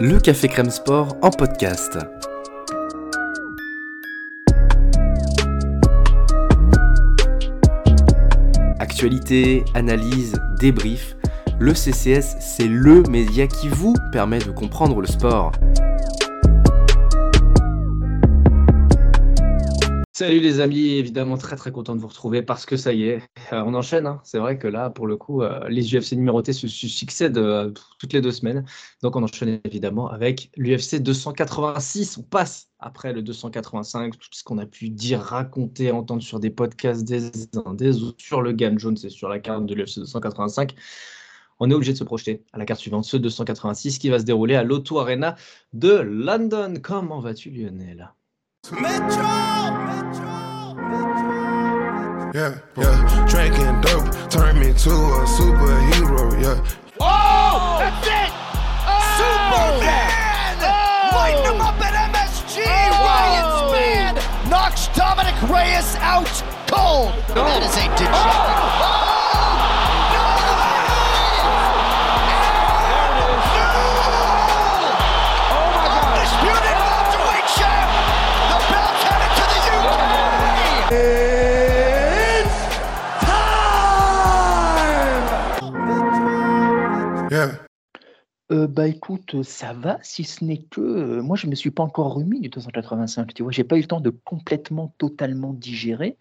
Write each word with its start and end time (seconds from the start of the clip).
le 0.00 0.18
Café 0.18 0.48
Crème 0.48 0.70
Sport 0.70 1.14
en 1.20 1.28
podcast. 1.28 1.98
Actualité, 8.78 9.62
analyse, 9.74 10.40
débrief, 10.58 11.16
le 11.58 11.74
CCS, 11.74 12.36
c'est 12.40 12.66
le 12.66 13.02
média 13.10 13.46
qui 13.46 13.68
vous 13.68 13.94
permet 14.10 14.38
de 14.38 14.50
comprendre 14.50 15.02
le 15.02 15.06
sport. 15.06 15.52
Salut 20.20 20.40
les 20.40 20.60
amis, 20.60 20.90
évidemment 20.96 21.38
très 21.38 21.56
très 21.56 21.72
content 21.72 21.96
de 21.96 22.00
vous 22.02 22.08
retrouver 22.08 22.42
parce 22.42 22.66
que 22.66 22.76
ça 22.76 22.92
y 22.92 23.04
est, 23.04 23.22
euh, 23.54 23.62
on 23.64 23.72
enchaîne. 23.72 24.06
Hein. 24.06 24.20
C'est 24.22 24.38
vrai 24.38 24.58
que 24.58 24.68
là, 24.68 24.90
pour 24.90 25.06
le 25.06 25.16
coup, 25.16 25.40
euh, 25.40 25.66
les 25.70 25.96
UFC 25.96 26.12
numérotés 26.12 26.52
se, 26.52 26.68
succèdent 26.68 27.38
euh, 27.38 27.72
toutes 27.98 28.12
les 28.12 28.20
deux 28.20 28.30
semaines. 28.30 28.66
Donc 29.02 29.16
on 29.16 29.22
enchaîne 29.22 29.62
évidemment 29.64 30.10
avec 30.10 30.50
l'UFC 30.58 30.96
286. 30.96 32.18
On 32.18 32.22
passe 32.22 32.68
après 32.80 33.14
le 33.14 33.22
285, 33.22 34.18
tout 34.18 34.28
ce 34.30 34.44
qu'on 34.44 34.58
a 34.58 34.66
pu 34.66 34.90
dire, 34.90 35.20
raconter, 35.20 35.90
entendre 35.90 36.22
sur 36.22 36.38
des 36.38 36.50
podcasts 36.50 37.02
des 37.02 37.30
uns 37.56 37.72
des 37.72 37.92
sur 38.18 38.42
le 38.42 38.52
Game 38.52 38.78
Jones 38.78 38.98
et 39.02 39.08
sur 39.08 39.30
la 39.30 39.38
carte 39.38 39.64
de 39.64 39.74
l'UFC 39.74 40.00
285 40.00 40.74
on 41.60 41.70
est 41.70 41.74
obligé 41.74 41.92
de 41.92 41.98
se 41.98 42.04
projeter 42.04 42.44
à 42.52 42.58
la 42.58 42.66
carte 42.66 42.80
suivante, 42.80 43.04
ce 43.04 43.16
286 43.16 43.98
qui 43.98 44.10
va 44.10 44.18
se 44.18 44.24
dérouler 44.24 44.54
à 44.54 44.64
l'Auto 44.64 44.98
Arena 44.98 45.36
de 45.72 45.92
London. 45.92 46.74
Comment 46.82 47.20
vas-tu 47.20 47.48
Lionel? 47.48 48.12
Yeah, 52.32 52.58
yeah. 52.76 53.26
Drinking 53.28 53.80
dope 53.80 54.30
turned 54.30 54.58
me 54.60 54.72
to 54.72 54.90
a 54.90 55.26
superhero. 55.26 56.32
Yeah. 56.40 56.64
Oh, 57.00 57.76
that's 57.78 58.06
it. 58.06 58.30
Oh, 58.86 59.18
Superman. 59.18 60.56
Oh. 60.62 61.16
Lighten 61.16 61.54
him 61.54 61.60
up 61.60 61.80
at 61.80 61.94
MSG. 62.14 62.62
Oh. 62.66 62.70
Ryan's 63.06 63.72
man 63.72 64.14
knocks 64.48 64.88
Dominic 64.96 65.34
Reyes 65.50 65.96
out 65.96 66.26
cold. 66.68 67.12
Oh. 67.30 67.34
That 67.34 67.62
is 67.62 67.76
a 67.76 67.88
degenerate. 67.98 69.09
Euh, 88.52 88.66
bah 88.66 88.88
écoute, 88.88 89.44
ça 89.44 89.72
va, 89.72 89.98
si 90.02 90.24
ce 90.24 90.44
n'est 90.44 90.58
que 90.58 90.80
euh, 90.80 91.22
moi 91.22 91.36
je 91.36 91.46
me 91.46 91.54
suis 91.54 91.70
pas 91.70 91.84
encore 91.84 92.14
remis 92.14 92.40
du 92.40 92.48
285. 92.48 93.32
Tu 93.32 93.44
vois, 93.44 93.52
j'ai 93.52 93.62
pas 93.62 93.76
eu 93.76 93.82
le 93.82 93.86
temps 93.86 94.00
de 94.00 94.10
complètement, 94.10 94.92
totalement 94.98 95.52
digérer. 95.52 96.16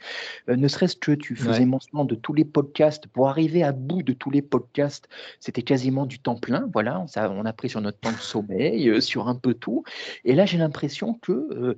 Euh, 0.47 0.55
ne 0.55 0.67
serait-ce 0.67 0.95
que 0.95 1.11
tu 1.11 1.35
faisais 1.35 1.65
mention 1.65 2.05
de 2.05 2.13
tous 2.13 2.33
les 2.33 2.45
podcasts. 2.45 3.07
Pour 3.07 3.29
arriver 3.29 3.63
à 3.63 3.71
bout 3.71 4.03
de 4.03 4.13
tous 4.13 4.29
les 4.29 4.43
podcasts, 4.43 5.09
c'était 5.39 5.63
quasiment 5.63 6.05
du 6.05 6.19
temps 6.19 6.35
plein. 6.35 6.69
Voilà, 6.71 6.99
on, 7.01 7.19
on 7.19 7.45
a 7.45 7.53
pris 7.53 7.69
sur 7.69 7.81
notre 7.81 7.99
temps 7.99 8.11
de 8.11 8.17
sommeil, 8.17 9.01
sur 9.01 9.27
un 9.27 9.35
peu 9.35 9.55
tout. 9.55 9.83
Et 10.23 10.35
là, 10.35 10.45
j'ai 10.45 10.57
l'impression 10.59 11.15
que, 11.15 11.75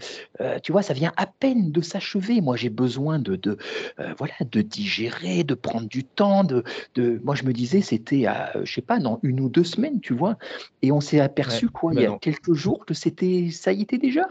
tu 0.63 0.71
vois, 0.71 0.81
ça 0.81 0.93
vient 0.93 1.13
à 1.15 1.27
peine 1.27 1.71
de 1.71 1.81
s'achever. 1.81 2.41
Moi, 2.41 2.57
j'ai 2.57 2.69
besoin 2.69 3.19
de, 3.19 3.35
de 3.35 3.57
voilà, 4.17 4.33
de 4.41 4.61
digérer, 4.61 5.43
de 5.43 5.53
prendre 5.53 5.87
du 5.87 6.03
temps. 6.03 6.43
De, 6.43 6.63
de... 6.95 7.21
Moi, 7.23 7.35
je 7.35 7.43
me 7.43 7.53
disais, 7.53 7.81
c'était, 7.81 8.25
je 8.63 8.71
sais 8.71 8.81
pas, 8.81 8.99
dans 8.99 9.19
une 9.23 9.39
ou 9.39 9.49
deux 9.49 9.63
semaines, 9.63 10.01
tu 10.01 10.13
vois. 10.13 10.37
Et 10.81 10.91
on 10.91 11.01
s'est 11.01 11.19
aperçu, 11.19 11.69
quoi, 11.69 11.93
il 11.93 12.01
y 12.01 12.05
a 12.05 12.17
quelques 12.19 12.53
jours, 12.53 12.85
que 12.85 12.93
c'était, 12.93 13.49
ça 13.51 13.71
y 13.71 13.81
était 13.81 13.97
déjà. 13.97 14.27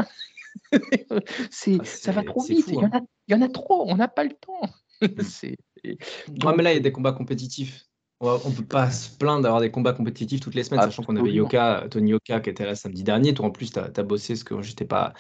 c'est, 1.50 1.78
ah, 1.80 1.84
ça 1.84 2.12
va 2.12 2.22
trop 2.22 2.42
vite. 2.42 2.66
il, 2.69 2.75
y 2.75 2.78
en 2.78 2.84
hein. 2.84 2.91
a, 2.92 3.00
il 3.28 3.33
y 3.33 3.34
en 3.34 3.42
a 3.42 3.48
trop, 3.48 3.89
on 3.89 3.97
n'a 3.97 4.08
pas 4.08 4.25
le 4.25 4.33
temps. 4.33 4.60
c'est, 5.22 5.56
mais 5.84 6.62
là, 6.62 6.72
il 6.72 6.75
y 6.75 6.78
a 6.78 6.81
des 6.81 6.93
combats 6.93 7.12
compétitifs. 7.12 7.87
On 8.22 8.50
ne 8.50 8.54
peut 8.54 8.62
pas 8.62 8.91
se 8.91 9.08
plaindre 9.16 9.42
d'avoir 9.42 9.62
des 9.62 9.70
combats 9.70 9.94
compétitifs 9.94 10.41
toutes 10.41 10.54
les 10.54 10.62
semaines, 10.62 10.82
sachant 10.82 11.03
qu'on 11.03 11.16
avait 11.16 11.32
Yoka, 11.32 11.86
Tony 11.91 12.10
Yoka 12.10 12.41
qui 12.41 12.50
était 12.50 12.66
là 12.66 12.75
samedi 12.75 13.03
dernier. 13.03 13.32
Toi, 13.32 13.47
en 13.47 13.50
plus, 13.50 13.72
tu 13.72 13.78
as, 13.78 14.03
bossé 14.03 14.36
ce 14.36 14.44
que 14.44 14.60
j'étais 14.60 14.84
pas. 14.84 15.14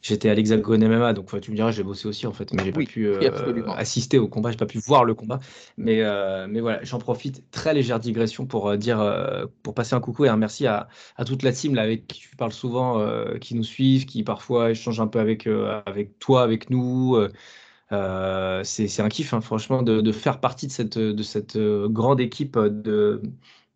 J'étais 0.00 0.30
à 0.30 0.34
l'Hexagone 0.34 0.86
MMA, 0.86 1.12
donc 1.12 1.38
tu 1.40 1.50
me 1.50 1.56
diras, 1.56 1.70
j'ai 1.70 1.82
bossé 1.82 2.08
aussi 2.08 2.26
en 2.26 2.32
fait, 2.32 2.52
mais 2.54 2.64
j'ai 2.64 2.72
pas 2.72 2.84
pu 2.84 3.08
euh, 3.08 3.18
assister 3.72 4.18
au 4.18 4.28
combat, 4.28 4.52
j'ai 4.52 4.56
pas 4.56 4.66
pu 4.66 4.78
voir 4.78 5.04
le 5.04 5.14
combat. 5.14 5.40
Mais, 5.76 6.00
euh, 6.00 6.46
mais 6.48 6.60
voilà, 6.60 6.82
j'en 6.82 6.98
profite. 6.98 7.50
Très 7.50 7.74
légère 7.74 8.00
digression 8.00 8.46
pour 8.46 8.68
euh, 8.68 8.76
dire, 8.76 9.04
pour 9.62 9.74
passer 9.74 9.94
un 9.94 10.00
coucou 10.00 10.24
et 10.24 10.28
un 10.28 10.36
merci 10.38 10.66
à, 10.66 10.88
à 11.16 11.24
toute 11.24 11.42
la 11.42 11.52
team 11.52 11.74
là, 11.74 11.82
avec 11.82 12.06
qui 12.06 12.20
tu 12.20 12.36
parles 12.36 12.52
souvent, 12.52 13.04
qui 13.38 13.54
nous 13.54 13.64
suivent, 13.64 14.06
qui 14.06 14.22
parfois 14.22 14.70
échangent 14.70 15.00
un 15.00 15.08
peu 15.08 15.18
avec, 15.18 15.46
avec 15.84 16.18
toi, 16.20 16.42
avec 16.42 16.70
nous. 16.70 17.18
Euh, 17.92 18.62
c'est 18.64 19.00
un 19.00 19.08
kiff, 19.08 19.32
hein, 19.32 19.40
franchement, 19.40 19.82
de, 19.82 20.12
faire 20.12 20.40
partie 20.40 20.66
de 20.66 20.72
cette, 20.72 21.56
euh, 21.56 21.88
grande 21.88 22.20
équipe 22.20 22.58
de, 22.58 23.22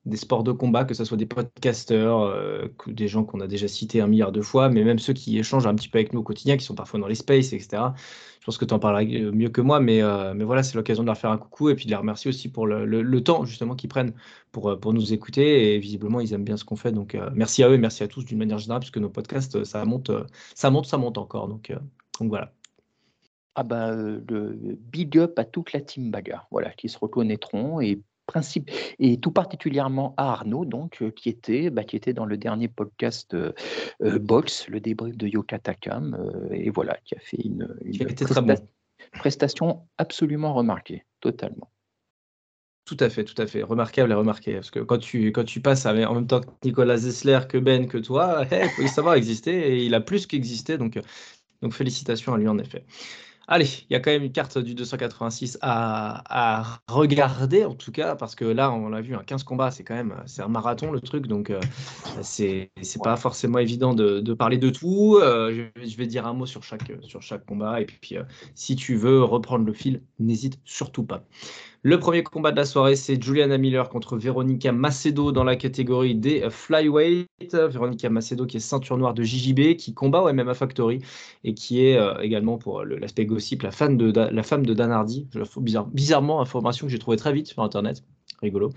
des 0.04 0.16
sports 0.16 0.42
de 0.42 0.52
combat, 0.52 0.84
que 0.84 0.94
ce 0.94 1.04
soit 1.04 1.16
des 1.16 1.26
podcasteurs, 1.26 2.22
euh, 2.22 2.66
des 2.86 3.06
gens 3.06 3.24
qu'on 3.24 3.40
a 3.40 3.46
déjà 3.46 3.68
cités 3.68 4.00
un 4.00 4.08
milliard 4.08 4.32
de 4.32 4.40
fois, 4.42 4.68
mais 4.68 4.82
même 4.82 4.98
ceux 4.98 5.12
qui 5.12 5.38
échangent 5.38 5.66
un 5.66 5.74
petit 5.74 5.88
peu 5.88 5.98
avec 5.98 6.12
nous 6.12 6.20
au 6.20 6.22
quotidien, 6.24 6.56
qui 6.56 6.64
sont 6.64 6.74
parfois 6.74 6.98
dans 6.98 7.06
les 7.06 7.14
spaces, 7.14 7.52
etc. 7.52 7.94
Je 8.40 8.46
pense 8.46 8.58
que 8.58 8.64
tu 8.64 8.74
en 8.74 8.78
parleras 8.78 9.04
mieux 9.04 9.50
que 9.50 9.60
moi, 9.60 9.80
mais, 9.80 10.00
mais 10.34 10.44
voilà, 10.44 10.62
c'est 10.62 10.74
l'occasion 10.74 11.02
de 11.02 11.06
leur 11.06 11.18
faire 11.18 11.30
un 11.30 11.38
coucou 11.38 11.68
et 11.68 11.74
puis 11.74 11.84
de 11.84 11.90
les 11.90 11.96
remercier 11.96 12.30
aussi 12.30 12.48
pour 12.48 12.66
le, 12.66 13.20
temps 13.22 13.44
justement 13.44 13.76
qu'ils 13.76 13.90
prennent 13.90 14.14
pour, 14.50 14.92
nous 14.94 15.12
écouter. 15.12 15.74
Et 15.74 15.78
visiblement, 15.78 16.20
ils 16.20 16.32
aiment 16.32 16.44
bien 16.44 16.56
ce 16.56 16.64
qu'on 16.64 16.76
fait. 16.76 16.92
Donc, 16.92 17.16
merci 17.34 17.62
à 17.62 17.68
eux 17.68 17.74
et 17.74 17.78
merci 17.78 18.02
à 18.02 18.08
tous 18.08 18.24
d'une 18.24 18.38
manière 18.38 18.58
générale, 18.58 18.80
puisque 18.80 18.96
nos 18.96 19.10
podcasts, 19.10 19.62
ça 19.64 19.84
monte, 19.84 20.10
ça 20.54 20.70
monte, 20.70 20.86
ça 20.86 20.96
monte 20.96 21.18
encore. 21.18 21.48
Donc 21.48 21.70
voilà. 22.20 22.52
Ah 23.54 23.62
bah, 23.62 23.92
le 23.92 24.78
big 24.92 25.18
up 25.18 25.38
à 25.38 25.44
toute 25.44 25.72
la 25.72 25.80
team 25.80 26.10
Bagarre, 26.10 26.46
voilà, 26.50 26.70
qui 26.70 26.88
se 26.88 26.98
reconnaîtront 26.98 27.80
et 27.80 28.00
principe 28.26 28.70
et 29.00 29.18
tout 29.18 29.32
particulièrement 29.32 30.14
à 30.16 30.30
Arnaud 30.30 30.64
donc, 30.64 31.02
qui 31.16 31.28
était, 31.28 31.68
bah, 31.68 31.82
qui 31.82 31.96
était 31.96 32.12
dans 32.12 32.26
le 32.26 32.36
dernier 32.36 32.68
podcast, 32.68 33.36
Box, 34.00 34.68
le 34.68 34.78
débrief 34.78 35.16
de 35.16 35.26
Yoka 35.26 35.58
Takam, 35.58 36.16
et 36.52 36.70
voilà, 36.70 36.96
qui 37.04 37.16
a 37.16 37.18
fait 37.18 37.38
une 37.44 37.76
prestation 39.12 39.82
absolument 39.98 40.54
remarquée, 40.54 41.04
totalement. 41.20 41.70
Tout 42.90 42.96
à 42.98 43.08
fait, 43.08 43.24
tout 43.24 43.40
à 43.40 43.46
fait. 43.46 43.62
Remarquable 43.62 44.10
et 44.10 44.14
remarqué. 44.14 44.54
Parce 44.54 44.70
que 44.70 44.80
quand 44.80 44.98
tu, 44.98 45.28
quand 45.28 45.44
tu 45.44 45.60
passes 45.60 45.86
en 45.86 45.94
même 45.94 46.26
temps 46.26 46.40
que 46.40 46.48
Nicolas 46.64 46.96
Zessler, 46.96 47.40
que 47.48 47.56
Ben, 47.56 47.86
que 47.86 47.98
toi, 47.98 48.44
il 48.50 48.68
faut 48.70 48.86
savoir 48.88 49.14
exister 49.14 49.52
et 49.52 49.84
il 49.84 49.94
a 49.94 50.00
plus 50.00 50.26
qu'existé. 50.26 50.76
Donc, 50.76 50.98
donc 51.62 51.72
félicitations 51.72 52.34
à 52.34 52.38
lui 52.38 52.48
en 52.48 52.58
effet. 52.58 52.84
Allez, 53.52 53.66
il 53.90 53.92
y 53.92 53.96
a 53.96 54.00
quand 54.00 54.12
même 54.12 54.22
une 54.22 54.30
carte 54.30 54.58
du 54.58 54.76
286 54.76 55.58
à, 55.60 56.78
regarder, 56.86 57.64
en 57.64 57.74
tout 57.74 57.90
cas, 57.90 58.14
parce 58.14 58.36
que 58.36 58.44
là, 58.44 58.70
on 58.70 58.88
l'a 58.88 59.00
vu, 59.00 59.16
un 59.16 59.24
15 59.24 59.42
combats, 59.42 59.72
c'est 59.72 59.82
quand 59.82 59.96
même 59.96 60.14
c'est 60.26 60.42
un 60.42 60.46
marathon 60.46 60.92
le 60.92 61.00
truc, 61.00 61.26
donc 61.26 61.50
euh, 61.50 61.58
c'est 62.22 62.70
pas 63.02 63.16
forcément 63.16 63.58
évident 63.58 63.92
de, 63.92 64.34
parler 64.34 64.56
de 64.56 64.70
tout. 64.70 65.18
Euh, 65.20 65.68
je, 65.82 65.96
vais 65.96 66.06
dire 66.06 66.28
un 66.28 66.32
mot 66.32 66.46
sur 66.46 66.62
chaque, 66.62 66.92
sur 67.02 67.22
chaque 67.22 67.44
combat, 67.44 67.80
et 67.80 67.86
puis 67.86 68.16
euh, 68.16 68.22
si 68.54 68.76
tu 68.76 68.94
veux 68.94 69.24
reprendre 69.24 69.64
le 69.64 69.72
fil, 69.72 70.04
n'hésite 70.20 70.60
surtout 70.64 71.02
pas. 71.02 71.24
Le 71.82 71.98
premier 71.98 72.22
combat 72.22 72.50
de 72.50 72.56
la 72.56 72.66
soirée, 72.66 72.94
c'est 72.94 73.22
Juliana 73.22 73.56
Miller 73.56 73.88
contre 73.88 74.18
Veronica 74.18 74.70
Macedo 74.70 75.32
dans 75.32 75.44
la 75.44 75.56
catégorie 75.56 76.14
des 76.14 76.50
flyweight. 76.50 77.54
Veronica 77.54 78.10
Macedo 78.10 78.44
qui 78.44 78.58
est 78.58 78.60
ceinture 78.60 78.98
noire 78.98 79.14
de 79.14 79.22
JJB, 79.22 79.76
qui 79.76 79.94
combat 79.94 80.20
au 80.20 80.30
MMA 80.30 80.52
Factory 80.52 80.98
et 81.42 81.54
qui 81.54 81.82
est 81.86 81.96
euh, 81.96 82.20
également 82.20 82.58
pour 82.58 82.84
l'aspect 82.84 83.24
gossip 83.24 83.62
la, 83.62 83.70
femme 83.70 83.96
de 83.96 84.10
Dan 84.10 84.90
Hardy. 84.90 85.26
Bizarre, 85.56 85.86
bizarrement, 85.86 86.42
information 86.42 86.86
que 86.86 86.92
j'ai 86.92 86.98
trouvée 86.98 87.16
très 87.16 87.32
vite 87.32 87.46
sur 87.46 87.62
Internet 87.62 88.04
rigolo. 88.42 88.70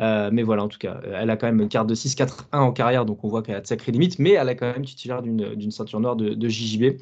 Euh, 0.00 0.30
mais 0.32 0.42
voilà, 0.42 0.64
en 0.64 0.68
tout 0.68 0.78
cas, 0.78 1.00
elle 1.14 1.30
a 1.30 1.36
quand 1.36 1.46
même 1.46 1.60
une 1.60 1.68
carte 1.68 1.88
de 1.88 1.94
6-4-1 1.94 2.32
en 2.52 2.72
carrière, 2.72 3.06
donc 3.06 3.24
on 3.24 3.28
voit 3.28 3.42
qu'elle 3.42 3.54
a 3.54 3.60
de 3.60 3.66
sacrées 3.66 3.92
limites, 3.92 4.18
mais 4.18 4.32
elle 4.32 4.48
a 4.48 4.54
quand 4.54 4.70
même 4.70 4.84
titulaire 4.84 5.22
d'une 5.22 5.70
ceinture 5.70 6.00
noire 6.00 6.16
de, 6.16 6.34
de 6.34 6.48
JJB. 6.48 6.98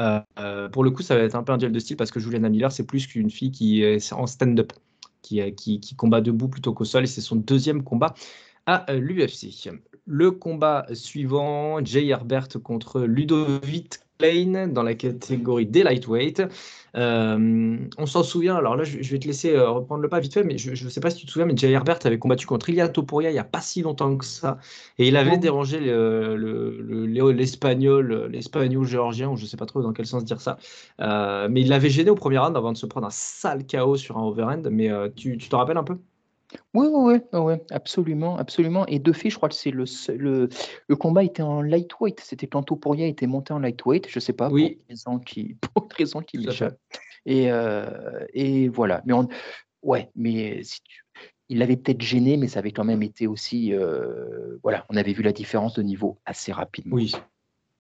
Euh, 0.00 0.20
euh, 0.38 0.68
pour 0.68 0.84
le 0.84 0.90
coup, 0.90 1.02
ça 1.02 1.16
va 1.16 1.22
être 1.22 1.34
un 1.34 1.42
peu 1.42 1.52
un 1.52 1.58
duel 1.58 1.72
de 1.72 1.78
style 1.78 1.96
parce 1.96 2.10
que 2.10 2.20
Juliana 2.20 2.48
Miller, 2.48 2.72
c'est 2.72 2.86
plus 2.86 3.06
qu'une 3.06 3.30
fille 3.30 3.50
qui 3.50 3.82
est 3.82 4.12
en 4.12 4.26
stand-up, 4.26 4.72
qui, 5.22 5.40
euh, 5.40 5.50
qui, 5.50 5.80
qui, 5.80 5.94
combat 5.94 6.20
debout 6.20 6.48
plutôt 6.48 6.72
qu'au 6.72 6.84
sol, 6.84 7.04
et 7.04 7.06
c'est 7.06 7.20
son 7.20 7.36
deuxième 7.36 7.82
combat 7.82 8.14
à 8.66 8.86
l'UFC. 8.92 9.70
Le 10.06 10.30
combat 10.30 10.86
suivant, 10.94 11.84
Jay 11.84 12.06
Herbert 12.06 12.48
contre 12.62 13.02
Ludovic 13.02 14.01
dans 14.68 14.82
la 14.82 14.94
catégorie 14.94 15.66
des 15.66 15.82
lightweight. 15.82 16.42
Euh, 16.94 17.78
on 17.98 18.06
s'en 18.06 18.22
souvient, 18.22 18.54
alors 18.56 18.76
là 18.76 18.84
je, 18.84 18.98
vais 18.98 19.18
te 19.18 19.26
laisser 19.26 19.56
euh, 19.56 19.70
reprendre 19.70 20.02
le 20.02 20.08
pas 20.08 20.20
vite 20.20 20.34
fait, 20.34 20.44
mais 20.44 20.58
je 20.58 20.70
ne 20.70 20.90
sais 20.90 21.00
pas 21.00 21.10
si 21.10 21.16
tu 21.16 21.26
te 21.26 21.30
souviens, 21.30 21.46
mais 21.46 21.56
Jay 21.56 21.70
Herbert 21.70 21.98
avait 22.04 22.18
combattu 22.18 22.46
contre 22.46 22.68
Ilya 22.68 22.88
Topuria 22.88 23.30
il 23.30 23.32
n'y 23.32 23.38
a 23.38 23.44
pas 23.44 23.62
si 23.62 23.80
longtemps 23.82 24.14
que 24.16 24.26
ça, 24.26 24.58
et 24.98 25.08
il 25.08 25.16
avait 25.16 25.38
dérangé 25.38 25.80
l'espagnol, 25.80 28.06
le, 28.06 28.28
l'espagnol 28.28 28.86
géorgien, 28.86 29.30
ou 29.30 29.36
je 29.36 29.44
ne 29.44 29.48
sais 29.48 29.56
pas 29.56 29.66
trop 29.66 29.82
dans 29.82 29.92
quel 29.94 30.06
sens 30.06 30.24
dire 30.24 30.40
ça, 30.40 30.58
euh, 31.00 31.48
mais 31.50 31.62
il 31.62 31.68
l'avait 31.68 31.90
gêné 31.90 32.10
au 32.10 32.14
premier 32.14 32.38
round 32.38 32.56
avant 32.56 32.72
de 32.72 32.76
se 32.76 32.86
prendre 32.86 33.06
un 33.06 33.10
sale 33.10 33.64
chaos 33.64 33.96
sur 33.96 34.18
un 34.18 34.22
overhand, 34.22 34.68
mais 34.70 34.90
tu, 35.16 35.38
tu 35.38 35.48
te 35.48 35.56
rappelles 35.56 35.78
un 35.78 35.84
peu? 35.84 35.98
Oui, 36.74 36.86
oui, 36.90 37.18
oui, 37.32 37.54
absolument, 37.70 38.36
absolument. 38.36 38.86
Et 38.86 38.98
de 38.98 39.12
fait, 39.12 39.30
je 39.30 39.36
crois 39.36 39.48
que 39.48 39.54
c'est 39.54 39.70
le, 39.70 39.84
le, 40.16 40.48
le 40.88 40.96
combat 40.96 41.22
était 41.24 41.42
en 41.42 41.62
lightweight. 41.62 42.20
C'était 42.20 42.46
quand 42.46 42.62
Topuria 42.62 43.06
était 43.06 43.26
monté 43.26 43.52
en 43.52 43.58
lightweight. 43.58 44.06
Je 44.08 44.18
sais 44.20 44.32
pas 44.32 44.46
pour 44.46 44.54
Oui, 44.54 44.78
raison 44.88 45.18
qui, 45.18 45.56
pour 45.74 45.84
une 45.84 45.92
raison 45.96 46.20
qui 46.20 46.38
tout 46.38 46.48
à 46.48 46.52
fait. 46.52 46.64
m'échappe. 46.64 46.78
Et, 47.26 47.50
euh, 47.52 48.24
et 48.32 48.68
voilà. 48.68 49.02
Mais 49.06 49.12
on, 49.12 49.28
ouais, 49.82 50.10
mais 50.16 50.62
si 50.62 50.80
tu- 50.82 51.02
il 51.48 51.58
l'avait 51.58 51.76
peut-être 51.76 52.00
gêné, 52.00 52.38
mais 52.38 52.48
ça 52.48 52.60
avait 52.60 52.72
quand 52.72 52.84
même 52.84 53.02
été 53.02 53.26
aussi, 53.26 53.74
euh, 53.74 54.56
voilà, 54.62 54.86
on 54.88 54.96
avait 54.96 55.12
vu 55.12 55.22
la 55.22 55.32
différence 55.32 55.74
de 55.74 55.82
niveau 55.82 56.18
assez 56.24 56.50
rapidement. 56.50 56.96
Oui, 56.96 57.12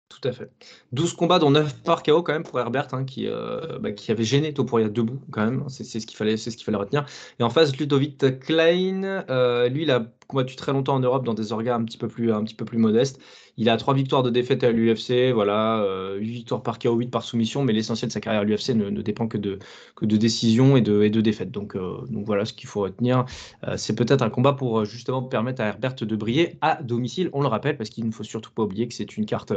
tout 0.08 0.29
à 0.29 0.32
fait. 0.32 0.50
12 0.93 1.14
combats, 1.14 1.38
dont 1.38 1.50
9 1.50 1.82
par 1.82 2.03
KO 2.03 2.23
quand 2.23 2.32
même 2.32 2.43
pour 2.43 2.58
Herbert, 2.58 2.88
hein, 2.93 3.05
qui, 3.05 3.26
euh, 3.26 3.79
bah, 3.79 3.93
qui 3.93 4.11
avait 4.11 4.25
gêné 4.25 4.55
Topuria 4.55 4.88
debout 4.88 5.20
quand 5.31 5.44
même. 5.44 5.64
C'est 5.69 5.85
ce 5.85 6.06
qu'il 6.06 6.17
fallait, 6.17 6.37
ce 6.37 6.50
fallait 6.50 6.79
retenir. 6.79 7.06
Et 7.38 7.43
en 7.43 7.50
face, 7.50 7.76
Ludovic 7.76 8.41
Klein, 8.41 9.25
euh, 9.29 9.69
lui, 9.69 9.82
il 9.82 9.91
a 9.91 10.06
combattu 10.26 10.56
très 10.56 10.73
longtemps 10.73 10.94
en 10.94 11.00
Europe 11.00 11.25
dans 11.25 11.34
des 11.34 11.52
orgas 11.52 11.75
un 11.76 11.84
petit 11.84 11.99
peu 11.99 12.08
plus, 12.08 12.32
un 12.32 12.43
petit 12.44 12.55
peu 12.55 12.64
plus 12.64 12.78
modestes. 12.78 13.20
Il 13.56 13.69
a 13.70 13.76
3 13.76 13.94
victoires 13.94 14.23
de 14.23 14.31
défaite 14.31 14.64
à 14.64 14.70
l'UFC, 14.73 15.32
voilà, 15.32 15.82
euh, 15.82 16.17
8 16.19 16.31
victoires 16.31 16.62
par 16.62 16.78
KO, 16.78 16.94
8 16.96 17.08
par 17.08 17.23
soumission, 17.23 17.64
mais 17.64 17.73
l'essentiel 17.73 18.08
de 18.08 18.12
sa 18.12 18.20
carrière 18.20 18.43
à 18.43 18.44
l'UFC 18.44 18.70
ne, 18.75 18.90
ne 18.90 19.02
dépend 19.02 19.28
que 19.28 19.38
de, 19.38 19.58
que 19.94 20.05
de 20.05 20.17
décisions 20.17 20.76
et 20.76 20.81
de, 20.82 21.02
et 21.02 21.11
de 21.11 21.20
défaites. 21.20 21.50
Donc, 21.50 21.75
euh, 21.76 21.99
donc 22.11 22.26
voilà 22.26 22.44
ce 22.44 22.52
qu'il 22.52 22.69
faut 22.69 22.81
retenir. 22.82 23.25
Euh, 23.67 23.76
c'est 23.76 23.94
peut-être 23.94 24.23
un 24.23 24.31
combat 24.31 24.52
pour 24.52 24.81
euh, 24.81 24.84
justement 24.84 25.23
permettre 25.23 25.62
à 25.62 25.67
Herbert 25.69 25.94
de 25.94 26.17
briller 26.17 26.58
à 26.61 26.82
domicile, 26.82 27.31
on 27.32 27.40
le 27.40 27.49
rappelle, 27.49 27.76
parce 27.76 27.90
qu'il 27.90 28.05
ne 28.06 28.11
faut 28.12 28.25
surtout 28.25 28.50
pas 28.52 28.62
oublier 28.62 28.88
que 28.88 28.94
c'est 28.94 29.17
une 29.17 29.25
carte 29.26 29.52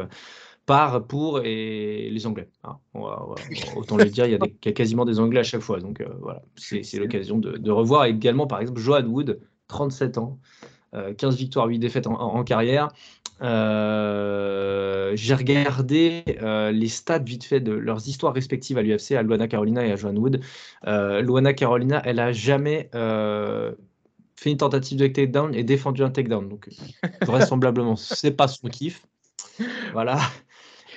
par, 0.66 1.06
pour 1.08 1.42
et 1.44 2.10
les 2.12 2.28
Anglais. 2.28 2.50
hein. 2.64 2.78
On 2.94 3.02
va- 3.04 3.24
on 3.28 3.30
va- 3.32 3.36
autant 3.78 3.98
le 3.98 4.06
dire, 4.10 4.26
il 4.26 4.32
y, 4.32 4.36
a 4.36 4.38
des- 4.38 4.56
il 4.64 4.68
y 4.68 4.70
a 4.70 4.74
quasiment 4.74 5.06
des 5.06 5.20
Anglais 5.20 5.40
à 5.40 5.44
chaque 5.44 5.62
fois. 5.62 5.80
Donc 5.80 6.02
euh, 6.02 6.08
voilà, 6.22 6.42
c'est 6.56 6.84
c'est 6.84 7.00
l'occasion 7.00 7.38
de, 7.38 7.58
de 7.58 7.72
revoir 7.72 8.06
également, 8.06 8.46
par 8.48 8.62
exemple, 8.62 8.80
Johan 8.80 9.04
Wood, 9.06 9.40
37 9.70 10.18
ans, 10.18 10.38
euh, 10.94 11.14
15 11.14 11.38
victoires, 11.38 11.68
8 11.68 11.80
défaites 11.80 12.08
en, 12.08 12.44
carrière. 12.44 12.90
Euh, 13.42 15.14
J'ai 15.16 15.34
regardé 15.34 16.26
euh, 16.42 16.72
les 16.72 16.90
stats 16.90 17.20
vite 17.20 17.46
fait 17.46 17.62
de 17.62 17.72
leurs 17.72 18.06
histoires 18.08 18.34
respectives 18.34 18.78
à 18.78 18.82
l'UFC, 18.82 19.14
à 19.14 19.24
Luana 19.24 19.48
Carolina 19.48 19.86
et 19.86 19.94
à 19.94 19.96
Johan 19.96 20.16
Wood. 20.16 20.42
Euh, 20.88 21.22
Luana 21.22 21.54
Carolina, 21.54 22.02
elle 22.04 22.20
a 22.20 22.34
jamais 22.34 22.90
euh, 22.96 23.74
fait 24.36 24.52
une 24.52 24.58
tentative 24.58 24.98
de 24.98 25.08
takedown 25.08 25.56
et 25.56 25.64
défendu 25.64 26.04
un 26.04 26.10
takedown. 26.10 26.50
Donc 26.50 26.68
vraisemblablement, 27.22 27.96
c'est 27.96 28.32
pas 28.32 28.50
son 28.50 28.68
kiff. 28.68 29.06
Voilà. 29.94 30.20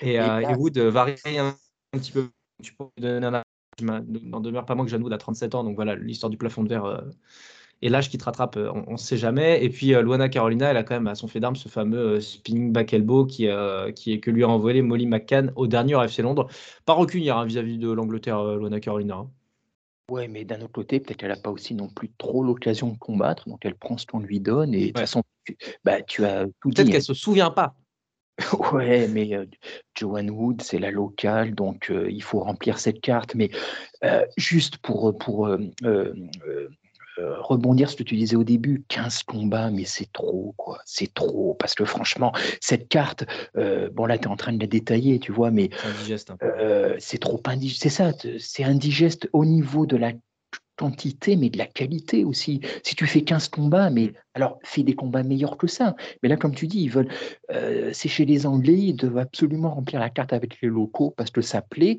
Et, 0.01 0.21
euh, 0.21 0.55
Wood 0.57 0.79
euh, 0.79 0.91
varie 0.91 1.15
un, 1.37 1.55
un 1.93 1.99
petit 1.99 2.11
peu. 2.11 2.29
Tu 2.63 2.75
peux 2.75 2.87
donner 2.99 3.27
un 3.27 3.43
n'en 3.81 4.41
demeure 4.41 4.67
pas 4.67 4.75
moins 4.75 4.85
que 4.85 4.91
Jeanne 4.91 5.03
Wood 5.03 5.13
a 5.13 5.19
37 5.19 5.55
ans, 5.55 5.65
donc 5.65 5.77
voilà, 5.77 5.95
l'histoire 5.97 6.31
du 6.31 6.37
plafond 6.37 6.63
de 6.63 6.69
verre 6.69 6.85
euh, 6.85 7.01
et 7.83 7.89
l'âge 7.89 8.09
qui 8.09 8.17
te 8.17 8.25
rattrape, 8.25 8.57
euh, 8.57 8.73
on 8.87 8.93
ne 8.93 8.97
sait 8.97 9.17
jamais. 9.17 9.63
Et 9.65 9.69
puis 9.69 9.95
euh, 9.95 10.03
Luana 10.03 10.29
Carolina, 10.29 10.71
elle 10.71 10.77
a 10.77 10.85
quand 10.85 10.95
même 10.95 11.09
à 11.09 11.15
son 11.15 11.29
fait 11.29 11.41
d'armes 11.41 11.57
ce 11.57 11.69
fameux 11.69 11.99
euh, 11.99 12.21
spinning 12.21 12.73
back 12.73 12.93
elbow 12.93 13.27
qui, 13.27 13.49
euh, 13.49 13.91
qui 13.93 14.13
est, 14.13 14.21
que 14.21 14.31
lui 14.31 14.45
a 14.45 14.49
envoyé 14.49 14.83
Molly 14.83 15.07
McCann 15.07 15.53
au 15.57 15.67
dernier 15.67 16.03
FC 16.05 16.23
Londres. 16.23 16.49
Pas 16.87 16.97
hier 17.13 17.37
hein, 17.37 17.45
vis-à-vis 17.45 17.79
de 17.79 17.91
l'Angleterre, 17.91 18.43
Luana 18.57 18.81
Carolina. 18.81 19.17
hein. 19.17 19.31
Ouais, 20.11 20.29
mais 20.29 20.45
d'un 20.45 20.61
autre 20.61 20.73
côté, 20.73 21.01
peut-être 21.01 21.17
qu'elle 21.17 21.31
n'a 21.31 21.37
pas 21.37 21.51
aussi 21.51 21.75
non 21.75 21.89
plus 21.89 22.11
trop 22.19 22.43
l'occasion 22.45 22.91
de 22.91 22.99
combattre, 22.99 23.49
donc 23.49 23.65
elle 23.65 23.75
prend 23.75 23.97
ce 23.97 24.07
qu'on 24.07 24.21
lui 24.21 24.41
donne. 24.41 24.75
Et 24.75 24.81
de 24.81 24.87
toute 24.89 24.99
façon, 24.99 25.23
tu, 25.45 25.57
bah, 25.85 26.03
tu 26.03 26.25
as 26.25 26.47
tout 26.61 26.71
Peut-être 26.71 26.91
qu'elle 26.91 27.03
se 27.03 27.15
souvient 27.15 27.51
pas. 27.51 27.75
Ouais, 28.73 29.09
mais 29.09 29.35
euh, 29.35 29.47
Joanne 29.95 30.31
Wood, 30.31 30.63
c'est 30.63 30.79
la 30.79 30.91
locale, 30.91 31.55
donc 31.55 31.91
euh, 31.91 32.11
il 32.11 32.23
faut 32.23 32.41
remplir 32.41 32.79
cette 32.79 33.01
carte. 33.01 33.35
Mais 33.35 33.51
euh, 34.05 34.25
juste 34.37 34.79
pour, 34.79 35.17
pour 35.17 35.49
euh, 37.19 37.41
rebondir 37.41 37.89
sur 37.89 37.99
ce 37.99 38.03
que 38.03 38.09
tu 38.09 38.17
disais 38.17 38.37
au 38.37 38.45
début, 38.45 38.85
15 38.89 39.23
combats, 39.25 39.71
mais 39.71 39.85
c'est 39.85 40.11
trop, 40.13 40.55
quoi. 40.57 40.79
C'est 40.87 41.13
trop. 41.13 41.55
Parce 41.59 41.75
que 41.75 41.85
franchement, 41.85 42.33
cette 42.61 42.89
carte, 42.89 43.25
euh, 43.57 43.91
bon 43.91 44.07
là, 44.07 44.19
tu 44.19 44.25
es 44.25 44.29
en 44.29 44.37
train 44.37 44.53
de 44.53 44.61
la 44.61 44.67
détailler, 44.67 45.19
tu 45.19 45.33
vois, 45.33 45.51
mais 45.51 45.71
C'est 45.73 46.37
peu. 46.37 46.47
euh, 46.47 46.97
c'est 46.99 47.19
trop 47.19 47.41
indigeste. 47.47 47.83
C'est 47.83 47.89
ça, 47.91 48.13
c'est 48.39 48.65
indigeste 48.65 49.29
au 49.33 49.45
niveau 49.45 49.87
de 49.87 49.97
la 49.97 50.13
quantité, 50.77 51.37
mais 51.37 51.51
de 51.51 51.59
la 51.59 51.67
qualité 51.67 52.25
aussi. 52.25 52.61
Si 52.83 52.97
tu 52.97 53.07
fais 53.07 53.23
15 53.23 53.49
combats, 53.49 53.91
mais 53.91 54.15
alors 54.35 54.59
fais 54.65 54.83
des 54.83 54.95
combats 54.95 55.23
meilleurs 55.23 55.59
que 55.59 55.67
ça. 55.67 55.95
Mais 56.23 56.29
là, 56.31 56.37
comme 56.37 56.55
tu 56.55 56.67
dis, 56.67 56.83
ils 56.83 56.91
veulent. 56.91 57.11
euh, 57.51 57.91
c'est 57.93 58.09
chez 58.09 58.25
les 58.25 58.47
Anglais, 58.47 58.77
ils 58.79 58.95
doivent 58.97 59.19
absolument 59.19 59.75
remplir 59.75 60.01
la 60.01 60.09
carte 60.09 60.33
avec 60.33 60.61
les 60.63 60.69
locaux 60.69 61.13
parce 61.17 61.31
que 61.31 61.43
ça 61.43 61.61
plaît. 61.61 61.99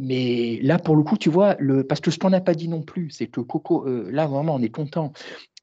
Mais 0.00 0.60
là, 0.62 0.78
pour 0.78 0.94
le 0.94 1.02
coup, 1.02 1.16
tu 1.18 1.28
vois, 1.28 1.56
le, 1.58 1.84
parce 1.84 2.00
que 2.00 2.12
ce 2.12 2.18
qu'on 2.18 2.30
n'a 2.30 2.40
pas 2.40 2.54
dit 2.54 2.68
non 2.68 2.82
plus, 2.82 3.10
c'est 3.10 3.26
que 3.26 3.40
Coco, 3.40 3.84
euh, 3.86 4.08
là, 4.12 4.28
vraiment, 4.28 4.54
on 4.54 4.62
est 4.62 4.70
content. 4.70 5.12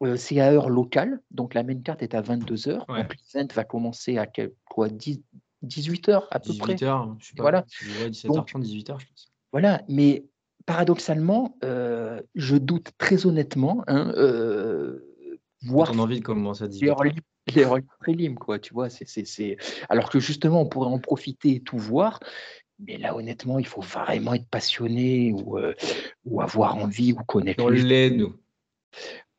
Euh, 0.03 0.17
c'est 0.17 0.41
à 0.41 0.51
heure 0.51 0.69
locale, 0.69 1.21
donc 1.31 1.53
la 1.53 1.63
main 1.63 1.79
carte 1.79 2.03
est 2.03 2.13
à 2.13 2.21
22 2.21 2.67
heures. 2.67 2.85
Ouais. 2.89 3.03
Donc 3.03 3.13
l'event 3.33 3.47
va 3.55 3.63
commencer 3.63 4.17
à 4.17 4.27
quoi, 4.69 4.89
10 4.89 5.21
18 5.61 6.09
heures 6.09 6.27
à 6.31 6.39
peu 6.39 6.53
près. 6.59 6.75
18h, 6.75 7.15
je 7.19 7.25
sais 7.27 7.33
pas. 7.35 7.43
Voilà. 7.43 7.65
ouais, 8.01 8.09
17h30, 8.09 8.61
18h, 8.61 8.99
je 8.99 9.05
pense. 9.07 9.31
Voilà, 9.53 9.81
mais 9.87 10.25
paradoxalement, 10.65 11.57
euh, 11.63 12.21
je 12.35 12.57
doute 12.57 12.91
très 12.97 13.25
honnêtement, 13.25 13.83
hein, 13.87 14.11
voir 15.63 15.91
On 15.93 15.99
a 15.99 16.01
envie 16.01 16.19
de 16.19 16.25
commencer 16.25 16.63
à 16.63 16.67
les 16.67 16.73
18h. 16.73 16.87
early, 16.87 17.15
les 17.55 17.65
prélims, 17.99 18.35
quoi, 18.35 18.59
tu 18.59 18.73
vois, 18.73 18.89
c'est, 18.89 19.07
c'est, 19.07 19.25
c'est- 19.25 19.57
alors 19.89 20.09
que 20.09 20.19
justement, 20.19 20.61
on 20.61 20.65
pourrait 20.67 20.89
en 20.89 20.99
profiter 20.99 21.55
et 21.55 21.59
tout 21.61 21.77
voir, 21.77 22.19
mais 22.79 22.97
là, 22.97 23.15
honnêtement, 23.15 23.59
il 23.59 23.67
faut 23.67 23.81
vraiment 23.81 24.33
être 24.33 24.47
passionné 24.49 25.31
ou, 25.33 25.57
euh, 25.57 25.73
ou 26.25 26.41
avoir 26.41 26.75
envie 26.77 27.13
ou 27.13 27.23
connaître 27.23 27.63
On 27.63 27.69
les 27.69 27.81
l'est, 27.81 28.09
nous. 28.11 28.35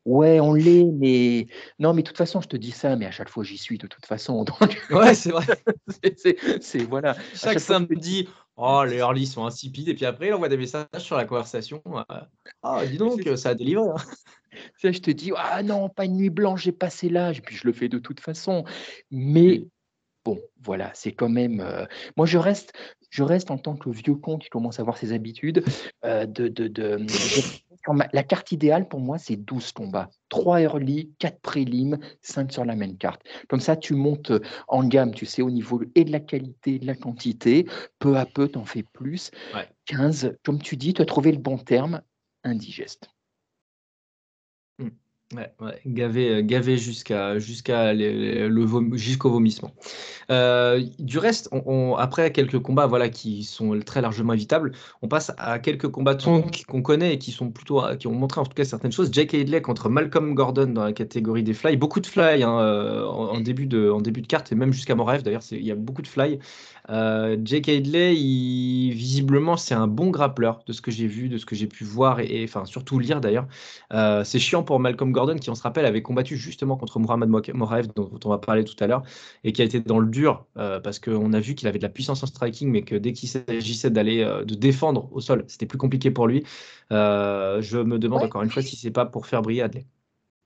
Ouais, 0.05 0.39
on 0.39 0.53
l'est, 0.53 0.85
mais 0.85 1.47
non, 1.79 1.93
mais 1.93 2.01
de 2.01 2.07
toute 2.07 2.17
façon, 2.17 2.39
je 2.39 2.47
te 2.47 2.55
dis 2.55 2.71
ça, 2.71 2.95
mais 2.95 3.05
à 3.05 3.11
chaque 3.11 3.27
fois, 3.29 3.43
j'y 3.43 3.57
suis 3.57 3.77
de 3.77 3.87
toute 3.87 4.05
façon. 4.05 4.45
Ouais, 4.89 5.13
c'est 5.13 5.31
vrai. 5.31 5.45
c'est, 6.61 6.77
voilà. 6.83 7.13
Chaque 7.33 7.35
chaque 7.35 7.53
te 7.55 7.59
dis- 7.59 7.63
samedi, 7.63 8.29
oh, 8.55 8.83
les 8.87 8.97
early 8.97 9.27
sont 9.27 9.45
insipides. 9.45 9.89
Et 9.89 9.95
puis 9.95 10.05
après, 10.05 10.27
il 10.27 10.33
envoie 10.33 10.47
des 10.47 10.55
messages 10.57 10.87
sur 10.99 11.17
la 11.17 11.25
conversation. 11.25 11.83
euh, 12.09 12.21
Ah, 12.63 12.85
dis 12.85 12.97
donc, 12.97 13.21
ça 13.35 13.49
a 13.49 13.53
délivré. 13.53 13.83
hein. 13.89 13.95
Je 14.81 14.89
te 14.99 15.11
dis, 15.11 15.31
ah 15.35 15.61
non, 15.61 15.89
pas 15.89 16.05
une 16.05 16.15
nuit 16.15 16.29
blanche, 16.29 16.63
j'ai 16.63 16.71
passé 16.71 17.09
l'âge, 17.09 17.39
et 17.39 17.41
puis 17.41 17.55
je 17.55 17.67
le 17.67 17.73
fais 17.73 17.89
de 17.89 17.99
toute 17.99 18.21
façon. 18.21 18.63
Mais 19.11 19.67
bon, 20.27 20.41
voilà, 20.61 20.91
c'est 20.93 21.13
quand 21.13 21.29
même. 21.29 21.61
euh, 21.61 21.85
Moi, 22.17 22.25
je 22.25 22.37
reste, 22.37 22.73
je 23.09 23.23
reste 23.23 23.49
en 23.49 23.57
tant 23.57 23.77
que 23.77 23.89
vieux 23.89 24.15
con 24.15 24.37
qui 24.37 24.49
commence 24.49 24.79
à 24.79 24.81
avoir 24.81 24.97
ses 24.97 25.13
habitudes. 25.13 25.63
euh, 26.03 26.25
de, 26.25 26.49
de, 26.49 26.97
ma- 27.87 28.09
La 28.11 28.23
carte 28.23 28.51
idéale 28.51 28.89
pour 28.89 28.99
moi, 28.99 29.17
c'est 29.17 29.37
12 29.37 29.71
combats. 29.71 30.09
3 30.27 30.59
early, 30.61 31.13
4 31.19 31.39
prélims, 31.39 31.97
5 32.21 32.51
sur 32.51 32.65
la 32.65 32.75
même 32.75 32.97
carte. 32.97 33.21
Comme 33.47 33.61
ça, 33.61 33.77
tu 33.77 33.93
montes 33.93 34.33
en 34.67 34.83
gamme, 34.83 35.13
tu 35.13 35.25
sais, 35.25 35.41
au 35.41 35.49
niveau 35.49 35.81
et 35.95 36.03
de 36.03 36.11
la 36.11 36.19
qualité 36.19 36.75
et 36.75 36.79
de 36.79 36.85
la 36.87 36.95
quantité. 36.95 37.65
Peu 37.99 38.17
à 38.17 38.25
peu, 38.25 38.49
tu 38.49 38.57
en 38.57 38.65
fais 38.65 38.83
plus. 38.83 39.31
Ouais. 39.53 39.69
15, 39.85 40.35
comme 40.43 40.61
tu 40.61 40.75
dis, 40.75 40.93
tu 40.93 41.01
as 41.01 41.05
trouvé 41.05 41.31
le 41.31 41.37
bon 41.39 41.57
terme, 41.57 42.01
indigeste. 42.43 43.07
Ouais, 45.35 45.51
ouais, 45.59 45.81
gavé, 45.85 46.35
euh, 46.35 46.41
gavé 46.41 46.77
jusqu'à 46.77 47.37
jusqu'à 47.37 47.93
le, 47.93 48.47
le 48.47 48.63
vom- 48.63 48.95
jusqu'au 48.95 49.29
vomissement. 49.29 49.75
Euh, 50.31 50.81
du 50.99 51.17
reste, 51.17 51.49
on, 51.51 51.63
on- 51.65 51.95
après 51.97 52.31
quelques 52.31 52.59
combats 52.59 52.87
voilà, 52.87 53.09
qui 53.09 53.43
sont 53.43 53.77
très 53.81 54.01
largement 54.01 54.33
évitables, 54.33 54.71
on 55.01 55.09
passe 55.09 55.33
à 55.37 55.59
quelques 55.59 55.89
combattants 55.89 56.43
qu'on 56.69 56.81
connaît 56.81 57.15
et 57.15 57.19
qui 57.19 57.31
sont 57.33 57.51
plutôt 57.51 57.81
qui 57.99 58.07
ont 58.07 58.13
montré 58.13 58.41
en 58.41 58.45
tout 58.45 58.53
cas 58.53 58.65
certaines 58.65 58.93
choses. 58.93 59.11
Jake 59.11 59.33
Hadley 59.33 59.61
contre 59.61 59.89
Malcolm 59.89 60.33
Gordon 60.33 60.67
dans 60.67 60.85
la 60.85 60.93
catégorie 60.93 61.43
des 61.43 61.53
fly. 61.53 61.77
Beaucoup 61.77 61.99
de 61.99 62.07
fly 62.07 62.43
hein, 62.43 62.59
euh, 62.61 63.05
en, 63.05 63.35
en 63.35 63.39
début 63.41 63.67
de, 63.67 63.89
en 63.91 64.01
début 64.01 64.21
de 64.21 64.27
carte 64.27 64.51
et 64.53 64.55
même 64.55 64.73
jusqu'à 64.73 64.95
Moraev 64.95 65.23
d'ailleurs, 65.23 65.43
il 65.51 65.65
y 65.65 65.71
a 65.71 65.75
beaucoup 65.75 66.01
de 66.03 66.07
fly. 66.07 66.39
Euh, 66.89 67.37
Jake 67.43 67.67
Hadley, 67.69 68.15
il- 68.15 68.93
visiblement, 68.93 69.57
c'est 69.57 69.75
un 69.75 69.87
bon 69.87 70.09
grappleur 70.09 70.63
de 70.65 70.71
ce 70.73 70.81
que 70.81 70.89
j'ai 70.91 71.07
vu, 71.07 71.27
de 71.29 71.37
ce 71.37 71.45
que 71.45 71.55
j'ai 71.55 71.67
pu 71.67 71.83
voir 71.83 72.19
et, 72.21 72.25
et, 72.41 72.43
enfin 72.45 72.65
surtout 72.65 72.97
lire 72.99 73.19
d'ailleurs. 73.21 73.47
Euh, 73.93 74.23
c'est 74.23 74.39
chiant 74.39 74.63
pour 74.63 74.79
Malcolm 74.79 75.11
Gordon 75.11 75.35
qui, 75.37 75.49
on 75.49 75.55
se 75.55 75.63
rappelle, 75.63 75.85
avait 75.85 76.01
combattu 76.01 76.37
justement 76.37 76.77
contre 76.77 76.99
Mohamed 76.99 77.29
Moraev, 77.53 77.87
dont, 77.95 78.09
on 78.23 78.29
va 78.29 78.37
parler 78.37 78.63
tout 78.63 78.75
à 78.81 78.87
l'heure, 78.87 79.03
et 79.43 79.51
qui 79.53 79.61
a 79.61 79.65
été 79.65 79.81
dans 79.81 79.99
le 79.99 80.07
dur 80.07 80.45
euh, 80.57 80.79
parce 80.79 80.99
qu'on 80.99 81.33
a 81.33 81.39
vu 81.39 81.55
qu'il 81.55 81.67
avait 81.67 81.79
de 81.79 81.83
la 81.83 81.89
puissance 81.89 82.23
en 82.23 82.27
striking, 82.27 82.69
mais 82.69 82.83
que 82.83 82.95
dès 82.95 83.13
qu'il 83.13 83.29
s'agissait 83.29 83.89
d'aller 83.91 84.23
de 84.45 84.55
défendre 84.55 85.09
au 85.11 85.19
sol, 85.21 85.43
c'était 85.47 85.65
plus 85.65 85.77
compliqué 85.77 86.11
pour 86.11 86.27
lui. 86.27 86.43
Je 86.91 87.81
me 87.83 87.99
demande 87.99 88.21
Ouais. 88.21 88.27
encore 88.27 88.43
une 88.43 88.49
fois 88.49 88.61
si 88.61 88.75
c'est 88.75 88.91
pas 88.91 89.05
pour 89.05 89.27
faire 89.27 89.41
briller 89.41 89.61
Adley. 89.63 89.85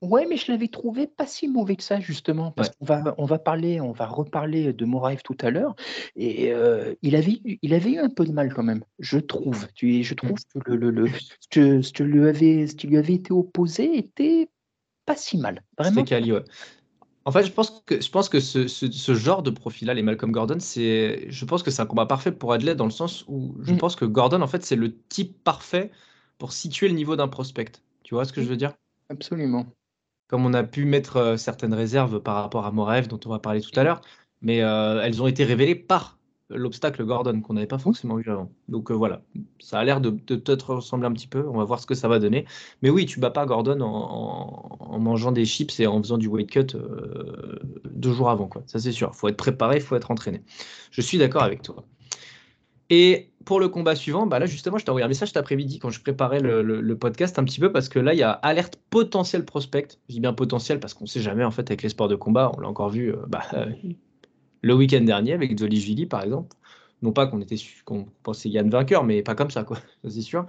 Ouais, 0.01 0.25
mais 0.27 0.35
je 0.35 0.51
l'avais 0.51 0.67
trouvé 0.67 1.05
pas 1.05 1.27
si 1.27 1.47
mauvais 1.47 1.75
que 1.75 1.83
ça, 1.83 1.99
justement, 1.99 2.51
parce 2.51 2.69
Ouais. 2.69 2.75
qu'on 2.79 2.85
va, 2.85 3.15
on 3.19 3.25
va 3.25 3.37
parler, 3.37 3.79
on 3.81 3.91
va 3.91 4.07
reparler 4.07 4.73
de 4.73 4.85
Moraev 4.85 5.21
tout 5.23 5.37
à 5.41 5.51
l'heure, 5.51 5.75
et 6.15 6.51
il 7.03 7.15
avait, 7.15 7.39
eu- 7.45 7.59
il 7.61 7.73
avait 7.73 7.91
eu 7.91 7.99
un 7.99 8.09
peu 8.09 8.25
de 8.25 8.31
mal 8.31 8.51
quand 8.53 8.63
même, 8.63 8.83
je 8.97 9.19
trouve. 9.19 9.67
Tu, 9.75 10.03
je 10.03 10.13
trouve 10.15 10.39
que 10.65 10.71
le, 10.73 10.89
le, 10.89 11.05
le- 11.05 11.07
ce, 11.39 11.47
que, 11.51 11.81
ce 11.83 11.93
que 11.93 12.03
lui 12.03 12.27
avait, 12.27 12.65
ce 12.65 12.75
qui 12.75 12.87
lui 12.87 12.97
avait 12.97 13.13
été 13.13 13.31
opposé 13.31 13.95
était 13.95 14.49
pas 15.05 15.15
si 15.15 15.37
mal, 15.37 15.61
vraiment. 15.77 15.97
C'était 15.97 16.09
quali, 16.09 16.31
ouais. 16.31 16.43
En 17.25 17.31
fait, 17.31 17.43
je 17.43 17.51
pense 17.51 17.83
que, 17.85 18.01
je 18.01 18.09
pense 18.09 18.27
que 18.29 18.39
ce, 18.39 18.67
ce- 18.67 18.89
ce 18.91 19.13
genre 19.13 19.43
de 19.43 19.51
profil-là, 19.51 19.93
les 19.93 20.01
Malcolm 20.01 20.31
Gordon, 20.31 20.57
c'est, 20.59 21.29
je 21.29 21.45
pense 21.45 21.61
que 21.61 21.69
c'est 21.69 21.83
un 21.83 21.85
combat 21.85 22.07
parfait 22.07 22.31
pour 22.31 22.53
Adley 22.53 22.73
dans 22.73 22.85
le 22.85 22.91
sens 22.91 23.23
où 23.27 23.55
je 23.61 23.73
Mm. 23.73 23.77
pense 23.77 23.95
que 23.95 24.05
Gordon, 24.05 24.41
en 24.41 24.47
fait, 24.47 24.65
c'est 24.65 24.75
le 24.75 24.97
type 25.09 25.43
parfait 25.43 25.91
pour 26.39 26.53
situer 26.53 26.87
le 26.87 26.95
niveau 26.95 27.15
d'un 27.15 27.27
prospect. 27.27 27.71
Tu 28.01 28.15
vois 28.15 28.25
ce 28.25 28.33
que 28.33 28.41
je 28.41 28.47
veux 28.47 28.57
dire? 28.57 28.73
Absolument. 29.09 29.67
Comme 30.31 30.45
on 30.45 30.53
a 30.53 30.63
pu 30.63 30.85
mettre 30.85 31.35
certaines 31.37 31.73
réserves 31.73 32.21
par 32.21 32.35
rapport 32.35 32.65
à 32.65 32.71
Moraev, 32.71 33.09
dont 33.09 33.19
on 33.25 33.29
va 33.29 33.39
parler 33.39 33.59
tout 33.59 33.77
à 33.77 33.83
l'heure, 33.83 33.99
mais 34.41 34.55
elles 34.55 35.21
ont 35.21 35.27
été 35.27 35.43
révélées 35.43 35.75
par 35.75 36.17
l'obstacle 36.49 37.03
Gordon 37.03 37.41
qu'on 37.41 37.53
n'avait 37.53 37.67
pas 37.67 37.77
forcément 37.77 38.15
vu 38.15 38.31
avant. 38.31 38.49
Donc 38.69 38.91
voilà, 38.91 39.21
ça 39.59 39.77
a 39.77 39.83
l'air 39.83 39.99
de, 39.99 40.09
peut-être 40.09 40.75
ressembler 40.75 41.07
un 41.07 41.11
petit 41.11 41.27
peu. 41.27 41.45
On 41.49 41.57
va 41.57 41.65
voir 41.65 41.81
ce 41.81 41.85
que 41.85 41.95
ça 41.95 42.07
va 42.07 42.17
donner. 42.17 42.45
Mais 42.81 42.89
oui, 42.89 43.05
tu 43.05 43.19
bats 43.19 43.29
pas 43.29 43.45
Gordon 43.45 43.81
en, 43.81 44.99
mangeant 44.99 45.33
des 45.33 45.43
chips 45.43 45.77
et 45.81 45.87
en 45.87 46.01
faisant 46.01 46.17
du 46.17 46.29
weight 46.29 46.49
cut 46.49 46.77
deux 47.91 48.13
jours 48.13 48.29
avant, 48.29 48.47
quoi. 48.47 48.63
Ça 48.67 48.79
c'est 48.79 48.93
sûr. 48.93 49.11
Il 49.13 49.17
faut 49.17 49.27
être 49.27 49.37
préparé, 49.37 49.77
il 49.77 49.81
faut 49.81 49.97
être 49.97 50.11
entraîné. 50.11 50.41
Je 50.91 51.01
suis 51.01 51.17
d'accord 51.17 51.43
avec 51.43 51.61
toi. 51.61 51.83
Et 52.89 53.30
pour 53.45 53.59
le 53.59 53.69
combat 53.69 53.95
suivant, 53.95 54.25
bah 54.25 54.39
là 54.39 54.45
justement, 54.45 54.77
je 54.77 54.85
t'ai 54.85 54.91
envoyé 54.91 55.05
un 55.05 55.07
message 55.07 55.29
cet 55.29 55.37
après-midi 55.37 55.79
quand 55.79 55.89
je 55.89 56.01
préparais 56.01 56.39
le, 56.39 56.95
podcast 56.95 57.39
un 57.39 57.43
petit 57.43 57.59
peu 57.59 57.71
parce 57.71 57.89
que 57.89 57.99
là, 57.99 58.13
il 58.13 58.19
y 58.19 58.23
a 58.23 58.31
alerte 58.31 58.77
potentiel 58.89 59.45
prospect. 59.45 59.87
Je 60.09 60.15
dis 60.15 60.19
bien 60.19 60.33
potentiel 60.33 60.79
parce 60.79 60.93
qu'on 60.93 61.05
ne 61.05 61.09
sait 61.09 61.21
jamais 61.21 61.43
en 61.43 61.51
fait 61.51 61.69
avec 61.69 61.81
les 61.81 61.89
sports 61.89 62.07
de 62.07 62.15
combat. 62.15 62.51
On 62.55 62.61
l'a 62.61 62.67
encore 62.67 62.89
vu 62.89 63.11
euh, 63.11 63.17
bah, 63.27 63.43
euh, 63.53 63.65
le 64.61 64.73
week-end 64.73 65.01
dernier 65.01 65.33
avec 65.33 65.57
Zolishvili 65.57 66.05
par 66.05 66.23
exemple 66.23 66.55
non 67.01 67.11
pas 67.11 67.27
qu'on 67.27 67.41
était 67.41 67.55
qu'on 67.85 68.07
pensait 68.23 68.49
Yann 68.49 68.69
vainqueur, 68.69 69.03
mais 69.03 69.23
pas 69.23 69.35
comme 69.35 69.49
ça, 69.49 69.63
quoi, 69.63 69.77
c'est 70.07 70.21
sûr. 70.21 70.45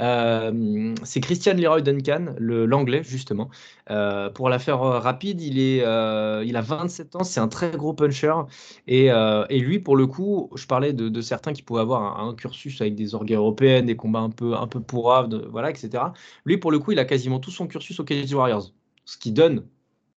Euh, 0.00 0.94
c'est 1.04 1.20
Christian 1.20 1.54
Leroy 1.54 1.82
Duncan, 1.82 2.34
l'anglais, 2.38 3.02
justement. 3.04 3.50
Euh, 3.90 4.30
pour 4.30 4.48
la 4.48 4.58
faire 4.58 4.82
euh, 4.82 4.98
rapide, 4.98 5.40
il, 5.40 5.58
est, 5.58 5.78
il 5.78 6.56
a 6.56 6.60
27 6.60 7.16
ans, 7.16 7.24
c'est 7.24 7.40
un 7.40 7.48
très 7.48 7.70
gros 7.72 7.92
puncher. 7.92 8.34
Et, 8.86 9.06
et, 9.06 9.60
lui, 9.60 9.78
pour 9.78 9.96
le 9.96 10.06
coup, 10.06 10.50
je 10.56 10.66
parlais 10.66 10.92
de, 10.92 11.20
certains 11.20 11.52
qui 11.52 11.62
pouvaient 11.62 11.80
avoir 11.80 12.20
un, 12.20 12.34
cursus 12.34 12.80
avec 12.80 12.94
des 12.94 13.14
orgues 13.14 13.32
européennes, 13.32 13.86
des 13.86 13.96
combats 13.96 14.20
un 14.20 14.30
peu, 14.30 14.54
un 14.54 14.66
peu 14.66 14.80
pourraves, 14.80 15.34
voilà, 15.50 15.70
etc. 15.70 16.04
Lui, 16.44 16.58
pour 16.58 16.72
le 16.72 16.78
coup, 16.78 16.92
il 16.92 16.98
a 16.98 17.04
quasiment 17.04 17.38
tout 17.38 17.50
son 17.50 17.66
cursus 17.66 17.98
au 18.00 18.04
Cage 18.04 18.32
Warriors, 18.32 18.72
ce 19.04 19.16
qui 19.18 19.32
donne 19.32 19.66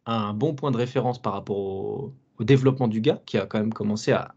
un 0.06 0.34
bon 0.34 0.54
point 0.54 0.72
de 0.72 0.77
référence 0.77 1.22
par 1.22 1.34
rapport 1.34 1.58
au 1.58 2.13
développement 2.39 2.88
du 2.88 3.01
gars, 3.01 3.22
qui 3.25 3.38
a 3.38 3.46
quand 3.46 3.60
même 3.60 3.74
commencé 3.74 4.12
à, 4.12 4.36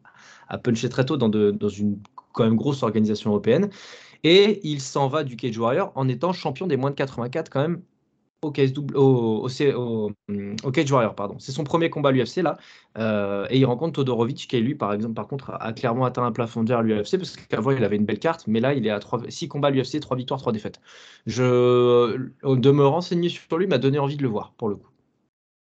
a 0.49 0.59
punché 0.59 0.89
très 0.89 1.05
tôt 1.05 1.17
dans, 1.17 1.69
une 1.69 1.99
quand 2.33 2.45
même 2.45 2.57
grosse 2.57 2.83
organisation 2.83 3.31
européenne. 3.31 3.71
Et 4.25 4.61
il 4.69 4.81
s'en 4.81 5.09
va 5.09 5.25
du 5.25 5.37
Cage 5.37 5.59
Warrior 5.59 5.93
en 5.95 6.09
étant 6.09 6.33
champion 6.33 6.67
des 6.67 6.77
moins 6.77 6.91
de 6.91 6.97
84 6.97 7.51
quand 7.51 7.61
même 7.61 7.83
au, 8.43 8.53
au, 8.95 9.49
au, 10.65 10.71
Cage 10.71 10.93
Warrior. 10.93 11.15
pardon. 11.15 11.37
C'est 11.39 11.53
son 11.53 11.65
premier 11.65 11.91
combat 11.91 12.11
à 12.11 12.13
l'UFC 12.13 12.37
là. 12.37 12.57
Euh, 12.97 13.47
et 13.51 13.59
il 13.59 13.65
rencontre 13.65 13.93
Todorovic 13.95 14.47
qui, 14.49 14.61
lui, 14.61 14.75
par 14.75 14.93
exemple, 14.93 15.15
par 15.15 15.27
contre, 15.27 15.57
a 15.61 15.73
clairement 15.73 16.05
atteint 16.05 16.25
un 16.25 16.33
plafond 16.33 16.65
de 16.65 16.73
à 16.73 16.83
l'UFC 16.83 17.17
parce 17.17 17.37
qu'avant, 17.37 17.71
il 17.71 17.85
avait 17.85 17.97
une 17.97 18.05
belle 18.05 18.19
carte. 18.19 18.47
Mais 18.47 18.61
là, 18.61 18.75
il 18.75 18.87
est 18.87 18.91
à 18.91 19.01
6 19.29 19.49
combats 19.49 19.69
à 19.69 19.71
l'UFC, 19.71 20.01
3 20.01 20.17
victoires, 20.17 20.41
3 20.41 20.53
défaites. 20.53 20.81
Je, 21.27 22.17
de 22.45 22.71
me 22.71 22.87
renseigner 22.87 23.29
sur 23.29 23.59
lui 23.59 23.67
m'a 23.67 23.79
donné 23.79 23.99
envie 23.99 24.17
de 24.17 24.23
le 24.23 24.29
voir 24.29 24.53
pour 24.57 24.69
le 24.69 24.77
coup. 24.77 24.89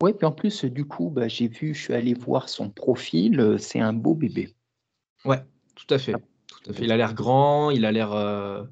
Oui, 0.02 0.14
puis 0.14 0.28
en 0.28 0.32
plus, 0.32 0.64
du 0.66 0.86
coup, 0.86 1.10
bah, 1.10 1.28
j'ai 1.28 1.48
vu, 1.48 1.74
je 1.74 1.82
suis 1.82 1.94
allé 1.94 2.14
voir 2.14 2.50
son 2.50 2.70
profil. 2.70 3.40
Euh, 3.40 3.58
c'est 3.58 3.80
un 3.80 3.94
beau 3.94 4.14
bébé. 4.14 4.54
Ouais, 5.28 5.44
tout 5.76 5.94
à 5.94 6.00
fait. 6.00 6.14
Ah. 6.16 6.20
Tout 6.48 6.72
à 6.72 6.74
fait. 6.74 6.84
Il 6.84 6.92
a 6.92 6.98
l'air 6.98 7.14
grand, 7.14 7.70
il 7.72 7.86
a 7.86 7.92
l'air. 7.92 8.14
Euh, 8.14 8.64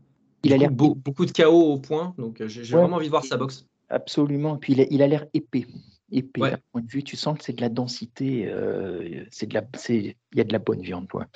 il 0.44 0.54
a 0.54 0.58
l'air 0.58 0.72
beaucoup 0.72 1.26
de 1.26 1.32
chaos 1.32 1.74
au 1.74 1.80
point, 1.80 2.14
donc 2.18 2.42
euh, 2.42 2.48
j'ai 2.48 2.64
vraiment 2.64 2.98
envie 2.98 3.08
de 3.08 3.12
voir 3.12 3.26
sa 3.26 3.38
boxe. 3.38 3.66
Absolument. 3.90 4.58
Puis 4.58 4.74
il 4.74 5.02
a 5.02 5.08
l'air 5.08 5.26
épais. 5.34 5.68
Épais. 6.12 6.44
À 6.44 6.60
point 6.72 6.82
de 6.82 6.90
vue, 6.90 7.04
tu 7.04 7.16
sens 7.16 7.38
que 7.38 7.44
c'est 7.44 7.54
de 7.54 7.62
la 7.62 7.70
densité. 7.70 8.48
Euh, 8.48 9.26
c'est 9.32 9.48
de 9.48 9.54
la. 9.54 9.64
Il 9.90 10.16
y 10.36 10.42
a 10.42 10.44
de 10.44 10.54
la 10.54 10.60
bonne 10.60 10.82
viande, 10.82 11.08
quoi. 11.10 11.28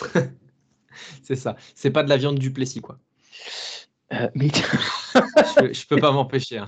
c'est 1.22 1.36
ça. 1.36 1.56
C'est 1.74 1.90
pas 1.90 2.02
de 2.02 2.08
la 2.08 2.16
viande 2.16 2.38
du 2.38 2.52
Plessis, 2.52 2.80
quoi. 2.80 2.98
Euh, 4.12 4.28
mais... 4.34 4.48
je, 5.14 5.64
ne 5.64 5.88
peux 5.88 5.96
pas 5.96 6.12
m'empêcher. 6.12 6.58
Hein. 6.58 6.66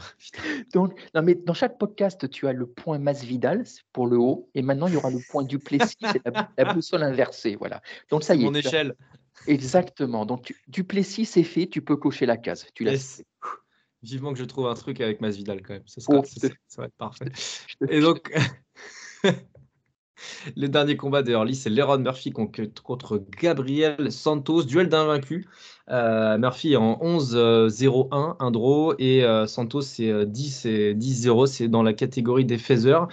Donc, 0.72 0.98
non, 1.14 1.22
mais 1.22 1.34
dans 1.34 1.54
chaque 1.54 1.78
podcast, 1.78 2.28
tu 2.30 2.46
as 2.46 2.52
le 2.52 2.66
point 2.66 2.98
Masvidal 2.98 3.64
pour 3.92 4.06
le 4.06 4.18
haut, 4.18 4.48
et 4.54 4.62
maintenant 4.62 4.86
il 4.86 4.94
y 4.94 4.96
aura 4.96 5.10
le 5.10 5.18
point 5.30 5.44
Duplessis, 5.44 5.96
c'est 6.12 6.22
la, 6.56 6.72
boussole 6.72 7.02
inversée, 7.02 7.56
voilà. 7.56 7.82
Donc 8.10 8.24
ça 8.24 8.34
y 8.34 8.42
est. 8.42 8.44
Mon 8.44 8.54
échelle. 8.54 8.94
Exactement. 9.46 10.24
Donc 10.24 10.54
Duplessis, 10.68 11.26
c'est 11.26 11.44
fait, 11.44 11.66
tu 11.66 11.82
peux 11.82 11.96
cocher 11.96 12.26
la 12.26 12.36
case. 12.36 12.66
Tu 12.74 12.88
Vivement 14.02 14.32
que 14.32 14.38
je 14.38 14.44
trouve 14.44 14.68
un 14.68 14.74
truc 14.74 15.00
avec 15.00 15.20
Masvidal 15.20 15.62
quand 15.62 15.74
même. 15.74 15.86
Ça, 15.86 16.00
ça 16.00 16.82
va 16.82 16.86
être 16.86 16.96
parfait. 16.96 17.26
Et 17.88 18.00
donc. 18.00 18.32
Le 20.56 20.68
dernier 20.68 20.96
combat 20.96 21.22
de 21.22 21.32
Hurley, 21.32 21.54
c'est 21.54 21.70
Leron 21.70 21.98
Murphy 21.98 22.32
contre 22.32 23.22
Gabriel 23.40 24.10
Santos, 24.10 24.62
duel 24.64 24.88
d'invaincu. 24.88 25.46
Euh, 25.88 26.36
Murphy 26.38 26.72
est 26.72 26.76
en 26.76 26.98
11-0-1, 27.00 28.36
un 28.40 28.50
draw, 28.50 28.94
et 28.98 29.24
euh, 29.24 29.46
Santos 29.46 29.82
c'est 29.82 30.26
10 30.26 30.66
euh, 30.66 30.94
10-0, 30.94 31.46
c'est 31.46 31.68
dans 31.68 31.82
la 31.82 31.92
catégorie 31.92 32.44
des 32.44 32.58
phasers. 32.58 33.06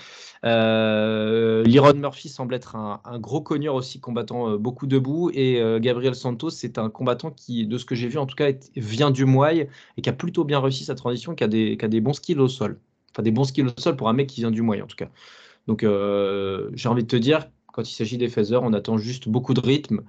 Euh, 0.43 1.63
Murphy 1.95 2.29
semble 2.29 2.55
être 2.55 2.75
un, 2.75 2.99
gros 3.19 3.41
cogneur 3.41 3.75
aussi, 3.75 3.99
combattant 3.99 4.57
beaucoup 4.57 4.87
debout, 4.87 5.29
et 5.33 5.61
Gabriel 5.79 6.15
Santos 6.15 6.49
c'est 6.49 6.77
un 6.77 6.89
combattant 6.89 7.31
qui, 7.31 7.67
de 7.67 7.77
ce 7.77 7.85
que 7.85 7.95
j'ai 7.95 8.07
vu 8.07 8.17
en 8.17 8.25
tout 8.25 8.35
cas, 8.35 8.49
vient 8.75 9.11
du 9.11 9.25
Muay 9.25 9.69
et 9.97 10.01
qui 10.01 10.09
a 10.09 10.13
plutôt 10.13 10.43
bien 10.43 10.59
réussi 10.59 10.83
sa 10.83 10.95
transition, 10.95 11.35
qui 11.35 11.43
a 11.43 11.47
des, 11.47 11.77
qui 11.77 11.85
a 11.85 11.87
des 11.87 12.01
bons 12.01 12.13
skills 12.13 12.39
au 12.39 12.47
sol. 12.47 12.79
Enfin, 13.11 13.21
des 13.21 13.31
bons 13.31 13.43
skills 13.43 13.67
au 13.67 13.79
sol 13.79 13.95
pour 13.95 14.09
un 14.09 14.13
mec 14.13 14.27
qui 14.27 14.41
vient 14.41 14.51
du 14.51 14.63
Muay 14.63 14.81
en 14.81 14.87
tout 14.87 14.95
cas. 14.95 15.09
Donc, 15.67 15.83
euh, 15.83 16.69
j'ai 16.73 16.89
envie 16.89 17.03
de 17.03 17.07
te 17.07 17.15
dire, 17.15 17.49
quand 17.71 17.89
il 17.89 17.93
s'agit 17.93 18.17
des 18.17 18.29
phasers, 18.29 18.61
on 18.61 18.73
attend 18.73 18.97
juste 18.97 19.29
beaucoup 19.29 19.53
de 19.53 19.61
rythme, 19.61 20.01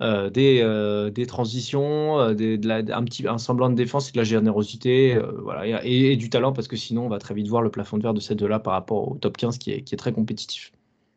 euh, 0.00 0.30
des, 0.30 0.60
euh, 0.62 1.10
des, 1.10 1.26
transitions, 1.26 2.32
des, 2.34 2.60
un, 2.70 3.04
petit, 3.04 3.26
un 3.26 3.38
semblant 3.38 3.70
de 3.70 3.74
défense 3.74 4.10
et 4.10 4.12
de 4.12 4.18
la 4.18 4.24
générosité, 4.24 5.18
voilà, 5.42 5.84
et, 5.84 6.16
du 6.16 6.30
talent, 6.30 6.52
parce 6.52 6.68
que 6.68 6.76
sinon, 6.76 7.06
on 7.06 7.08
va 7.08 7.18
très 7.18 7.34
vite 7.34 7.48
voir 7.48 7.62
le 7.62 7.70
plafond 7.70 7.96
de 7.96 8.02
verre 8.02 8.14
de 8.14 8.20
ces 8.20 8.34
deux-là 8.34 8.58
par 8.58 8.74
rapport 8.74 9.12
au 9.12 9.14
top 9.16 9.36
15 9.36 9.58
qui 9.58 9.72
est, 9.72 9.82
qui 9.82 9.94
est 9.94 9.98
très 9.98 10.12
compétitif. 10.12 10.72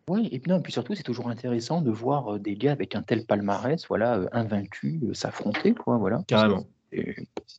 Oui, 0.07 0.27
et 0.31 0.39
puis, 0.39 0.51
non, 0.51 0.57
et 0.57 0.62
puis 0.62 0.74
surtout, 0.74 0.95
c'est 0.95 1.03
toujours 1.03 1.29
intéressant 1.29 1.81
de 1.81 1.91
voir 1.91 2.39
des 2.39 2.55
gars 2.55 2.71
avec 2.71 2.95
un 2.95 3.03
tel 3.03 3.25
palmarès, 3.25 3.86
voilà, 3.88 4.21
invaincus, 4.31 5.00
s'affronter, 5.13 5.74
quoi, 5.74 5.98
voilà. 5.98 6.24
Carrément. 6.27 6.65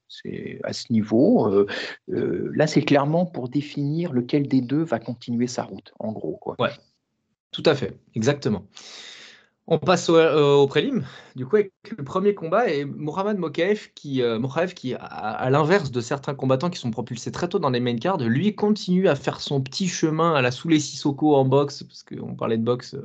C'est 0.08 0.60
à 0.64 0.72
ce 0.72 0.92
niveau. 0.92 1.48
Euh, 1.48 1.66
euh, 2.10 2.50
là, 2.54 2.66
c'est 2.66 2.82
clairement 2.82 3.26
pour 3.26 3.48
définir 3.48 4.12
lequel 4.12 4.48
des 4.48 4.60
deux 4.60 4.82
va 4.82 4.98
continuer 4.98 5.46
sa 5.46 5.64
route, 5.64 5.92
en 5.98 6.12
gros. 6.12 6.36
Quoi. 6.36 6.56
Ouais, 6.58 6.70
tout 7.50 7.62
à 7.66 7.74
fait, 7.74 7.98
exactement. 8.14 8.66
On 9.68 9.78
passe 9.78 10.08
au, 10.10 10.16
euh, 10.16 10.66
prélim. 10.66 11.04
Du 11.36 11.46
coup, 11.46 11.56
le 11.56 12.04
premier 12.04 12.34
combat, 12.34 12.68
et 12.68 12.84
Mohamed 12.84 13.38
Mokaev, 13.38 13.90
qui, 13.94 14.22
qui 14.74 14.94
à, 14.94 15.50
l'inverse 15.50 15.90
de 15.90 16.00
certains 16.00 16.34
combattants 16.34 16.68
qui 16.68 16.78
sont 16.78 16.90
propulsés 16.90 17.30
très 17.30 17.48
tôt 17.48 17.58
dans 17.60 17.70
les 17.70 17.80
main 17.80 17.96
cards, 17.96 18.18
lui 18.18 18.54
continue 18.54 19.08
à 19.08 19.14
faire 19.14 19.40
son 19.40 19.60
petit 19.60 19.88
chemin 19.88 20.34
à 20.34 20.42
la 20.42 20.50
sous 20.50 20.68
les 20.68 20.80
Sissoko 20.80 21.36
en 21.36 21.44
boxe, 21.44 21.84
parce 21.84 22.02
qu'on 22.02 22.34
parlait 22.34 22.58
de 22.58 22.64
boxe 22.64 22.96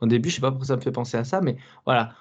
au 0.00 0.06
début, 0.06 0.28
je 0.28 0.36
sais 0.36 0.40
pas 0.40 0.50
pourquoi 0.50 0.66
ça 0.66 0.76
me 0.76 0.80
fait 0.80 0.92
penser 0.92 1.16
à 1.16 1.24
ça, 1.24 1.40
mais 1.40 1.56
voilà, 1.84 2.12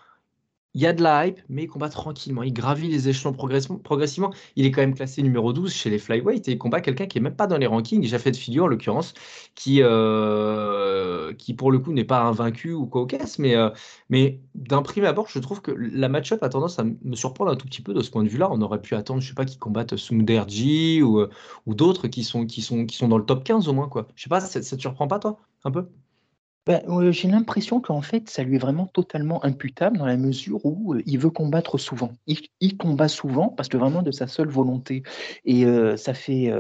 il 0.76 0.82
y 0.82 0.86
a 0.88 0.94
de 0.94 1.02
la 1.02 1.26
hype, 1.28 1.40
mais 1.50 1.64
il 1.64 1.68
combat 1.68 1.90
tranquillement. 1.90 2.44
Il 2.44 2.54
gravit 2.54 2.90
les 2.90 3.08
échelons 3.08 3.34
progressivement. 3.34 4.34
Il 4.58 4.66
est 4.66 4.72
quand 4.72 4.82
même 4.82 4.94
classé 4.94 5.24
numéro 5.24 5.54
12 5.54 5.74
chez 5.74 5.90
les 5.90 5.98
flyweight 5.98 6.48
et 6.50 6.52
il 6.52 6.58
combat 6.58 6.82
quelqu'un 6.82 7.08
qui 7.08 7.18
est 7.18 7.22
même 7.22 7.36
pas 7.36 7.48
dans 7.48 7.58
les 7.58 7.66
rankings. 7.66 8.04
J'ai 8.04 8.20
fait 8.20 8.32
de 8.32 8.36
figure 8.36 8.66
en 8.66 8.68
l'occurrence, 8.68 9.14
qui, 9.56 9.80
euh, 9.82 11.34
qui 11.36 11.54
pour 11.54 11.72
le 11.72 11.80
coup 11.80 11.94
n'est 11.94 12.04
pas 12.04 12.22
invaincu 12.24 12.74
ou 12.74 12.88
quoi 12.88 13.02
au 13.02 13.06
caisse, 13.06 13.40
mais, 13.40 13.56
euh, 13.56 13.70
mais 14.10 14.42
d'un 14.54 14.82
prime 14.82 15.06
abord, 15.06 15.28
je 15.30 15.40
trouve 15.40 15.62
que 15.62 15.72
la 15.72 16.10
match-up 16.10 16.44
a 16.44 16.50
tendance 16.50 16.78
à 16.78 16.84
me 16.84 17.16
surprendre 17.16 17.52
un 17.52 17.56
tout 17.56 17.68
petit 17.68 17.82
peu 17.82 17.94
de 17.94 18.02
ce 18.02 18.12
point 18.12 18.24
de 18.24 18.30
vue-là. 18.30 18.50
On 18.52 18.62
aurait 18.62 18.82
pu 18.82 18.96
attendre, 18.96 19.22
je 19.22 19.30
sais 19.30 19.34
pas, 19.34 19.46
qu'il 19.46 19.60
combatte 19.60 19.96
Sumderji 19.96 21.02
ou, 21.02 21.20
euh, 21.22 21.30
ou 21.66 21.74
d'autres 21.74 22.08
qui 22.10 22.24
sont, 22.26 22.46
qui, 22.46 22.62
sont, 22.62 22.86
qui 22.86 22.98
sont 22.98 23.08
dans 23.08 23.18
le 23.18 23.26
top 23.26 23.46
15 23.46 23.70
au 23.70 23.74
moins. 23.74 23.88
Quoi. 23.88 24.08
Je 24.16 24.24
sais 24.24 24.30
pas, 24.30 24.42
ça, 24.42 24.62
ça 24.62 24.76
te 24.76 24.82
surprend 24.82 25.08
pas 25.08 25.20
toi, 25.20 25.38
un 25.64 25.72
peu? 25.72 25.88
Ben, 26.66 26.82
j'ai 27.12 27.28
l'impression 27.28 27.80
qu'en 27.80 28.02
fait, 28.02 28.30
ça 28.30 28.42
lui 28.44 28.56
est 28.56 28.60
vraiment 28.60 28.88
totalement 28.88 29.44
imputable 29.46 29.98
dans 29.98 30.06
la 30.06 30.18
mesure 30.18 30.66
où 30.66 30.96
il 31.06 31.20
veut 31.20 31.30
combattre 31.30 31.78
souvent. 31.78 32.12
Il, 32.26 32.78
combat 32.78 33.08
souvent 33.08 33.50
parce 33.50 33.70
que 33.70 33.78
vraiment 33.78 34.02
de 34.02 34.12
sa 34.12 34.28
seule 34.28 34.50
volonté. 34.50 35.04
Et 35.46 35.66
ça 35.98 36.14
fait 36.14 36.52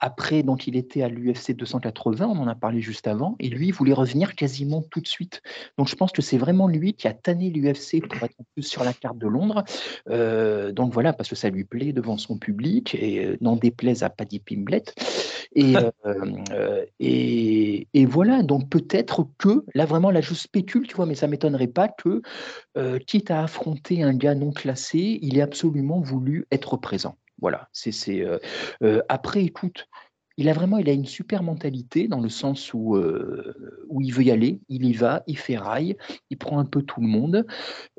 après, 0.00 0.42
donc 0.42 0.66
il 0.66 0.76
était 0.76 1.02
à 1.02 1.08
l'UFC 1.08 1.52
280, 1.52 2.26
on 2.26 2.38
en 2.38 2.48
a 2.48 2.54
parlé 2.54 2.80
juste 2.80 3.06
avant, 3.06 3.36
et 3.38 3.48
lui 3.48 3.68
il 3.68 3.72
voulait 3.72 3.92
revenir 3.92 4.34
quasiment 4.34 4.82
tout 4.82 5.00
de 5.00 5.06
suite. 5.06 5.42
Donc 5.78 5.88
je 5.88 5.94
pense 5.94 6.12
que 6.12 6.22
c'est 6.22 6.38
vraiment 6.38 6.66
lui 6.66 6.94
qui 6.94 7.06
a 7.06 7.14
tanné 7.14 7.50
l'UFC 7.50 8.06
pour 8.06 8.22
être 8.24 8.36
plus 8.54 8.62
sur 8.62 8.84
la 8.84 8.92
carte 8.92 9.18
de 9.18 9.28
Londres. 9.28 9.64
donc 10.72 10.92
voilà, 10.92 11.12
parce 11.12 11.28
que 11.28 11.36
ça 11.36 11.50
lui 11.50 11.64
plaît 11.64 11.92
devant 11.92 12.18
son 12.18 12.38
public 12.38 12.94
et 12.94 13.36
n'en 13.40 13.56
déplaise 13.56 14.02
à 14.02 14.10
Paddy 14.10 14.40
Pimblett. 14.40 14.94
Et, 15.54 15.74
et, 17.00 17.88
et 17.92 18.06
voilà, 18.06 18.42
donc 18.42 18.63
peut-être 18.64 19.28
que, 19.38 19.64
là 19.74 19.84
vraiment, 19.86 20.10
là 20.10 20.20
je 20.20 20.34
spécule, 20.34 20.86
tu 20.86 20.96
vois, 20.96 21.06
mais 21.06 21.14
ça 21.14 21.26
m'étonnerait 21.26 21.66
pas 21.66 21.88
que, 21.88 22.22
euh, 22.76 22.98
quitte 22.98 23.30
à 23.30 23.42
affronter 23.42 24.02
un 24.02 24.14
gars 24.14 24.34
non 24.34 24.52
classé, 24.52 25.18
il 25.22 25.38
ait 25.38 25.42
absolument 25.42 26.00
voulu 26.00 26.46
être 26.50 26.76
présent. 26.76 27.16
Voilà, 27.40 27.68
c'est. 27.72 28.22
Euh, 28.22 28.38
euh, 28.82 29.02
après, 29.08 29.44
écoute, 29.44 29.88
il 30.36 30.48
a 30.48 30.52
vraiment 30.52 30.78
il 30.78 30.88
a 30.88 30.92
une 30.92 31.06
super 31.06 31.42
mentalité 31.42 32.08
dans 32.08 32.20
le 32.20 32.28
sens 32.28 32.74
où, 32.74 32.96
euh, 32.96 33.84
où 33.88 34.00
il 34.00 34.12
veut 34.12 34.24
y 34.24 34.30
aller, 34.30 34.60
il 34.68 34.84
y 34.84 34.92
va, 34.92 35.22
il 35.26 35.38
fait 35.38 35.56
rail, 35.56 35.96
il 36.30 36.38
prend 36.38 36.58
un 36.58 36.64
peu 36.64 36.82
tout 36.82 37.00
le 37.00 37.06
monde. 37.06 37.46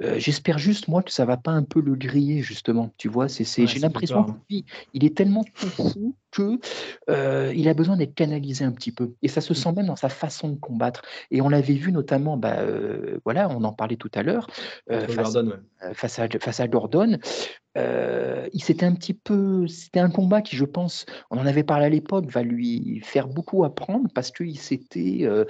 Euh, 0.02 0.20
j'espère 0.20 0.58
juste, 0.58 0.88
moi, 0.88 1.02
que 1.04 1.12
ça 1.12 1.26
va 1.26 1.38
pas 1.38 1.52
un 1.52 1.64
peu 1.64 1.80
le 1.82 1.96
griller, 1.96 2.42
justement. 2.42 2.94
Tu 2.98 3.08
vois, 3.08 3.30
c'est, 3.30 3.46
j'ai 3.68 3.80
l'impression 3.80 4.26
qu'il 4.50 4.64
il 4.94 5.06
est 5.06 5.16
tellement 5.16 5.46
fou 5.54 6.16
que 6.36 6.60
euh, 7.10 7.54
il 7.56 7.68
a 7.70 7.74
besoin 7.74 7.98
d'être 7.98 8.13
canalisé 8.13 8.65
un 8.65 8.72
petit 8.72 8.92
peu. 8.92 9.13
Et 9.22 9.27
ça 9.27 9.42
se 9.42 9.54
mmh. 9.54 9.56
sent 9.56 9.72
même 9.74 9.88
dans 9.88 9.96
sa 9.96 10.10
façon 10.10 10.50
de 10.50 10.56
combattre. 10.56 11.01
Et 11.32 11.42
on 11.42 11.50
l'avait 11.50 11.74
vu 11.74 11.92
notamment, 11.92 12.38
bah, 12.38 12.58
voilà, 13.24 13.50
on 13.50 13.63
en 13.63 13.74
parlait 13.74 13.98
tout 13.98 14.12
à 14.13 14.24
l'heure, 14.24 14.48
face, 14.89 15.38
face, 15.94 16.20
à, 16.20 16.27
face 16.39 16.60
à 16.60 16.68
Gordon. 16.68 17.18
Euh, 17.77 18.48
il 18.54 18.63
s'était 18.63 18.86
un 18.86 18.94
petit 18.94 19.13
peu, 19.13 19.68
c'était 19.68 20.00
un 20.00 20.10
combat 20.10 20.42
qui, 20.42 20.56
je 20.56 20.65
pense, 20.65 21.06
on 21.30 21.38
en 21.38 21.46
avait 21.46 21.63
parlé 21.63 21.86
à 21.86 21.89
l'époque, 21.89 22.25
va 22.32 22.42
lui 22.42 23.01
faire 23.04 23.27
beaucoup 23.27 23.63
apprendre 23.65 24.08
parce 24.13 24.32
qu'il 24.32 24.58
s'était, 24.58 25.20
euh, 25.24 25.44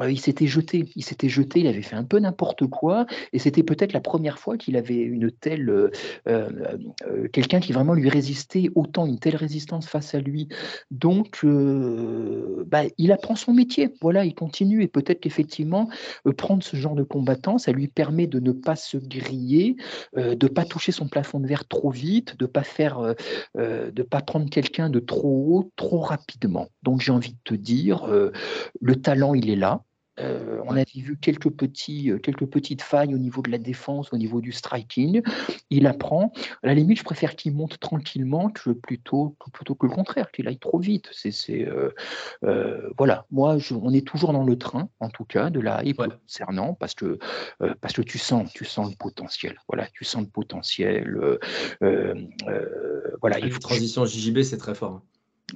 euh, 0.00 0.10
il 0.10 0.18
s'était 0.18 0.46
jeté, 0.46 0.90
il 0.96 1.04
s'était 1.04 1.28
jeté, 1.28 1.60
il 1.60 1.66
avait 1.66 1.82
fait 1.82 1.96
un 1.96 2.04
peu 2.04 2.18
n'importe 2.18 2.66
quoi, 2.66 3.06
et 3.32 3.38
c'était 3.38 3.62
peut-être 3.62 3.92
la 3.92 4.00
première 4.00 4.38
fois 4.38 4.56
qu'il 4.56 4.76
avait 4.76 4.96
une 4.96 5.30
telle, 5.30 5.90
quelqu'un 7.32 7.60
qui 7.60 7.72
vraiment 7.72 7.94
lui 7.94 8.08
résistait 8.08 8.70
autant, 8.74 9.06
une 9.06 9.18
telle 9.18 9.36
résistance 9.36 9.86
face 9.88 10.14
à 10.14 10.17
lui. 10.20 10.48
Donc, 10.90 11.44
bah, 11.44 12.82
il 12.98 13.12
apprend 13.12 13.36
son 13.36 13.52
métier, 13.52 13.92
voilà, 14.00 14.24
il 14.24 14.34
continue, 14.34 14.82
et 14.82 14.88
peut-être 14.88 15.20
qu'effectivement, 15.20 15.88
prendre 16.36 16.62
ce 16.62 16.76
genre 16.76 16.94
de 16.94 17.02
combattant, 17.02 17.58
ça 17.58 17.72
lui 17.72 17.88
permet 17.88 18.26
de 18.26 18.40
ne 18.40 18.52
pas 18.52 18.76
se 18.76 18.96
griller, 18.96 19.76
de 20.16 20.48
pas 20.48 20.64
toucher 20.64 20.92
son 20.92 21.08
plafond 21.08 21.40
de 21.40 21.46
verre 21.46 21.66
trop 21.66 21.90
vite, 21.90 22.38
de 22.38 22.46
pas 22.46 22.62
faire, 22.62 22.98
euh, 22.98 23.14
euh, 23.56 23.90
de 23.90 24.02
pas 24.02 24.20
prendre 24.20 24.48
quelqu'un 24.50 24.90
de 24.90 25.00
trop 25.00 25.46
haut 25.48 25.72
trop 25.76 26.00
rapidement. 26.00 26.68
Donc 26.82 27.00
j'ai 27.00 27.12
envie 27.12 27.32
de 27.32 27.38
te 27.44 27.54
dire, 27.54 28.04
euh, 28.08 28.32
le 28.80 28.96
talent 28.96 29.34
il 29.34 29.50
est 29.50 29.56
là. 29.56 29.82
Euh, 30.20 30.60
on 30.66 30.72
avait 30.72 30.84
vu 30.94 31.16
quelques, 31.16 31.50
petits, 31.50 32.10
euh, 32.10 32.18
quelques 32.18 32.46
petites 32.46 32.82
failles 32.82 33.14
au 33.14 33.18
niveau 33.18 33.42
de 33.42 33.50
la 33.50 33.58
défense, 33.58 34.12
au 34.12 34.16
niveau 34.16 34.40
du 34.40 34.52
striking. 34.52 35.22
Il 35.70 35.86
apprend. 35.86 36.32
À 36.62 36.66
la 36.66 36.74
limite, 36.74 36.98
je 36.98 37.04
préfère 37.04 37.36
qu'il 37.36 37.54
monte 37.54 37.78
tranquillement 37.78 38.50
que 38.50 38.70
plutôt, 38.70 39.36
plutôt 39.52 39.74
que 39.74 39.86
le 39.86 39.92
contraire, 39.92 40.30
qu'il 40.30 40.48
aille 40.48 40.58
trop 40.58 40.78
vite. 40.78 41.08
C'est, 41.12 41.66
euh, 41.66 41.90
voilà, 42.96 43.26
moi, 43.30 43.56
on 43.70 43.92
est 43.92 44.06
toujours 44.06 44.32
dans 44.32 44.44
le 44.44 44.58
train, 44.58 44.88
en 45.00 45.08
tout 45.08 45.24
cas, 45.24 45.50
de 45.50 45.60
la 45.60 45.84
hype 45.84 46.02
concernant, 46.02 46.74
parce 46.74 46.94
que, 46.94 47.18
parce 47.80 47.94
que 47.94 48.02
tu, 48.02 48.18
sens, 48.18 48.52
tu 48.52 48.64
sens 48.64 48.90
le 48.90 48.96
potentiel. 48.96 49.56
Voilà, 49.68 49.86
tu 49.92 50.04
sens 50.04 50.22
le 50.22 50.28
potentiel. 50.28 51.38
voilà, 53.20 53.38
il 53.40 53.52
faut... 53.52 53.60
transition 53.60 54.04
JJB, 54.04 54.42
c'est 54.42 54.58
très 54.58 54.74
fort. 54.74 54.92
Hein. 54.92 55.02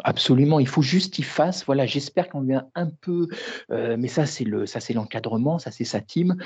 Absolument, 0.04 0.58
il 0.58 0.68
faut 0.68 0.80
juste 0.80 1.12
qu'il 1.12 1.24
fasse. 1.24 1.66
Voilà, 1.66 1.84
j'espère 1.84 2.28
qu'on 2.30 2.40
lui 2.40 2.54
a 2.54 2.66
un 2.74 2.88
peu, 2.88 3.28
euh, 3.70 3.96
mais 3.98 4.08
ça 4.08 4.24
c'est 4.24 4.44
le, 4.44 4.64
ça 4.64 4.80
c'est 4.80 4.94
l'encadrement, 4.94 5.58
ça 5.58 5.70
c'est 5.70 5.84
sa 5.84 6.00
team. 6.00 6.36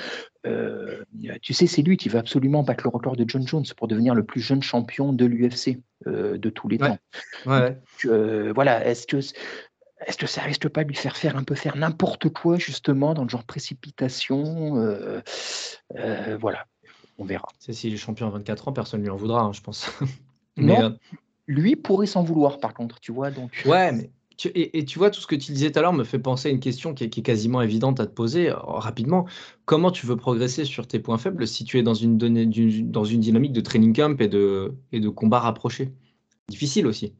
Euh, 0.46 1.04
tu 1.42 1.54
sais, 1.54 1.68
c'est 1.68 1.82
lui 1.82 1.96
qui 1.96 2.08
va 2.08 2.18
absolument 2.18 2.64
battre 2.64 2.82
le 2.84 2.90
record 2.90 3.16
de 3.16 3.24
John 3.26 3.46
Jones 3.46 3.64
pour 3.76 3.86
devenir 3.86 4.16
le 4.16 4.24
plus 4.24 4.40
jeune 4.40 4.62
champion 4.62 5.12
de 5.12 5.24
l'UFC 5.24 5.78
euh, 6.08 6.38
de 6.38 6.50
tous 6.50 6.68
les 6.68 6.78
temps. 6.78 6.98
Ouais. 7.46 7.78
voilà, 8.52 8.84
est-ce 8.84 9.06
que 9.06 9.18
est-ce 9.18 10.18
que 10.18 10.26
ça 10.26 10.42
risque 10.42 10.68
pas 10.68 10.82
de 10.82 10.88
lui 10.88 10.96
faire 10.96 11.16
faire 11.16 11.36
un 11.36 11.44
peu 11.44 11.54
faire 11.54 11.76
n'importe 11.76 12.28
quoi 12.28 12.58
justement 12.58 13.14
dans 13.14 13.22
le 13.22 13.28
genre 13.28 13.44
précipitation 13.44 14.92
Voilà, 15.94 16.66
on 17.18 17.24
verra. 17.24 17.46
C'est 17.60 17.72
si 17.72 17.92
est 17.92 17.96
champion 17.96 18.26
à 18.26 18.30
24 18.30 18.68
ans, 18.68 18.72
personne 18.72 19.00
ne 19.00 19.04
lui 19.04 19.10
en 19.10 19.16
voudra, 19.16 19.42
hein, 19.42 19.52
je 19.52 19.60
pense. 19.60 19.88
mais, 20.56 20.76
lui 21.46 21.76
pourrait 21.76 22.06
s'en 22.06 22.22
vouloir, 22.22 22.58
par 22.58 22.74
contre, 22.74 23.00
tu 23.00 23.12
vois. 23.12 23.30
Donc... 23.30 23.62
Ouais, 23.66 23.92
mais 23.92 24.10
et, 24.54 24.84
tu 24.84 24.98
vois, 24.98 25.10
tout 25.10 25.20
ce 25.20 25.26
que 25.26 25.34
tu 25.34 25.52
disais 25.52 25.70
tout 25.70 25.78
à 25.78 25.82
l'heure 25.82 25.92
me 25.92 26.04
fait 26.04 26.18
penser 26.18 26.48
à 26.48 26.50
une 26.50 26.60
question 26.60 26.92
qui 26.92 27.04
est, 27.04 27.08
quasiment 27.08 27.62
évidente 27.62 28.00
à 28.00 28.06
te 28.06 28.12
poser 28.12 28.50
euh, 28.50 28.56
rapidement. 28.56 29.26
Comment 29.64 29.90
tu 29.90 30.04
veux 30.06 30.16
progresser 30.16 30.64
sur 30.64 30.86
tes 30.86 30.98
points 30.98 31.18
faibles 31.18 31.46
si 31.46 31.64
tu 31.64 31.78
es 31.78 31.82
dans 31.82 31.94
une, 31.94 32.18
donnée, 32.18 32.46
dans 32.84 33.04
une 33.04 33.20
dynamique 33.20 33.52
de 33.52 33.62
training 33.62 33.94
camp 33.94 34.20
et 34.20 34.28
de, 34.28 34.74
et 34.92 35.00
de 35.00 35.08
combat 35.08 35.40
rapproché? 35.40 35.92
Difficile 36.48 36.86
aussi. 36.86 37.14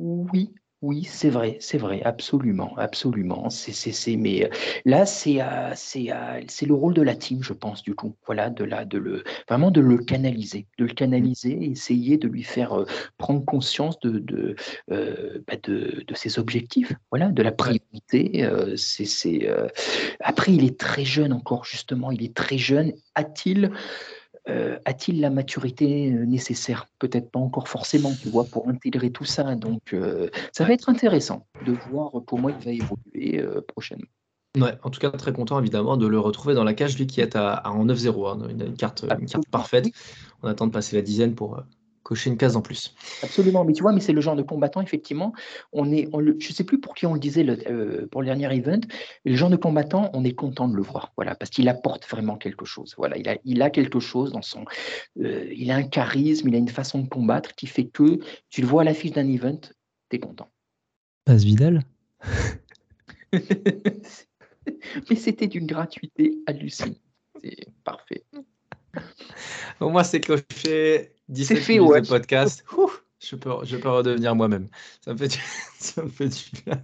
Oui, 0.00 0.52
oui, 0.82 1.04
c'est 1.04 1.30
vrai, 1.30 1.58
c'est 1.60 1.78
vrai, 1.78 2.02
absolument, 2.02 2.74
absolument. 2.76 3.50
C'est, 3.50 3.70
c'est, 3.70 3.92
c'est, 3.92 4.16
mais 4.16 4.44
euh, 4.44 4.48
là, 4.84 5.06
c'est, 5.06 5.40
euh, 5.40 5.70
c'est, 5.76 6.12
euh, 6.12 6.40
c'est 6.48 6.66
le 6.66 6.74
rôle 6.74 6.92
de 6.92 7.02
la 7.02 7.14
team, 7.14 7.40
je 7.40 7.52
pense, 7.52 7.84
du 7.84 7.94
coup. 7.94 8.16
Voilà, 8.26 8.50
de 8.50 8.64
la, 8.64 8.84
de 8.84 8.98
le, 8.98 9.22
vraiment 9.48 9.70
de 9.70 9.80
le 9.80 9.98
canaliser, 9.98 10.66
de 10.78 10.86
le 10.86 10.92
canaliser, 10.92 11.70
essayer 11.70 12.18
de 12.18 12.26
lui 12.26 12.42
faire 12.42 12.84
prendre 13.16 13.44
conscience 13.44 14.00
de, 14.00 14.18
de, 14.18 14.56
bah, 14.88 15.54
de, 15.62 16.02
de, 16.04 16.14
ses 16.16 16.40
objectifs, 16.40 16.92
voilà, 17.10 17.28
de 17.28 17.42
la 17.42 17.52
priorité. 17.52 18.44
c'est, 18.76 19.04
c'est, 19.04 19.48
Après, 20.18 20.52
il 20.52 20.64
est 20.64 20.78
très 20.78 21.04
jeune 21.04 21.32
encore, 21.32 21.64
justement, 21.64 22.10
il 22.10 22.24
est 22.24 22.34
très 22.34 22.58
jeune. 22.58 22.92
A-t-il 23.14 23.70
euh, 24.48 24.78
a-t-il 24.84 25.20
la 25.20 25.30
maturité 25.30 26.12
euh, 26.12 26.24
nécessaire? 26.24 26.86
Peut-être 26.98 27.30
pas 27.30 27.38
encore 27.38 27.68
forcément, 27.68 28.12
tu 28.20 28.28
vois, 28.28 28.44
pour 28.44 28.68
intégrer 28.68 29.10
tout 29.10 29.24
ça. 29.24 29.54
Donc, 29.54 29.92
euh, 29.92 30.28
ça 30.52 30.64
va 30.64 30.72
être 30.72 30.88
intéressant 30.88 31.46
de 31.64 31.72
voir 31.90 32.10
comment 32.26 32.48
il 32.48 32.56
va 32.56 32.72
évoluer 32.72 33.44
prochainement. 33.68 34.06
Ouais, 34.58 34.74
en 34.82 34.90
tout 34.90 35.00
cas, 35.00 35.10
très 35.10 35.32
content 35.32 35.58
évidemment 35.58 35.96
de 35.96 36.06
le 36.06 36.18
retrouver 36.18 36.54
dans 36.54 36.64
la 36.64 36.74
cage, 36.74 36.98
lui 36.98 37.06
qui 37.06 37.22
est 37.22 37.36
à, 37.36 37.62
en 37.70 37.86
9-0, 37.86 38.28
hein, 38.28 38.48
une, 38.50 38.76
carte, 38.76 39.04
une 39.18 39.26
carte 39.26 39.48
parfaite. 39.48 39.88
On 40.42 40.48
attend 40.48 40.66
de 40.66 40.72
passer 40.72 40.94
la 40.94 41.02
dizaine 41.02 41.34
pour, 41.34 41.62
cocher 42.12 42.28
une 42.28 42.36
case 42.36 42.56
en 42.56 42.60
plus. 42.60 42.94
Absolument, 43.22 43.64
mais 43.64 43.72
tu 43.72 43.80
vois, 43.82 43.92
mais 43.92 44.00
c'est 44.00 44.12
le 44.12 44.20
genre 44.20 44.36
de 44.36 44.42
combattant, 44.42 44.82
effectivement, 44.82 45.32
on 45.72 45.90
est, 45.90 46.10
je 46.12 46.48
ne 46.48 46.52
sais 46.52 46.64
plus 46.64 46.78
pour 46.78 46.94
qui 46.94 47.06
on 47.06 47.14
le 47.14 47.20
disait 47.20 47.42
le, 47.42 47.56
euh, 47.66 48.06
pour 48.06 48.20
le 48.20 48.26
dernier 48.26 48.54
event, 48.54 48.80
le 49.24 49.34
genre 49.34 49.48
de 49.48 49.56
combattant, 49.56 50.10
on 50.12 50.22
est 50.22 50.34
content 50.34 50.68
de 50.68 50.76
le 50.76 50.82
voir, 50.82 51.14
voilà, 51.16 51.34
parce 51.34 51.50
qu'il 51.50 51.70
apporte 51.70 52.06
vraiment 52.06 52.36
quelque 52.36 52.66
chose. 52.66 52.94
Voilà, 52.98 53.16
il 53.16 53.26
a, 53.30 53.38
il 53.46 53.62
a 53.62 53.70
quelque 53.70 53.98
chose 53.98 54.32
dans 54.32 54.42
son, 54.42 54.66
euh, 55.20 55.50
il 55.56 55.70
a 55.70 55.76
un 55.76 55.84
charisme, 55.84 56.48
il 56.48 56.54
a 56.54 56.58
une 56.58 56.68
façon 56.68 56.98
de 56.98 57.08
combattre 57.08 57.54
qui 57.54 57.66
fait 57.66 57.86
que 57.86 58.18
tu 58.50 58.60
le 58.60 58.66
vois 58.66 58.82
à 58.82 58.84
l'affiche 58.84 59.12
d'un 59.12 59.26
event, 59.26 59.60
tu 60.10 60.16
es 60.16 60.18
content. 60.18 60.50
Passe 61.24 61.44
Vidal 61.44 61.80
Mais 65.08 65.16
c'était 65.16 65.46
d'une 65.46 65.66
gratuité 65.66 66.34
hallucinante. 66.46 67.00
C'est 67.42 67.68
parfait. 67.84 68.22
Au 69.80 69.88
moins, 69.88 70.04
c'est 70.04 70.20
coché. 70.20 71.12
17 71.32 71.58
fait, 71.58 71.78
minutes 71.78 72.04
de 72.04 72.08
podcast. 72.08 72.64
je, 73.20 73.36
peux, 73.36 73.50
je 73.64 73.76
peux 73.76 73.88
redevenir 73.88 74.34
moi-même. 74.34 74.68
Ça 75.04 75.12
me 75.12 75.18
fait 75.18 75.28
du, 75.28 75.38
ça 75.78 76.02
me 76.02 76.08
fait 76.08 76.28
du 76.28 76.62
bien. 76.64 76.82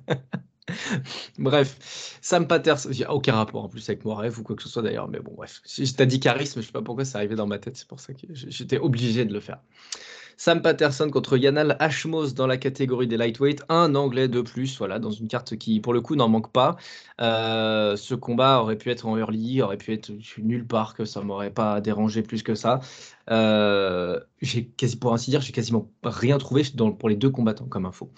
bref, 1.39 2.19
Sam 2.23 2.47
Patterson, 2.47 2.91
il 2.93 2.99
n'y 2.99 3.05
a 3.05 3.13
aucun 3.13 3.35
rapport 3.35 3.65
en 3.65 3.69
plus 3.69 3.89
avec 3.89 4.05
mon 4.05 4.15
rêve 4.15 4.39
ou 4.39 4.43
quoi 4.43 4.57
que 4.57 4.63
ce 4.63 4.69
soit 4.69 4.83
d'ailleurs, 4.83 5.09
mais 5.09 5.21
bon, 5.21 5.35
bref. 5.35 5.61
Si 5.65 5.87
je 5.87 5.95
t'ai 5.95 6.07
dit 6.07 6.21
charisme, 6.21 6.61
je 6.61 6.67
sais 6.67 6.73
pas 6.73 6.83
pourquoi 6.83 7.05
c'est 7.05 7.17
arrivé 7.17 7.35
dans 7.35 7.47
ma 7.47 7.59
tête, 7.59 7.77
c'est 7.77 7.89
pour 7.89 8.01
ça 8.01 8.15
que 8.15 8.27
j'étais 8.33 8.79
obligé 8.79 9.25
de 9.25 9.33
le 9.33 9.41
faire. 9.41 9.61
Sam 10.38 10.62
Patterson 10.62 11.11
contre 11.11 11.37
Yanal 11.37 11.77
Ashmos 11.81 12.33
dans 12.33 12.46
la 12.46 12.59
catégorie 12.59 13.09
des 13.09 13.16
lightweight, 13.16 13.64
un 13.68 13.96
anglais 13.96 14.29
de 14.29 14.40
plus, 14.40 14.79
voilà, 14.79 15.01
dans 15.01 15.11
une 15.11 15.27
carte 15.27 15.57
qui, 15.57 15.81
pour 15.81 15.92
le 15.92 16.01
coup, 16.01 16.14
n'en 16.14 16.29
manque 16.29 16.53
pas. 16.53 16.77
Euh, 17.20 17.96
ce 17.96 18.14
combat 18.14 18.62
aurait 18.62 18.77
pu 18.77 18.90
être 18.90 19.05
en 19.07 19.18
early, 19.18 19.61
aurait 19.62 19.79
pu 19.79 19.92
être 19.92 20.12
nulle 20.38 20.64
part, 20.64 20.94
que 20.94 21.05
ça 21.05 21.22
m'aurait 21.22 21.51
pas 21.51 21.81
dérangé 21.81 22.22
plus 22.22 22.44
que 22.44 22.55
ça. 22.55 22.79
Euh, 23.33 24.20
j'ai 24.40 24.66
quasi, 24.66 24.96
pour 24.96 25.12
ainsi 25.12 25.33
dire, 25.33 25.40
j'ai 25.40 25.53
quasiment 25.53 25.90
rien 26.05 26.38
trouvé 26.38 26.62
pour 27.01 27.09
les 27.09 27.16
deux 27.16 27.31
combattants 27.31 27.66
comme 27.66 27.85
info. 27.85 28.09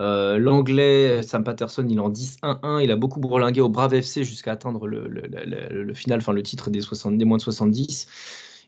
Euh, 0.00 0.36
l'anglais 0.38 1.22
Sam 1.22 1.44
Patterson, 1.44 1.86
il 1.88 1.98
en 1.98 2.10
10-1-1, 2.10 2.84
il 2.84 2.90
a 2.90 2.96
beaucoup 2.96 3.20
bourlingué 3.20 3.62
au 3.62 3.70
Brave 3.70 3.94
FC 3.94 4.22
jusqu'à 4.24 4.52
atteindre 4.52 4.86
le, 4.86 5.94
final, 5.94 6.18
enfin 6.18 6.34
le 6.34 6.42
titre 6.42 6.68
des, 6.68 6.82
60, 6.82 7.16
des 7.16 7.24
moins 7.24 7.38
de 7.38 7.42
70. 7.42 8.06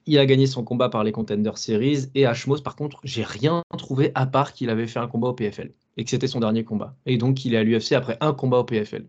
Il 0.07 0.19
a 0.19 0.27
gagné 0.27 0.47
son 0.47 0.65
combat 0.65 0.88
par 0.88 1.05
les 1.05 1.12
Contender 1.12 1.53
Series. 1.55 2.07
Et 2.15 2.25
Hmos, 2.25 2.61
par 2.62 2.77
contre, 2.77 3.01
j'ai 3.05 3.23
rien 3.23 3.62
trouvé 3.79 4.11
à 4.15 4.27
part 4.27 4.53
qu'il 4.53 4.71
avait 4.71 4.87
fait 4.87 4.99
un 4.99 5.07
combat 5.07 5.29
au 5.29 5.35
PFL 5.35 5.73
et 5.97 6.05
que 6.05 6.11
c'était 6.11 6.27
son 6.27 6.41
dernier 6.41 6.65
combat. 6.65 6.97
Et 7.07 7.19
donc, 7.19 7.45
il 7.45 7.55
est 7.55 7.59
à 7.59 7.62
l'UFC 7.62 7.93
après 7.93 8.17
un 8.21 8.33
combat 8.33 8.59
au 8.59 8.65
PFL. 8.65 9.07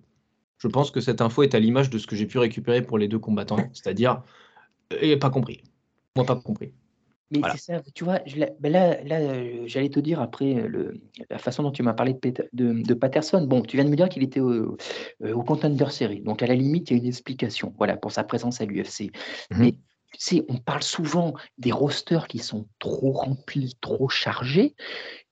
Je 0.58 0.67
pense 0.67 0.91
que 0.91 1.01
cette 1.01 1.21
info 1.21 1.43
est 1.43 1.56
à 1.56 1.60
l'image 1.60 1.89
de 1.89 1.97
ce 1.97 2.08
que 2.08 2.15
j'ai 2.15 2.25
pu 2.25 2.38
récupérer 2.38 2.82
pour 2.82 2.97
les 2.97 3.08
deux 3.08 3.19
combattants, 3.19 3.58
c'est-à-dire, 3.73 4.23
et 5.01 5.17
pas 5.17 5.29
compris. 5.29 5.63
Moi, 6.15 6.25
pas 6.25 6.36
compris. 6.36 6.71
Mais 7.32 7.41
c'est 7.51 7.73
ça, 7.73 7.82
tu 7.95 8.03
vois, 8.03 8.19
ben 8.60 8.71
là, 8.71 9.03
là 9.03 9.19
euh, 9.19 9.63
j'allais 9.65 9.89
te 9.89 9.99
dire 9.99 10.21
après 10.21 10.56
euh, 10.56 10.67
le, 10.67 11.01
la 11.29 11.39
façon 11.39 11.63
dont 11.63 11.71
tu 11.71 11.82
m'as 11.82 11.93
parlé 11.93 12.13
de, 12.13 12.84
de, 12.84 12.93
Patterson. 12.93 13.43
Bon, 13.45 13.62
tu 13.62 13.77
viens 13.77 13.86
de 13.86 13.89
me 13.89 13.95
dire 13.95 14.08
qu'il 14.10 14.23
était 14.23 14.39
au, 14.39 14.51
euh, 15.23 15.34
au, 15.34 15.43
Contender 15.43 15.89
Series. 15.89 16.21
Donc, 16.21 16.43
à 16.43 16.47
la 16.47 16.56
limite, 16.56 16.91
il 16.91 16.97
y 16.97 16.99
a 16.99 17.01
une 17.01 17.08
explication 17.08 17.73
voilà, 17.77 17.97
pour 17.97 18.12
sa 18.12 18.23
présence 18.23 18.62
à 18.62 18.65
l'UFC. 18.65 19.12
Mmh 19.49 19.58
Mais 19.58 19.75
tu 20.13 20.19
sais, 20.19 20.45
on 20.47 20.58
parle 20.58 20.84
souvent 20.84 21.34
des 21.58 21.71
rosters 21.71 22.28
qui 22.28 22.39
sont 22.39 22.67
trop 22.80 23.12
remplis, 23.12 23.76
trop 23.82 24.10
chargés. 24.10 24.76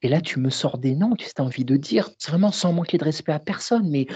Et 0.01 0.09
là, 0.09 0.21
tu 0.21 0.39
me 0.39 0.49
sors 0.49 0.77
des 0.77 0.95
noms, 0.95 1.15
tu 1.15 1.29
as 1.37 1.41
envie 1.41 1.65
de 1.65 1.77
dire, 1.77 2.09
vraiment 2.27 2.51
sans 2.51 2.73
manquer 2.73 2.97
de 2.97 3.03
respect 3.03 3.31
à 3.31 3.39
personne, 3.39 3.89
mais. 3.89 4.07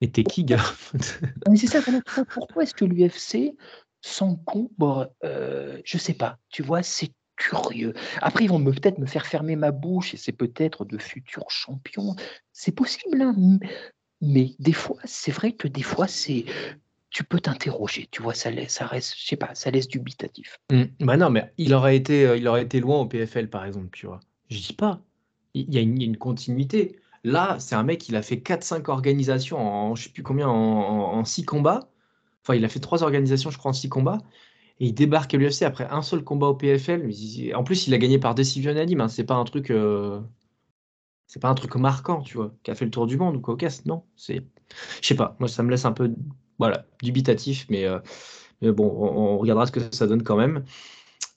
Et 0.00 0.10
t'es 0.10 0.24
qui, 0.24 0.44
gars? 0.44 0.64
C'est 1.56 1.66
ça, 1.66 1.80
pourquoi 2.30 2.62
est-ce 2.62 2.74
que 2.74 2.84
l'UFC 2.84 3.54
s'encombre 4.00 5.10
euh, 5.22 5.80
Je 5.84 5.98
sais 5.98 6.14
pas, 6.14 6.38
tu 6.50 6.62
vois, 6.62 6.82
c'est 6.82 7.12
curieux. 7.36 7.94
Après, 8.20 8.44
ils 8.44 8.50
vont 8.50 8.62
peut-être 8.62 8.98
me 8.98 9.06
faire 9.06 9.26
fermer 9.26 9.56
ma 9.56 9.70
bouche 9.70 10.14
et 10.14 10.16
c'est 10.16 10.32
peut-être 10.32 10.84
de 10.84 10.98
futurs 10.98 11.50
champions. 11.50 12.14
C'est 12.52 12.72
possible, 12.72 13.20
hein, 13.22 13.34
mais 14.20 14.54
des 14.58 14.72
fois, 14.72 14.98
c'est 15.04 15.32
vrai 15.32 15.52
que 15.52 15.68
des 15.68 15.82
fois, 15.82 16.06
c'est 16.06 16.44
tu 17.14 17.22
peux 17.22 17.38
t'interroger. 17.38 18.08
Tu 18.10 18.22
vois, 18.22 18.34
ça 18.34 18.50
laisse, 18.50 18.82
je 19.16 19.24
sais 19.24 19.36
pas, 19.36 19.54
ça 19.54 19.70
laisse 19.70 19.86
dubitatif. 19.86 20.58
Mm. 20.70 20.82
Bah 21.00 21.16
non, 21.16 21.30
mais 21.30 21.52
il 21.58 21.72
aurait 21.72 21.96
été, 21.96 22.26
euh, 22.26 22.36
il 22.36 22.46
été 22.60 22.80
loin 22.80 22.98
au 22.98 23.06
PFL, 23.06 23.48
par 23.48 23.64
exemple, 23.64 23.90
tu 23.92 24.06
vois. 24.06 24.18
Je 24.50 24.58
dis 24.58 24.72
pas. 24.72 25.00
Il 25.54 25.72
y 25.72 25.78
a 25.78 25.80
une, 25.80 26.16
continuité. 26.16 26.98
Là, 27.22 27.56
c'est 27.60 27.76
un 27.76 27.84
mec, 27.84 28.08
il 28.08 28.16
a 28.16 28.22
fait 28.22 28.36
4-5 28.36 28.90
organisations 28.90 29.58
en, 29.58 29.94
je 29.94 30.02
sais 30.02 30.10
plus 30.10 30.24
combien, 30.24 30.48
en, 30.48 31.24
6 31.24 31.44
combats. 31.44 31.88
Enfin, 32.42 32.56
il 32.56 32.64
a 32.64 32.68
fait 32.68 32.80
3 32.80 33.04
organisations, 33.04 33.50
je 33.50 33.58
crois, 33.58 33.70
en 33.70 33.74
6 33.74 33.88
combats. 33.88 34.18
Et 34.80 34.86
il 34.86 34.92
débarque 34.92 35.32
à 35.34 35.38
l'UFC 35.38 35.62
après 35.62 35.86
un 35.88 36.02
seul 36.02 36.24
combat 36.24 36.48
au 36.48 36.54
PFL. 36.54 37.08
En 37.54 37.62
plus, 37.62 37.86
il 37.86 37.94
a 37.94 37.98
gagné 37.98 38.18
par 38.18 38.34
décision 38.34 38.72
unanime. 38.72 39.02
Hein. 39.02 39.08
C'est 39.08 39.22
pas 39.24 39.36
un 39.36 39.44
truc, 39.44 39.70
euh, 39.70 40.20
c'est 41.28 41.40
pas 41.40 41.48
un 41.48 41.54
truc 41.54 41.76
marquant, 41.76 42.22
tu 42.22 42.38
vois, 42.38 42.52
qui 42.64 42.72
a 42.72 42.74
fait 42.74 42.84
le 42.84 42.90
tour 42.90 43.06
du 43.06 43.16
monde 43.16 43.36
ou 43.36 43.40
cocasse. 43.40 43.86
Non, 43.86 44.02
c'est, 44.16 44.44
je 45.00 45.06
sais 45.06 45.14
pas. 45.14 45.36
Moi, 45.38 45.48
ça 45.48 45.62
me 45.62 45.70
laisse 45.70 45.84
un 45.84 45.92
peu, 45.92 46.12
voilà, 46.58 46.84
dubitatif, 47.02 47.66
mais, 47.68 47.84
euh, 47.86 47.98
mais 48.62 48.72
bon, 48.72 48.86
on, 48.88 49.34
on 49.34 49.38
regardera 49.38 49.66
ce 49.66 49.72
que 49.72 49.80
ça 49.94 50.06
donne 50.06 50.22
quand 50.22 50.36
même. 50.36 50.64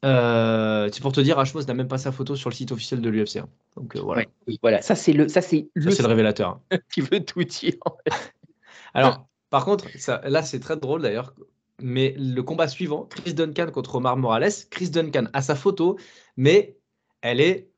Euh, 0.06 0.90
c'est 0.94 1.02
pour 1.02 1.12
te 1.12 1.20
dire, 1.22 1.40
Ashmos 1.40 1.64
n'a 1.68 1.74
même 1.74 1.88
pas 1.88 1.98
sa 1.98 2.12
photo 2.12 2.36
sur 2.36 2.50
le 2.50 2.56
site 2.56 2.72
officiel 2.72 3.02
de 3.02 3.10
l'UFC. 3.10 3.38
hein. 3.38 3.50
Donc 3.76 3.96
euh, 3.96 4.00
voilà, 4.02 4.24
Ouais, 4.48 4.58
voilà, 4.62 4.82
ça 4.82 4.96
c'est 4.96 5.14
le, 5.14 5.28
ça 5.28 5.42
c'est 5.42 5.70
Ça, 5.76 5.82
le 5.86 5.92
c'est 5.92 6.04
le 6.04 6.08
révélateur. 6.08 6.60
hein. 6.72 6.78
qui 6.94 7.02
veut 7.02 7.24
tout 7.26 7.44
dire. 7.44 7.74
Alors, 8.94 9.28
par 9.50 9.66
contre, 9.66 9.86
ça, 9.98 10.22
là, 10.26 10.44
c'est 10.44 10.60
très 10.60 10.78
drôle 10.78 11.02
d'ailleurs. 11.02 11.34
Mais 11.80 12.16
le 12.18 12.42
combat 12.42 12.68
suivant, 12.68 13.06
Chris 13.06 13.34
Duncan 13.36 13.70
contre 13.72 13.96
Omar 13.96 14.18
Morales, 14.18 14.52
Chris 14.72 14.90
Duncan 14.90 15.26
a 15.34 15.42
sa 15.44 15.56
photo, 15.56 15.98
mais 16.36 16.78
elle 17.22 17.40
est 17.40 17.70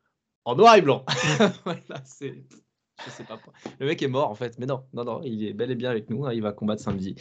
en 0.45 0.55
noir 0.55 0.75
et 0.75 0.81
blanc. 0.81 1.05
voilà, 1.65 2.01
c'est. 2.05 2.43
Je 3.05 3.09
sais 3.11 3.23
pas. 3.23 3.37
pourquoi. 3.37 3.53
Le 3.79 3.85
mec 3.85 4.01
est 4.01 4.07
mort 4.07 4.29
en 4.29 4.35
fait, 4.35 4.57
mais 4.59 4.65
non, 4.65 4.83
non, 4.93 5.03
non, 5.03 5.21
il 5.23 5.43
est 5.45 5.53
bel 5.53 5.71
et 5.71 5.75
bien 5.75 5.89
avec 5.89 6.09
nous. 6.09 6.25
hein, 6.25 6.33
il 6.33 6.41
va 6.41 6.51
combattre 6.51 6.81
samedi. 6.81 7.15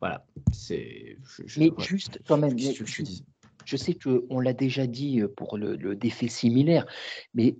Voilà, 0.00 0.24
c'est. 0.52 1.16
je- 1.36 1.42
je- 1.46 1.60
Mais 1.60 1.70
ouais. 1.70 1.84
juste 1.84 2.20
quand 2.26 2.36
même, 2.38 2.58
je 2.58 2.72
juste- 2.72 3.02
dise? 3.02 3.24
je 3.64 3.76
sais 3.76 3.94
qu'on 3.94 4.40
l'a 4.40 4.52
déjà 4.52 4.86
dit 4.86 5.20
euh, 5.20 5.28
pour 5.28 5.56
le, 5.58 5.76
le 5.76 5.96
défait 5.96 6.28
similaire, 6.28 6.86
mais 7.34 7.56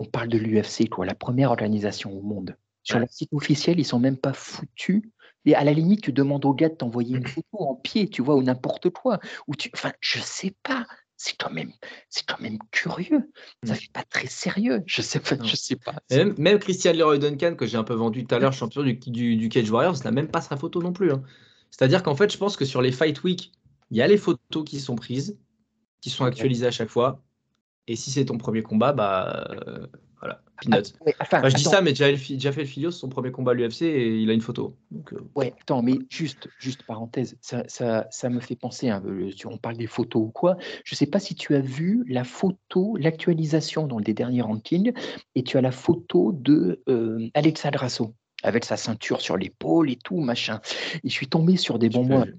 on 0.00 0.04
parle 0.04 0.28
de 0.28 0.38
l'UFC, 0.38 0.88
quoi, 0.88 1.04
la 1.06 1.14
première 1.14 1.50
organisation 1.50 2.12
au 2.16 2.22
monde. 2.22 2.56
Sur 2.84 2.96
Ouais. 2.96 3.00
leur 3.00 3.12
site 3.12 3.32
officiel, 3.32 3.78
ils 3.80 3.84
sont 3.84 3.98
même 3.98 4.16
pas 4.16 4.32
foutus. 4.32 5.02
Et 5.44 5.54
à 5.54 5.64
la 5.64 5.72
limite, 5.72 6.02
tu 6.02 6.12
demandes 6.12 6.44
au 6.44 6.54
gars 6.54 6.68
de 6.68 6.74
t'envoyer 6.74 7.16
une 7.16 7.22
photo 7.42 7.58
en 7.58 7.74
pied, 7.74 8.08
tu 8.08 8.22
vois, 8.22 8.36
ou 8.36 8.42
n'importe 8.42 8.90
quoi. 8.90 9.18
Ou 9.46 9.56
tu, 9.56 9.70
enfin, 9.74 9.92
je 10.00 10.20
sais 10.20 10.54
pas. 10.62 10.86
C'est 11.20 11.36
quand 11.36 11.50
même, 11.50 11.72
c'est 12.08 12.24
quand 12.24 12.40
même 12.40 12.58
curieux. 12.70 13.30
Ça 13.64 13.72
Mm. 13.74 13.76
fait 13.76 13.92
pas 13.92 14.04
très 14.04 14.28
sérieux. 14.28 14.82
Je 14.86 15.02
sais 15.02 15.18
pas, 15.20 15.34
Non. 15.36 15.44
je 15.44 15.56
sais 15.56 15.74
pas. 15.76 15.96
Même, 16.10 16.34
même 16.38 16.58
Christian 16.60 16.92
Leroy 16.92 17.18
Duncan, 17.18 17.56
que 17.56 17.66
j'ai 17.66 17.76
un 17.76 17.82
peu 17.84 17.94
vendu 17.94 18.24
tout 18.24 18.34
à 18.34 18.38
l'heure, 18.38 18.52
champion 18.52 18.82
du, 18.84 18.94
du, 18.94 19.36
du 19.36 19.48
Cage 19.48 19.68
Warriors, 19.70 19.96
n'a 20.04 20.12
même 20.12 20.28
pas 20.28 20.40
sa 20.40 20.56
photo 20.56 20.80
non 20.80 20.92
plus. 20.92 21.10
hein. 21.12 21.22
C'est-à-dire 21.70 22.02
qu'en 22.04 22.14
fait, 22.14 22.32
je 22.32 22.38
pense 22.38 22.56
que 22.56 22.64
sur 22.64 22.80
les 22.80 22.92
Fight 22.92 23.22
Week, 23.24 23.52
il 23.90 23.96
y 23.96 24.02
a 24.02 24.06
les 24.06 24.16
photos 24.16 24.64
qui 24.64 24.78
sont 24.80 24.94
prises, 24.94 25.36
qui 26.00 26.08
sont 26.10 26.24
actualisées 26.24 26.66
à 26.66 26.70
chaque 26.70 26.88
fois. 26.88 27.20
Et 27.88 27.96
si 27.96 28.10
c'est 28.12 28.26
ton 28.26 28.38
premier 28.38 28.62
combat, 28.62 28.92
bah 28.92 29.48
euh, 29.66 29.86
voilà, 30.20 30.40
peanuts. 30.60 30.92
Ah, 31.00 31.04
ouais, 31.04 31.14
enfin, 31.20 31.38
Enfin, 31.38 31.48
je 31.48 31.54
dis 31.54 31.62
attends. 31.62 31.70
ça, 31.70 31.80
mais 31.82 31.94
Jafel 31.94 32.66
Filios, 32.66 32.90
son 32.90 33.08
premier 33.08 33.30
combat 33.30 33.52
à 33.52 33.54
l'UFC, 33.54 33.82
et 33.82 34.18
il 34.18 34.30
a 34.30 34.32
une 34.32 34.40
photo. 34.40 34.76
Donc, 34.90 35.12
euh, 35.12 35.20
Ouais, 35.34 35.54
attends, 35.60 35.82
mais 35.82 35.98
juste, 36.10 36.48
juste 36.58 36.82
parenthèse, 36.82 37.36
ça, 37.40 37.62
ça, 37.68 38.06
ça 38.10 38.28
me 38.28 38.40
fait 38.40 38.56
penser, 38.56 38.88
hein, 38.90 39.02
si 39.36 39.46
on 39.46 39.56
parle 39.58 39.76
des 39.76 39.86
photos 39.86 40.22
ou 40.22 40.30
quoi, 40.30 40.56
je 40.84 40.94
sais 40.94 41.06
pas 41.06 41.20
si 41.20 41.34
tu 41.34 41.54
as 41.54 41.60
vu 41.60 42.04
la 42.08 42.24
photo, 42.24 42.96
l'actualisation 42.96 43.86
dans 43.86 43.98
les 43.98 44.14
derniers 44.14 44.42
rankings, 44.42 44.92
et 45.34 45.42
tu 45.44 45.56
as 45.56 45.60
la 45.60 45.72
photo 45.72 46.32
de 46.32 46.82
euh, 46.88 47.28
Alexa 47.34 47.70
Grasso, 47.70 48.14
avec 48.42 48.64
sa 48.64 48.76
ceinture 48.76 49.20
sur 49.20 49.36
l'épaule 49.36 49.90
et 49.90 49.96
tout, 49.96 50.18
machin. 50.20 50.60
Et 51.04 51.08
je 51.08 51.12
suis 51.12 51.28
tombé 51.28 51.56
sur 51.56 51.78
des 51.78 51.88
bons 51.88 52.04
mois. 52.04 52.24
vu. 52.24 52.36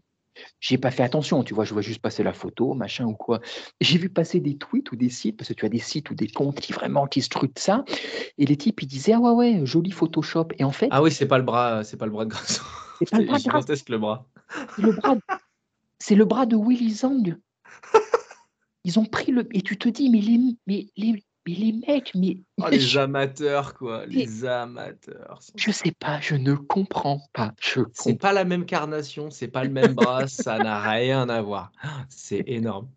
J'ai 0.59 0.77
pas 0.77 0.91
fait 0.91 1.03
attention, 1.03 1.43
tu 1.43 1.53
vois, 1.53 1.65
je 1.65 1.73
vois 1.73 1.81
juste 1.81 2.01
passer 2.01 2.23
la 2.23 2.33
photo, 2.33 2.73
machin 2.73 3.05
ou 3.05 3.13
quoi. 3.15 3.39
J'ai 3.81 3.97
vu 3.97 4.09
passer 4.09 4.39
des 4.39 4.57
tweets 4.57 4.91
ou 4.91 4.95
des 4.95 5.09
sites, 5.09 5.37
parce 5.37 5.49
que 5.49 5.53
tu 5.53 5.65
as 5.65 5.69
des 5.69 5.79
sites 5.79 6.09
ou 6.09 6.15
des 6.15 6.27
comptes 6.27 6.59
qui 6.59 6.73
vraiment 6.73 7.07
qui 7.07 7.21
scrutent 7.21 7.59
ça, 7.59 7.83
et 8.37 8.45
les 8.45 8.57
types 8.57 8.81
ils 8.81 8.87
disaient 8.87 9.13
ah 9.13 9.19
ouais 9.19 9.31
ouais, 9.31 9.65
joli 9.65 9.91
Photoshop, 9.91 10.47
et 10.57 10.63
en 10.63 10.71
fait 10.71 10.87
Ah 10.91 11.01
oui, 11.01 11.11
c'est 11.11 11.27
pas 11.27 11.37
le 11.37 11.43
bras, 11.43 11.83
c'est 11.83 11.97
pas 11.97 12.05
le 12.05 12.11
bras 12.11 12.25
de 12.25 12.29
Grasso. 12.29 12.63
c'est 12.99 13.09
pas 13.09 13.19
le 13.19 13.25
bras 13.25 13.37
de 13.39 13.91
le 13.91 13.97
bras. 13.97 14.25
c'est 14.75 14.81
le 14.81 14.91
bras, 14.91 15.15
de- 15.15 15.21
c'est 15.99 16.15
le 16.15 16.25
bras 16.25 16.45
de 16.45 16.55
Willy 16.55 16.91
Zhang. 16.91 17.37
Ils 18.85 18.97
ont 18.97 19.05
pris 19.05 19.31
le. 19.31 19.47
Et 19.55 19.61
tu 19.61 19.77
te 19.77 19.89
dis, 19.89 20.09
mais 20.09 20.21
les, 20.21 20.39
mais 20.65 20.87
les, 20.95 21.23
mais 21.47 21.53
les 21.53 21.73
mecs, 21.73 22.13
mais. 22.15 22.37
Oh, 22.57 22.67
les 22.69 22.79
je, 22.79 22.99
amateurs, 22.99 23.73
quoi. 23.73 24.05
Les 24.05 24.45
amateurs. 24.45 25.39
je 25.55 25.71
sais 25.71 25.91
pas, 25.91 26.19
je 26.21 26.35
ne 26.35 26.53
comprends 26.55 27.21
pas. 27.33 27.53
Je 27.61 27.81
C'est 27.93 28.11
comprends. 28.11 28.15
pas 28.27 28.33
la 28.33 28.45
même 28.45 28.65
carnation, 28.65 29.29
c'est 29.31 29.47
pas 29.47 29.63
le 29.63 29.69
même 29.71 29.93
bras, 29.93 30.27
ça 30.27 30.57
n'a 30.59 30.81
rien 30.81 31.27
à 31.29 31.41
voir. 31.41 31.71
C'est 32.09 32.43
énorme. 32.47 32.89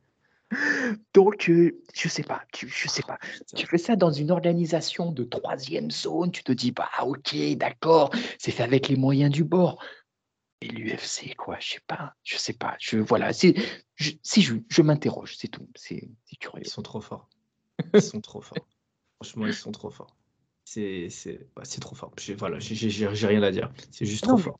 Donc, 1.14 1.48
euh, 1.48 1.80
je 1.94 2.08
sais 2.08 2.22
pas, 2.24 2.42
tu, 2.52 2.68
je 2.68 2.86
sais 2.88 3.02
pas. 3.02 3.16
Putain. 3.22 3.56
Tu 3.56 3.66
fais 3.66 3.78
ça 3.78 3.96
dans 3.96 4.10
une 4.12 4.30
organisation 4.30 5.10
de 5.10 5.24
troisième 5.24 5.90
zone, 5.90 6.30
tu 6.30 6.42
te 6.44 6.52
dis, 6.52 6.72
bah 6.72 6.90
ok, 7.02 7.34
d'accord, 7.56 8.10
c'est 8.38 8.50
fait 8.50 8.62
avec 8.62 8.88
les 8.88 8.96
moyens 8.96 9.30
du 9.30 9.44
bord. 9.44 9.82
Et 10.60 10.66
l'UFC, 10.68 11.34
quoi, 11.36 11.56
je 11.58 11.70
sais 11.72 11.80
pas, 11.86 12.14
je 12.22 12.36
sais 12.36 12.52
pas. 12.52 12.76
Je, 12.78 12.98
voilà, 12.98 13.32
c'est, 13.32 13.54
je, 13.96 14.12
si 14.22 14.42
je, 14.42 14.56
je 14.68 14.82
m'interroge, 14.82 15.36
c'est 15.38 15.48
tout. 15.48 15.66
C'est 15.74 16.08
c'est 16.24 16.36
curieux. 16.36 16.62
Ils 16.66 16.68
sont 16.70 16.82
trop 16.82 17.00
forts. 17.00 17.28
Ils 17.94 18.02
sont 18.02 18.20
trop 18.20 18.40
forts. 18.40 18.58
Franchement, 19.22 19.46
ils 19.46 19.54
sont 19.54 19.72
trop 19.72 19.90
forts. 19.90 20.16
C'est 20.64 21.08
c'est 21.10 21.32
ouais, 21.56 21.64
c'est 21.64 21.80
trop 21.80 21.94
fort. 21.96 22.12
J'ai 22.20 22.34
voilà, 22.34 22.58
j'ai- 22.60 22.74
j'ai 22.76 22.88
j'ai 22.90 23.26
rien 23.26 23.42
à 23.42 23.50
dire. 23.50 23.70
C'est 23.90 24.06
juste 24.06 24.24
trop 24.24 24.36
mais- 24.36 24.42
fort. 24.42 24.58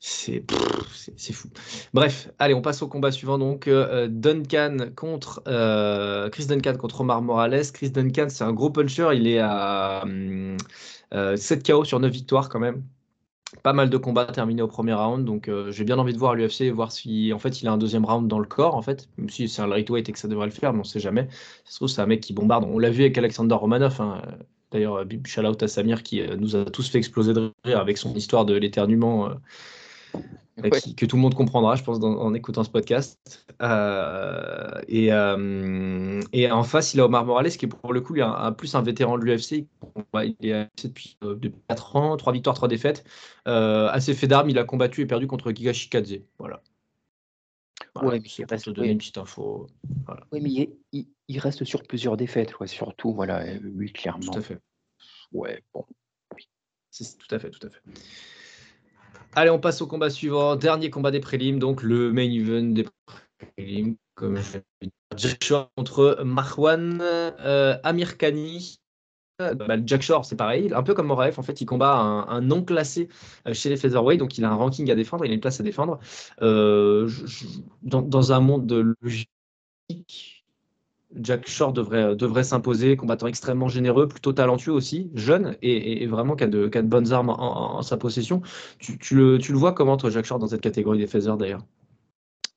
C'est 0.00 0.40
pff, 0.40 0.58
c'est- 0.94 1.14
c'est 1.18 1.32
fou. 1.32 1.48
Bref, 1.94 2.30
allez, 2.38 2.54
on 2.54 2.62
passe 2.62 2.82
au 2.82 2.88
combat 2.88 3.12
suivant. 3.12 3.38
Donc, 3.38 3.68
euh, 3.68 4.08
Duncan 4.10 4.76
contre 4.96 5.42
euh, 5.48 6.30
Chris 6.30 6.46
Duncan 6.46 6.76
contre 6.76 7.00
Omar 7.02 7.22
Morales. 7.22 7.72
Chris 7.72 7.90
Duncan, 7.90 8.28
c'est 8.30 8.44
un 8.44 8.52
gros 8.52 8.70
puncher. 8.70 9.10
Il 9.14 9.26
est 9.26 9.38
à 9.40 10.02
hum, 10.04 10.56
euh, 11.14 11.36
7 11.36 11.66
KO 11.66 11.84
sur 11.84 12.00
9 12.00 12.12
victoires 12.12 12.48
quand 12.48 12.60
même. 12.60 12.84
Pas 13.62 13.72
mal 13.72 13.90
de 13.90 13.96
combats 13.96 14.26
terminés 14.26 14.62
au 14.62 14.68
premier 14.68 14.94
round, 14.94 15.24
donc 15.24 15.48
euh, 15.48 15.72
j'ai 15.72 15.84
bien 15.84 15.98
envie 15.98 16.12
de 16.12 16.18
voir 16.18 16.34
l'UFC, 16.36 16.70
voir 16.70 16.92
si 16.92 17.32
en 17.32 17.38
fait 17.40 17.60
il 17.62 17.68
a 17.68 17.72
un 17.72 17.78
deuxième 17.78 18.04
round 18.04 18.28
dans 18.28 18.38
le 18.38 18.46
corps, 18.46 18.76
en 18.76 18.82
fait, 18.82 19.08
même 19.18 19.28
si 19.28 19.48
c'est 19.48 19.60
un 19.60 19.66
lightweight 19.66 20.08
et 20.08 20.12
que 20.12 20.18
ça 20.18 20.28
devrait 20.28 20.46
le 20.46 20.52
faire, 20.52 20.72
mais 20.72 20.80
on 20.80 20.84
sait 20.84 21.00
jamais. 21.00 21.28
Ça 21.64 21.72
se 21.72 21.76
trouve, 21.76 21.88
c'est 21.88 22.00
un 22.00 22.06
mec 22.06 22.20
qui 22.20 22.32
bombarde. 22.32 22.64
On 22.68 22.78
l'a 22.78 22.90
vu 22.90 23.02
avec 23.02 23.18
Alexander 23.18 23.54
Romanov. 23.56 24.00
hein. 24.00 24.22
D'ailleurs, 24.70 24.98
euh, 24.98 25.04
shout 25.26 25.40
out 25.40 25.62
à 25.62 25.68
Samir 25.68 26.04
qui 26.04 26.20
euh, 26.20 26.36
nous 26.36 26.54
a 26.54 26.64
tous 26.64 26.88
fait 26.88 26.98
exploser 26.98 27.32
de 27.34 27.52
rire 27.64 27.80
avec 27.80 27.98
son 27.98 28.14
histoire 28.14 28.44
de 28.44 28.54
l'éternuement 28.54 29.30
Ouais. 30.62 30.70
qui- 30.80 30.94
que 30.94 31.06
tout 31.06 31.16
le 31.16 31.22
monde 31.22 31.34
comprendra, 31.34 31.76
je 31.76 31.82
pense, 31.82 31.98
dans- 32.00 32.18
en 32.18 32.34
écoutant 32.34 32.64
ce 32.64 32.70
podcast. 32.70 33.18
Euh, 33.62 34.80
et, 34.88 35.12
euh, 35.12 36.20
et 36.32 36.50
en 36.50 36.62
face, 36.62 36.94
il 36.94 37.00
a 37.00 37.04
Omar 37.06 37.24
Morales, 37.24 37.50
qui 37.50 37.64
est 37.64 37.68
pour 37.68 37.92
le 37.92 38.00
coup 38.00 38.14
lui, 38.14 38.22
un, 38.22 38.32
un- 38.32 38.52
plus 38.52 38.74
un 38.74 38.82
vétéran 38.82 39.18
de 39.18 39.24
l'UFC. 39.24 39.66
Il 40.14 40.36
est 40.46 40.52
à 40.52 40.68
depuis, 40.82 41.16
euh, 41.24 41.34
depuis 41.34 41.60
4 41.68 41.96
ans, 41.96 42.16
3 42.16 42.32
victoires, 42.32 42.54
3 42.56 42.68
défaites. 42.68 43.04
Assez 43.46 44.14
fait 44.14 44.26
d'armes, 44.26 44.50
il 44.50 44.58
a 44.58 44.64
combattu 44.64 45.00
et 45.02 45.06
perdu 45.06 45.26
contre 45.26 45.50
Giga 45.52 45.72
Shikadze. 45.72 46.20
Voilà. 46.38 46.62
Voilà, 47.94 48.08
Ouais, 48.10 48.20
mais 48.20 48.28
il 48.38 48.44
reste- 48.44 48.64
te 48.66 48.70
donner 48.70 48.90
une 48.90 48.98
petite 48.98 49.18
info. 49.18 49.66
Oui, 50.32 50.40
mais 50.40 50.50
il, 50.50 50.70
il- 50.92 51.08
il 51.28 51.38
reste 51.38 51.64
sur 51.64 51.82
plusieurs 51.82 52.16
défaites, 52.16 52.52
surtout, 52.66 53.12
voilà, 53.12 53.40
euh, 53.42 53.58
lui, 53.62 53.88
Tout 53.92 54.00
clairement. 54.02 54.32
à 54.32 54.40
fait. 54.40 54.58
Ouais, 55.32 55.62
bon. 55.74 55.84
C'est 56.92 57.16
tout 57.18 57.32
à 57.34 57.38
fait, 57.38 57.50
tout 57.50 57.64
à 57.66 57.70
fait. 57.70 57.80
Allez, 59.34 59.50
on 59.50 59.60
passe 59.60 59.80
au 59.80 59.86
combat 59.86 60.10
suivant. 60.10 60.56
Dernier 60.56 60.90
combat 60.90 61.10
des 61.10 61.20
prélims, 61.20 61.58
donc 61.58 61.82
le 61.82 62.12
main 62.12 62.28
event 62.30 62.72
des 62.72 62.86
prélims, 63.56 63.96
comme 64.14 64.36
je 64.36 64.58
l'ai. 64.82 64.90
Jack 65.16 65.42
Shore 65.42 65.70
contre 65.76 66.20
Marwan 66.24 67.00
euh, 67.00 67.76
Amirkani. 67.82 68.80
Euh, 69.40 69.54
bah, 69.54 69.76
Jack 69.84 70.02
Shore, 70.02 70.24
c'est 70.24 70.36
pareil, 70.36 70.70
un 70.74 70.82
peu 70.82 70.94
comme 70.94 71.06
Moraef, 71.06 71.38
en 71.38 71.42
fait, 71.42 71.60
il 71.60 71.66
combat 71.66 71.94
un, 71.96 72.40
non 72.40 72.62
classé 72.62 73.08
euh, 73.48 73.54
chez 73.54 73.70
les 73.70 73.76
featherweight, 73.76 74.18
donc 74.18 74.36
il 74.36 74.44
a 74.44 74.50
un 74.50 74.54
ranking 74.54 74.90
à 74.90 74.94
défendre, 74.94 75.24
il 75.24 75.30
a 75.30 75.34
une 75.34 75.40
place 75.40 75.60
à 75.60 75.62
défendre. 75.62 75.98
Euh, 76.42 77.08
dans, 77.82 78.02
dans 78.02 78.32
un 78.32 78.40
monde 78.40 78.66
de 78.66 78.94
logique, 79.00 80.39
Jack 81.16 81.48
Shore 81.48 81.72
devrait, 81.72 82.14
devrait 82.14 82.44
s'imposer, 82.44 82.96
combattant 82.96 83.26
extrêmement 83.26 83.68
généreux, 83.68 84.06
plutôt 84.06 84.32
talentueux 84.32 84.72
aussi, 84.72 85.10
jeune 85.14 85.56
et, 85.62 85.72
et- 85.72 86.02
et 86.02 86.06
vraiment 86.06 86.36
qui 86.36 86.44
a, 86.44 86.46
de, 86.46 86.68
qui 86.68 86.78
a 86.78 86.82
de 86.82 86.88
bonnes 86.88 87.12
armes 87.12 87.30
en, 87.30 87.34
en- 87.40 87.78
en 87.78 87.82
sa 87.82 87.96
possession. 87.96 88.42
Tu, 88.78 88.98
tu 88.98 89.16
le, 89.16 89.38
tu 89.38 89.52
le 89.52 89.58
vois 89.58 89.72
comment, 89.72 89.96
toi, 89.96 90.10
Jack 90.10 90.24
Shore, 90.24 90.38
dans 90.38 90.46
cette 90.46 90.60
catégorie 90.60 90.98
des 90.98 91.06
feathers 91.08 91.36
d'ailleurs? 91.36 91.64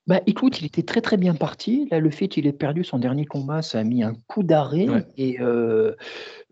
Bah 0.06 0.20
écoute, 0.26 0.60
il 0.60 0.66
était 0.66 0.84
très 0.84 1.00
très 1.00 1.16
bien 1.16 1.34
parti. 1.34 1.88
Là, 1.90 2.00
le 2.00 2.10
fait 2.10 2.28
qu'il 2.28 2.46
ait 2.46 2.52
perdu 2.52 2.84
son 2.84 3.00
dernier 3.00 3.26
combat, 3.26 3.62
ça 3.62 3.80
a 3.80 3.84
mis 3.86 4.04
un 4.04 4.14
coup 4.28 4.44
d'arrêt. 4.44 4.90
Ouais. 4.90 5.06
Et 5.18 5.40
euh, 5.40 5.94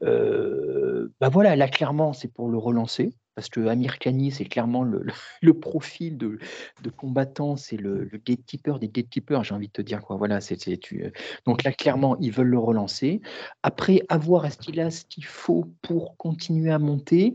euh, 0.03 1.09
bah 1.19 1.27
voilà, 1.29 1.57
là 1.57 1.67
clairement, 1.67 2.13
c'est 2.13 2.33
pour 2.33 2.47
le 2.47 2.57
relancer. 2.57 3.13
Parce 3.35 3.49
que 3.49 3.67
Amir 3.67 3.99
Khani, 3.99 4.31
c'est 4.31 4.45
clairement 4.45 4.83
le, 4.83 5.05
le, 5.41 5.53
profil 5.53 6.17
de, 6.17 6.39
de 6.83 6.89
combattant, 6.89 7.55
c'est 7.55 7.77
le, 7.77 8.05
le, 8.05 8.17
gatekeeper 8.17 8.79
des 8.79 8.89
gatekeepers, 8.89 9.43
j'ai 9.43 9.55
envie 9.55 9.67
de 9.67 9.73
te 9.73 9.81
dire. 9.81 10.01
Quoi. 10.01 10.17
Voilà, 10.17 10.41
c'est, 10.41 10.57
tu, 10.77 11.03
euh, 11.03 11.11
donc 11.45 11.63
là, 11.63 11.71
clairement, 11.71 12.17
ils 12.19 12.31
veulent 12.31 12.47
le 12.47 12.59
relancer. 12.59 13.21
Après, 13.63 14.01
avoir 14.09 14.45
est-ce 14.45 14.57
qu'il 14.57 14.79
a 14.79 14.91
ce 14.91 15.05
qu'il 15.05 15.25
faut 15.25 15.65
pour 15.81 16.17
continuer 16.17 16.71
à 16.71 16.79
monter? 16.79 17.33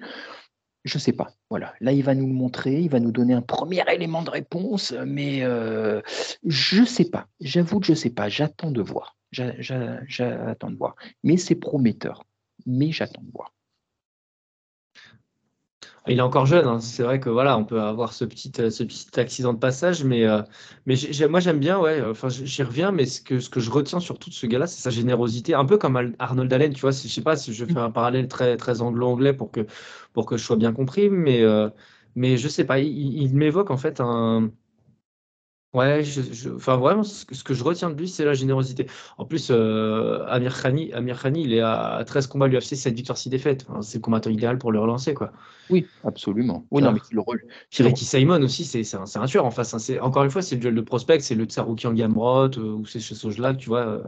Je 0.84 0.98
ne 0.98 1.00
sais 1.00 1.12
pas. 1.12 1.32
Voilà. 1.50 1.74
Là, 1.80 1.92
il 1.92 2.04
va 2.04 2.14
nous 2.14 2.26
le 2.26 2.32
montrer, 2.32 2.80
il 2.80 2.90
va 2.90 3.00
nous 3.00 3.10
donner 3.10 3.34
un 3.34 3.42
premier 3.42 3.82
élément 3.92 4.22
de 4.22 4.30
réponse, 4.30 4.94
mais 5.04 5.42
euh, 5.42 6.00
je 6.44 6.82
ne 6.82 6.86
sais 6.86 7.10
pas. 7.10 7.26
J'avoue 7.40 7.80
que 7.80 7.86
je 7.86 7.92
ne 7.92 7.96
sais 7.96 8.10
pas. 8.10 8.28
J'attends 8.28 8.70
de 8.70 8.82
voir. 8.82 9.16
J'attends 9.32 10.70
de 10.70 10.76
voir. 10.76 10.94
Mais 11.24 11.36
c'est 11.36 11.56
prometteur. 11.56 12.22
Mais 12.66 12.92
j'attends 12.92 13.22
de 13.22 13.30
voir. 13.32 13.55
Il 16.08 16.18
est 16.18 16.22
encore 16.22 16.46
jeune, 16.46 16.66
hein. 16.68 16.78
c'est 16.78 17.02
vrai 17.02 17.18
que 17.18 17.28
voilà, 17.28 17.58
on 17.58 17.64
peut 17.64 17.80
avoir 17.80 18.12
ce 18.12 18.24
petit, 18.24 18.52
euh, 18.60 18.70
ce 18.70 18.84
petit 18.84 19.18
accident 19.18 19.52
de 19.52 19.58
passage, 19.58 20.04
mais, 20.04 20.24
euh, 20.24 20.40
mais 20.86 20.94
moi 21.28 21.40
j'aime 21.40 21.58
bien, 21.58 21.80
ouais, 21.80 22.00
enfin 22.08 22.28
j'y 22.28 22.62
reviens, 22.62 22.92
mais 22.92 23.06
ce 23.06 23.20
que, 23.20 23.40
ce 23.40 23.50
que 23.50 23.58
je 23.58 23.70
retiens 23.72 23.98
surtout 23.98 24.30
de 24.30 24.34
ce 24.34 24.46
gars-là, 24.46 24.68
c'est 24.68 24.80
sa 24.80 24.90
générosité, 24.90 25.54
un 25.54 25.64
peu 25.64 25.78
comme 25.78 26.14
Arnold 26.20 26.52
Allen, 26.52 26.72
tu 26.72 26.80
vois, 26.80 26.92
je 26.92 27.08
sais 27.08 27.22
pas 27.22 27.36
si 27.36 27.52
je 27.52 27.64
fais 27.64 27.78
un 27.80 27.90
parallèle 27.90 28.28
très, 28.28 28.56
très 28.56 28.82
anglo-anglais 28.82 29.32
pour 29.34 29.50
que, 29.50 29.66
pour 30.12 30.26
que 30.26 30.36
je 30.36 30.44
sois 30.44 30.56
bien 30.56 30.72
compris, 30.72 31.10
mais, 31.10 31.42
euh, 31.42 31.68
mais 32.14 32.36
je 32.36 32.46
sais 32.48 32.64
pas, 32.64 32.78
il 32.78 33.34
m'évoque 33.34 33.70
en 33.72 33.76
fait 33.76 34.00
un, 34.00 34.50
Ouais, 35.76 36.02
je 36.02 36.54
enfin 36.54 36.78
vraiment 36.78 37.02
ce 37.02 37.26
que 37.26 37.52
je 37.52 37.62
retiens 37.62 37.90
de 37.90 37.98
lui, 37.98 38.08
c'est 38.08 38.24
la 38.24 38.32
générosité. 38.32 38.86
En 39.18 39.26
plus, 39.26 39.48
euh, 39.50 40.24
Amir 40.26 40.58
Khani 40.58 40.90
Amir 40.94 41.20
Khani, 41.20 41.42
il 41.42 41.52
est 41.52 41.60
à 41.60 42.02
13 42.06 42.28
combats 42.28 42.46
l'UFC, 42.46 42.76
7 42.76 42.94
victoires, 42.94 43.18
6 43.18 43.28
défaites. 43.28 43.66
c'est 43.82 43.98
le 43.98 44.02
combattant 44.02 44.30
idéal 44.30 44.56
pour 44.56 44.72
le 44.72 44.80
relancer, 44.80 45.12
quoi. 45.12 45.32
Oui, 45.68 45.86
absolument. 46.02 46.64
Oui, 46.70 46.80
non, 46.80 46.92
mais 46.92 47.00
le 47.12 47.20
rôle 47.20 47.44
Simon 47.68 48.40
aussi, 48.40 48.64
c'est 48.64 48.96
un 48.96 49.04
un 49.16 49.26
tueur 49.26 49.44
en 49.44 49.50
face, 49.50 49.74
hein. 49.74 49.98
Encore 50.00 50.24
une 50.24 50.30
fois, 50.30 50.40
c'est 50.40 50.54
le 50.54 50.62
duel 50.62 50.74
de 50.74 50.80
prospect, 50.80 51.20
c'est 51.20 51.34
le 51.34 51.44
Tsaroukian 51.44 51.92
Gamrot, 51.92 52.56
euh, 52.56 52.72
ou 52.72 52.86
c'est 52.86 53.00
ce 53.00 53.14
choses-là, 53.14 53.52
tu 53.52 53.68
vois? 53.68 53.86
Euh. 53.86 54.02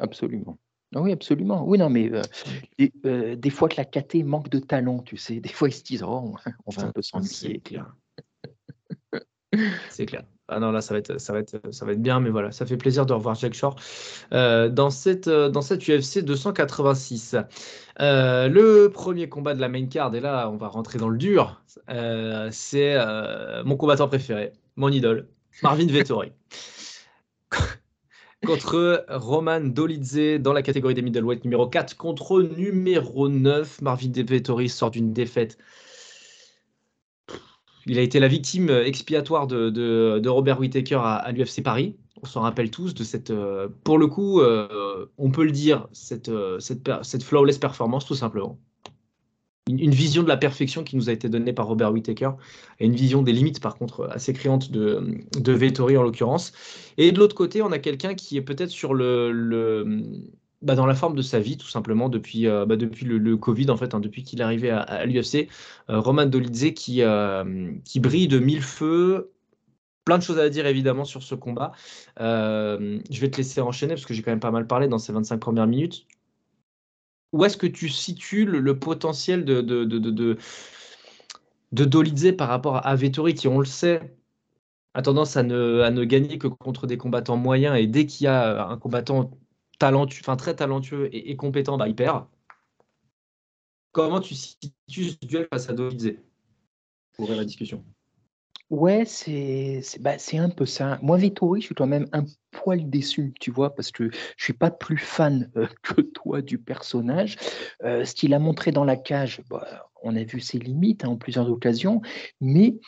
Absolument. 0.00 0.58
Ah 0.94 1.00
oui, 1.00 1.12
absolument. 1.12 1.64
Oui, 1.66 1.78
non, 1.78 1.88
mais 1.88 2.10
des 2.78 3.50
fois 3.50 3.70
que 3.70 3.76
la 3.78 3.86
KT 3.86 4.24
manque 4.24 4.50
de 4.50 4.58
talent, 4.58 4.98
tu 4.98 5.16
sais, 5.16 5.40
des 5.40 5.48
fois 5.48 5.70
ils 5.70 5.72
se 5.72 5.84
disent: 5.84 6.02
«Oh, 6.02 6.34
on 6.66 6.70
va 6.70 6.88
un 6.88 6.92
peu 6.92 7.00
c'est 7.00 7.60
clair. 7.60 7.94
C'est 9.88 10.04
clair. 10.04 10.24
Ah 10.50 10.60
non, 10.60 10.70
là, 10.70 10.80
ça 10.80 10.94
va 10.94 10.98
être, 10.98 11.20
ça 11.20 11.34
va 11.34 11.40
être, 11.40 11.60
ça 11.72 11.84
va 11.84 11.92
être 11.92 12.00
bien, 12.00 12.20
mais 12.20 12.30
voilà, 12.30 12.50
ça 12.52 12.64
fait 12.64 12.78
plaisir 12.78 13.04
de 13.04 13.12
revoir 13.12 13.34
Jack 13.34 13.52
Shore 13.52 13.76
euh, 14.32 14.70
dans, 14.70 14.88
cette, 14.88 15.28
euh, 15.28 15.50
dans 15.50 15.60
cette 15.60 15.86
UFC 15.86 16.20
286. 16.20 17.36
Euh, 18.00 18.48
le 18.48 18.88
premier 18.88 19.28
combat 19.28 19.54
de 19.54 19.60
la 19.60 19.68
main 19.68 19.84
card, 19.86 20.14
et 20.14 20.20
là, 20.20 20.48
on 20.50 20.56
va 20.56 20.68
rentrer 20.68 20.98
dans 20.98 21.10
le 21.10 21.18
dur, 21.18 21.60
c'est 22.50 22.96
mon 23.64 23.76
combattant 23.76 24.08
préféré, 24.08 24.52
mon 24.76 24.88
idole, 24.88 25.28
Marvin 25.62 25.86
Vettori. 25.86 26.32
contre 28.46 29.04
Roman 29.08 29.60
Dolidze 29.60 30.38
dans 30.40 30.52
la 30.52 30.62
catégorie 30.62 30.94
des 30.94 31.02
middleweight 31.02 31.44
numéro 31.44 31.66
4 31.66 31.96
contre 31.96 32.40
numéro 32.40 33.28
9. 33.28 33.82
Marvin 33.82 34.12
Vettori 34.14 34.68
sort 34.68 34.92
d'une 34.92 35.12
défaite 35.12 35.58
il 37.88 37.98
a 37.98 38.02
été 38.02 38.20
la 38.20 38.28
victime 38.28 38.70
euh, 38.70 38.84
expiatoire 38.84 39.46
de, 39.46 40.28
Robert 40.28 40.60
Whittaker 40.60 41.00
à, 41.02 41.32
l'UFC 41.32 41.62
Paris. 41.62 41.96
On 42.22 42.26
s'en 42.26 42.42
rappelle 42.42 42.70
tous 42.70 42.94
de 42.94 43.04
cette, 43.04 43.30
euh, 43.30 43.68
pour 43.84 43.98
le 43.98 44.06
coup, 44.06 44.40
euh, 44.40 45.06
on 45.18 45.30
peut 45.30 45.44
le 45.44 45.52
dire, 45.52 45.88
cette, 45.92 46.30
flawless 47.22 47.58
performance 47.58 48.06
tout 48.06 48.14
simplement. 48.14 48.58
Une, 49.68 49.90
vision 49.90 50.22
de 50.22 50.28
la 50.28 50.38
perfection 50.38 50.82
qui 50.82 50.96
nous 50.96 51.10
a 51.10 51.12
été 51.12 51.28
donnée 51.28 51.52
par 51.52 51.66
Robert 51.66 51.92
Whittaker 51.92 52.30
et 52.80 52.86
une 52.86 52.94
vision 52.94 53.22
des 53.22 53.32
limites 53.32 53.60
par 53.60 53.76
contre 53.76 54.08
assez 54.10 54.32
criantes 54.32 54.70
de, 54.70 55.18
de 55.38 55.52
Vettori 55.52 55.98
en 55.98 56.02
l'occurrence. 56.02 56.52
Et 56.96 57.12
de 57.12 57.18
l'autre 57.18 57.34
côté, 57.34 57.60
on 57.60 57.70
a 57.70 57.78
quelqu'un 57.78 58.14
qui 58.14 58.38
est 58.38 58.42
peut-être 58.42 58.70
sur 58.70 58.94
le 58.94 59.30
bah, 60.60 60.74
dans 60.74 60.86
la 60.86 60.94
forme 60.94 61.14
de 61.14 61.22
sa 61.22 61.38
vie, 61.38 61.56
tout 61.56 61.68
simplement, 61.68 62.08
depuis, 62.08 62.46
euh, 62.48 62.66
bah, 62.66 62.76
depuis 62.76 63.06
le, 63.06 63.36
Covid, 63.36 63.70
en 63.70 63.76
fait, 63.76 63.94
hein, 63.94 64.00
depuis 64.00 64.24
qu'il 64.24 64.40
est 64.40 64.44
arrivé 64.44 64.70
à, 64.70 65.04
l'UFC. 65.06 65.48
Euh, 65.88 66.00
Roman 66.00 66.26
Dolidze 66.26 66.72
qui, 66.74 67.02
euh, 67.02 67.72
qui 67.84 68.00
brille 68.00 68.28
de 68.28 68.38
mille 68.38 68.62
feux. 68.62 69.32
Plein 70.04 70.18
de 70.18 70.22
choses 70.22 70.38
à 70.38 70.48
dire, 70.48 70.66
évidemment, 70.66 71.04
sur 71.04 71.22
ce 71.22 71.34
combat. 71.34 71.72
je 72.18 73.20
vais 73.20 73.30
te 73.30 73.36
laisser 73.36 73.60
enchaîner, 73.60 73.94
parce 73.94 74.06
que 74.06 74.14
j'ai 74.14 74.22
quand 74.22 74.32
même 74.32 74.40
pas 74.40 74.50
mal 74.50 74.66
parlé 74.66 74.88
dans 74.88 74.98
ces 74.98 75.12
25 75.12 75.38
premières 75.38 75.66
minutes. 75.66 76.06
Où 77.32 77.44
est-ce 77.44 77.56
que 77.56 77.66
tu 77.66 77.88
situes 77.88 78.46
le, 78.46 78.78
potentiel 78.78 79.44
de, 79.44 79.60
de, 79.60 79.84
de, 79.84 79.98
de, 79.98 80.38
de 81.72 81.84
Dolidze 81.84 82.34
par 82.36 82.48
rapport 82.48 82.84
à 82.86 82.96
Vettori, 82.96 83.34
qui, 83.34 83.48
on 83.48 83.58
le 83.60 83.66
sait, 83.66 84.16
a 84.94 85.02
tendance 85.02 85.36
à 85.36 85.42
ne, 85.42 85.82
à 85.82 85.90
ne 85.90 86.04
gagner 86.04 86.38
que 86.38 86.48
contre 86.48 86.86
des 86.86 86.96
combattants 86.96 87.36
moyens, 87.36 87.78
et 87.78 87.86
dès 87.86 88.06
qu'il 88.06 88.24
y 88.24 88.28
a 88.28 88.66
un 88.68 88.78
combattant 88.78 89.30
talentueux, 89.78 90.36
très 90.36 90.56
talentueux 90.56 91.08
et, 91.12 91.36
compétent, 91.36 91.76
bah, 91.76 91.88
il 91.88 91.94
perd. 91.94 92.26
Comment 93.92 94.20
tu 94.20 94.34
situes 94.34 95.10
ce 95.10 95.26
duel 95.26 95.48
face 95.50 95.68
à 95.68 95.72
Dolidze 95.72 96.16
pour 97.16 97.30
la 97.30 97.44
discussion 97.44 97.84
Ouais, 98.70 99.06
c'est 99.06 99.80
bah, 100.00 100.16
un 100.34 100.50
peu 100.50 100.66
ça. 100.66 100.98
Moi, 101.00 101.16
Vittori, 101.16 101.62
je 101.62 101.66
suis 101.66 101.74
quand 101.74 101.86
même 101.86 102.06
un 102.12 102.24
poil 102.50 102.90
déçu, 102.90 103.32
tu 103.40 103.50
vois, 103.50 103.74
parce 103.74 103.90
que 103.90 104.10
je 104.36 104.44
suis 104.44 104.52
pas 104.52 104.70
plus 104.70 104.98
fan 104.98 105.50
euh, 105.56 105.66
que 105.82 106.02
toi 106.02 106.42
du 106.42 106.58
personnage. 106.58 107.36
Euh, 107.82 108.04
ce 108.04 108.14
qu'il 108.14 108.34
a 108.34 108.38
montré 108.38 108.70
dans 108.70 108.84
la 108.84 108.96
cage, 108.96 109.40
bah, 109.48 109.90
on 110.02 110.14
a 110.16 110.22
vu 110.22 110.40
ses 110.40 110.58
limites 110.58 111.04
hein, 111.04 111.08
en 111.08 111.16
plusieurs 111.16 111.50
occasions, 111.50 112.02
mais 112.42 112.78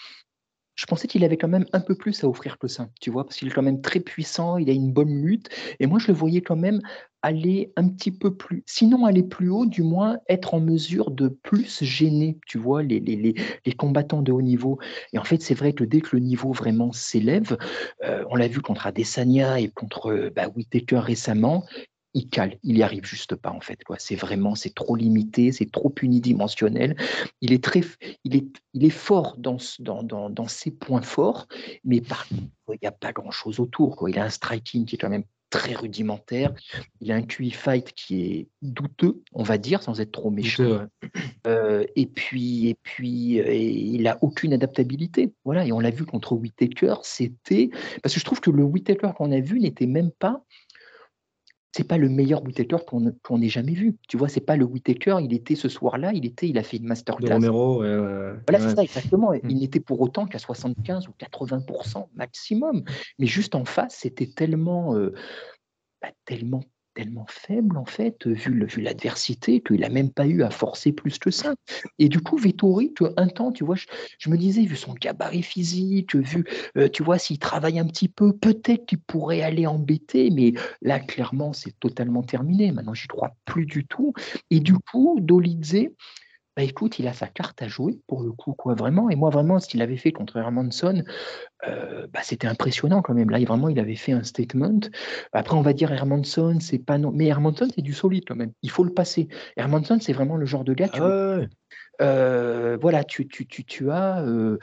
je 0.80 0.86
pensais 0.86 1.06
qu'il 1.06 1.24
avait 1.24 1.36
quand 1.36 1.46
même 1.46 1.66
un 1.74 1.80
peu 1.80 1.94
plus 1.94 2.24
à 2.24 2.26
offrir 2.26 2.56
que 2.56 2.66
ça, 2.66 2.88
tu 3.02 3.10
vois, 3.10 3.24
parce 3.24 3.36
qu'il 3.36 3.48
est 3.48 3.50
quand 3.50 3.60
même 3.60 3.82
très 3.82 4.00
puissant, 4.00 4.56
il 4.56 4.70
a 4.70 4.72
une 4.72 4.90
bonne 4.90 5.12
lutte, 5.12 5.50
et 5.78 5.86
moi 5.86 5.98
je 5.98 6.06
le 6.06 6.14
voyais 6.14 6.40
quand 6.40 6.56
même 6.56 6.80
aller 7.20 7.70
un 7.76 7.86
petit 7.86 8.10
peu 8.10 8.34
plus, 8.34 8.62
sinon 8.64 9.04
aller 9.04 9.22
plus 9.22 9.50
haut, 9.50 9.66
du 9.66 9.82
moins 9.82 10.16
être 10.30 10.54
en 10.54 10.60
mesure 10.60 11.10
de 11.10 11.28
plus 11.28 11.84
gêner, 11.84 12.38
tu 12.46 12.56
vois, 12.56 12.82
les, 12.82 12.98
les, 12.98 13.34
les, 13.66 13.72
combattants 13.74 14.22
de 14.22 14.32
haut 14.32 14.40
niveau. 14.40 14.78
Et 15.12 15.18
en 15.18 15.24
fait, 15.24 15.42
c'est 15.42 15.52
vrai 15.52 15.74
que 15.74 15.84
dès 15.84 16.00
que 16.00 16.16
le 16.16 16.20
niveau 16.20 16.52
vraiment 16.52 16.92
s'élève, 16.92 17.58
euh, 18.02 18.24
on 18.30 18.36
l'a 18.36 18.48
vu 18.48 18.62
contre 18.62 18.86
Adesanya 18.86 19.60
et 19.60 19.68
contre 19.68 20.32
bah, 20.34 20.48
Whitaker 20.48 21.00
récemment, 21.00 21.66
il 22.14 22.28
cale, 22.28 22.58
il 22.62 22.76
y 22.76 22.82
arrive 22.82 23.04
juste 23.04 23.34
pas 23.36 23.50
en 23.50 23.60
fait. 23.60 23.78
C'est 23.98 24.16
vraiment, 24.16 24.54
c'est 24.54 24.74
trop 24.74 24.96
limité, 24.96 25.52
c'est 25.52 25.70
trop 25.70 25.94
unidimensionnel. 26.02 26.96
Il 27.40 27.52
est 27.52 27.62
très, 27.62 27.82
il 28.24 28.36
est, 28.36 28.46
il 28.74 28.84
est 28.84 28.90
fort 28.90 29.36
dans, 29.38 29.58
dans, 29.78 30.02
dans, 30.02 30.30
dans 30.30 30.48
ses 30.48 30.70
points 30.70 31.02
forts, 31.02 31.46
mais 31.84 32.00
par 32.00 32.26
il 32.30 32.78
n'y 32.82 32.88
a 32.88 32.92
pas 32.92 33.12
grand 33.12 33.30
chose 33.30 33.60
autour. 33.60 33.96
Quoi. 33.96 34.10
Il 34.10 34.18
a 34.18 34.24
un 34.24 34.30
striking 34.30 34.84
qui 34.84 34.94
est 34.94 34.98
quand 34.98 35.10
même 35.10 35.24
très 35.50 35.74
rudimentaire. 35.74 36.54
Il 37.00 37.10
a 37.12 37.16
un 37.16 37.22
QI 37.22 37.50
fight 37.50 37.92
qui 37.92 38.22
est 38.22 38.48
douteux, 38.62 39.22
on 39.32 39.42
va 39.42 39.58
dire, 39.58 39.82
sans 39.82 40.00
être 40.00 40.12
trop 40.12 40.30
méchant. 40.30 40.86
Euh, 41.46 41.84
et 41.96 42.06
puis, 42.06 42.68
et 42.68 42.76
puis, 42.82 43.40
euh, 43.40 43.52
il 43.52 44.06
a 44.06 44.18
aucune 44.22 44.52
adaptabilité. 44.52 45.32
Voilà. 45.44 45.66
Et 45.66 45.72
on 45.72 45.80
l'a 45.80 45.90
vu 45.90 46.04
contre 46.04 46.34
Whitaker, 46.34 46.94
c'était 47.02 47.70
parce 48.02 48.14
que 48.14 48.20
je 48.20 48.24
trouve 48.24 48.40
que 48.40 48.50
le 48.50 48.62
Whitaker 48.62 49.10
qu'on 49.16 49.32
a 49.32 49.40
vu 49.40 49.58
n'était 49.58 49.86
même 49.86 50.12
pas 50.12 50.44
c'est 51.72 51.86
pas 51.86 51.98
le 51.98 52.08
meilleur 52.08 52.42
Whittaker 52.44 52.78
qu'on 52.86 53.42
ait 53.42 53.48
jamais 53.48 53.74
vu. 53.74 53.96
Tu 54.08 54.16
vois, 54.16 54.28
c'est 54.28 54.40
pas 54.40 54.56
le 54.56 54.64
Whittaker, 54.64 55.18
il 55.22 55.32
était 55.32 55.54
ce 55.54 55.68
soir-là, 55.68 56.12
il 56.12 56.26
était, 56.26 56.48
il 56.48 56.58
a 56.58 56.62
fait 56.62 56.78
une 56.78 56.86
masterclass. 56.86 57.34
Romero, 57.34 57.78
Voilà, 57.78 58.34
c'est 58.58 58.74
ça, 58.74 58.82
exactement. 58.82 59.32
Il 59.32 59.42
mmh. 59.44 59.58
n'était 59.60 59.80
pour 59.80 60.00
autant 60.00 60.26
qu'à 60.26 60.38
75 60.38 61.08
ou 61.08 61.12
80% 61.18 62.08
maximum. 62.14 62.84
Mais 63.18 63.26
juste 63.26 63.54
en 63.54 63.64
face, 63.64 63.96
c'était 64.00 64.26
tellement, 64.26 64.96
euh, 64.96 65.14
bah, 66.02 66.10
tellement 66.24 66.64
tellement 66.94 67.26
faible, 67.28 67.76
en 67.76 67.84
fait, 67.84 68.26
vu, 68.26 68.80
l'adversité, 68.80 69.60
qu'il 69.60 69.80
n'a 69.80 69.88
même 69.88 70.10
pas 70.10 70.26
eu 70.26 70.42
à 70.42 70.50
forcer 70.50 70.92
plus 70.92 71.18
que 71.18 71.30
ça. 71.30 71.54
Et 71.98 72.08
du 72.08 72.20
coup, 72.20 72.36
Vettori, 72.36 72.92
un 73.16 73.28
temps, 73.28 73.52
tu 73.52 73.64
vois, 73.64 73.76
je, 73.76 74.30
me 74.30 74.36
disais, 74.36 74.64
vu 74.64 74.76
son 74.76 74.94
gabarit 74.94 75.42
physique, 75.42 76.14
vu, 76.16 76.44
euh, 76.76 76.88
tu 76.88 77.02
vois, 77.02 77.18
s'il 77.18 77.38
travaille 77.38 77.78
un 77.78 77.86
petit 77.86 78.08
peu, 78.08 78.32
peut-être 78.36 78.86
qu'il 78.86 79.00
pourrait 79.00 79.42
aller 79.42 79.66
embêter, 79.66 80.30
mais 80.30 80.52
là, 80.82 81.00
clairement, 81.00 81.52
c'est 81.52 81.78
totalement 81.78 82.22
terminé. 82.22 82.72
Maintenant, 82.72 82.94
j'y 82.94 83.08
crois 83.08 83.32
plus 83.44 83.66
du 83.66 83.86
tout. 83.86 84.12
Et 84.50 84.60
du 84.60 84.74
coup, 84.74 85.18
Dolidze, 85.20 85.88
bah, 86.60 86.66
écoute, 86.66 86.98
il 86.98 87.08
a 87.08 87.14
sa 87.14 87.26
carte 87.26 87.62
à 87.62 87.68
jouer 87.68 88.00
pour 88.06 88.22
le 88.22 88.32
coup, 88.32 88.52
quoi, 88.52 88.74
vraiment. 88.74 89.08
Et 89.08 89.16
moi, 89.16 89.30
vraiment, 89.30 89.60
ce 89.60 89.66
qu'il 89.66 89.80
avait 89.80 89.96
fait 89.96 90.12
contre 90.12 90.36
Hermanson, 90.36 91.04
euh, 91.66 92.06
bah, 92.12 92.20
c'était 92.22 92.48
impressionnant 92.48 93.00
quand 93.00 93.14
même. 93.14 93.30
Là, 93.30 93.38
vraiment, 93.38 93.70
il 93.70 93.78
avait 93.78 93.96
fait 93.96 94.12
un 94.12 94.24
statement. 94.24 94.80
Après, 95.32 95.56
on 95.56 95.62
va 95.62 95.72
dire 95.72 95.90
Hermanson, 95.90 96.60
c'est 96.60 96.78
pas 96.78 96.98
non. 96.98 97.12
Mais 97.14 97.28
Hermanson, 97.28 97.68
c'est 97.74 97.80
du 97.80 97.94
solide 97.94 98.24
quand 98.28 98.36
même. 98.36 98.52
Il 98.60 98.70
faut 98.70 98.84
le 98.84 98.92
passer. 98.92 99.28
Hermanson, 99.56 100.00
c'est 100.02 100.12
vraiment 100.12 100.36
le 100.36 100.44
genre 100.44 100.64
de 100.64 100.74
gars. 100.74 100.88
Tu 100.88 101.00
ah 101.00 101.38
euh, 102.02 102.76
voilà, 102.78 103.04
tu, 103.04 103.26
tu, 103.26 103.46
tu, 103.46 103.64
tu 103.64 103.90
as, 103.90 104.22
euh, 104.22 104.58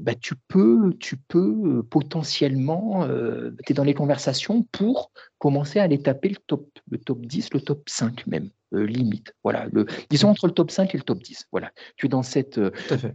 bah, 0.00 0.14
tu 0.14 0.34
peux, 0.34 0.94
tu 0.98 1.18
peux 1.18 1.82
potentiellement, 1.82 3.06
tu 3.06 3.72
es 3.72 3.74
dans 3.74 3.84
les 3.84 3.94
conversations 3.94 4.62
pour 4.72 5.10
commencer 5.36 5.78
à 5.78 5.82
aller 5.82 6.00
taper 6.00 6.30
le 6.30 6.36
top, 6.46 6.66
le 6.90 6.96
top 6.96 7.20
10, 7.26 7.52
le 7.52 7.60
top 7.60 7.82
5 7.86 8.26
même 8.26 8.48
euh, 8.74 8.86
limite. 8.86 9.32
Voilà, 9.42 9.66
le, 9.72 9.86
disons 10.10 10.28
entre 10.28 10.46
le 10.46 10.52
top 10.52 10.70
5 10.70 10.94
et 10.94 10.98
le 10.98 11.04
top 11.04 11.22
10. 11.22 11.46
Voilà, 11.52 11.70
tu 11.96 12.06
es 12.06 12.08
dans, 12.08 12.22
cette, 12.22 12.58
euh, 12.58 12.70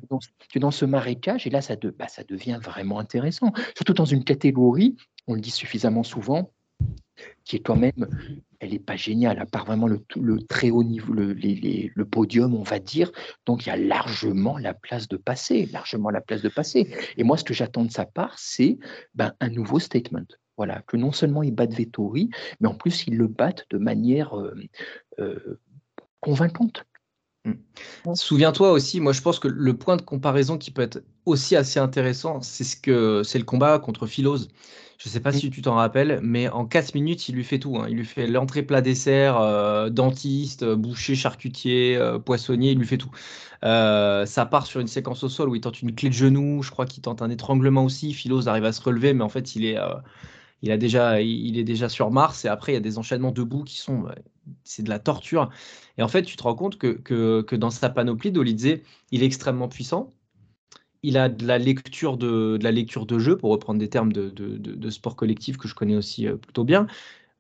dans, 0.10 0.20
tu 0.20 0.58
es 0.58 0.60
dans 0.60 0.72
ce 0.72 0.86
marécage 0.86 1.46
et 1.48 1.50
là, 1.50 1.62
ça, 1.62 1.76
de, 1.76 1.90
bah, 1.90 2.08
ça 2.08 2.24
devient 2.24 2.60
vraiment 2.62 3.00
intéressant. 3.00 3.52
Surtout 3.76 3.94
dans 3.94 4.06
une 4.06 4.24
catégorie, 4.24 4.96
on 5.28 5.36
le 5.36 5.42
dit 5.42 5.52
suffisamment 5.52 6.04
souvent, 6.04 6.52
qui 7.46 7.58
est 7.58 7.60
quand 7.60 7.76
même, 7.76 8.08
elle 8.60 8.72
n'est 8.72 8.80
pas 8.80 8.96
géniale, 8.96 9.40
à 9.40 9.46
part 9.46 9.66
vraiment 9.66 9.88
le, 9.88 10.04
le 10.16 10.42
très 10.42 10.72
haut 10.72 10.84
niveau, 10.84 11.14
le, 11.14 11.34
le, 11.34 12.06
podium, 12.06 12.56
on 12.56 12.64
va 12.64 12.80
dire. 12.80 13.12
Donc, 13.46 13.66
il 13.66 13.70
y 13.70 13.72
a 13.72 13.78
largement 13.78 14.58
la 14.58 14.74
place 14.74 15.08
de 15.08 15.18
passer, 15.18 15.66
largement 15.68 16.10
la 16.10 16.22
place 16.22 16.42
de 16.42 16.50
passer. 16.50 16.90
Et 17.18 17.24
moi, 17.24 17.38
ce 17.38 17.44
que 17.44 17.54
j'attends 17.54 17.84
de 17.84 17.92
sa 17.92 18.06
part, 18.06 18.38
c'est 18.40 18.80
ben, 19.14 19.34
un 19.40 19.50
nouveau 19.50 19.80
statement. 19.80 20.26
Voilà, 20.58 20.84
que 20.86 20.98
non 20.98 21.12
seulement 21.12 21.42
il 21.42 21.54
batte 21.54 21.74
Vettori, 21.74 22.30
mais 22.60 22.68
en 22.68 22.76
plus 22.76 23.06
il 23.08 23.18
le 23.18 23.28
batte 23.28 23.66
de 23.72 23.78
manière 23.80 24.38
euh, 24.38 24.54
euh, 25.20 25.60
convaincante. 26.20 26.86
Mmh. 27.46 28.14
Souviens-toi 28.14 28.72
aussi, 28.72 29.02
moi 29.02 29.14
je 29.14 29.22
pense 29.22 29.40
que 29.40 29.48
le 29.48 29.76
point 29.76 29.98
de 29.98 30.04
comparaison 30.04 30.58
qui 30.58 30.72
peut 30.72 30.84
être 30.84 31.04
aussi 31.26 31.56
assez 31.56 31.80
intéressant, 31.80 32.42
c'est 32.42 32.64
ce 32.64 32.78
que 32.78 33.24
c'est 33.24 33.40
le 33.40 33.46
combat 33.46 33.80
contre 33.80 34.06
Philos. 34.06 34.48
Je 35.00 35.10
ne 35.10 35.12
sais 35.12 35.20
pas 35.20 35.32
mmh. 35.32 35.40
si 35.40 35.50
tu 35.50 35.62
t'en 35.64 35.74
rappelles, 35.74 36.20
mais 36.22 36.48
en 36.48 36.66
4 36.66 36.94
minutes, 36.94 37.28
il 37.28 37.36
lui 37.36 37.44
fait 37.44 37.60
tout. 37.60 37.78
Hein. 37.78 37.88
Il 37.90 37.98
lui 37.98 38.06
fait 38.06 38.28
l'entrée 38.28 38.62
plat 38.62 38.80
dessert, 38.80 39.42
euh, 39.42 39.90
dentiste, 39.90 40.64
boucher, 40.64 41.16
charcutier, 41.16 42.00
poissonnier, 42.24 42.72
il 42.72 42.78
lui 42.78 42.86
fait 42.86 43.00
tout. 43.00 43.12
ça 43.64 44.48
part 44.50 44.68
sur 44.68 44.80
une 44.80 44.88
séquence 44.88 45.24
au 45.24 45.30
sol 45.30 45.50
où 45.50 45.56
il 45.56 45.62
tente 45.62 45.82
une 45.82 45.96
clé 45.96 46.10
de 46.10 46.14
genou, 46.14 46.62
je 46.62 46.70
crois 46.70 46.86
qu'il 46.86 47.02
tente 47.02 47.24
un 47.24 47.32
étranglement 47.32 47.84
aussi. 47.84 48.14
Philos 48.14 48.48
arrive 48.48 48.66
à 48.66 48.72
se 48.72 48.82
relever, 48.82 49.14
mais 49.14 49.24
en 49.24 49.30
fait, 49.30 49.56
il 49.56 49.66
est, 49.66 49.78
il, 50.64 50.72
a 50.72 50.78
déjà, 50.78 51.22
il 51.22 51.58
est 51.60 51.66
déjà 51.66 51.90
sur 51.90 52.10
Mars 52.10 52.46
et 52.46 52.48
après, 52.48 52.72
il 52.72 52.76
y 52.76 52.78
a 52.78 52.82
des 52.82 52.98
enchaînements 52.98 53.32
debout 53.32 53.64
qui 53.64 53.78
sont. 53.78 54.06
C'est 54.64 54.82
de 54.84 54.90
la 54.90 54.98
torture. 54.98 55.50
Et 55.98 56.04
en 56.04 56.08
fait, 56.08 56.24
tu 56.24 56.38
te 56.38 56.44
rends 56.44 56.56
compte 56.56 56.78
que, 56.78 56.94
que, 56.94 57.56
dans 57.56 57.70
sa 57.70 57.90
panoplie, 57.90 58.32
Dolidze, 58.32 58.80
il 59.12 59.24
est 59.24 59.26
extrêmement 59.26 59.68
puissant. 59.68 60.14
Il 61.04 61.18
a 61.18 61.28
de 61.28 61.46
la 61.46 61.58
lecture 61.58 62.18
de, 62.18 62.58
la 62.62 62.72
lecture 62.72 63.06
de 63.06 63.20
jeu, 63.20 63.38
pour 63.38 63.52
reprendre 63.52 63.80
des 63.80 63.90
termes 63.90 64.14
de, 64.14 64.30
de, 64.30 64.58
de, 64.58 64.90
sport 64.90 65.18
collectif 65.18 65.58
que 65.58 65.68
je 65.68 65.76
connais 65.76 65.98
aussi 65.98 66.28
euh, 66.28 66.38
plutôt 66.38 66.64
bien. 66.64 66.88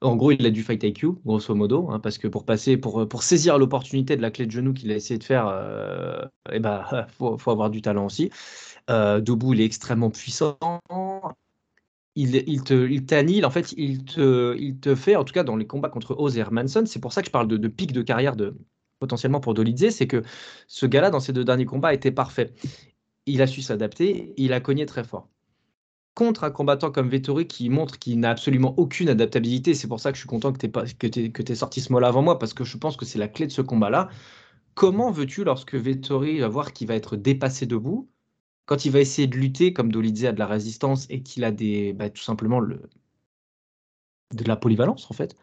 En 0.01 0.17
gros, 0.17 0.31
il 0.31 0.45
a 0.45 0.49
du 0.51 0.63
fight 0.63 0.83
IQ, 0.83 1.13
grosso 1.25 1.55
modo, 1.55 1.89
hein, 1.89 1.99
parce 1.99 2.17
que 2.17 2.27
pour 2.27 2.45
passer, 2.45 2.75
pour, 2.75 3.07
pour 3.07 3.23
saisir 3.23 3.57
l'opportunité 3.57 4.17
de 4.17 4.21
la 4.21 4.31
clé 4.31 4.45
de 4.45 4.51
genou 4.51 4.73
qu'il 4.73 4.91
a 4.91 4.95
essayé 4.95 5.17
de 5.17 5.23
faire, 5.23 5.47
euh, 5.47 6.25
eh 6.51 6.59
ben, 6.59 6.83
faut, 7.17 7.37
faut, 7.37 7.51
avoir 7.51 7.69
du 7.69 7.81
talent 7.81 8.05
aussi. 8.05 8.29
Euh, 8.89 9.21
debout, 9.21 9.53
il 9.53 9.61
est 9.61 9.65
extrêmement 9.65 10.09
puissant 10.09 10.57
il, 12.15 12.63
te, 12.63 12.87
il 12.89 13.05
t'annule, 13.05 13.45
en 13.45 13.49
fait, 13.49 13.73
il 13.73 14.03
te, 14.03 14.95
fait, 14.95 15.15
en 15.15 15.23
tout 15.23 15.33
cas 15.33 15.43
dans 15.43 15.55
les 15.55 15.65
combats 15.65 15.89
contre 15.89 16.15
Oz 16.19 16.37
et 16.37 16.43
c'est 16.85 16.99
pour 16.99 17.13
ça 17.13 17.21
que 17.21 17.27
je 17.27 17.31
parle 17.31 17.47
de, 17.47 17.67
pic 17.67 17.91
de 17.91 18.01
carrière 18.01 18.35
de, 18.35 18.55
potentiellement 18.99 19.39
pour 19.39 19.53
Dolidze, 19.53 19.89
c'est 19.89 20.07
que 20.07 20.21
ce 20.67 20.85
gars-là, 20.85 21.09
dans 21.09 21.19
ses 21.19 21.33
deux 21.33 21.43
derniers 21.43 21.65
combats, 21.65 21.93
était 21.93 22.11
parfait. 22.11 22.53
Il 23.25 23.41
a 23.41 23.47
su 23.47 23.61
s'adapter, 23.61 24.33
il 24.37 24.53
a 24.53 24.59
cogné 24.59 24.85
très 24.85 25.03
fort. 25.03 25.29
Contre 26.13 26.43
un 26.43 26.51
combattant 26.51 26.91
comme 26.91 27.09
Vettori 27.09 27.47
qui 27.47 27.69
montre 27.69 27.97
qu'il 27.97 28.19
n'a 28.19 28.29
absolument 28.29 28.75
aucune 28.77 29.09
adaptabilité, 29.09 29.73
c'est 29.73 29.87
pour 29.87 29.99
ça 29.99 30.11
que 30.11 30.15
je 30.15 30.21
suis 30.21 30.29
content 30.29 30.53
que 30.53 31.07
tu 31.07 31.51
aies, 31.51 31.55
sorti 31.55 31.81
ce 31.81 31.91
mot-là 31.91 32.09
avant 32.09 32.21
moi, 32.21 32.37
parce 32.37 32.53
que 32.53 32.63
je 32.63 32.77
pense 32.77 32.95
que 32.95 33.05
c'est 33.05 33.17
la 33.17 33.27
clé 33.27 33.47
de 33.47 33.51
ce 33.51 33.63
combat-là. 33.63 34.09
Comment 34.75 35.09
veux-tu, 35.09 35.43
lorsque 35.43 35.73
Vettori 35.73 36.39
va 36.39 36.47
voir 36.47 36.73
qu'il 36.73 36.87
va 36.87 36.95
être 36.95 37.15
dépassé 37.15 37.65
debout, 37.65 38.12
quand 38.65 38.85
il 38.85 38.91
va 38.91 38.99
essayer 38.99 39.27
de 39.27 39.37
lutter, 39.37 39.73
comme 39.73 39.91
Dolidze 39.91 40.25
a 40.25 40.31
de 40.31 40.39
la 40.39 40.47
résistance 40.47 41.07
et 41.09 41.21
qu'il 41.21 41.43
a 41.43 41.51
bah, 41.93 42.09
tout 42.09 42.23
simplement 42.23 42.59
le, 42.59 42.81
de 44.33 44.43
la 44.45 44.55
polyvalence 44.55 45.09
en 45.09 45.13
fait, 45.13 45.35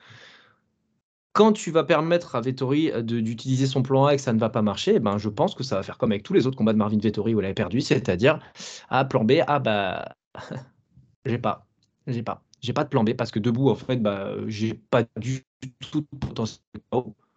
quand 1.33 1.53
tu 1.53 1.71
vas 1.71 1.85
permettre 1.85 2.35
à 2.35 2.41
Vettori 2.41 2.91
euh, 2.91 3.03
d'utiliser 3.03 3.67
son 3.67 3.83
plan 3.83 4.07
A 4.07 4.15
et 4.15 4.17
que 4.17 4.23
ça 4.23 4.33
ne 4.33 4.39
va 4.39 4.51
pas 4.51 4.63
marcher, 4.63 4.99
ben 4.99 5.19
je 5.19 5.29
pense 5.29 5.55
que 5.55 5.63
ça 5.63 5.77
va 5.77 5.83
faire 5.83 5.99
comme 5.99 6.13
avec 6.13 6.23
tous 6.23 6.33
les 6.33 6.47
autres 6.47 6.57
combats 6.57 6.73
de 6.73 6.79
Marvin 6.79 6.99
Vettori 6.99 7.35
où 7.35 7.41
il 7.41 7.45
avait 7.45 7.55
perdu, 7.55 7.81
c'est-à-dire 7.81 8.41
à 8.89 9.05
plan 9.05 9.25
B, 9.25 9.35
ah 9.47 9.59
bah 9.59 10.15
j'ai 11.25 11.39
pas, 11.39 11.67
j'ai 12.07 12.23
pas, 12.23 12.43
j'ai 12.61 12.73
pas 12.73 12.85
de 12.85 12.89
plan 12.89 13.05
B 13.05 13.15
parce 13.15 13.31
que 13.31 13.39
debout 13.39 13.69
en 13.69 13.77
fait 13.77 13.97
bah 13.97 14.35
j'ai 14.49 14.75
pas 14.75 15.05
du 15.19 15.45
tout 15.91 16.01
de 16.01 16.19
potentiel. 16.19 16.61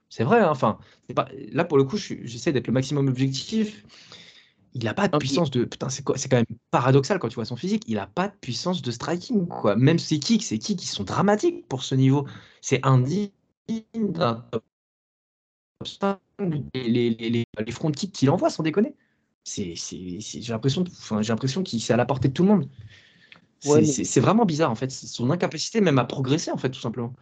C'est 0.10 0.24
vrai, 0.24 0.40
hein, 0.40 0.50
enfin 0.50 0.78
là 1.52 1.66
pour 1.66 1.78
le 1.78 1.84
coup 1.84 1.98
j'essaie 1.98 2.52
d'être 2.52 2.68
le 2.68 2.74
maximum 2.74 3.08
objectif 3.08 3.84
il 4.74 4.84
n'a 4.84 4.94
pas 4.94 5.08
de 5.08 5.18
puissance 5.18 5.52
de. 5.52 5.66
Putain, 5.66 5.90
c'est 5.90 6.04
quoi 6.04 6.18
C'est 6.18 6.30
quand 6.30 6.38
même 6.38 6.58
paradoxal 6.72 7.20
quand 7.20 7.30
tu 7.30 7.36
vois 7.36 7.46
son 7.46 7.56
physique. 7.56 7.84
Il 7.88 7.96
n'a 7.96 8.08
pas 8.08 8.28
de 8.28 8.34
puissance 8.42 8.82
de 8.82 8.92
striking, 8.92 9.48
quoi. 9.48 9.76
Même 9.76 10.00
ses 10.00 10.20
kicks, 10.20 10.44
ses 10.44 10.58
kicks, 10.58 10.84
ils 10.84 10.88
sont 10.88 11.04
dramatiques 11.04 11.68
pour 11.68 11.84
ce 11.84 11.96
niveau. 11.96 12.26
C'est 12.62 12.84
indigne 12.86 13.30
d'un 13.94 14.46
les, 16.74 17.10
les, 17.10 17.46
les, 17.66 17.72
front 17.72 17.92
kicks 17.92 18.12
qu'il 18.12 18.30
envoie, 18.30 18.50
sans 18.50 18.64
déconner. 18.64 18.96
C'est, 19.44 19.76
j'ai 19.76 20.54
l'impression, 20.54 20.84
enfin, 20.88 21.22
j'ai 21.22 21.34
l'impression 21.34 21.64
qu'il 21.64 21.82
c'est 21.82 21.94
à 21.94 21.98
la 21.98 22.06
portée 22.06 22.30
de 22.30 22.34
tout 22.34 22.44
le 22.44 22.50
monde. 22.50 22.70
C'est, 23.60 24.20
vraiment 24.20 24.46
bizarre 24.46 24.72
en 24.72 24.76
fait, 24.76 24.92
son 24.92 25.32
incapacité 25.32 25.82
même 25.82 26.00
à 26.00 26.06
progresser 26.06 26.52
en 26.52 26.58
fait, 26.58 26.70
tout 26.70 26.80
simplement. 26.80 27.14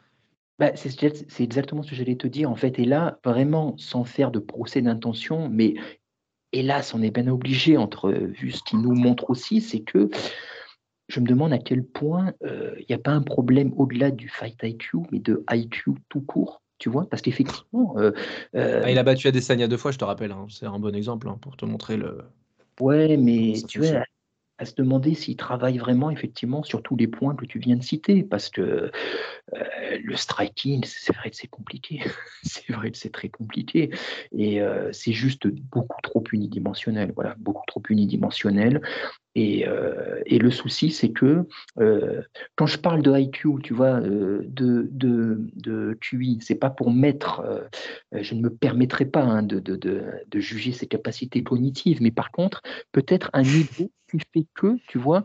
Bah, 0.59 0.71
c'est, 0.75 0.91
c'est 0.91 1.43
exactement 1.43 1.81
ce 1.81 1.89
que 1.89 1.95
j'allais 1.95 2.15
te 2.15 2.27
dire 2.27 2.49
en 2.49 2.55
fait. 2.55 2.77
Et 2.79 2.85
là, 2.85 3.19
vraiment, 3.23 3.75
sans 3.77 4.03
faire 4.03 4.31
de 4.31 4.39
procès 4.39 4.81
d'intention, 4.81 5.49
mais 5.49 5.75
hélas, 6.53 6.93
on 6.93 7.01
est 7.01 7.11
bien 7.11 7.27
obligé, 7.27 7.77
entre 7.77 8.11
vu 8.11 8.51
ce 8.51 8.63
qu'il 8.63 8.79
nous 8.79 8.93
montre 8.93 9.29
aussi, 9.29 9.61
c'est 9.61 9.81
que 9.81 10.09
je 11.07 11.19
me 11.19 11.25
demande 11.25 11.53
à 11.53 11.57
quel 11.57 11.83
point 11.83 12.33
il 12.41 12.85
n'y 12.89 12.95
a 12.95 12.99
pas 12.99 13.11
un 13.11 13.21
problème 13.21 13.73
au-delà 13.77 14.11
du 14.11 14.29
fight 14.29 14.57
IQ, 14.63 14.97
mais 15.11 15.19
de 15.19 15.43
IQ 15.51 15.91
tout 16.09 16.21
court. 16.21 16.61
Tu 16.77 16.89
vois, 16.89 17.07
parce 17.07 17.21
qu'effectivement. 17.21 17.95
Ah, 18.55 18.89
il 18.89 18.97
a 18.97 19.03
battu 19.03 19.27
Adesanya 19.27 19.67
deux 19.67 19.77
fois, 19.77 19.91
je 19.91 19.99
te 19.99 20.05
rappelle. 20.05 20.31
Hein. 20.31 20.47
C'est 20.49 20.65
un 20.65 20.79
bon 20.79 20.95
exemple 20.95 21.29
hein, 21.29 21.37
pour 21.39 21.55
te 21.55 21.63
montrer 21.65 21.95
le. 21.95 22.23
Ouais, 22.79 23.17
mais 23.17 23.53
tu 23.67 23.79
vois, 23.79 24.03
à 24.61 24.65
se 24.65 24.75
demander 24.75 25.15
s'il 25.15 25.35
travaille 25.35 25.79
vraiment 25.79 26.11
effectivement 26.11 26.61
sur 26.61 26.83
tous 26.83 26.95
les 26.95 27.07
points 27.07 27.35
que 27.35 27.45
tu 27.45 27.57
viens 27.57 27.75
de 27.75 27.83
citer, 27.83 28.21
parce 28.21 28.49
que 28.49 28.61
euh, 28.61 29.97
le 30.03 30.15
striking, 30.15 30.83
c'est 30.85 31.15
vrai 31.15 31.31
que 31.31 31.35
c'est 31.35 31.47
compliqué, 31.47 32.03
c'est 32.43 32.71
vrai 32.71 32.91
que 32.91 32.97
c'est 32.97 33.11
très 33.11 33.29
compliqué, 33.29 33.89
et 34.31 34.61
euh, 34.61 34.91
c'est 34.93 35.13
juste 35.13 35.47
beaucoup 35.47 35.99
trop 36.03 36.23
unidimensionnel, 36.31 37.11
voilà, 37.15 37.35
beaucoup 37.39 37.65
trop 37.65 37.81
unidimensionnel. 37.89 38.81
Et, 39.35 39.67
euh, 39.67 40.21
et, 40.25 40.39
le 40.39 40.51
souci, 40.51 40.91
c'est 40.91 41.11
que 41.11 41.47
euh, 41.79 42.21
quand 42.55 42.65
je 42.65 42.77
parle 42.77 43.01
de 43.01 43.17
IQ, 43.17 43.61
tu 43.63 43.73
vois, 43.73 44.01
euh, 44.01 44.43
de, 44.45 44.89
de, 44.91 45.39
de, 45.55 45.97
QI, 46.01 46.39
c'est 46.41 46.55
pas 46.55 46.69
pour 46.69 46.91
mettre, 46.91 47.69
je 48.11 48.35
ne 48.35 48.41
me 48.41 48.49
permettrai 48.49 49.05
pas 49.05 49.23
hein, 49.23 49.41
de, 49.41 49.59
de, 49.59 49.77
de, 49.77 50.39
juger 50.39 50.73
ses 50.73 50.87
capacités 50.87 51.43
cognitives, 51.43 52.01
mais 52.01 52.11
par 52.11 52.31
contre, 52.31 52.61
peut-être 52.91 53.29
un 53.33 53.43
niveau 53.43 53.89
qui 54.09 54.19
fait 54.33 54.47
que, 54.53 54.77
tu 54.87 54.97
vois, 54.97 55.23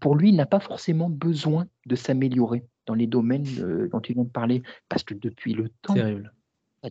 pour 0.00 0.14
lui, 0.14 0.28
il 0.28 0.36
n'a 0.36 0.46
pas 0.46 0.60
forcément 0.60 1.08
besoin 1.08 1.66
de 1.86 1.96
s'améliorer 1.96 2.64
dans 2.86 2.94
les 2.94 3.06
domaines 3.06 3.88
dont 3.90 4.00
il 4.00 4.14
vient 4.14 4.24
de 4.24 4.28
parler, 4.28 4.62
parce 4.88 5.04
que 5.04 5.14
depuis 5.14 5.54
le 5.54 5.70
temps, 5.80 5.94
Terrible 5.94 6.32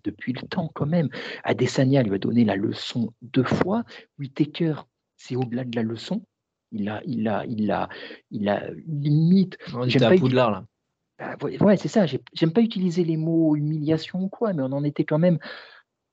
depuis 0.03 0.33
le 0.33 0.47
temps 0.47 0.69
quand 0.73 0.85
même. 0.85 1.09
Adesanya 1.43 2.03
lui 2.03 2.15
a 2.15 2.17
donné 2.17 2.45
la 2.45 2.55
leçon 2.55 3.13
deux 3.21 3.43
fois. 3.43 3.83
Whitaker, 4.19 4.75
c'est 5.17 5.35
au-delà 5.35 5.63
de 5.63 5.75
la 5.75 5.83
leçon. 5.83 6.23
Il 6.71 6.87
a, 6.89 7.01
il 7.05 7.27
a, 7.27 7.45
il 7.45 7.71
a, 7.71 7.89
il 8.29 8.47
a 8.47 8.69
limite. 8.87 9.57
On 9.73 9.83
était 9.83 10.03
à 10.03 10.15
Poudlard 10.15 10.51
là. 10.51 10.65
Bah, 11.19 11.35
ouais, 11.41 11.77
c'est 11.77 11.87
ça. 11.87 12.05
J'aime 12.05 12.53
pas 12.53 12.61
utiliser 12.61 13.03
les 13.03 13.17
mots 13.17 13.55
humiliation 13.55 14.21
ou 14.21 14.29
quoi, 14.29 14.53
mais 14.53 14.63
on 14.63 14.71
en 14.71 14.83
était 14.83 15.05
quand 15.05 15.19
même 15.19 15.37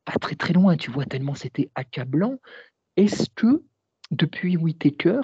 pas 0.05 0.19
très 0.19 0.35
très 0.35 0.53
loin, 0.53 0.77
tu 0.77 0.91
vois, 0.91 1.05
tellement 1.07 1.35
c'était 1.35 1.71
accablant. 1.75 2.39
Est-ce 2.97 3.31
que 3.35 3.63
depuis 4.11 4.57
Whitaker, 4.57 5.21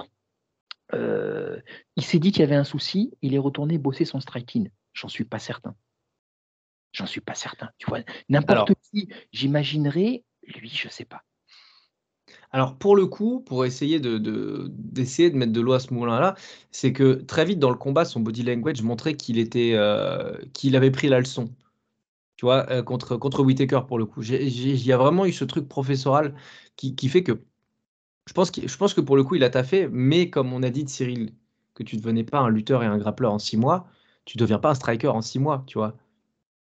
euh, 0.93 1.61
il 1.97 2.05
s'est 2.05 2.19
dit 2.19 2.33
qu'il 2.33 2.41
y 2.41 2.45
avait 2.45 2.55
un 2.55 2.65
souci, 2.65 3.13
il 3.21 3.35
est 3.35 3.39
retourné 3.39 3.79
bosser 3.79 4.05
son 4.05 4.21
striking? 4.21 4.71
J'en 4.93 5.09
suis 5.09 5.25
pas 5.25 5.39
certain. 5.39 5.75
J'en 6.93 7.07
suis 7.07 7.21
pas 7.21 7.35
certain. 7.35 7.71
Tu 7.79 7.87
vois, 7.89 8.01
n'importe 8.29 8.73
qui, 8.91 9.09
j'imaginerais, 9.33 10.23
lui, 10.47 10.69
je 10.69 10.89
sais 10.89 11.05
pas. 11.05 11.25
Alors 12.55 12.77
pour 12.79 12.95
le 12.95 13.07
coup, 13.07 13.41
pour 13.41 13.65
essayer 13.65 13.99
de, 13.99 14.17
d'essayer 14.69 15.29
de 15.31 15.37
mettre 15.37 15.53
de 15.53 15.61
l'eau 15.61 15.73
à 15.73 15.81
ce 15.81 15.93
moment-là, 15.93 16.37
c'est 16.71 16.93
que 16.93 17.15
très 17.15 17.45
vite 17.45 17.59
dans 17.59 17.71
le 17.71 17.77
combat, 17.77 18.05
son 18.05 18.21
body 18.21 18.45
language 18.45 18.81
montrait 18.83 19.17
qu'il 19.17 19.39
était, 19.39 19.73
euh, 19.75 20.39
qu'il 20.53 20.77
avait 20.77 20.93
pris 20.93 21.09
la 21.09 21.19
leçon. 21.19 21.53
Tu 22.37 22.47
vois, 22.47 22.71
euh, 22.71 22.83
contre, 22.83 23.17
contre 23.17 23.43
Whitaker 23.45 23.83
pour 23.89 23.99
le 23.99 24.07
coup. 24.07 24.23
Il 24.23 24.87
y 24.87 24.93
a 24.93 24.99
vraiment 24.99 25.27
eu 25.27 25.33
ce 25.33 25.45
truc 25.45 25.69
professoral 25.69 26.35
qui, 26.77 26.97
qui 26.97 27.09
fait 27.09 27.25
que 27.25 27.45
je 28.29 28.35
pense, 28.35 28.51
que 28.51 28.67
je 28.69 28.77
pense 28.79 28.95
que 28.95 29.01
pour 29.03 29.17
le 29.17 29.25
coup, 29.25 29.37
il 29.37 29.45
a 29.45 29.51
taffé, 29.51 29.89
mais 29.91 30.31
comme 30.31 30.53
on 30.53 30.63
a 30.63 30.71
dit 30.71 30.85
de 30.85 30.91
Cyril, 30.91 31.35
que 31.75 31.83
tu 31.85 31.97
ne 31.97 32.01
devenais 32.03 32.25
pas 32.25 32.41
un 32.41 32.51
lutteur 32.51 32.83
et 32.83 32.87
un 32.87 32.99
grappleur 32.99 33.33
en 33.33 33.39
six 33.41 33.57
mois, 33.59 33.89
tu 34.27 34.39
ne 34.39 34.41
deviens 34.41 34.59
pas 34.61 34.71
un 34.71 34.75
striker 34.75 35.09
en 35.09 35.23
six 35.23 35.39
mois, 35.41 35.65
tu 35.67 35.79
vois 35.79 35.97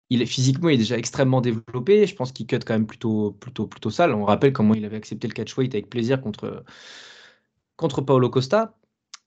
il 0.10 0.22
est 0.22 0.26
physiquement, 0.26 0.70
il 0.70 0.76
est 0.76 0.78
déjà 0.78 0.98
extrêmement 0.98 1.42
développé. 1.42 2.06
Je 2.08 2.16
pense 2.16 2.32
qu'il 2.32 2.48
cut 2.48 2.60
quand 2.60 2.74
même 2.74 2.88
plutôt, 2.88 3.32
plutôt, 3.32 3.68
plutôt 3.68 3.90
sale. 3.90 4.14
On 4.14 4.26
rappelle 4.26 4.54
comment 4.54 4.74
il 4.74 4.86
avait 4.86 4.98
accepté 4.98 5.28
le 5.28 5.34
catchweight 5.34 5.74
avec 5.74 5.90
plaisir 5.90 6.22
contre, 6.22 6.64
contre 7.76 8.02
Paolo 8.02 8.30
Costa. 8.30 8.78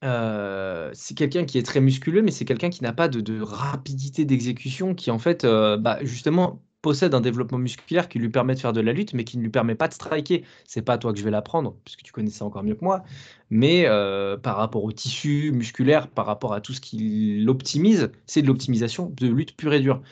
Euh, 0.04 0.90
c'est 0.94 1.16
quelqu'un 1.16 1.44
qui 1.44 1.58
est 1.58 1.62
très 1.64 1.80
musculeux, 1.80 2.22
mais 2.22 2.30
c'est 2.30 2.44
quelqu'un 2.44 2.70
qui 2.70 2.82
n'a 2.82 2.92
pas 2.92 3.08
de, 3.08 3.40
rapidité 3.40 4.24
d'exécution, 4.24 4.94
qui 4.94 5.10
en 5.10 5.18
fait, 5.18 5.44
euh, 5.44 5.76
bah, 5.76 5.98
justement, 6.02 6.62
possède 6.82 7.14
un 7.14 7.20
développement 7.20 7.58
musculaire 7.58 8.08
qui 8.08 8.18
lui 8.20 8.28
permet 8.28 8.54
de 8.54 8.60
faire 8.60 8.72
de 8.72 8.80
la 8.80 8.92
lutte, 8.92 9.12
mais 9.12 9.24
qui 9.24 9.36
ne 9.38 9.42
lui 9.42 9.50
permet 9.50 9.74
pas 9.74 9.88
de 9.88 9.94
striker. 9.94 10.44
C'est 10.64 10.82
pas 10.82 10.94
à 10.94 10.98
toi 10.98 11.12
que 11.12 11.18
je 11.18 11.24
vais 11.24 11.30
l'apprendre, 11.30 11.76
puisque 11.84 12.02
tu 12.02 12.12
connais 12.12 12.30
ça 12.30 12.44
encore 12.44 12.62
mieux 12.62 12.76
que 12.76 12.84
moi. 12.84 13.02
Mais 13.50 13.86
euh, 13.86 14.36
par 14.36 14.56
rapport 14.56 14.84
au 14.84 14.92
tissu 14.92 15.50
musculaire, 15.52 16.08
par 16.08 16.26
rapport 16.26 16.52
à 16.54 16.60
tout 16.60 16.72
ce 16.72 16.80
qui 16.80 17.40
l'optimise, 17.44 18.12
c'est 18.26 18.42
de 18.42 18.46
l'optimisation 18.46 19.12
de 19.16 19.26
lutte 19.26 19.56
pure 19.56 19.72
et 19.72 19.80
dure. 19.80 20.02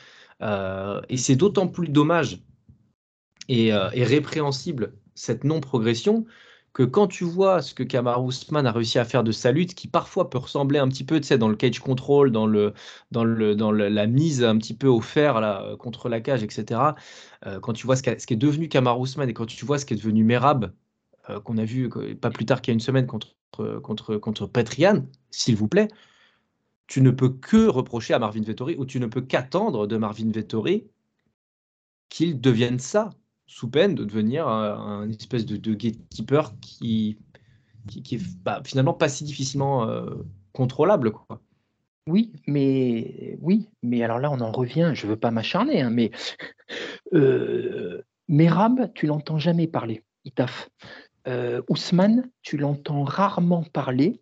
Euh, 0.41 1.01
et 1.09 1.17
c'est 1.17 1.35
d'autant 1.35 1.67
plus 1.67 1.89
dommage 1.89 2.43
et, 3.47 3.73
euh, 3.73 3.89
et 3.93 4.03
répréhensible 4.03 4.93
cette 5.15 5.43
non-progression 5.43 6.25
que 6.73 6.83
quand 6.83 7.07
tu 7.07 7.23
vois 7.23 7.63
ce 7.63 7.73
que 7.73 7.81
Kamar 7.81 8.23
Ousmane 8.23 8.67
a 8.67 8.71
réussi 8.71 8.99
à 8.99 9.05
faire 9.05 9.23
de 9.23 9.31
sa 9.31 9.51
lutte, 9.51 9.73
qui 9.73 9.87
parfois 9.87 10.29
peut 10.29 10.37
ressembler 10.37 10.77
un 10.77 10.87
petit 10.87 11.03
peu, 11.03 11.19
tu 11.19 11.25
sais, 11.25 11.39
dans 11.39 11.47
le 11.47 11.55
cage 11.55 11.79
control, 11.79 12.31
dans, 12.31 12.45
le, 12.45 12.73
dans, 13.09 13.23
le, 13.23 13.55
dans 13.55 13.71
la 13.71 14.05
mise 14.05 14.43
un 14.43 14.57
petit 14.59 14.75
peu 14.75 14.87
au 14.87 15.01
fer 15.01 15.41
là, 15.41 15.63
euh, 15.63 15.75
contre 15.75 16.07
la 16.07 16.21
cage, 16.21 16.43
etc. 16.43 16.95
Quand 17.61 17.73
tu 17.73 17.85
vois 17.87 17.95
ce, 17.95 18.03
qui 18.03 18.09
est 18.09 18.35
devenu 18.35 18.69
Kamar 18.69 18.99
Ousmane 18.99 19.29
et 19.29 19.33
quand 19.33 19.45
tu 19.47 19.65
vois 19.65 19.79
ce 19.79 19.85
qui 19.85 19.93
est 19.93 19.97
devenu 19.97 20.23
Merab, 20.23 20.71
qu'on 21.43 21.57
a 21.57 21.65
vu 21.65 21.89
pas 21.89 22.29
plus 22.29 22.45
tard 22.45 22.61
qu'il 22.61 22.71
y 22.71 22.73
a 22.73 22.75
une 22.75 22.79
semaine 22.79 23.07
contre, 23.07 23.35
contre, 23.81 24.17
contre 24.17 24.45
Petrian, 24.47 25.05
s'il 25.29 25.55
vous 25.55 25.67
plaît, 25.67 25.87
tu 26.87 27.01
ne 27.01 27.11
peux 27.11 27.29
que 27.29 27.67
reprocher 27.67 28.13
à 28.13 28.19
Marvin 28.19 28.41
Vettori 28.41 28.75
ou 28.77 28.85
tu 28.85 28.99
ne 28.99 29.07
peux 29.07 29.21
qu'attendre 29.21 29.87
de 29.87 29.97
Marvin 29.97 30.31
Vettori 30.31 30.87
qu'il 32.09 32.39
devienne 32.39 32.79
ça 32.79 33.09
sous 33.45 33.69
peine 33.69 33.95
de 33.95 34.03
devenir 34.03 34.47
un, 34.47 35.09
espèce 35.09 35.45
de, 35.45 35.73
gatekeeper 35.73 36.53
qui, 36.59 37.17
qui, 37.87 38.15
est 38.15 38.43
bah, 38.43 38.61
finalement 38.65 38.93
pas 38.93 39.09
si 39.09 39.23
difficilement 39.23 39.87
euh, 39.87 40.15
contrôlable. 40.53 41.11
Quoi. 41.11 41.41
Oui, 42.07 42.33
mais 42.45 43.37
oui, 43.41 43.69
mais 43.83 44.03
alors 44.03 44.19
là 44.19 44.31
on 44.31 44.39
en 44.39 44.51
revient. 44.51 44.91
Je 44.93 45.07
veux 45.07 45.17
pas 45.17 45.31
m'acharner, 45.31 45.81
hein, 45.81 45.89
mais 45.89 46.11
euh, 47.13 48.01
Merab, 48.27 48.91
tu 48.93 49.07
l'entends 49.07 49.39
jamais 49.39 49.67
parler. 49.67 50.03
Il 50.23 50.31
taffe. 50.31 50.69
Euh, 51.27 51.61
Ousmane, 51.69 52.29
tu 52.41 52.57
l'entends 52.57 53.03
rarement 53.03 53.63
parler. 53.63 54.21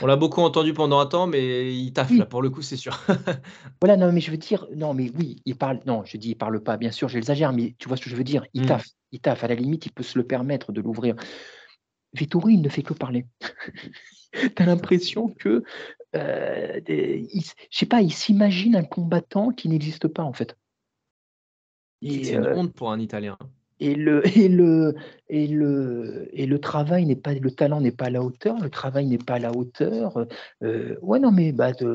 On 0.00 0.06
l'a 0.06 0.16
beaucoup 0.16 0.40
entendu 0.40 0.72
pendant 0.72 1.00
un 1.00 1.06
temps, 1.06 1.26
mais 1.26 1.74
il 1.74 1.92
taffe 1.92 2.10
là, 2.12 2.24
pour 2.24 2.40
le 2.40 2.48
coup, 2.48 2.62
c'est 2.62 2.76
sûr. 2.76 2.98
voilà, 3.82 3.96
non, 3.98 4.10
mais 4.10 4.20
je 4.20 4.30
veux 4.30 4.38
dire, 4.38 4.66
non, 4.74 4.94
mais 4.94 5.10
oui, 5.18 5.42
il 5.44 5.56
parle, 5.56 5.80
non, 5.84 6.02
je 6.04 6.16
dis 6.16 6.30
il 6.30 6.34
parle 6.34 6.62
pas, 6.62 6.78
bien 6.78 6.90
sûr, 6.90 7.08
j'exagère, 7.08 7.52
mais 7.52 7.74
tu 7.78 7.86
vois 7.86 7.98
ce 7.98 8.02
que 8.02 8.10
je 8.10 8.16
veux 8.16 8.24
dire, 8.24 8.46
il 8.54 8.62
hmm. 8.62 8.66
taffe, 8.66 8.86
il 9.12 9.20
taffe, 9.20 9.44
à 9.44 9.48
la 9.48 9.54
limite, 9.54 9.84
il 9.84 9.92
peut 9.92 10.02
se 10.02 10.18
le 10.18 10.26
permettre 10.26 10.72
de 10.72 10.80
l'ouvrir. 10.80 11.14
Vittori, 12.14 12.54
il 12.54 12.62
ne 12.62 12.70
fait 12.70 12.82
que 12.82 12.94
parler. 12.94 13.26
tu 14.32 14.52
as 14.56 14.66
l'impression 14.66 15.28
que, 15.28 15.62
euh, 16.16 16.80
je 16.88 17.52
sais 17.70 17.86
pas, 17.86 18.00
il 18.00 18.12
s'imagine 18.12 18.76
un 18.76 18.84
combattant 18.84 19.50
qui 19.50 19.68
n'existe 19.68 20.08
pas, 20.08 20.22
en 20.22 20.32
fait. 20.32 20.56
C'est 22.02 22.32
une 22.32 22.46
euh, 22.46 22.56
honte 22.56 22.72
pour 22.72 22.90
un 22.90 22.98
Italien 22.98 23.36
et 23.80 23.94
le, 23.94 24.22
et 24.38 24.48
le, 24.48 24.94
et 25.28 25.46
le, 25.46 26.28
et 26.32 26.46
le 26.46 26.60
travail 26.60 27.06
n'est 27.06 27.16
pas, 27.16 27.34
le 27.34 27.50
talent 27.50 27.80
n'est 27.80 27.90
pas 27.90 28.06
à 28.06 28.10
la 28.10 28.22
hauteur, 28.22 28.58
le 28.60 28.70
travail 28.70 29.06
n'est 29.06 29.18
pas 29.18 29.34
à 29.34 29.38
la 29.38 29.52
hauteur. 29.52 30.26
Euh, 30.62 30.96
ouais, 31.02 31.18
non, 31.18 31.32
mais 31.32 31.52
bah, 31.52 31.72
tu 31.74 31.86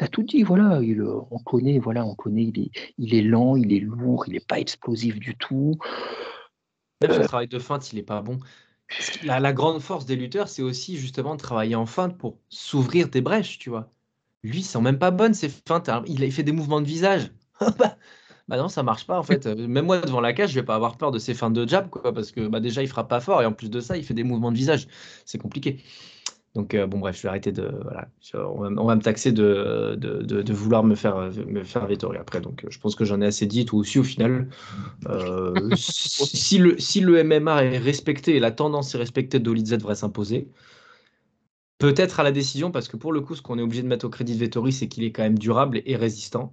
as 0.00 0.08
tout 0.08 0.22
dit, 0.22 0.42
voilà, 0.42 0.80
il, 0.82 1.02
on 1.02 1.38
connaît, 1.38 1.78
voilà, 1.78 2.04
on 2.04 2.14
connaît, 2.14 2.44
il 2.44 2.60
est, 2.60 2.70
il 2.98 3.14
est 3.14 3.22
lent, 3.22 3.56
il 3.56 3.72
est 3.72 3.80
lourd, 3.80 4.24
il 4.26 4.34
n'est 4.34 4.40
pas 4.40 4.58
explosif 4.58 5.18
du 5.18 5.36
tout. 5.36 5.78
Même 7.00 7.12
son 7.12 7.20
euh, 7.20 7.24
travail 7.24 7.48
de 7.48 7.58
feinte, 7.58 7.92
il 7.92 7.96
n'est 7.96 8.02
pas 8.02 8.20
bon. 8.20 8.38
La, 9.22 9.38
la, 9.38 9.52
grande 9.52 9.80
force 9.80 10.04
des 10.04 10.16
lutteurs, 10.16 10.48
c'est 10.48 10.62
aussi 10.62 10.96
justement 10.96 11.36
de 11.36 11.40
travailler 11.40 11.76
en 11.76 11.86
feinte 11.86 12.18
pour 12.18 12.38
s'ouvrir 12.48 13.08
des 13.08 13.20
brèches, 13.20 13.58
tu 13.58 13.70
vois. 13.70 13.88
Lui, 14.42 14.62
c'est 14.62 14.80
même 14.80 14.98
pas 14.98 15.10
bonne, 15.10 15.34
ses 15.34 15.48
feintes. 15.48 15.90
Il 16.06 16.32
fait 16.32 16.42
des 16.42 16.52
mouvements 16.52 16.80
de 16.80 16.86
visage. 16.86 17.30
Bah, 18.50 18.56
non, 18.56 18.68
ça 18.68 18.82
marche 18.82 19.06
pas 19.06 19.16
en 19.16 19.22
fait. 19.22 19.46
Même 19.46 19.86
moi 19.86 20.00
devant 20.00 20.20
la 20.20 20.32
cage, 20.32 20.50
je 20.50 20.56
vais 20.56 20.64
pas 20.64 20.74
avoir 20.74 20.96
peur 20.96 21.12
de 21.12 21.20
ses 21.20 21.34
fins 21.34 21.52
de 21.52 21.68
jab, 21.68 21.88
quoi, 21.88 22.12
parce 22.12 22.32
que 22.32 22.48
bah, 22.48 22.58
déjà 22.58 22.82
il 22.82 22.88
frappe 22.88 23.08
pas 23.08 23.20
fort 23.20 23.40
et 23.42 23.46
en 23.46 23.52
plus 23.52 23.70
de 23.70 23.78
ça, 23.78 23.96
il 23.96 24.02
fait 24.02 24.12
des 24.12 24.24
mouvements 24.24 24.50
de 24.50 24.56
visage. 24.56 24.88
C'est 25.24 25.38
compliqué. 25.38 25.78
Donc 26.56 26.74
euh, 26.74 26.88
bon 26.88 26.98
bref, 26.98 27.16
je 27.16 27.22
vais 27.22 27.28
arrêter 27.28 27.52
de 27.52 27.70
voilà, 27.84 28.08
on 28.34 28.84
va, 28.84 28.96
me 28.96 29.00
taxer 29.00 29.30
de, 29.30 29.94
de, 29.96 30.52
vouloir 30.52 30.82
me 30.82 30.96
faire 30.96 31.30
me 31.46 31.62
faire 31.62 31.86
après. 32.18 32.40
Donc 32.40 32.66
je 32.68 32.76
pense 32.80 32.96
que 32.96 33.04
j'en 33.04 33.20
ai 33.20 33.26
assez 33.26 33.46
dit. 33.46 33.64
Toi 33.66 33.78
aussi 33.78 34.00
au 34.00 34.02
final, 34.02 34.48
euh, 35.08 35.70
si 35.76 36.58
le 36.58 36.76
si 36.76 36.98
le 36.98 37.22
MMA 37.22 37.66
est 37.66 37.78
respecté 37.78 38.34
et 38.34 38.40
la 38.40 38.50
tendance 38.50 38.96
est 38.96 38.98
respectée, 38.98 39.38
Dolizet 39.38 39.78
devrait 39.78 39.94
s'imposer. 39.94 40.48
Peut-être 41.78 42.18
à 42.18 42.24
la 42.24 42.32
décision, 42.32 42.72
parce 42.72 42.88
que 42.88 42.96
pour 42.96 43.12
le 43.12 43.20
coup, 43.20 43.36
ce 43.36 43.42
qu'on 43.42 43.58
est 43.60 43.62
obligé 43.62 43.82
de 43.82 43.88
mettre 43.88 44.06
au 44.06 44.10
crédit 44.10 44.34
de 44.34 44.40
Vettori, 44.40 44.72
c'est 44.72 44.88
qu'il 44.88 45.04
est 45.04 45.12
quand 45.12 45.22
même 45.22 45.38
durable 45.38 45.82
et 45.86 45.94
résistant 45.94 46.52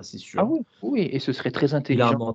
c'est 0.00 0.18
sûr. 0.18 0.40
Ah 0.40 0.44
oui, 0.44 0.60
oui, 0.82 1.00
et 1.02 1.18
ce 1.18 1.32
serait 1.32 1.50
très 1.50 1.74
intelligent. 1.74 2.34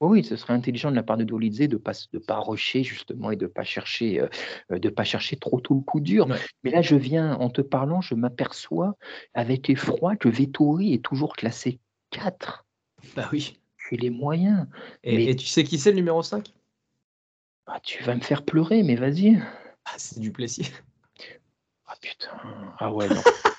Oui, 0.00 0.24
ce 0.24 0.34
serait 0.34 0.52
intelligent 0.52 0.90
de 0.90 0.96
la 0.96 1.04
part 1.04 1.16
de 1.16 1.22
Dolizé 1.22 1.68
de 1.68 1.74
ne 1.74 1.78
pas, 1.78 1.92
de 2.12 2.18
pas 2.18 2.40
rusher 2.40 2.82
justement 2.82 3.30
et 3.30 3.36
de 3.36 3.44
ne 3.44 3.48
pas, 3.48 3.62
chercher, 3.62 4.20
euh, 4.20 4.78
de 4.78 4.88
pas 4.88 5.04
chercher 5.04 5.36
trop 5.36 5.60
tout 5.60 5.76
le 5.76 5.80
coup 5.80 6.00
dur. 6.00 6.26
Mais 6.64 6.72
là, 6.72 6.82
je 6.82 6.96
viens, 6.96 7.36
en 7.36 7.50
te 7.50 7.60
parlant, 7.60 8.00
je 8.00 8.16
m'aperçois 8.16 8.96
avec 9.32 9.70
effroi 9.70 10.16
que 10.16 10.28
Vettori 10.28 10.92
est 10.92 11.04
toujours 11.04 11.36
classé 11.36 11.78
4. 12.10 12.66
Bah 13.14 13.28
oui. 13.32 13.60
J'ai 13.88 13.96
les 13.96 14.10
moyens. 14.10 14.66
Et, 15.04 15.36
tu 15.36 15.46
sais 15.46 15.62
qui 15.62 15.78
c'est 15.78 15.90
le 15.90 15.96
numéro 15.96 16.20
5 16.20 16.52
ah, 17.66 17.78
Tu 17.80 18.02
vas 18.02 18.16
me 18.16 18.20
faire 18.20 18.44
pleurer, 18.44 18.82
mais 18.82 18.96
vas-y. 18.96 19.40
Ah, 19.84 19.94
c'est 19.98 20.18
du 20.18 20.32
Plessis. 20.32 20.72
Ah 21.86 21.94
putain. 22.00 22.30
Ah 22.78 22.92
ouais, 22.92 23.08
non. 23.08 23.22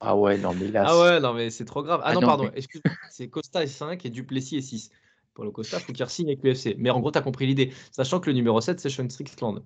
Ah 0.00 0.16
ouais, 0.16 0.36
non, 0.38 0.52
mais 0.54 0.68
là. 0.68 0.84
Ah 0.86 0.98
ouais, 0.98 1.20
non, 1.20 1.32
mais 1.32 1.50
c'est 1.50 1.64
trop 1.64 1.82
grave. 1.82 2.00
Ah, 2.04 2.08
ah 2.10 2.14
non, 2.14 2.20
pardon, 2.20 2.50
excuse 2.54 2.82
c'est 3.10 3.28
Costa 3.28 3.62
est 3.62 3.66
5 3.66 4.04
et 4.04 4.10
Duplessis 4.10 4.56
est 4.58 4.62
6. 4.62 4.90
Pour 5.32 5.44
le 5.44 5.50
Costa, 5.50 5.78
il 5.78 5.84
faut 5.84 5.92
qu'il 5.92 6.08
signe 6.08 6.28
avec 6.28 6.42
l'UFC. 6.42 6.76
Mais 6.78 6.90
en 6.90 7.00
gros, 7.00 7.10
tu 7.10 7.18
as 7.18 7.22
compris 7.22 7.46
l'idée. 7.46 7.72
Sachant 7.92 8.20
que 8.20 8.28
le 8.28 8.34
numéro 8.34 8.60
7, 8.60 8.80
c'est 8.80 8.90
Sean 8.90 9.08
Strickland. 9.08 9.62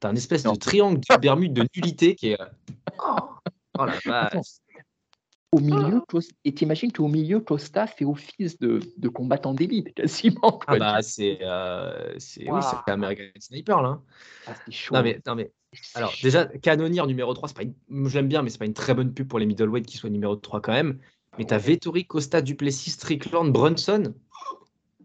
Tu 0.00 0.06
as 0.06 0.10
un 0.10 0.16
espèce 0.16 0.42
de 0.42 0.54
triangle 0.54 1.00
de 1.00 1.16
Bermude 1.16 1.52
de 1.52 1.66
nullité 1.74 2.14
qui 2.14 2.30
est. 2.30 2.38
Oh, 2.98 3.16
oh 3.78 3.84
la 3.84 3.98
vache. 4.04 4.46
Au 5.52 5.60
milieu, 5.60 6.02
et 6.44 6.52
t'imagines 6.52 6.90
qu'au 6.90 7.06
milieu, 7.06 7.38
Costa 7.38 7.86
fait 7.86 8.04
office 8.04 8.58
de, 8.58 8.80
de 8.96 9.08
combattant 9.08 9.54
d'élite, 9.54 9.94
quasiment. 9.94 10.58
Ah 10.66 10.76
bah, 10.76 11.00
c'est 11.00 11.38
euh, 11.42 12.12
oui, 12.16 12.60
c'est 12.60 12.90
American 12.90 13.22
Sniper, 13.38 13.80
là. 13.80 13.88
Hein. 13.90 14.02
Ah, 14.48 14.54
c'est 14.64 14.72
chaud. 14.72 14.96
Non, 14.96 15.04
mais, 15.04 15.20
non, 15.24 15.36
mais 15.36 15.52
alors, 15.94 16.12
déjà, 16.22 16.46
Canonier 16.46 17.06
numéro 17.06 17.32
3, 17.34 17.48
c'est 17.48 17.56
pas 17.56 17.62
une... 17.62 18.08
je 18.08 18.14
l'aime 18.14 18.28
bien, 18.28 18.42
mais 18.42 18.50
c'est 18.50 18.58
pas 18.58 18.66
une 18.66 18.74
très 18.74 18.94
bonne 18.94 19.12
pub 19.12 19.28
pour 19.28 19.38
les 19.38 19.46
middleweight 19.46 19.86
qui 19.86 19.96
soit 19.96 20.10
numéro 20.10 20.36
3 20.36 20.60
quand 20.60 20.72
même. 20.72 20.98
Mais 21.38 21.44
t'as 21.44 21.58
Vettori, 21.58 22.06
Costa, 22.06 22.42
Duplessis, 22.42 22.90
Strickland, 22.90 23.50
Brunson. 23.50 24.14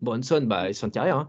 Brunson, 0.01 0.41
bah, 0.45 0.71
sont 0.73 0.87
de 0.87 0.93
carrière. 0.93 1.17
Hein. 1.17 1.27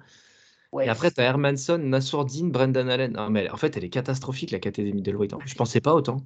Et 0.83 0.89
après, 0.89 1.11
t'as 1.11 1.25
Hermanson, 1.25 1.79
Nassourdine, 1.79 2.51
Brendan 2.51 2.89
Allen. 2.89 3.13
Non, 3.13 3.29
mais 3.31 3.51
en 3.51 3.57
fait, 3.57 3.77
elle 3.77 3.85
est 3.85 3.91
catastrophique, 3.91 4.53
la 4.53 4.59
des 4.59 4.93
middleweight. 4.93 5.35
Je 5.45 5.55
pensais 5.55 5.81
pas 5.81 5.95
autant. 5.95 6.19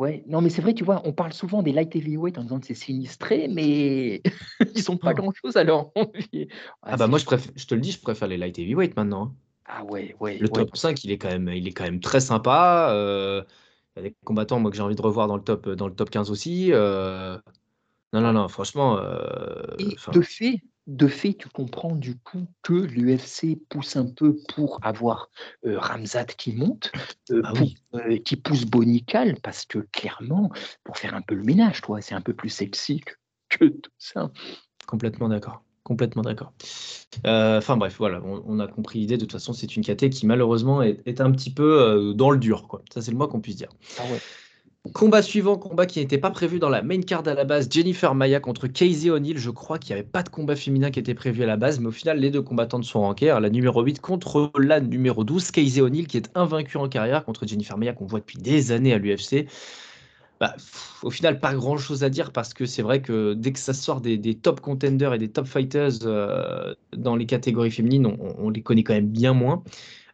Ouais, 0.00 0.24
non, 0.26 0.40
mais 0.40 0.50
c'est 0.50 0.60
vrai, 0.60 0.74
tu 0.74 0.82
vois, 0.82 1.02
on 1.04 1.12
parle 1.12 1.32
souvent 1.32 1.62
des 1.62 1.70
light 1.70 1.94
heavyweight 1.94 2.36
en 2.38 2.42
disant 2.42 2.58
que 2.58 2.66
c'est 2.66 2.74
sinistré, 2.74 3.46
mais 3.46 4.22
ils 4.74 4.82
sont 4.82 4.96
pas 4.96 5.14
grand-chose 5.14 5.56
alors. 5.56 5.92
ah, 6.82 6.96
bah 6.96 7.06
moi, 7.06 7.20
je, 7.20 7.24
préfère, 7.24 7.52
je 7.54 7.66
te 7.66 7.76
le 7.76 7.80
dis, 7.80 7.92
je 7.92 8.00
préfère 8.00 8.26
les 8.26 8.36
light 8.36 8.58
heavyweight 8.58 8.96
maintenant. 8.96 9.26
Hein. 9.26 9.34
Ah 9.66 9.84
ouais, 9.84 10.14
ouais. 10.20 10.38
Le 10.38 10.48
top 10.48 10.76
5, 10.76 11.04
il 11.04 11.10
est 11.10 11.18
quand 11.18 11.30
même, 11.30 11.48
il 11.48 11.66
est 11.66 11.72
quand 11.72 11.84
même 11.84 12.00
très 12.00 12.20
sympa. 12.20 12.90
Euh, 12.90 13.42
il 13.96 14.02
y 14.02 14.06
a 14.06 14.08
des 14.08 14.16
combattants 14.24 14.60
moi, 14.60 14.70
que 14.70 14.76
j'ai 14.76 14.82
envie 14.82 14.96
de 14.96 15.02
revoir 15.02 15.28
dans 15.28 15.36
le 15.36 15.42
top, 15.42 15.68
dans 15.70 15.88
le 15.88 15.94
top 15.94 16.10
15 16.10 16.30
aussi. 16.30 16.70
Euh. 16.72 17.38
non, 18.12 18.20
non, 18.20 18.32
non, 18.32 18.48
franchement. 18.48 18.98
Euh, 18.98 19.62
de 20.12 20.20
fait, 20.20 20.60
de 20.86 21.06
fait, 21.06 21.32
tu 21.34 21.48
comprends 21.48 21.94
du 21.94 22.18
coup 22.18 22.46
que 22.62 22.74
l'UFC 22.74 23.58
pousse 23.70 23.96
un 23.96 24.06
peu 24.06 24.36
pour 24.54 24.78
avoir 24.82 25.30
Ramzat 25.64 26.26
qui 26.26 26.52
monte, 26.52 26.92
ah 27.42 27.52
qui 28.24 28.36
pousse 28.36 28.66
Bonical, 28.66 29.38
parce 29.42 29.64
que 29.64 29.78
clairement, 29.92 30.50
pour 30.82 30.98
faire 30.98 31.14
un 31.14 31.22
peu 31.22 31.34
le 31.34 31.42
ménage, 31.42 31.80
toi, 31.80 32.02
c'est 32.02 32.14
un 32.14 32.20
peu 32.20 32.34
plus 32.34 32.50
sexy 32.50 33.00
que 33.48 33.64
tout 33.66 33.90
ça. 33.98 34.30
Complètement 34.86 35.28
d'accord. 35.30 35.62
Complètement 35.84 36.22
d'accord. 36.22 36.54
Euh, 37.26 37.58
enfin 37.58 37.76
bref, 37.76 37.96
voilà, 37.98 38.22
on, 38.24 38.58
a 38.58 38.66
compris 38.66 39.00
l'idée. 39.00 39.16
De 39.16 39.20
toute 39.20 39.32
façon, 39.32 39.52
c'est 39.52 39.76
une 39.76 39.84
KT 39.84 40.08
qui 40.08 40.26
malheureusement 40.26 40.80
est, 40.80 41.20
un 41.20 41.30
petit 41.30 41.50
peu 41.50 41.80
euh, 41.80 42.14
dans 42.14 42.30
le 42.30 42.38
dur. 42.38 42.66
Quoi. 42.68 42.82
Ça, 42.92 43.02
c'est 43.02 43.10
le 43.10 43.18
moins 43.18 43.28
qu'on 43.28 43.40
puisse 43.40 43.56
dire. 43.56 43.68
Ah 43.98 44.04
combat 44.92 45.22
suivant, 45.22 45.56
combat 45.56 45.86
qui 45.86 46.00
n'était 46.00 46.18
pas 46.18 46.30
prévu 46.30 46.58
dans 46.58 46.68
la 46.68 46.82
main 46.82 47.00
card 47.00 47.26
à 47.26 47.34
la 47.34 47.44
base. 47.44 47.68
Jennifer 47.70 48.14
Maya 48.14 48.40
contre 48.40 48.66
Casey 48.66 49.10
O'Neill. 49.10 49.38
Je 49.38 49.50
crois 49.50 49.78
qu'il 49.78 49.94
n'y 49.94 50.00
avait 50.00 50.08
pas 50.08 50.22
de 50.22 50.28
combat 50.28 50.56
féminin 50.56 50.90
qui 50.90 50.98
était 50.98 51.14
prévu 51.14 51.42
à 51.42 51.46
la 51.46 51.56
base, 51.56 51.80
mais 51.80 51.86
au 51.86 51.92
final, 51.92 52.18
les 52.18 52.30
deux 52.30 52.42
combattantes 52.42 52.84
sont 52.84 53.00
rankées. 53.00 53.36
La 53.40 53.50
numéro 53.50 53.82
8 53.82 54.00
contre 54.00 54.52
la 54.58 54.80
numéro 54.80 55.24
12, 55.24 55.50
Casey 55.50 55.80
O'Neill, 55.80 56.06
qui 56.06 56.16
est 56.16 56.30
invaincue 56.34 56.76
en 56.78 56.88
carrière 56.88 57.24
contre 57.24 57.46
Jennifer 57.46 57.76
Maya, 57.76 57.92
qu'on 57.92 58.06
voit 58.06 58.20
depuis 58.20 58.38
des 58.38 58.72
années 58.72 58.92
à 58.92 58.98
l'UFC. 58.98 59.46
Bah, 60.40 60.54
au 61.02 61.10
final, 61.10 61.38
pas 61.38 61.54
grand 61.54 61.76
chose 61.76 62.02
à 62.02 62.10
dire 62.10 62.32
parce 62.32 62.54
que 62.54 62.66
c'est 62.66 62.82
vrai 62.82 63.00
que 63.00 63.34
dès 63.34 63.52
que 63.52 63.58
ça 63.58 63.72
sort 63.72 64.00
des, 64.00 64.34
top 64.34 64.60
contenders 64.60 65.14
et 65.14 65.18
des 65.18 65.30
top 65.30 65.46
fighters 65.46 65.92
euh, 66.04 66.74
dans 66.96 67.14
les 67.14 67.26
catégories 67.26 67.70
féminines, 67.70 68.06
on, 68.06 68.50
les 68.50 68.62
connaît 68.62 68.82
quand 68.82 68.94
même 68.94 69.08
bien 69.08 69.32
moins. 69.32 69.62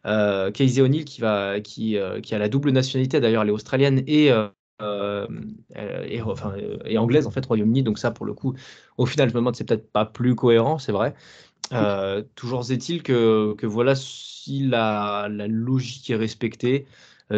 Euh, 0.05 0.51
Casey 0.51 0.81
O'Neill 0.81 1.05
qui, 1.05 1.23
euh, 1.23 2.21
a 2.31 2.37
la 2.37 2.49
double 2.49 2.71
nationalité, 2.71 3.19
d'ailleurs, 3.19 3.43
elle 3.43 3.49
est 3.49 3.51
australienne 3.51 4.03
et, 4.07 4.31
euh, 4.31 5.27
est 5.75 6.97
anglaise, 6.97 7.27
en 7.27 7.31
fait, 7.31 7.45
Royaume-Uni. 7.45 7.83
Donc, 7.83 7.99
ça, 7.99 8.11
pour 8.11 8.25
le 8.25 8.33
coup, 8.33 8.55
au 8.97 9.05
final, 9.05 9.29
je 9.29 9.33
me 9.33 9.39
demande, 9.39 9.55
c'est 9.55 9.67
peut-être 9.67 9.91
pas 9.91 10.05
plus 10.05 10.35
cohérent, 10.35 10.77
c'est 10.77 10.91
vrai. 10.91 11.15
Toujours 12.35 12.71
est-il 12.71 13.03
que, 13.03 13.55
voilà, 13.65 13.95
si 13.95 14.67
la, 14.67 15.27
logique 15.29 16.09
est 16.09 16.15
respectée, 16.15 16.85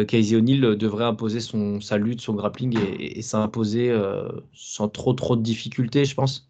Casey 0.02 0.36
O'Neill 0.36 0.60
devrait 0.60 1.04
imposer 1.04 1.40
son, 1.40 1.80
sa 1.80 1.98
lutte, 1.98 2.20
son 2.20 2.34
grappling 2.34 2.76
et, 2.78 3.18
et 3.18 3.22
s'imposer 3.22 3.90
euh, 3.90 4.28
sans 4.52 4.88
trop 4.88 5.12
trop 5.12 5.36
de 5.36 5.42
difficultés, 5.42 6.04
je 6.04 6.14
pense. 6.14 6.48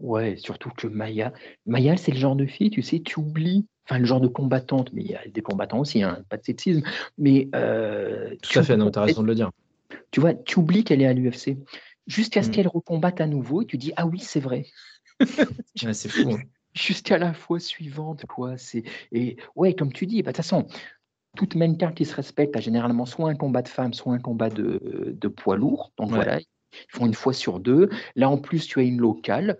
Ouais, 0.00 0.36
surtout 0.36 0.70
que 0.70 0.86
Maya, 0.86 1.32
Maya, 1.66 1.96
c'est 1.96 2.12
le 2.12 2.18
genre 2.18 2.36
de 2.36 2.46
fille, 2.46 2.70
tu 2.70 2.82
sais, 2.82 3.00
tu 3.00 3.18
oublies, 3.18 3.66
enfin 3.84 3.98
le 3.98 4.04
genre 4.04 4.20
de 4.20 4.28
combattante, 4.28 4.90
mais 4.92 5.02
il 5.02 5.10
y 5.10 5.14
a 5.14 5.26
des 5.26 5.40
combattants 5.40 5.80
aussi, 5.80 6.02
hein, 6.02 6.22
pas 6.28 6.36
de 6.36 6.44
sexisme, 6.44 6.82
mais 7.16 7.48
euh, 7.54 8.34
tout 8.42 8.58
à 8.58 8.62
fait, 8.62 8.76
non, 8.76 8.90
tu 8.90 8.98
as 8.98 9.02
raison 9.02 9.22
de 9.22 9.26
le 9.26 9.34
dire. 9.34 9.50
Tu 10.10 10.20
vois, 10.20 10.34
tu 10.34 10.58
oublies 10.58 10.84
qu'elle 10.84 11.00
est 11.00 11.06
à 11.06 11.14
l'UFC 11.14 11.56
jusqu'à 12.06 12.42
ce 12.42 12.48
mmh. 12.48 12.52
qu'elle 12.52 12.68
recombatte 12.68 13.20
à 13.20 13.26
nouveau 13.26 13.62
et 13.62 13.66
tu 13.66 13.78
dis 13.78 13.92
ah 13.96 14.06
oui 14.06 14.20
c'est 14.20 14.40
vrai. 14.40 14.66
c'est 15.92 16.08
fou. 16.08 16.32
Hein. 16.32 16.40
Jusqu'à 16.74 17.16
la 17.16 17.32
fois 17.32 17.58
suivante, 17.58 18.26
quoi. 18.26 18.58
C'est 18.58 18.84
et 19.10 19.38
ouais, 19.54 19.72
comme 19.72 19.94
tu 19.94 20.04
dis, 20.04 20.22
bah, 20.22 20.32
de 20.32 20.36
toute 20.36 20.44
façon, 20.44 20.66
toute 21.36 21.54
même 21.54 21.76
carte 21.76 21.94
qui 21.94 22.04
se 22.04 22.14
respecte 22.14 22.56
a 22.56 22.60
généralement 22.60 23.06
soit 23.06 23.30
un 23.30 23.36
combat 23.36 23.62
de 23.62 23.68
femmes, 23.68 23.94
soit 23.94 24.12
un 24.12 24.18
combat 24.18 24.50
de, 24.50 25.14
de 25.16 25.28
poids 25.28 25.56
lourd. 25.56 25.92
Donc 25.96 26.10
voilà, 26.10 26.40
ils 26.40 26.46
font 26.88 27.06
une 27.06 27.14
fois 27.14 27.32
sur 27.32 27.60
deux. 27.60 27.88
Là 28.16 28.28
en 28.28 28.38
plus, 28.38 28.66
tu 28.66 28.80
as 28.80 28.82
une 28.82 29.00
locale. 29.00 29.56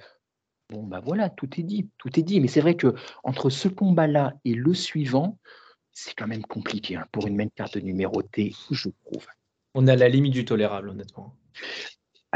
Bon, 0.71 0.83
bah 0.83 1.01
voilà, 1.01 1.31
tout 1.31 1.49
est 1.61 1.63
dit, 1.63 1.89
tout 1.99 2.19
est 2.19 2.25
dit. 2.25 2.41
Mais 2.41 2.49
c'est 2.49 2.61
vrai 2.61 2.75
que 2.75 2.95
entre 3.23 3.51
ce 3.51 3.69
combat-là 3.69 4.35
et 4.45 4.55
le 4.55 4.75
suivant, 4.75 5.39
c'est 5.93 6.15
quand 6.15 6.27
même 6.27 6.43
compliqué 6.43 6.97
hein, 6.97 7.07
pour 7.13 7.27
une 7.27 7.37
même 7.37 7.51
carte 7.51 7.77
numérotée, 7.77 8.53
je 8.71 8.89
trouve. 9.05 9.27
On 9.75 9.87
est 9.87 9.93
à 9.93 9.97
la 9.97 10.09
limite 10.09 10.33
du 10.33 10.45
tolérable, 10.45 10.89
honnêtement. 10.89 11.37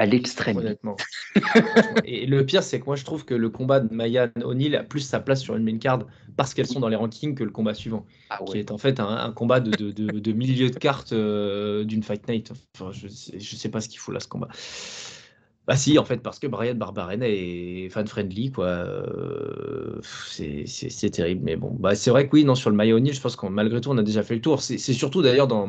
À 0.00 0.06
l'extrême. 0.06 0.56
Honnêtement. 0.56 0.96
et 2.06 2.24
le 2.24 2.46
pire, 2.46 2.62
c'est 2.62 2.80
que 2.80 2.86
moi, 2.86 2.96
je 2.96 3.04
trouve 3.04 3.26
que 3.26 3.34
le 3.34 3.50
combat 3.50 3.80
de 3.80 3.94
Maya 3.94 4.30
O'Neill 4.42 4.74
a 4.74 4.82
plus 4.82 5.00
sa 5.00 5.20
place 5.20 5.42
sur 5.42 5.54
une 5.56 5.62
main 5.62 5.76
card 5.76 6.06
parce 6.38 6.54
qu'elles 6.54 6.68
sont 6.68 6.80
dans 6.80 6.88
les 6.88 6.96
rankings 6.96 7.34
que 7.34 7.44
le 7.44 7.50
combat 7.50 7.74
suivant, 7.74 8.06
ah 8.30 8.38
qui 8.46 8.56
est 8.56 8.70
en 8.70 8.78
fait 8.78 8.98
un, 8.98 9.30
combat 9.32 9.60
de, 9.60 9.72
de, 9.72 10.18
de, 10.18 10.32
milieu 10.32 10.70
de 10.70 10.78
cartes 10.78 11.12
euh, 11.12 11.84
d'une 11.84 12.02
Fight 12.02 12.26
Night. 12.28 12.50
Enfin, 12.74 12.92
je 12.92 13.08
ne 13.08 13.10
sais, 13.10 13.40
sais 13.40 13.68
pas 13.68 13.82
ce 13.82 13.90
qu'il 13.90 13.98
faut 13.98 14.10
là, 14.10 14.20
ce 14.20 14.28
combat. 14.28 14.48
Bah 15.66 15.76
si, 15.76 15.98
en 15.98 16.04
fait, 16.06 16.22
parce 16.22 16.38
que 16.38 16.46
Brian 16.46 16.76
Barbarena 16.76 17.28
est 17.28 17.90
fan-friendly, 17.90 18.52
quoi. 18.52 18.68
Euh, 18.68 20.00
c'est 20.32 21.10
terrible, 21.10 21.42
mais 21.44 21.56
bon. 21.56 21.76
Bah, 21.78 21.94
c'est 21.94 22.10
vrai 22.10 22.26
que 22.26 22.32
oui, 22.32 22.44
non, 22.44 22.54
sur 22.54 22.70
le 22.70 22.76
Mayoni, 22.76 23.12
je 23.12 23.20
pense 23.20 23.36
que 23.36 23.46
malgré 23.48 23.82
tout, 23.82 23.90
on 23.90 23.98
a 23.98 24.02
déjà 24.02 24.22
fait 24.22 24.34
le 24.34 24.40
tour. 24.40 24.62
C'est 24.62 24.78
surtout 24.78 25.20
d'ailleurs 25.20 25.46
dans, 25.46 25.68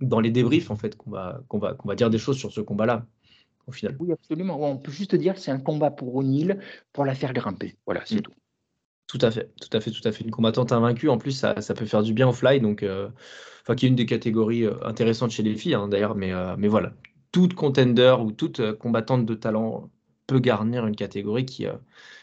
dans 0.00 0.20
les 0.20 0.30
débriefs, 0.30 0.70
en 0.70 0.76
fait, 0.76 0.96
qu'on 0.96 1.10
va, 1.10 1.40
qu'on 1.48 1.58
va, 1.58 1.74
qu'on 1.74 1.88
va 1.88 1.96
dire 1.96 2.08
des 2.08 2.18
choses 2.18 2.38
sur 2.38 2.52
ce 2.52 2.60
combat-là, 2.60 3.04
au 3.68 3.72
final. 3.72 3.96
Oui, 4.00 4.12
absolument. 4.12 4.60
On 4.60 4.76
peut 4.76 4.90
juste 4.92 5.14
dire 5.14 5.34
que 5.34 5.40
c'est 5.40 5.50
un 5.50 5.60
combat 5.60 5.90
pour 5.90 6.16
O'Neill 6.16 6.58
pour 6.92 7.04
la 7.04 7.14
faire 7.14 7.32
grimper. 7.32 7.76
Voilà, 7.86 8.02
c'est 8.04 8.16
mm. 8.16 8.22
tout. 8.22 8.32
Tout 9.06 9.18
à 9.22 9.30
fait, 9.30 9.50
tout 9.60 9.74
à 9.74 9.80
fait, 9.80 9.90
tout 9.90 10.06
à 10.06 10.12
fait. 10.12 10.24
Une 10.24 10.30
combattante 10.30 10.72
invaincue, 10.72 11.08
en 11.08 11.16
plus, 11.16 11.32
ça, 11.32 11.60
ça 11.62 11.72
peut 11.74 11.86
faire 11.86 12.02
du 12.02 12.12
bien 12.12 12.28
au 12.28 12.32
fly, 12.32 12.60
donc, 12.60 12.82
euh, 12.82 13.08
enfin, 13.62 13.74
qui 13.74 13.86
est 13.86 13.88
une 13.88 13.94
des 13.94 14.04
catégories 14.04 14.64
euh, 14.64 14.74
intéressantes 14.84 15.30
chez 15.30 15.42
les 15.42 15.56
filles, 15.56 15.74
hein, 15.74 15.88
d'ailleurs, 15.88 16.14
mais, 16.14 16.30
mais 16.58 16.68
voilà, 16.68 16.92
toute 17.32 17.54
contender 17.54 18.16
ou 18.20 18.32
toute 18.32 18.60
euh, 18.60 18.74
combattante 18.74 19.26
de 19.26 19.34
talent 19.34 19.90
peut 20.26 20.40
garnir 20.40 20.86
une 20.86 20.96
catégorie 20.96 21.46
qui, 21.46 21.66
euh, 21.66 21.76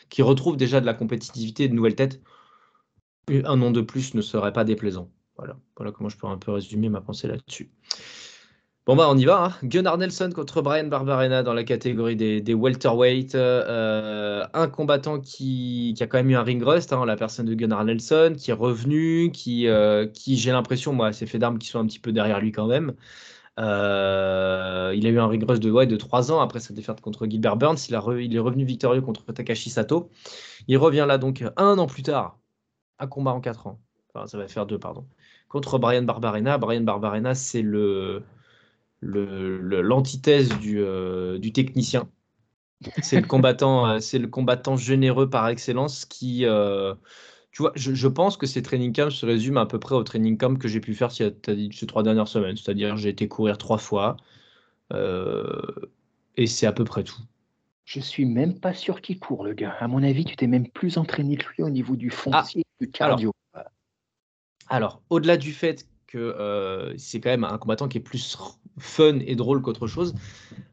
qui 0.10 0.22
retrouve 0.22 0.58
déjà 0.58 0.82
de 0.82 0.86
la 0.86 0.94
compétitivité 0.94 1.64
et 1.64 1.68
de 1.68 1.74
nouvelles 1.74 1.96
têtes. 1.96 2.22
Un 3.30 3.58
nom 3.58 3.72
de 3.72 3.82
plus 3.82 4.14
ne 4.14 4.22
serait 4.22 4.54
pas 4.54 4.64
déplaisant. 4.64 5.10
Voilà, 5.38 5.58
voilà 5.76 5.92
comment 5.92 6.10
je 6.10 6.18
peux 6.18 6.28
un 6.28 6.38
peu 6.38 6.52
résumer 6.52 6.90
ma 6.90 7.02
pensée 7.02 7.28
là-dessus. 7.28 7.72
Bon 8.86 8.96
bah 8.96 9.08
on 9.10 9.18
y 9.18 9.26
va. 9.26 9.46
Hein. 9.46 9.54
Gunnar 9.64 9.98
Nelson 9.98 10.30
contre 10.34 10.62
Brian 10.62 10.86
Barbarena 10.86 11.42
dans 11.42 11.54
la 11.54 11.64
catégorie 11.64 12.16
des, 12.16 12.40
des 12.40 12.54
welterweight. 12.54 13.34
Euh, 13.34 14.46
un 14.54 14.68
combattant 14.68 15.20
qui, 15.20 15.94
qui, 15.98 16.04
a 16.04 16.08
quand 16.08 16.18
même 16.18 16.30
eu 16.30 16.36
un 16.36 16.44
ring 16.44 16.62
rust, 16.64 16.94
hein, 16.94 17.04
la 17.06 17.16
personne 17.16 17.48
de 17.48 17.56
Gunnar 17.56 17.84
Nelson, 17.84 18.36
qui 18.38 18.52
est 18.52 18.54
revenu, 18.54 19.32
qui, 19.32 19.68
qui 20.14 20.38
j'ai 20.38 20.52
l'impression, 20.52 20.94
moi, 20.94 21.14
c'est 21.14 21.26
fait 21.26 21.40
d'armes 21.40 21.58
qui 21.58 21.68
sont 21.68 21.80
un 21.80 21.88
petit 21.88 22.00
peu 22.00 22.12
derrière 22.12 22.40
lui 22.40 22.52
quand 22.52 22.68
même. 22.68 22.94
Euh, 23.60 24.94
il 24.96 25.06
a 25.08 25.10
eu 25.10 25.20
un 25.20 25.28
rigorous 25.28 25.60
de, 25.60 25.72
ouais, 25.72 25.88
de 25.88 25.96
3 25.96 26.32
ans 26.32 26.42
après 26.42 26.60
sa 26.60 26.74
défaite 26.74 27.02
contre 27.02 27.26
Gilbert 27.26 27.58
Burns. 27.58 27.78
Il 27.88 27.96
est 27.96 28.40
revenu 28.40 28.66
victorieux 28.66 29.02
contre 29.02 29.32
Takashi 29.32 29.70
Sato. 29.70 30.10
Il 30.68 30.78
revient 30.78 31.06
là 31.08 31.18
donc 31.18 31.44
un 31.58 31.78
an 31.78 31.88
plus 31.88 32.04
tard, 32.04 32.40
un 33.00 33.08
combat 33.08 33.32
en 33.32 33.42
4 33.42 33.68
ans. 33.68 33.82
Enfin, 34.14 34.28
ça 34.28 34.38
va 34.38 34.48
faire 34.48 34.66
deux, 34.66 34.80
pardon. 34.80 35.08
Contre 35.50 35.80
Brian 35.80 36.04
Barbarena. 36.04 36.58
Brian 36.58 36.82
Barbarena, 36.82 37.36
c'est 37.36 37.62
le 37.62 38.24
l'antithèse 39.02 40.52
le, 40.52 40.60
du, 40.60 40.80
euh, 40.82 41.38
du 41.38 41.52
technicien. 41.54 42.10
C'est 43.02 43.22
le 43.22 43.28
combattant, 43.28 43.88
euh, 43.88 44.00
c'est 44.00 44.20
le 44.20 44.28
combattant 44.28 44.76
généreux 44.76 45.30
par 45.30 45.48
excellence 45.48 46.06
qui, 46.06 46.46
tu 47.56 47.62
vois, 47.62 47.72
je, 47.76 48.08
pense 48.08 48.36
que 48.36 48.46
ces 48.46 48.62
training 48.62 48.94
camps 48.94 49.10
se 49.10 49.26
résument 49.26 49.62
à 49.62 49.66
peu 49.66 49.80
près 49.80 49.96
au 49.96 50.04
training 50.04 50.38
camp 50.38 50.60
que 50.60 50.68
j'ai 50.68 50.82
pu 50.82 50.94
faire 50.94 51.12
ces, 51.12 51.34
ces 51.72 51.88
trois 51.88 52.04
dernières 52.04 52.28
semaines. 52.28 52.58
C'est-à-dire, 52.58 52.98
j'ai 52.98 53.08
été 53.08 53.30
courir 53.30 53.58
trois 53.58 53.78
fois 53.78 54.18
euh, 54.92 55.62
et 56.36 56.48
c'est 56.48 56.66
à 56.66 56.72
peu 56.72 56.84
près 56.84 57.04
tout. 57.04 57.22
Je 57.86 58.00
suis 58.00 58.26
même 58.26 58.60
pas 58.60 58.74
sûr 58.74 59.02
qu'il 59.02 59.20
court, 59.20 59.46
le 59.46 59.54
gars. 59.54 59.76
À 59.80 59.88
mon 59.88 60.04
avis, 60.04 60.26
tu 60.26 60.36
t'es 60.36 60.48
même 60.48 60.68
plus 60.68 60.98
entraîné 60.98 61.38
que 61.38 61.46
lui 61.56 61.64
au 61.64 61.70
niveau 61.70 61.96
du 61.96 62.10
foncier 62.10 62.66
ah, 62.66 62.84
du 62.84 62.92
cardio. 62.92 63.32
Alors, 64.68 65.02
au-delà 65.10 65.38
du 65.38 65.54
fait 65.54 65.88
que 66.08 66.18
euh, 66.18 66.98
c'est 66.98 67.22
quand 67.22 67.30
même 67.30 67.44
un 67.44 67.58
combattant 67.58 67.88
qui 67.88 68.00
est 68.00 68.02
plus 68.02 68.38
fun 68.78 69.20
et 69.20 69.36
drôle 69.36 69.62
qu'autre 69.62 69.88
chose, 69.88 70.16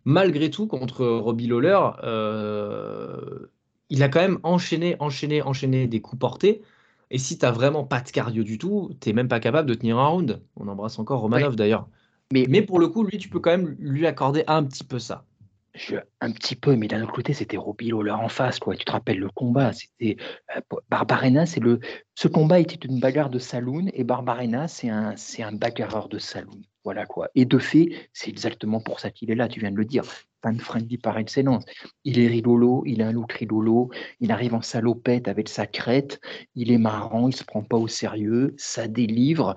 malgré 0.05 0.51
tout, 0.51 0.67
contre 0.67 1.07
Robbie 1.07 1.47
Lawler, 1.47 1.79
euh, 2.03 3.47
il 3.91 4.03
a 4.03 4.09
quand 4.09 4.21
même 4.21 4.39
enchaîné, 4.43 4.97
enchaîné, 5.01 5.43
enchaîné 5.43 5.87
des 5.87 6.01
coups 6.01 6.21
portés. 6.21 6.63
Et 7.11 7.19
si 7.19 7.39
tu 7.39 7.45
n'as 7.45 7.53
vraiment 7.53 7.85
pas 7.85 8.01
de 8.01 8.11
cardio 8.11 8.43
du 8.43 8.59
tout, 8.59 8.91
tu 9.01 9.09
n'es 9.09 9.13
même 9.13 9.29
pas 9.29 9.41
capable 9.41 9.69
de 9.69 9.75
tenir 9.75 9.99
un 9.99 10.07
round. 10.07 10.43
On 10.57 10.67
embrasse 10.69 10.99
encore 10.99 11.21
Romanov 11.21 11.57
d'ailleurs. 11.57 11.89
Mais, 12.33 12.47
mais 12.49 12.63
pour 12.63 12.79
le 12.81 12.89
coup, 12.89 13.05
lui, 13.05 13.19
tu 13.19 13.29
peux 13.29 13.41
quand 13.41 13.51
même 13.51 13.77
lui 13.79 14.07
accorder 14.07 14.45
un 14.47 14.65
petit 14.65 14.85
peu 14.85 14.99
ça. 14.99 15.27
Je, 15.75 15.97
un 16.21 16.31
petit 16.33 16.55
peu, 16.55 16.77
mais 16.77 16.87
d'un 16.87 17.03
autre 17.03 17.15
côté, 17.15 17.33
c'était 17.33 17.57
Robbie 17.57 17.89
Lawler 17.89 18.11
en 18.11 18.29
face, 18.29 18.59
quoi. 18.59 18.77
Tu 18.77 18.85
te 18.85 18.93
rappelles 18.93 19.19
le 19.19 19.31
combat, 19.31 19.73
c'était 19.73 20.19
euh, 20.55 20.61
Barbarena, 20.91 21.47
c'est 21.47 21.61
le. 21.61 21.81
Ce 22.15 22.29
combat 22.29 22.61
était 22.61 22.87
une 22.87 23.01
bagarre 23.01 23.31
de 23.31 23.39
saloon 23.39 23.87
et 23.95 24.05
Barbarena, 24.05 24.69
c'est 24.69 24.91
un, 24.91 25.17
c'est 25.17 25.43
un 25.43 25.53
bagarreur 25.53 26.09
de 26.11 26.19
saloon. 26.19 26.61
Voilà 26.85 27.07
quoi. 27.07 27.31
Et 27.35 27.47
de 27.47 27.59
fait, 27.59 28.11
c'est 28.13 28.29
exactement 28.29 28.81
pour 28.81 29.01
ça 29.01 29.11
qu'il 29.11 29.31
est 29.31 29.35
là. 29.35 29.49
Tu 29.49 29.61
viens 29.61 29.71
de 29.71 29.77
le 29.77 29.85
dire 29.87 30.05
fan 30.43 30.59
friendly 30.59 30.99
par 30.99 31.17
excellence. 31.17 31.65
Il 32.05 32.19
est 32.19 32.27
rigolo, 32.27 32.83
il 32.87 33.01
a 33.01 33.09
un 33.09 33.13
look 33.13 33.33
rigolo, 33.33 33.91
il 34.21 34.31
arrive 34.33 34.55
en 34.55 34.63
salopette 34.63 35.29
avec 35.29 35.49
sa 35.49 35.67
crête, 35.67 36.21
il 36.55 36.71
est 36.71 36.79
marrant, 36.79 37.29
il 37.29 37.37
se 37.37 37.45
prend 37.45 37.63
pas 37.63 37.77
au 37.77 37.89
sérieux, 37.89 38.55
ça 38.59 38.89
délivre. 38.89 39.57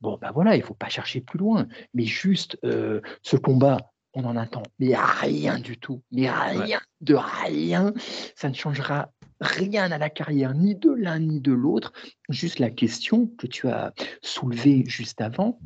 Bon, 0.00 0.18
ben 0.20 0.30
voilà, 0.32 0.56
il 0.56 0.62
faut 0.62 0.74
pas 0.74 0.88
chercher 0.88 1.20
plus 1.20 1.38
loin. 1.38 1.68
Mais 1.94 2.04
juste 2.04 2.58
euh, 2.64 3.00
ce 3.22 3.36
combat, 3.36 3.91
on 4.14 4.24
en 4.24 4.36
attend, 4.36 4.62
mais 4.78 4.94
rien 4.94 5.58
du 5.58 5.78
tout, 5.78 6.02
mais 6.10 6.30
rien 6.30 6.80
de 7.00 7.14
rien. 7.14 7.92
Ça 8.36 8.48
ne 8.48 8.54
changera 8.54 9.10
rien 9.40 9.90
à 9.90 9.98
la 9.98 10.10
carrière, 10.10 10.54
ni 10.54 10.74
de 10.74 10.90
l'un 10.90 11.18
ni 11.18 11.40
de 11.40 11.52
l'autre. 11.52 11.92
Juste 12.28 12.58
la 12.58 12.70
question 12.70 13.26
que 13.38 13.46
tu 13.46 13.68
as 13.68 13.92
soulevée 14.22 14.84
juste 14.86 15.20
avant, 15.20 15.58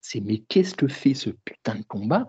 c'est 0.00 0.20
mais 0.20 0.38
qu'est-ce 0.38 0.74
que 0.74 0.88
fait 0.88 1.14
ce 1.14 1.30
putain 1.30 1.76
de 1.76 1.82
combat? 1.82 2.26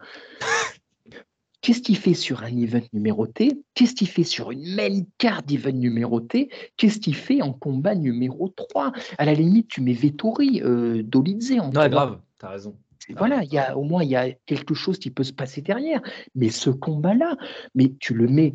Qu'est-ce 1.61 1.81
qu'il 1.81 1.97
fait 1.97 2.13
sur 2.13 2.43
un 2.43 2.55
event 2.57 2.85
numéroté? 2.93 3.59
Qu'est-ce 3.73 3.95
qu'il 3.95 4.07
fait 4.07 4.23
sur 4.23 4.51
une 4.51 4.75
même 4.75 5.03
carte 5.17 5.47
d'event 5.47 5.71
numéroté? 5.71 6.51
Qu'est-ce 6.77 6.99
qu'il 6.99 7.15
fait 7.15 7.41
en 7.41 7.53
combat 7.53 7.95
numéro 7.95 8.49
3 8.49 8.91
À 9.17 9.25
la 9.25 9.33
limite, 9.33 9.67
tu 9.67 9.81
mets 9.81 9.93
Vettori, 9.93 10.61
euh, 10.63 11.01
Dolidze 11.01 11.53
en 11.59 11.71
Non, 11.71 11.87
grave, 11.87 12.19
t'as 12.37 12.49
raison. 12.49 12.77
Voilà, 13.13 13.43
il 13.43 13.53
y 13.53 13.57
a, 13.57 13.77
au 13.77 13.83
moins, 13.83 14.03
il 14.03 14.09
y 14.09 14.15
a 14.15 14.31
quelque 14.45 14.73
chose 14.73 14.99
qui 14.99 15.11
peut 15.11 15.23
se 15.23 15.33
passer 15.33 15.61
derrière. 15.61 16.01
Mais 16.33 16.49
ce 16.49 16.69
combat-là, 16.69 17.37
mais 17.75 17.93
tu 17.99 18.13
le 18.13 18.27
mets, 18.27 18.53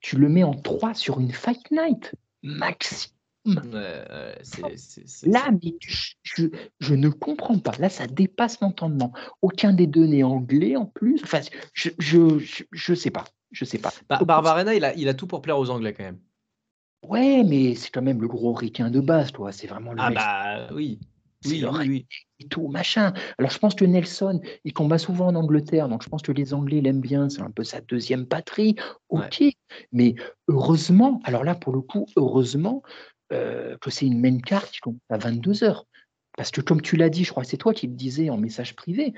tu 0.00 0.16
le 0.16 0.28
mets 0.28 0.44
en 0.44 0.54
3 0.54 0.94
sur 0.94 1.20
une 1.20 1.32
Fight 1.32 1.70
Night, 1.70 2.14
maxi 2.42 3.14
Là, 3.46 3.62
mais 5.62 5.76
je, 5.80 6.94
ne 6.94 7.08
comprends 7.08 7.58
pas. 7.58 7.72
Là, 7.78 7.88
ça 7.88 8.06
dépasse 8.06 8.60
l'entendement. 8.60 9.12
Aucun 9.40 9.72
des 9.72 9.86
deux 9.86 10.06
n'est 10.06 10.22
anglais 10.22 10.76
en 10.76 10.86
plus. 10.86 11.20
Enfin, 11.22 11.40
je, 11.72 11.90
je, 11.98 12.38
je, 12.70 12.94
sais 12.94 13.10
pas. 13.10 13.24
Je 13.50 13.64
sais 13.64 13.78
pas. 13.78 13.92
Bah, 14.08 14.20
Barbarena, 14.22 14.74
il 14.74 14.84
a, 14.84 14.94
il 14.94 15.08
a 15.08 15.14
tout 15.14 15.26
pour 15.26 15.40
plaire 15.40 15.58
aux 15.58 15.70
Anglais 15.70 15.94
quand 15.94 16.04
même. 16.04 16.20
Ouais, 17.02 17.42
mais 17.44 17.74
c'est 17.76 17.90
quand 17.90 18.02
même 18.02 18.20
le 18.20 18.28
gros 18.28 18.52
ricain 18.52 18.90
de 18.90 19.00
base, 19.00 19.32
toi. 19.32 19.52
C'est 19.52 19.66
vraiment 19.66 19.94
le. 19.94 20.00
Ah 20.00 20.10
bah 20.10 20.68
oui. 20.74 21.00
Oui, 21.46 21.64
oui, 21.64 22.06
Et 22.38 22.48
tout, 22.48 22.68
machin. 22.68 23.14
Alors, 23.38 23.50
je 23.50 23.58
pense 23.58 23.74
que 23.74 23.84
Nelson, 23.84 24.40
il 24.64 24.72
combat 24.72 24.98
souvent 24.98 25.28
en 25.28 25.34
Angleterre, 25.34 25.88
donc 25.88 26.02
je 26.02 26.08
pense 26.08 26.22
que 26.22 26.32
les 26.32 26.52
Anglais 26.52 26.80
l'aiment 26.80 27.00
bien, 27.00 27.30
c'est 27.30 27.40
un 27.40 27.50
peu 27.50 27.64
sa 27.64 27.80
deuxième 27.80 28.26
patrie. 28.26 28.76
Ok, 29.08 29.42
mais 29.92 30.14
heureusement, 30.48 31.20
alors 31.24 31.44
là, 31.44 31.54
pour 31.54 31.72
le 31.72 31.80
coup, 31.80 32.06
heureusement 32.16 32.82
euh, 33.32 33.76
que 33.78 33.90
c'est 33.90 34.06
une 34.06 34.20
main 34.20 34.38
carte 34.38 34.70
qui 34.70 34.80
à 35.08 35.16
22 35.16 35.64
heures. 35.64 35.86
Parce 36.36 36.50
que 36.50 36.60
comme 36.60 36.82
tu 36.82 36.96
l'as 36.96 37.08
dit, 37.08 37.24
je 37.24 37.30
crois 37.30 37.42
que 37.42 37.48
c'est 37.48 37.56
toi 37.56 37.74
qui 37.74 37.86
le 37.86 37.94
disais 37.94 38.30
en 38.30 38.36
message 38.36 38.76
privé, 38.76 39.14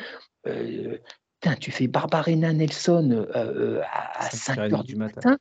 euh, 0.46 0.98
Putain, 1.42 1.56
tu 1.56 1.72
fais 1.72 1.88
Barbarena 1.88 2.52
Nelson 2.52 3.10
euh, 3.10 3.26
euh, 3.34 3.82
à, 3.92 4.30
5 4.30 4.60
h 4.60 4.84
du 4.84 4.94
matin. 4.94 5.36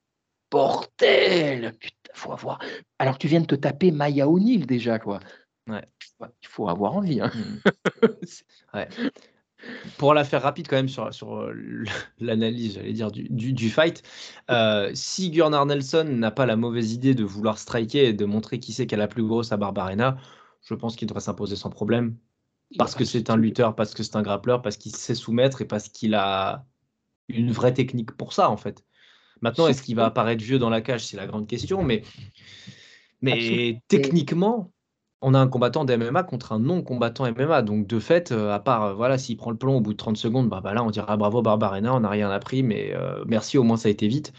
Bordel 0.49 1.73
Putain, 1.79 2.11
faut 2.15 2.31
avoir. 2.33 2.57
Alors 2.97 3.19
tu 3.19 3.27
viens 3.27 3.41
de 3.41 3.45
te 3.45 3.53
taper 3.53 3.91
Maya 3.91 4.27
O'Neill 4.27 4.65
déjà, 4.65 4.97
quoi. 4.97 5.19
Ouais. 5.71 6.27
Il 6.41 6.47
faut 6.47 6.69
avoir 6.69 6.95
envie. 6.95 7.21
Hein. 7.21 7.31
Mmh. 7.33 8.07
ouais. 8.73 8.87
Pour 9.97 10.13
la 10.13 10.23
faire 10.23 10.41
rapide 10.41 10.67
quand 10.67 10.75
même 10.75 10.89
sur, 10.89 11.13
sur 11.13 11.35
euh, 11.35 11.53
l'analyse, 12.19 12.75
j'allais 12.75 12.93
dire, 12.93 13.11
du, 13.11 13.53
du, 13.53 13.69
fight, 13.69 14.03
si 14.93 15.29
Gunnar 15.31 15.65
Nelson 15.65 16.03
n'a 16.03 16.31
pas 16.31 16.45
la 16.45 16.55
mauvaise 16.55 16.93
idée 16.93 17.13
de 17.13 17.23
vouloir 17.23 17.57
striker 17.57 18.05
et 18.05 18.13
de 18.13 18.25
montrer 18.25 18.59
qui 18.59 18.73
c'est 18.73 18.87
qui 18.87 18.95
a 18.95 18.97
la 18.97 19.07
plus 19.07 19.23
grosse 19.23 19.51
à 19.51 19.57
Barbarena, 19.57 20.17
je 20.63 20.73
pense 20.73 20.95
qu'il 20.95 21.07
devrait 21.07 21.21
s'imposer 21.21 21.55
sans 21.55 21.69
problème. 21.69 22.17
Parce 22.77 22.95
que 22.95 23.03
c'est 23.03 23.29
un 23.29 23.35
lutteur, 23.35 23.75
parce 23.75 23.93
que 23.93 24.03
c'est 24.03 24.15
un 24.15 24.21
grappleur, 24.21 24.61
parce 24.61 24.77
qu'il 24.77 24.95
sait 24.95 25.15
soumettre 25.15 25.61
et 25.61 25.65
parce 25.65 25.89
qu'il 25.89 26.15
a 26.15 26.65
une 27.27 27.51
vraie 27.51 27.73
technique 27.73 28.11
pour 28.11 28.33
ça, 28.33 28.49
en 28.49 28.57
fait. 28.57 28.85
Maintenant, 29.41 29.67
est-ce 29.67 29.81
qu'il 29.81 29.95
va 29.95 30.05
apparaître 30.05 30.43
vieux 30.43 30.59
dans 30.59 30.69
la 30.69 30.81
cage 30.81 31.05
C'est 31.05 31.17
la 31.17 31.27
grande 31.27 31.47
question, 31.47 31.83
mais, 31.83 32.03
mais 33.21 33.81
techniquement, 33.87 34.71
on 35.21 35.33
a 35.33 35.39
un 35.39 35.47
combattant 35.47 35.85
d'MMA 35.85 36.23
contre 36.23 36.51
un 36.51 36.59
non-combattant 36.59 37.31
MMA. 37.31 37.61
Donc, 37.61 37.87
de 37.87 37.99
fait, 37.99 38.31
euh, 38.31 38.53
à 38.53 38.59
part, 38.59 38.83
euh, 38.83 38.93
voilà, 38.93 39.17
s'il 39.17 39.37
prend 39.37 39.51
le 39.51 39.57
plomb 39.57 39.77
au 39.77 39.81
bout 39.81 39.93
de 39.93 39.97
30 39.97 40.17
secondes, 40.17 40.49
bah, 40.49 40.61
bah 40.63 40.73
là, 40.73 40.83
on 40.83 40.89
dira 40.89 41.15
bravo 41.17 41.41
Barbarena, 41.41 41.93
on 41.95 42.01
n'a 42.01 42.09
rien 42.09 42.29
appris, 42.29 42.63
mais 42.63 42.91
euh, 42.93 43.23
merci, 43.27 43.57
au 43.57 43.63
moins 43.63 43.77
ça 43.77 43.87
a 43.87 43.91
été 43.91 44.07
vite. 44.07 44.33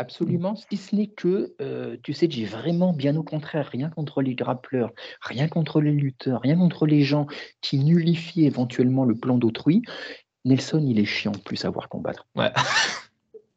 Absolument, 0.00 0.54
si 0.54 0.76
ce 0.76 0.94
n'est 0.94 1.08
que, 1.08 1.56
tu 2.04 2.12
sais, 2.12 2.30
j'ai 2.30 2.44
vraiment 2.44 2.92
bien 2.92 3.16
au 3.16 3.24
contraire, 3.24 3.68
rien 3.72 3.90
contre 3.90 4.22
les 4.22 4.36
grappleurs, 4.36 4.92
rien 5.20 5.48
contre 5.48 5.80
les 5.80 5.90
lutteurs, 5.90 6.40
rien 6.40 6.56
contre 6.56 6.86
les 6.86 7.02
gens 7.02 7.26
qui 7.62 7.80
nullifient 7.80 8.46
éventuellement 8.46 9.04
le 9.04 9.16
plan 9.16 9.38
d'autrui. 9.38 9.82
Nelson, 10.44 10.84
il 10.86 11.00
est 11.00 11.04
chiant 11.04 11.32
plus 11.32 11.56
savoir 11.56 11.88
combattre. 11.88 12.28
Ouais. 12.36 12.52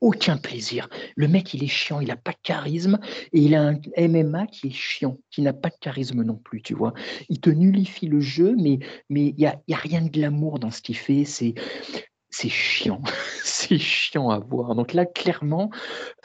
Aucun 0.01 0.37
plaisir. 0.37 0.89
Le 1.15 1.27
mec, 1.27 1.53
il 1.53 1.63
est 1.63 1.67
chiant, 1.67 1.99
il 1.99 2.07
n'a 2.07 2.15
pas 2.15 2.31
de 2.31 2.39
charisme 2.41 2.99
et 3.33 3.39
il 3.39 3.55
a 3.55 3.67
un 3.67 3.79
MMA 3.97 4.47
qui 4.47 4.67
est 4.67 4.71
chiant, 4.71 5.17
qui 5.29 5.41
n'a 5.41 5.53
pas 5.53 5.69
de 5.69 5.75
charisme 5.79 6.23
non 6.23 6.35
plus, 6.35 6.61
tu 6.61 6.73
vois. 6.73 6.93
Il 7.29 7.39
te 7.39 7.51
nullifie 7.51 8.07
le 8.07 8.19
jeu, 8.19 8.55
mais 8.57 8.79
mais 9.09 9.27
il 9.27 9.35
n'y 9.35 9.45
a, 9.45 9.61
y 9.67 9.73
a 9.73 9.77
rien 9.77 10.01
de 10.01 10.19
l'amour 10.19 10.57
dans 10.57 10.71
ce 10.71 10.81
qu'il 10.81 10.97
fait. 10.97 11.23
C'est 11.23 11.53
c'est 12.31 12.49
chiant, 12.49 13.01
c'est 13.43 13.77
chiant 13.77 14.29
à 14.29 14.39
voir. 14.39 14.73
Donc 14.73 14.93
là, 14.93 15.05
clairement, 15.05 15.69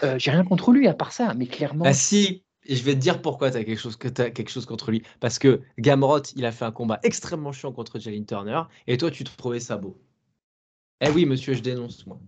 euh, 0.02 0.18
j'ai 0.18 0.30
rien 0.30 0.44
contre 0.44 0.72
lui 0.72 0.88
à 0.88 0.94
part 0.94 1.12
ça, 1.12 1.34
mais 1.34 1.46
clairement. 1.46 1.84
Ah 1.86 1.92
si, 1.92 2.44
je 2.68 2.82
vais 2.82 2.94
te 2.94 3.00
dire 3.00 3.20
pourquoi 3.20 3.50
tu 3.50 3.58
as 3.58 3.64
quelque 3.64 3.78
chose 3.78 3.96
que 3.96 4.08
quelque 4.08 4.50
chose 4.50 4.66
contre 4.66 4.90
lui. 4.90 5.02
Parce 5.20 5.38
que 5.38 5.60
Gamrot, 5.78 6.22
il 6.34 6.44
a 6.46 6.52
fait 6.52 6.64
un 6.64 6.72
combat 6.72 6.98
extrêmement 7.02 7.52
chiant 7.52 7.72
contre 7.72 7.98
Jalen 7.98 8.24
Turner, 8.24 8.62
et 8.86 8.96
toi, 8.96 9.10
tu 9.10 9.24
te 9.24 9.36
trouvais 9.36 9.60
ça 9.60 9.76
beau. 9.76 10.00
Eh 11.00 11.10
oui, 11.10 11.26
monsieur, 11.26 11.52
je 11.52 11.60
dénonce 11.60 12.06
moi. 12.06 12.18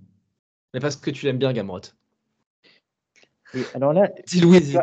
Mais 0.74 0.80
parce 0.80 0.96
que 0.96 1.10
tu 1.10 1.26
l'aimes 1.26 1.38
bien, 1.38 1.52
Gamrot. 1.52 1.80
alors 3.74 3.92
là, 3.92 4.10
dis 4.26 4.40
Louis, 4.40 4.76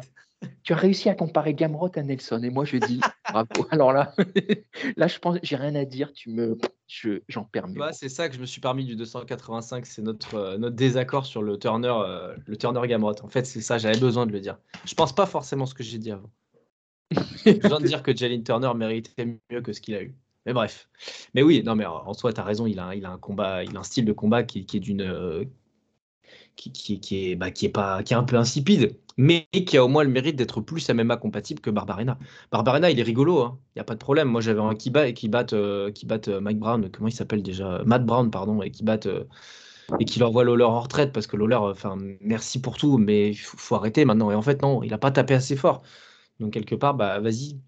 tu 0.64 0.74
as 0.74 0.76
réussi 0.76 1.10
à 1.10 1.16
comparer 1.16 1.54
Gamrot 1.54 1.92
à 1.96 2.02
Nelson. 2.02 2.42
Et 2.44 2.50
moi, 2.50 2.66
je 2.66 2.78
dis 2.78 3.00
bravo. 3.32 3.68
Alors 3.72 3.94
là, 3.94 4.14
là, 4.98 5.08
je 5.08 5.20
pense, 5.20 5.38
j'ai 5.44 5.56
rien 5.56 5.76
à 5.76 5.86
dire. 5.86 6.12
Tu 6.14 6.30
me, 6.30 6.58
j'en 7.28 7.44
perds 7.44 7.68
bah, 7.70 7.94
c'est 7.94 8.10
ça 8.10 8.30
que 8.30 8.36
je 8.36 8.40
me 8.40 8.46
suis 8.46 8.62
permis 8.62 8.86
du 8.86 8.96
285. 8.96 9.86
C'est 9.86 10.02
notre, 10.02 10.36
euh, 10.36 10.58
notre 10.58 10.76
désaccord 10.76 11.26
sur 11.26 11.42
le 11.42 11.58
Turner, 11.58 11.94
euh, 11.96 12.36
le 12.46 12.58
Turner 12.58 12.88
Gamrot. 12.88 13.16
En 13.24 13.28
fait, 13.28 13.46
c'est 13.46 13.62
ça. 13.62 13.78
J'avais 13.78 14.00
besoin 14.00 14.26
de 14.26 14.32
le 14.32 14.40
dire. 14.40 14.58
Je 14.86 14.94
pense 14.94 15.14
pas 15.14 15.26
forcément 15.26 15.66
ce 15.66 15.74
que 15.74 15.84
j'ai 15.84 15.98
dit 15.98 16.12
avant. 16.12 16.30
j'ai 17.46 17.54
besoin 17.60 17.80
de 17.80 17.88
dire 17.88 18.04
que 18.04 18.16
Jalen 18.16 18.44
Turner 18.44 18.72
méritait 18.76 19.40
mieux 19.50 19.62
que 19.62 19.74
ce 19.74 19.82
qu'il 19.82 19.96
a 19.96 20.04
eu. 20.04 20.16
Mais 20.46 20.54
bref. 20.54 20.88
Mais 21.34 21.42
oui, 21.42 21.64
non, 21.64 21.76
mais 21.76 21.86
en 21.86 22.14
soi, 22.14 22.32
tu 22.34 22.40
as 22.40 22.44
raison. 22.44 22.68
Il 22.68 22.80
a, 22.80 22.94
il 22.94 23.06
a 23.06 23.10
un 23.10 23.18
combat, 23.18 23.64
il 23.64 23.76
a 23.76 23.80
un 23.80 23.84
style 23.84 24.06
de 24.06 24.14
combat 24.14 24.44
qui, 24.44 24.66
qui 24.66 24.78
est 24.78 24.80
d'une 24.80 25.02
euh, 25.02 25.44
qui, 26.56 27.00
qui, 27.00 27.32
est, 27.32 27.36
bah, 27.36 27.52
qui, 27.52 27.66
est 27.66 27.70
pas, 27.70 28.04
qui 28.04 28.14
est 28.14 28.18
un 28.18 28.24
peu 28.24 28.38
insipide, 28.38 28.98
mais 29.18 29.48
qui 29.52 29.78
a 29.78 29.84
au 29.84 29.88
moins 29.88 30.04
le 30.04 30.10
mérite 30.10 30.36
d'être 30.36 30.62
plus 30.62 30.90
MMA 30.90 31.18
compatible 31.18 31.62
que 31.62 31.70
Barbarena. 31.70 32.18
Barbarena, 32.52 32.90
il 32.92 33.00
est 33.00 33.04
rigolo, 33.04 33.40
il 33.40 33.46
hein. 33.46 33.58
n'y 33.76 33.82
a 33.82 33.84
pas 33.84 33.94
de 33.94 34.00
problème. 34.00 34.28
Moi, 34.30 34.42
j'avais 34.42 34.62
un 34.62 34.76
qui 34.76 34.90
bat 34.90 35.12
qui 35.12 35.30
batte, 35.30 35.54
euh, 35.54 35.92
qui 35.92 36.06
batte 36.06 36.28
euh, 36.28 36.42
Mike 36.42 36.60
Brown, 36.60 36.90
comment 36.90 37.08
il 37.08 37.14
s'appelle 37.14 37.44
déjà? 37.44 37.82
Matt 37.86 38.06
Brown, 38.06 38.30
pardon, 38.32 38.62
et 38.62 38.72
qui 38.72 38.84
batte. 38.84 39.06
Euh, 39.08 39.24
et 40.00 40.06
qui 40.06 40.18
l'envoie 40.18 40.44
Lawler 40.44 40.64
en 40.64 40.80
retraite 40.80 41.14
parce 41.14 41.28
que 41.28 41.38
Lawler, 41.38 41.58
enfin, 41.58 41.96
merci 42.20 42.60
pour 42.60 42.76
tout, 42.76 42.98
mais 42.98 43.30
il 43.30 43.36
faut, 43.36 43.76
arrêter 43.76 44.04
maintenant. 44.04 44.32
Et 44.32 44.36
en 44.36 44.42
fait, 44.42 44.62
non, 44.64 44.82
il 44.82 44.90
n'a 44.90 44.98
pas 44.98 45.12
tapé 45.12 45.36
assez 45.36 45.56
fort. 45.56 45.84
Donc, 46.40 46.54
quelque 46.54 46.74
part, 46.74 46.96
bah, 46.96 47.20
vas-y, 47.20 47.60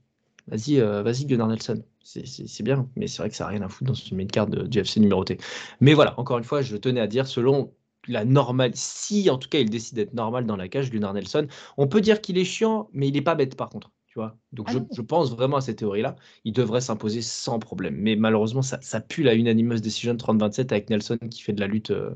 vas-y, 0.48 0.80
vas-y, 0.80 1.26
Gunnar 1.28 1.48
Nelson. 1.48 1.84
C'est 2.04 2.64
bien, 2.64 2.90
mais 2.96 3.06
c'est 3.08 3.20
vrai 3.22 3.30
que 3.30 3.36
ça 3.36 3.44
n'a 3.44 3.52
rien 3.52 3.62
à 3.62 3.70
foutre 3.70 3.92
dans 3.92 3.94
une 3.94 4.18
main 4.18 4.26
card 4.26 4.48
de 4.48 4.66
GFC 4.66 5.00
numéroté. 5.00 5.38
Mais 5.80 5.94
voilà, 5.94 6.20
encore 6.20 6.40
une 6.40 6.44
fois, 6.44 6.64
je 6.64 6.76
tenais 6.76 7.02
à 7.02 7.08
dire, 7.08 7.28
selon 7.28 7.72
la 8.08 8.26
normale, 8.26 8.72
si 8.76 9.30
en 9.30 9.38
tout 9.38 9.50
cas 9.50 9.60
il 9.60 9.70
décide 9.70 9.96
d'être 9.96 10.14
normal 10.14 10.46
dans 10.46 10.56
la 10.56 10.68
cage, 10.68 10.90
Gunnar 10.90 11.14
Nelson, 11.14 11.48
on 11.78 11.88
peut 11.88 12.02
dire 12.02 12.22
qu'il 12.22 12.38
est 12.38 12.46
chiant, 12.46 12.90
mais 12.94 13.08
il 13.08 13.14
n'est 13.14 13.22
pas 13.22 13.36
bête 13.36 13.56
par 13.56 13.70
contre. 13.70 13.92
Tu 14.08 14.20
vois 14.20 14.38
Donc 14.52 14.68
ah 14.70 14.80
je, 14.92 15.02
pense 15.02 15.32
vraiment 15.32 15.58
à 15.58 15.62
cette 15.62 15.80
théorie-là. 15.80 16.16
Il 16.44 16.54
devrait 16.54 16.82
s'imposer 16.82 17.22
sans 17.22 17.60
problème. 17.60 17.96
Mais 17.98 18.16
malheureusement, 18.16 18.62
ça, 18.62 18.80
ça 18.82 19.02
pue 19.02 19.22
la 19.22 19.36
unanimous 19.36 19.80
decision 19.80 20.16
30-27 20.16 20.72
avec 20.72 20.90
Nelson 20.90 21.18
qui 21.30 21.42
fait 21.42 21.54
de 21.54 21.60
la 21.60 21.68
lutte, 21.68 21.92
euh, 21.92 22.16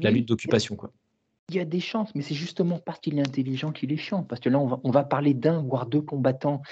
la 0.00 0.10
lutte 0.10 0.28
d'occupation. 0.28 0.76
quoi. 0.76 0.92
Il 1.50 1.56
y 1.56 1.60
a 1.60 1.64
des 1.64 1.80
chances, 1.80 2.14
mais 2.14 2.22
c'est 2.22 2.34
justement 2.34 2.78
parce 2.78 3.00
qu'il 3.00 3.18
est 3.18 3.26
intelligent 3.26 3.70
qu'il 3.70 3.92
est 3.92 3.96
chiant. 3.96 4.22
Parce 4.22 4.40
que 4.40 4.48
là, 4.48 4.58
on 4.58 4.66
va, 4.66 4.80
on 4.82 4.90
va 4.90 5.04
parler 5.04 5.34
d'un, 5.34 5.62
voire 5.62 5.86
deux 5.86 6.02
combattants 6.02 6.62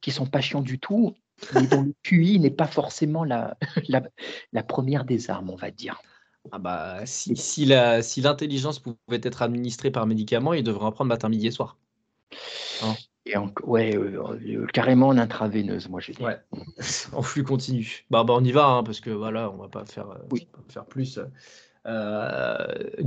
qui 0.00 0.10
sont 0.10 0.26
pas 0.26 0.40
chiants 0.40 0.62
du 0.62 0.78
tout, 0.78 1.14
mais 1.54 1.66
dont 1.66 1.82
le 1.82 1.94
QI 2.02 2.38
n'est 2.40 2.50
pas 2.50 2.66
forcément 2.66 3.24
la, 3.24 3.56
la, 3.88 4.02
la 4.52 4.62
première 4.62 5.04
des 5.04 5.30
armes, 5.30 5.50
on 5.50 5.56
va 5.56 5.70
dire. 5.70 6.02
Ah 6.50 6.58
bah, 6.58 7.06
si, 7.06 7.36
si 7.36 7.64
l'intelligence 7.66 8.78
pouvait 8.78 9.20
être 9.22 9.42
administrée 9.42 9.90
par 9.90 10.06
médicament, 10.06 10.52
il 10.52 10.64
devrait 10.64 10.86
en 10.86 10.92
prendre 10.92 11.08
matin, 11.08 11.28
midi 11.28 11.46
et 11.46 11.50
soir. 11.50 11.76
Hein 12.82 12.94
et 13.24 13.36
en, 13.36 13.52
ouais, 13.64 13.96
euh, 13.96 14.20
euh, 14.20 14.66
carrément 14.72 15.08
en 15.08 15.18
intraveineuse, 15.18 15.88
moi 15.88 16.00
j'ai 16.00 16.12
dit. 16.12 16.22
Ouais, 16.22 16.40
en 17.12 17.22
flux 17.22 17.44
continu. 17.44 18.04
Bah, 18.10 18.24
bah 18.24 18.34
on 18.36 18.44
y 18.44 18.50
va, 18.50 18.66
hein, 18.66 18.82
parce 18.82 19.00
que 19.00 19.10
voilà, 19.10 19.50
on 19.50 19.56
va 19.56 19.68
pas 19.68 19.84
faire, 19.84 20.10
euh, 20.10 20.36
faire 20.68 20.86
plus. 20.86 21.20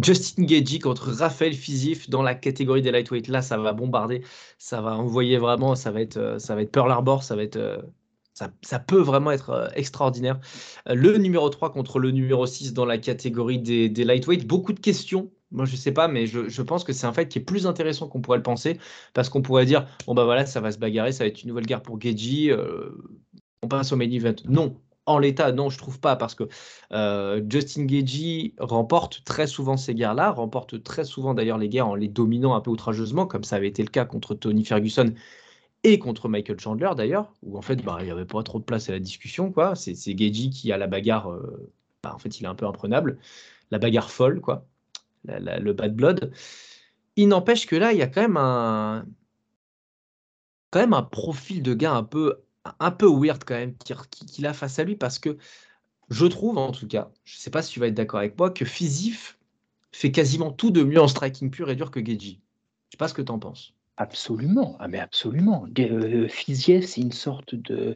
Justin 0.02 0.44
Gagey 0.44 0.80
contre 0.80 1.12
Raphaël 1.12 1.54
Fizif 1.54 2.10
dans 2.10 2.22
la 2.22 2.36
catégorie 2.36 2.82
des 2.82 2.92
lightweight. 2.92 3.28
Là, 3.28 3.42
ça 3.42 3.58
va 3.58 3.74
bombarder, 3.74 4.22
ça 4.58 4.82
va 4.82 4.98
envoyer 4.98 5.38
vraiment, 5.38 5.76
ça 5.76 5.92
va 5.92 6.02
être, 6.02 6.38
ça 6.40 6.56
va 6.56 6.62
être 6.62 6.72
Pearl 6.72 6.92
Harbor, 6.92 7.24
ça 7.24 7.36
va 7.36 7.44
être 7.44 7.86
ça, 8.36 8.80
peut 8.80 9.00
vraiment 9.00 9.32
être 9.32 9.50
euh, 9.52 9.68
extraordinaire. 9.76 10.40
Euh, 10.90 10.94
le 10.94 11.18
numéro 11.18 11.50
3 11.50 11.72
contre 11.72 12.00
le 12.00 12.12
numéro 12.12 12.46
6 12.46 12.74
dans 12.74 12.86
la 12.86 12.98
catégorie 12.98 13.60
des, 13.60 13.90
lightweight. 14.04 14.46
Beaucoup 14.46 14.74
de 14.74 14.80
questions. 14.80 15.32
Moi, 15.52 15.66
je 15.66 15.78
sais 15.78 15.94
pas, 15.94 16.10
mais 16.10 16.28
je, 16.28 16.62
pense 16.62 16.84
que 16.84 16.92
c'est 16.92 17.08
un 17.08 17.14
fight 17.14 17.30
qui 17.30 17.40
est 17.40 17.44
plus 17.44 17.66
intéressant 17.66 18.08
qu'on 18.08 18.22
pourrait 18.22 18.38
le 18.38 18.44
penser. 18.44 18.78
Parce 19.14 19.30
qu'on 19.30 19.42
pourrait 19.42 19.66
dire, 19.66 19.88
bon, 20.06 20.14
bah 20.14 20.26
voilà, 20.26 20.46
ça 20.46 20.60
va 20.60 20.72
se 20.72 20.78
bagarrer, 20.78 21.14
ça 21.14 21.24
va 21.24 21.30
être 21.30 21.44
une 21.44 21.50
nouvelle 21.50 21.66
guerre 21.66 21.82
pour 21.82 22.00
Geji. 22.00 22.52
Euh, 22.52 22.90
on 23.64 23.70
passe 23.70 23.94
au 23.94 23.96
main 23.96 24.10
event. 24.12 24.36
Non, 24.50 24.76
en 25.06 25.18
l'état, 25.18 25.54
non, 25.54 25.70
je 25.70 25.78
trouve 25.78 26.00
pas, 26.02 26.18
parce 26.18 26.36
que 26.36 26.44
Justin 27.50 27.86
Gagey 27.86 28.54
remporte 28.60 29.24
très 29.24 29.48
souvent 29.48 29.78
ces 29.78 29.96
guerres-là, 29.96 30.32
remporte 30.32 30.84
très 30.84 31.06
souvent 31.06 31.34
d'ailleurs 31.34 31.58
les 31.58 31.70
guerres 31.70 31.88
en 31.88 31.96
les 31.96 32.10
dominant 32.10 32.54
un 32.54 32.62
peu 32.62 32.72
outrageusement, 32.72 33.26
comme 33.28 33.44
ça 33.44 33.56
avait 33.56 33.70
été 33.70 33.82
le 33.82 33.90
cas 33.90 34.04
contre 34.04 34.36
Tony 34.36 34.66
Ferguson 34.66 35.14
et 35.86 36.00
contre 36.00 36.28
Michael 36.28 36.60
Chandler 36.60 36.90
d'ailleurs, 36.98 37.32
où 37.44 37.58
en 37.58 37.62
fait 37.62 37.84
bah, 37.84 37.98
il 38.00 38.06
n'y 38.06 38.12
avait 38.12 38.26
pas 38.26 38.42
trop 38.44 38.60
de 38.60 38.64
place 38.64 38.90
à 38.90 38.94
la 38.94 39.00
discussion. 39.00 39.52
quoi. 39.52 39.76
C'est 39.76 39.96
Geji 39.96 40.50
qui 40.50 40.72
a 40.72 40.78
la 40.78 40.88
bagarre, 40.88 41.32
euh, 41.32 41.72
bah, 42.04 42.14
en 42.16 42.18
fait 42.18 42.40
il 42.40 42.44
est 42.44 42.48
un 42.48 42.56
peu 42.56 42.66
imprenable, 42.66 43.20
la 43.72 43.78
bagarre 43.78 44.10
folle, 44.10 44.42
quoi, 44.42 44.66
le 45.26 45.72
bad 45.74 45.96
blood. 45.96 46.32
Il 47.16 47.28
n'empêche 47.30 47.68
que 47.68 47.76
là, 47.76 47.94
il 47.94 48.00
y 48.00 48.02
a 48.02 48.08
quand 48.08 48.22
même 48.22 48.38
un, 48.38 49.06
quand 50.72 50.80
même 50.80 50.94
un 50.94 51.04
profil 51.04 51.62
de 51.62 51.74
gars 51.74 51.94
un 51.94 52.04
peu, 52.04 52.42
un 52.80 52.92
peu 52.92 53.08
weird 53.08 53.44
quand 53.46 53.56
même 53.56 53.76
qu'il 53.78 54.46
a 54.48 54.54
face 54.54 54.80
à 54.80 54.84
lui 54.84 54.96
parce 54.96 55.20
que 55.20 55.38
je 56.10 56.26
trouve 56.26 56.58
en 56.58 56.72
tout 56.72 56.88
cas, 56.88 57.12
je 57.24 57.38
ne 57.38 57.40
sais 57.40 57.52
pas 57.52 57.62
si 57.62 57.72
tu 57.72 57.80
vas 57.80 57.88
être 57.88 57.94
d'accord 57.94 58.20
avec 58.20 58.38
moi, 58.38 58.50
que 58.50 58.66
Fizif 58.66 59.38
fait 59.92 60.12
quasiment 60.12 60.52
tout 60.52 60.72
de 60.72 60.84
mieux 60.84 61.02
en 61.02 61.08
striking 61.08 61.52
pur 61.52 61.70
et 61.70 61.76
dur 61.76 61.92
que 61.92 62.04
Geji. 62.04 62.42
Je 62.90 62.92
sais 62.92 62.98
pas 62.98 63.08
ce 63.08 63.14
que 63.14 63.22
tu 63.22 63.32
en 63.32 63.40
penses. 63.40 63.76
Absolument, 63.98 64.76
ah 64.82 64.90
mais 64.90 65.00
absolument. 65.00 65.66
Euh, 65.80 66.28
c'est 66.30 67.00
une 67.00 67.14
sorte 67.14 67.56
de, 67.56 67.96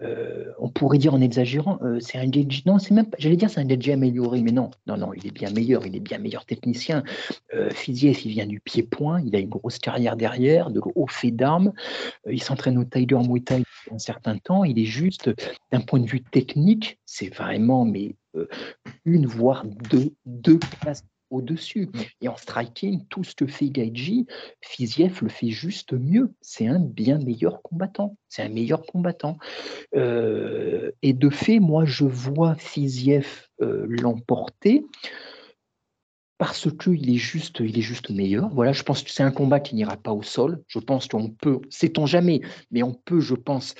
euh, 0.00 0.44
on 0.60 0.68
pourrait 0.68 0.98
dire 0.98 1.12
en 1.12 1.20
exagérant, 1.20 1.80
euh, 1.82 1.98
c'est 1.98 2.18
un 2.18 2.30
Geji 2.30 2.62
non, 2.66 2.78
c'est 2.78 2.94
même 2.94 3.08
j'allais 3.18 3.34
dire 3.34 3.50
c'est 3.50 3.60
un 3.60 3.68
Geji 3.68 3.90
amélioré, 3.90 4.42
mais 4.42 4.52
non, 4.52 4.70
non, 4.86 4.96
non, 4.96 5.12
il 5.12 5.26
est 5.26 5.32
bien 5.32 5.50
meilleur, 5.50 5.84
il 5.84 5.96
est 5.96 6.00
bien 6.00 6.18
meilleur 6.18 6.44
technicien. 6.44 7.02
Euh, 7.52 7.68
il 7.88 8.30
vient 8.30 8.46
du 8.46 8.60
pied-point, 8.60 9.22
il 9.22 9.34
a 9.34 9.40
une 9.40 9.48
grosse 9.48 9.80
carrière 9.80 10.14
derrière, 10.16 10.70
de 10.70 10.80
haut 10.94 11.08
fait 11.08 11.32
d'armes, 11.32 11.72
il 12.30 12.40
s'entraîne 12.42 12.78
au 12.78 12.84
Tiger 12.84 13.18
Muay 13.18 13.40
Thai 13.40 13.64
un 13.90 13.98
certain 13.98 14.38
temps, 14.38 14.62
il 14.62 14.78
est 14.78 14.84
juste, 14.84 15.30
d'un 15.72 15.80
point 15.80 15.98
de 15.98 16.06
vue 16.06 16.22
technique, 16.22 17.00
c'est 17.06 17.34
vraiment, 17.34 17.84
mais 17.84 18.14
une 19.04 19.26
voire 19.26 19.64
deux, 19.64 20.12
deux 20.26 20.60
classes 20.80 21.04
au-dessus. 21.30 21.86
Mm. 21.86 22.00
Et 22.22 22.28
en 22.28 22.36
striking, 22.36 23.04
tout 23.08 23.24
ce 23.24 23.34
que 23.34 23.46
fait 23.46 23.70
Gaiji, 23.70 24.26
Fiziev 24.60 25.20
le 25.22 25.28
fait 25.28 25.50
juste 25.50 25.92
mieux. 25.92 26.32
C'est 26.40 26.66
un 26.66 26.80
bien 26.80 27.18
meilleur 27.18 27.62
combattant. 27.62 28.16
C'est 28.28 28.42
un 28.42 28.48
meilleur 28.48 28.82
combattant. 28.82 29.38
Euh, 29.96 30.90
et 31.02 31.12
de 31.12 31.30
fait, 31.30 31.60
moi, 31.60 31.84
je 31.84 32.04
vois 32.04 32.54
Fiziev 32.54 33.48
euh, 33.62 33.86
l'emporter 33.88 34.84
parce 36.40 36.68
qu'il 36.74 37.10
est 37.10 37.18
juste, 37.18 37.60
il 37.60 37.78
est 37.78 37.82
juste 37.82 38.08
meilleur. 38.08 38.48
Voilà, 38.48 38.72
je 38.72 38.82
pense 38.82 39.02
que 39.02 39.10
c'est 39.10 39.22
un 39.22 39.30
combat 39.30 39.60
qui 39.60 39.74
n'ira 39.74 39.98
pas 39.98 40.12
au 40.12 40.22
sol. 40.22 40.62
Je 40.68 40.78
pense 40.78 41.06
qu'on 41.06 41.28
peut, 41.28 41.60
sait-on 41.68 42.06
jamais, 42.06 42.40
mais 42.70 42.82
on 42.82 42.94
peut, 42.94 43.20
je 43.20 43.34
pense. 43.34 43.74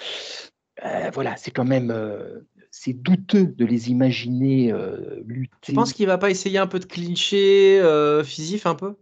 euh, 0.84 1.10
voilà, 1.14 1.36
c'est 1.36 1.50
quand 1.50 1.64
même, 1.64 1.90
euh, 1.90 2.40
c'est 2.82 2.94
douteux 2.94 3.44
de 3.44 3.66
les 3.66 3.90
imaginer 3.90 4.72
euh, 4.72 5.20
lutter. 5.26 5.54
Tu 5.60 5.72
penses 5.74 5.92
qu'il 5.92 6.06
va 6.06 6.16
pas 6.16 6.30
essayer 6.30 6.56
un 6.56 6.66
peu 6.66 6.78
de 6.78 6.86
clincher, 6.86 7.78
euh, 7.78 8.24
physique 8.24 8.64
un 8.64 8.74
peu? 8.74 8.94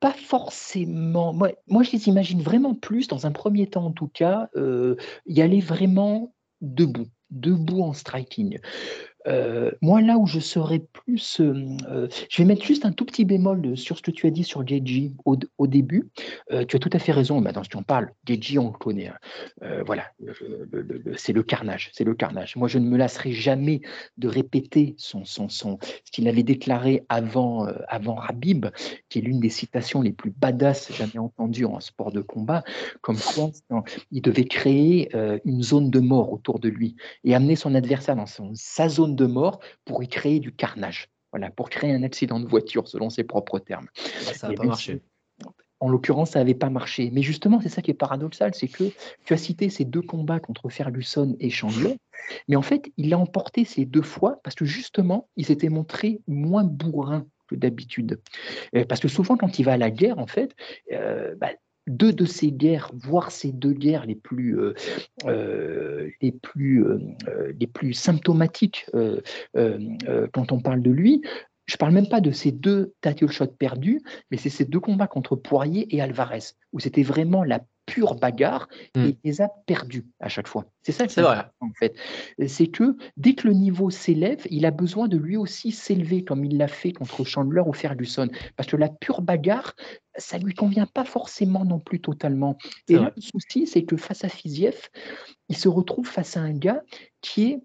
Pas 0.00 0.12
forcément. 0.12 1.32
Moi, 1.32 1.52
moi, 1.66 1.82
je 1.82 1.92
les 1.92 2.08
imagine 2.08 2.42
vraiment 2.42 2.74
plus, 2.74 3.08
dans 3.08 3.26
un 3.26 3.32
premier 3.32 3.68
temps 3.68 3.86
en 3.86 3.90
tout 3.90 4.08
cas, 4.08 4.50
euh, 4.54 4.96
y 5.24 5.40
aller 5.40 5.60
vraiment 5.60 6.34
debout, 6.60 7.08
debout 7.30 7.80
en 7.80 7.94
striking. 7.94 8.58
Euh, 9.26 9.70
moi, 9.82 10.00
là 10.00 10.16
où 10.16 10.26
je 10.26 10.40
serais 10.40 10.78
plus. 10.78 11.40
euh, 11.40 11.54
euh, 11.88 12.08
je 12.28 12.42
vais 12.42 12.46
mettre 12.46 12.64
juste 12.64 12.84
un 12.84 12.92
tout 12.92 13.04
petit 13.04 13.24
bémol 13.24 13.76
sur 13.76 13.96
ce 13.96 14.02
que 14.02 14.10
tu 14.10 14.26
as 14.26 14.30
dit 14.30 14.44
sur 14.44 14.66
Geji 14.66 15.14
au, 15.24 15.66
début. 15.66 16.08
Tu 16.68 16.76
as 16.76 16.78
tout 16.78 16.90
à 16.92 16.98
fait 16.98 17.12
raison, 17.12 17.40
maintenant, 17.40 17.62
si 17.62 17.68
tu 17.68 17.76
en 17.76 17.82
parles, 17.82 18.10
Geji, 18.26 18.58
on 18.58 18.68
le 18.68 18.78
connaît. 18.78 19.08
hein. 19.08 19.82
Voilà, 19.84 20.04
c'est 21.16 21.32
le 21.32 21.42
carnage. 21.42 21.90
C'est 21.92 22.04
le 22.04 22.14
carnage. 22.14 22.56
Moi, 22.56 22.68
je 22.68 22.78
ne 22.78 22.88
me 22.88 22.96
lasserai 22.96 23.32
jamais 23.32 23.80
de 24.16 24.28
répéter 24.28 24.94
son, 24.98 25.24
ce 25.24 25.76
qu'il 26.10 26.28
avait 26.28 26.42
déclaré 26.42 27.04
avant, 27.08 27.66
avant 27.88 28.14
Rabib, 28.14 28.66
qui 29.08 29.18
est 29.18 29.22
l'une 29.22 29.40
des 29.40 29.50
citations 29.50 30.00
les 30.00 30.12
plus 30.12 30.30
badass 30.30 30.92
jamais 30.92 31.18
entendues 31.18 31.64
en 31.64 31.80
sport 31.80 32.12
de 32.12 32.20
combat, 32.20 32.64
comme 33.00 33.18
quoi 33.18 33.50
il 34.10 34.22
devait 34.22 34.44
créer 34.44 35.10
une 35.44 35.62
zone 35.62 35.90
de 35.90 36.00
mort 36.00 36.32
autour 36.32 36.60
de 36.60 36.68
lui 36.68 36.96
et 37.24 37.34
amener 37.34 37.56
son 37.56 37.74
adversaire 37.74 38.16
dans 38.16 38.26
sa 38.54 38.88
zone 38.88 39.07
de 39.16 39.26
mort 39.26 39.60
pour 39.84 40.02
y 40.02 40.08
créer 40.08 40.40
du 40.40 40.52
carnage. 40.52 41.08
Voilà, 41.32 41.50
pour 41.50 41.68
créer 41.68 41.92
un 41.92 42.02
accident 42.02 42.40
de 42.40 42.46
voiture, 42.46 42.88
selon 42.88 43.10
ses 43.10 43.24
propres 43.24 43.58
termes. 43.58 43.88
Ça 43.94 44.48
n'a 44.48 44.54
pas 44.54 44.64
marché. 44.64 45.02
En 45.80 45.90
l'occurrence, 45.90 46.30
ça 46.30 46.40
n'avait 46.40 46.54
pas 46.54 46.70
marché. 46.70 47.10
Mais 47.12 47.22
justement, 47.22 47.60
c'est 47.60 47.68
ça 47.68 47.82
qui 47.82 47.90
est 47.90 47.94
paradoxal, 47.94 48.54
c'est 48.54 48.66
que 48.66 48.84
tu 49.24 49.34
as 49.34 49.36
cité 49.36 49.68
ces 49.68 49.84
deux 49.84 50.02
combats 50.02 50.40
contre 50.40 50.68
Ferguson 50.70 51.36
et 51.38 51.50
Chandler, 51.50 51.98
mais 52.48 52.56
en 52.56 52.62
fait, 52.62 52.90
il 52.96 53.12
a 53.14 53.18
emporté 53.18 53.64
ces 53.64 53.84
deux 53.84 54.02
fois 54.02 54.40
parce 54.42 54.56
que 54.56 54.64
justement, 54.64 55.28
il 55.36 55.46
s'était 55.46 55.68
montré 55.68 56.20
moins 56.26 56.64
bourrin 56.64 57.26
que 57.48 57.54
d'habitude. 57.54 58.20
Euh, 58.74 58.84
Parce 58.84 59.00
que 59.00 59.08
souvent, 59.08 59.36
quand 59.36 59.58
il 59.58 59.64
va 59.64 59.72
à 59.72 59.76
la 59.76 59.90
guerre, 59.90 60.18
en 60.18 60.26
fait, 60.26 60.54
euh, 60.92 61.34
bah, 61.36 61.50
deux 61.88 62.12
de 62.12 62.24
ces 62.24 62.52
guerres, 62.52 62.90
voire 62.94 63.30
ces 63.30 63.52
deux 63.52 63.72
guerres 63.72 64.06
les 64.06 64.14
plus, 64.14 64.58
euh, 64.58 64.74
euh, 65.26 66.08
les 66.20 66.32
plus, 66.32 66.84
euh, 66.84 66.98
les 67.58 67.66
plus 67.66 67.92
symptomatiques 67.92 68.86
quand 68.94 70.52
on 70.52 70.60
parle 70.60 70.82
de 70.82 70.90
lui, 70.90 71.22
je 71.66 71.76
parle 71.76 71.92
même 71.92 72.08
pas 72.08 72.20
de 72.20 72.30
ces 72.30 72.50
deux 72.50 72.94
title 73.02 73.30
shots 73.30 73.46
perdus, 73.58 74.00
mais 74.30 74.38
c'est 74.38 74.48
ces 74.48 74.64
deux 74.64 74.80
combats 74.80 75.06
contre 75.06 75.36
Poirier 75.36 75.94
et 75.94 76.00
Alvarez, 76.00 76.54
où 76.72 76.80
c'était 76.80 77.02
vraiment 77.02 77.44
la 77.44 77.60
pure 77.88 78.14
bagarre 78.14 78.68
Mm. 78.94 79.00
et 79.04 79.08
il 79.08 79.16
les 79.24 79.40
a 79.40 79.48
perdus 79.66 80.06
à 80.20 80.28
chaque 80.28 80.46
fois. 80.48 80.64
C'est 80.82 80.92
ça 80.92 81.08
C'est 81.08 81.20
est 81.20 81.24
vrai. 81.24 81.44
en 81.60 81.70
fait. 81.78 81.94
C'est 82.46 82.66
que 82.68 82.96
dès 83.16 83.34
que 83.34 83.46
le 83.48 83.54
niveau 83.54 83.90
s'élève, 83.90 84.46
il 84.50 84.64
a 84.66 84.70
besoin 84.70 85.08
de 85.08 85.16
lui 85.16 85.36
aussi 85.36 85.72
s'élever 85.72 86.22
comme 86.24 86.44
il 86.44 86.56
l'a 86.58 86.68
fait 86.68 86.92
contre 86.92 87.24
Chandler 87.24 87.62
ou 87.66 87.72
Ferguson. 87.72 88.28
Parce 88.56 88.68
que 88.68 88.76
la 88.76 88.88
pure 88.88 89.22
bagarre, 89.22 89.74
ça 90.16 90.38
lui 90.38 90.54
convient 90.54 90.86
pas 90.86 91.04
forcément 91.04 91.64
non 91.64 91.78
plus 91.80 92.00
totalement. 92.00 92.56
Et 92.88 92.94
là, 92.94 93.12
le 93.16 93.22
souci, 93.22 93.66
c'est 93.66 93.84
que 93.84 93.96
face 93.96 94.24
à 94.24 94.28
Fiziev, 94.28 94.88
il 95.48 95.56
se 95.56 95.68
retrouve 95.68 96.06
face 96.06 96.36
à 96.36 96.40
un 96.40 96.52
gars 96.52 96.82
qui 97.20 97.50
est, 97.52 97.60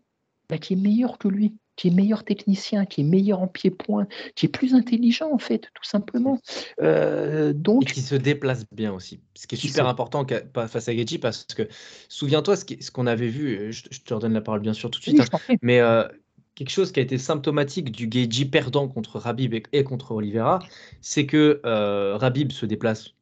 bah, 0.49 0.57
qui 0.57 0.73
est 0.73 0.77
meilleur 0.77 1.17
que 1.17 1.27
lui, 1.27 1.55
qui 1.75 1.87
est 1.87 1.91
meilleur 1.91 2.23
technicien, 2.23 2.85
qui 2.85 3.01
est 3.01 3.03
meilleur 3.03 3.41
en 3.41 3.47
pied-point, 3.47 4.07
qui 4.35 4.45
est 4.45 4.49
plus 4.49 4.75
intelligent 4.75 5.31
en 5.31 5.39
fait, 5.39 5.69
tout 5.73 5.83
simplement. 5.83 6.39
Euh, 6.81 7.49
Et 7.49 7.53
donc, 7.53 7.85
qui 7.85 8.01
se 8.01 8.15
déplace 8.15 8.65
bien 8.71 8.93
aussi. 8.93 9.21
Ce 9.35 9.47
qui 9.47 9.55
est 9.55 9.57
super 9.57 9.85
se- 9.85 9.89
important 9.89 10.25
face 10.67 10.87
à 10.87 10.93
Gaethje 10.93 11.19
parce 11.19 11.45
que 11.45 11.67
souviens-toi 12.09 12.55
ce 12.55 12.91
qu'on 12.91 13.07
avait 13.07 13.27
vu, 13.27 13.57
euh, 13.57 13.71
je, 13.71 13.83
te 13.83 14.13
redonne 14.13 14.33
la 14.33 14.41
parole 14.41 14.59
bien 14.61 14.73
sûr 14.73 14.91
tout 14.91 14.99
de 14.99 15.05
oui, 15.11 15.21
suite, 15.21 15.33
hein, 15.33 15.55
mais 15.61 15.79
euh, 15.79 16.07
quelque 16.55 16.69
chose 16.69 16.91
qui 16.91 16.99
a 16.99 17.03
été 17.03 17.17
symptomatique 17.17 17.91
du 17.91 18.07
Gaethje 18.07 18.49
perdant 18.49 18.87
contre 18.87 19.17
Rabib 19.19 19.53
et, 19.53 19.63
et 19.71 19.83
contre 19.83 20.11
Oliveira, 20.11 20.59
c'est 21.01 21.25
que 21.25 21.61
euh, 21.65 22.17
Rabib 22.17 22.51
se 22.51 22.65
déplace 22.65 23.15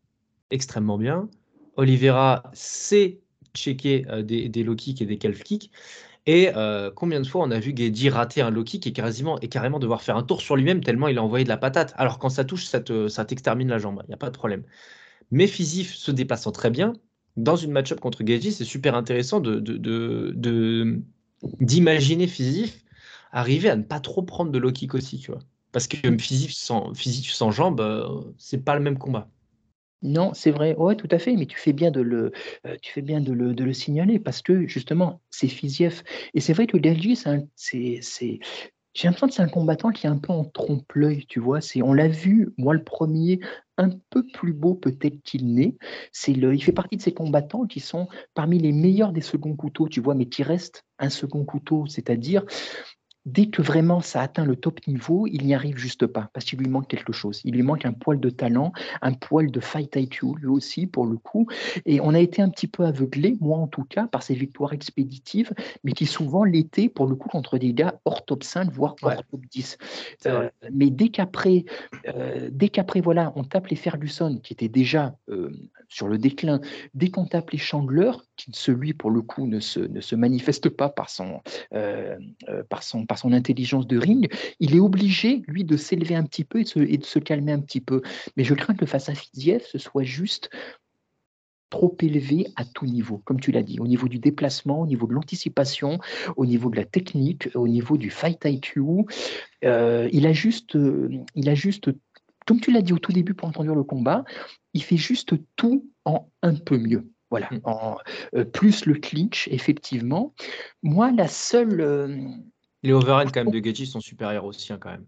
extrêmement 0.49 0.97
bien, 0.97 1.29
Oliveira 1.77 2.43
sait 2.53 3.19
checker 3.53 4.05
des, 4.23 4.49
des 4.49 4.63
low 4.63 4.75
kicks 4.75 5.01
et 5.01 5.05
des 5.05 5.17
calf 5.17 5.43
kicks, 5.43 5.71
et 6.25 6.51
euh, 6.55 6.91
combien 6.95 7.19
de 7.21 7.27
fois 7.27 7.43
on 7.45 7.51
a 7.51 7.59
vu 7.59 7.73
Gaethje 7.73 8.09
rater 8.11 8.41
un 8.41 8.51
low 8.51 8.63
kick 8.63 8.85
et, 8.87 8.93
et 9.41 9.47
carrément 9.49 9.79
devoir 9.79 10.01
faire 10.03 10.17
un 10.17 10.23
tour 10.23 10.41
sur 10.41 10.55
lui-même 10.55 10.83
tellement 10.83 11.07
il 11.07 11.17
a 11.17 11.23
envoyé 11.23 11.43
de 11.43 11.49
la 11.49 11.57
patate. 11.57 11.93
Alors 11.97 12.19
quand 12.19 12.29
ça 12.29 12.45
touche, 12.45 12.65
ça 12.65 12.79
te- 12.79 13.07
ça 13.07 13.25
t'extermine 13.25 13.69
la 13.69 13.79
jambe, 13.79 14.01
il 14.05 14.09
n'y 14.09 14.13
a 14.13 14.17
pas 14.17 14.29
de 14.29 14.37
problème. 14.37 14.63
Mais 15.31 15.47
Fizif 15.47 15.93
se 15.95 16.11
déplaçant 16.11 16.51
très 16.51 16.69
bien, 16.69 16.93
dans 17.37 17.55
une 17.55 17.71
match-up 17.71 17.99
contre 17.99 18.23
Gaethje, 18.23 18.51
c'est 18.51 18.65
super 18.65 18.95
intéressant 18.95 19.39
de, 19.39 19.59
d'imaginer 21.59 22.27
Fizif 22.27 22.83
arriver 23.31 23.69
à 23.69 23.75
ne 23.75 23.83
pas 23.83 23.99
trop 23.99 24.23
prendre 24.23 24.51
de 24.51 24.57
low 24.59 24.71
kick 24.71 24.93
aussi, 24.93 25.19
tu 25.19 25.31
vois. 25.31 25.41
Parce 25.71 25.87
que 25.87 26.17
Fizif 26.17 26.53
sans, 26.53 26.93
Fizif 26.93 27.31
sans 27.31 27.51
jambe, 27.51 27.79
euh, 27.81 28.21
c'est 28.37 28.63
pas 28.63 28.75
le 28.75 28.81
même 28.81 28.97
combat. 28.97 29.29
Non, 30.03 30.33
c'est 30.33 30.49
vrai, 30.51 30.75
ouais, 30.77 30.95
tout 30.95 31.07
à 31.11 31.19
fait, 31.19 31.35
mais 31.35 31.45
tu 31.45 31.57
fais 31.59 31.73
bien 31.73 31.91
de 31.91 32.01
le, 32.01 32.31
euh, 32.65 32.75
tu 32.81 32.91
fais 32.91 33.03
bien 33.03 33.21
de 33.21 33.31
le, 33.33 33.53
de 33.53 33.63
le 33.63 33.73
signaler 33.73 34.19
parce 34.19 34.41
que 34.41 34.65
justement, 34.67 35.21
c'est 35.29 35.47
Fiziev. 35.47 36.01
Et 36.33 36.41
c'est 36.41 36.53
vrai 36.53 36.65
que 36.65 36.77
c'est, 37.55 37.99
c'est- 38.01 38.39
j'ai 38.93 39.07
l'impression 39.07 39.27
que 39.27 39.33
c'est 39.33 39.41
un 39.43 39.47
combattant 39.49 39.91
qui 39.91 40.07
est 40.07 40.09
un 40.09 40.17
peu 40.17 40.33
en 40.33 40.45
trompe-l'œil, 40.45 41.25
tu 41.27 41.39
vois. 41.39 41.61
C'est, 41.61 41.81
on 41.81 41.93
l'a 41.93 42.07
vu, 42.09 42.53
moi 42.57 42.73
le 42.73 42.83
premier, 42.83 43.39
un 43.77 43.89
peu 44.09 44.25
plus 44.27 44.53
beau 44.53 44.75
peut-être 44.75 45.21
qu'il 45.23 45.53
n'est. 45.53 45.77
C'est 46.11 46.33
le, 46.33 46.53
il 46.55 46.63
fait 46.63 46.73
partie 46.73 46.97
de 46.97 47.01
ces 47.01 47.13
combattants 47.13 47.65
qui 47.67 47.79
sont 47.79 48.07
parmi 48.33 48.59
les 48.59 48.71
meilleurs 48.73 49.13
des 49.13 49.21
seconds 49.21 49.55
couteaux, 49.55 49.87
tu 49.89 50.01
vois, 50.01 50.15
mais 50.15 50.27
qui 50.27 50.43
restent 50.43 50.85
un 50.99 51.09
second 51.09 51.45
couteau, 51.45 51.85
c'est-à-dire 51.87 52.43
dès 53.25 53.47
que 53.47 53.61
vraiment 53.61 54.01
ça 54.01 54.21
atteint 54.21 54.45
le 54.45 54.55
top 54.55 54.85
niveau, 54.87 55.27
il 55.27 55.45
n'y 55.45 55.53
arrive 55.53 55.77
juste 55.77 56.07
pas 56.07 56.29
parce 56.33 56.45
qu'il 56.45 56.59
lui 56.59 56.67
manque 56.67 56.87
quelque 56.87 57.13
chose. 57.13 57.41
Il 57.45 57.53
lui 57.55 57.63
manque 57.63 57.85
un 57.85 57.93
poil 57.93 58.19
de 58.19 58.29
talent, 58.29 58.71
un 59.01 59.13
poil 59.13 59.51
de 59.51 59.59
fight 59.59 59.95
IQ 59.95 60.27
lui 60.39 60.47
aussi 60.47 60.87
pour 60.87 61.05
le 61.05 61.17
coup. 61.17 61.47
Et 61.85 61.99
on 62.01 62.13
a 62.13 62.19
été 62.19 62.41
un 62.41 62.49
petit 62.49 62.67
peu 62.67 62.85
aveuglé, 62.85 63.37
moi 63.39 63.57
en 63.57 63.67
tout 63.67 63.83
cas, 63.83 64.07
par 64.07 64.23
ces 64.23 64.33
victoires 64.33 64.73
expéditives, 64.73 65.53
mais 65.83 65.91
qui 65.91 66.05
souvent 66.05 66.43
l'étaient 66.43 66.89
pour 66.89 67.07
le 67.07 67.15
coup 67.15 67.29
contre 67.29 67.57
des 67.57 67.73
gars 67.73 67.99
hors 68.05 68.25
top 68.25 68.43
5, 68.43 68.71
voire 68.71 68.95
hors 69.01 69.15
top 69.15 69.41
10. 69.51 69.77
C'est 70.17 70.31
Euh, 70.31 70.49
mais 70.71 70.89
dès 70.89 71.09
qu'après, 71.09 71.65
euh, 72.07 72.49
dès 72.51 72.69
qu'après 72.69 73.01
voilà, 73.01 73.33
on 73.35 73.43
tape 73.43 73.67
les 73.67 73.75
Ferguson 73.75 74.39
qui 74.41 74.53
étaient 74.53 74.69
déjà 74.69 75.15
euh, 75.29 75.51
sur 75.89 76.07
le 76.07 76.17
déclin, 76.17 76.61
dès 76.93 77.09
qu'on 77.09 77.25
tape 77.25 77.51
les 77.51 77.57
Chandler, 77.57 78.11
qui 78.37 78.51
celui 78.53 78.93
pour 78.93 79.11
le 79.11 79.21
coup 79.21 79.45
ne 79.47 79.59
se, 79.59 79.79
ne 79.79 80.01
se 80.01 80.15
manifeste 80.15 80.69
pas 80.69 80.89
par 80.89 81.09
son, 81.09 81.41
par 82.69 82.83
son, 82.83 83.05
par 83.11 83.17
son 83.17 83.33
intelligence 83.33 83.87
de 83.87 83.97
ring, 83.97 84.31
il 84.61 84.73
est 84.73 84.79
obligé, 84.79 85.41
lui, 85.45 85.65
de 85.65 85.75
s'élever 85.75 86.15
un 86.15 86.23
petit 86.23 86.45
peu 86.45 86.61
et 86.61 86.63
de, 86.63 86.69
se, 86.69 86.79
et 86.79 86.97
de 86.97 87.03
se 87.03 87.19
calmer 87.19 87.51
un 87.51 87.59
petit 87.59 87.81
peu. 87.81 88.01
Mais 88.37 88.45
je 88.45 88.53
crains 88.53 88.73
que 88.73 88.85
face 88.85 89.09
à 89.09 89.15
Fiziev, 89.15 89.63
ce 89.69 89.77
soit 89.77 90.03
juste 90.03 90.49
trop 91.69 91.93
élevé 91.99 92.47
à 92.55 92.63
tout 92.63 92.85
niveau, 92.85 93.17
comme 93.25 93.41
tu 93.41 93.51
l'as 93.51 93.63
dit, 93.63 93.81
au 93.81 93.87
niveau 93.87 94.07
du 94.07 94.19
déplacement, 94.19 94.79
au 94.79 94.87
niveau 94.87 95.07
de 95.07 95.13
l'anticipation, 95.13 95.99
au 96.37 96.45
niveau 96.45 96.69
de 96.69 96.77
la 96.77 96.85
technique, 96.85 97.49
au 97.53 97.67
niveau 97.67 97.97
du 97.97 98.09
fight 98.09 98.39
IQ. 98.45 98.79
Euh, 99.65 100.07
il 100.13 100.25
a 100.25 100.31
juste, 100.31 100.77
euh, 100.77 101.09
il 101.35 101.49
a 101.49 101.53
juste, 101.53 101.89
comme 102.47 102.61
tu 102.61 102.71
l'as 102.71 102.81
dit 102.81 102.93
au 102.93 102.99
tout 102.99 103.11
début 103.11 103.33
pour 103.33 103.49
entendre 103.49 103.75
le 103.75 103.83
combat, 103.83 104.23
il 104.73 104.83
fait 104.83 104.95
juste 104.95 105.33
tout 105.57 105.85
en 106.05 106.29
un 106.43 106.55
peu 106.55 106.77
mieux. 106.77 107.11
Voilà, 107.31 107.47
Mm. 107.49 107.59
en, 107.63 107.97
euh, 108.35 108.43
plus 108.43 108.85
le 108.85 108.95
clinch, 108.95 109.47
effectivement. 109.51 110.33
Moi, 110.83 111.11
la 111.11 111.29
seule, 111.29 111.79
euh, 111.79 112.17
Les 112.83 112.93
overhands 112.93 113.25
quand 113.31 113.41
même 113.41 113.51
de 113.51 113.59
Gaethje 113.59 113.85
sont 113.85 113.99
supérieurs 113.99 114.45
aussi 114.45 114.73
hein, 114.73 114.77
quand 114.79 114.89
même. 114.89 115.05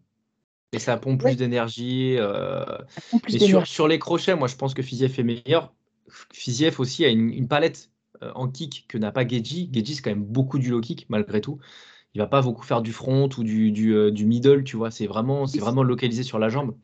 Et 0.71 0.79
ça 0.79 0.97
pompe 0.97 1.21
Ouais. 1.23 1.29
plus 1.29 1.37
d'énergie. 1.37 2.15
euh, 2.17 2.65
Mais 3.31 3.39
sur, 3.39 3.67
sur 3.67 3.87
les 3.87 3.99
crochets, 3.99 4.35
moi 4.35 4.47
je 4.47 4.55
pense 4.55 4.73
que 4.73 4.81
Fiziev 4.81 5.19
est 5.19 5.23
meilleur. 5.23 5.73
Fiziev 6.31 6.79
aussi 6.79 7.05
a 7.05 7.09
une, 7.09 7.29
une 7.29 7.47
palette 7.47 7.91
euh, 8.23 8.31
en 8.35 8.47
kick 8.49 8.85
que 8.87 8.97
n'a 8.97 9.11
pas 9.11 9.27
Geji. 9.27 9.69
Geji 9.71 9.95
c'est 9.95 10.01
quand 10.01 10.09
même 10.11 10.23
beaucoup 10.25 10.59
du 10.59 10.69
low 10.69 10.81
kick 10.81 11.05
malgré 11.09 11.41
tout. 11.41 11.59
Il 12.15 12.19
va 12.19 12.27
pas 12.27 12.41
beaucoup 12.41 12.63
faire 12.63 12.81
du 12.81 12.93
front 12.93 13.29
ou 13.37 13.43
du, 13.43 13.71
du, 13.71 13.93
euh, 13.93 14.11
du 14.11 14.25
middle, 14.25 14.63
tu 14.63 14.77
vois. 14.77 14.91
C'est 14.91 15.07
vraiment, 15.07 15.47
c'est 15.47 15.59
vraiment 15.59 15.83
localisé 15.83 16.23
sur 16.23 16.39
la 16.39 16.49
jambe. 16.49 16.75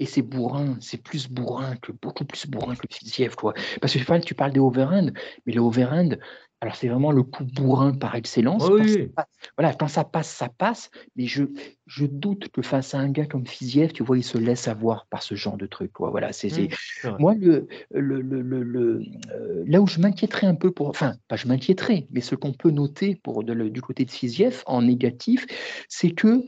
Et 0.00 0.06
c'est 0.06 0.22
bourrin, 0.22 0.76
c'est 0.80 1.02
plus 1.02 1.28
bourrin 1.28 1.76
que 1.76 1.90
beaucoup 1.90 2.24
plus 2.24 2.46
bourrin 2.46 2.76
que 2.76 2.86
Fiziev, 2.88 3.34
quoi. 3.34 3.52
Parce 3.80 3.92
que 3.92 3.98
tu 3.98 4.04
parles, 4.04 4.24
tu 4.24 4.34
parles 4.34 4.52
des 4.52 4.60
overhand, 4.60 5.10
mais 5.44 5.52
les 5.52 5.58
overhand, 5.58 6.16
Alors, 6.60 6.74
c'est 6.74 6.88
vraiment 6.88 7.12
le 7.12 7.22
coup 7.22 7.44
bourrin 7.44 7.92
par 7.92 8.16
excellence. 8.16 8.64
Oh 8.68 8.76
Quand 8.78 8.86
ça 8.88 8.98
oui. 8.98 9.08
passe- 9.14 9.26
voilà, 9.56 9.74
quand 9.74 9.86
ça 9.86 10.02
passe, 10.04 10.28
ça 10.28 10.48
passe. 10.48 10.90
Mais 11.14 11.26
je, 11.26 11.44
je 11.86 12.04
doute 12.04 12.48
que 12.48 12.62
face 12.62 12.94
à 12.94 12.98
un 12.98 13.10
gars 13.10 13.26
comme 13.26 13.46
Fiziev, 13.46 13.92
tu 13.92 14.02
vois, 14.02 14.18
il 14.18 14.24
se 14.24 14.38
laisse 14.38 14.66
avoir 14.66 15.06
par 15.06 15.22
ce 15.22 15.36
genre 15.36 15.56
de 15.56 15.66
truc. 15.66 15.92
Quoi. 15.92 16.10
Voilà, 16.10 16.32
c'est, 16.32 16.48
Mmh. 16.48 17.10
Moi, 17.20 17.34
le, 17.34 17.68
le, 17.92 18.20
le- 18.20 18.42
le- 18.42 19.02
euh, 19.32 19.64
là 19.66 19.80
où 19.80 19.86
je 19.86 20.00
m'inquiéterais 20.00 20.46
un 20.48 20.56
peu 20.56 20.70
pour, 20.72 20.88
enfin, 20.88 21.14
pas 21.28 21.36
je 21.36 21.46
m'inquiéterais, 21.46 22.08
mais 22.10 22.20
ce 22.20 22.34
qu'on 22.34 22.52
peut 22.52 22.70
noter 22.70 23.14
pour 23.22 23.44
de 23.44 23.54
du 23.68 23.80
côté 23.82 24.04
de 24.04 24.10
Fiziev 24.10 24.62
en 24.66 24.82
négatif, 24.82 25.46
c'est 25.88 26.10
que 26.10 26.42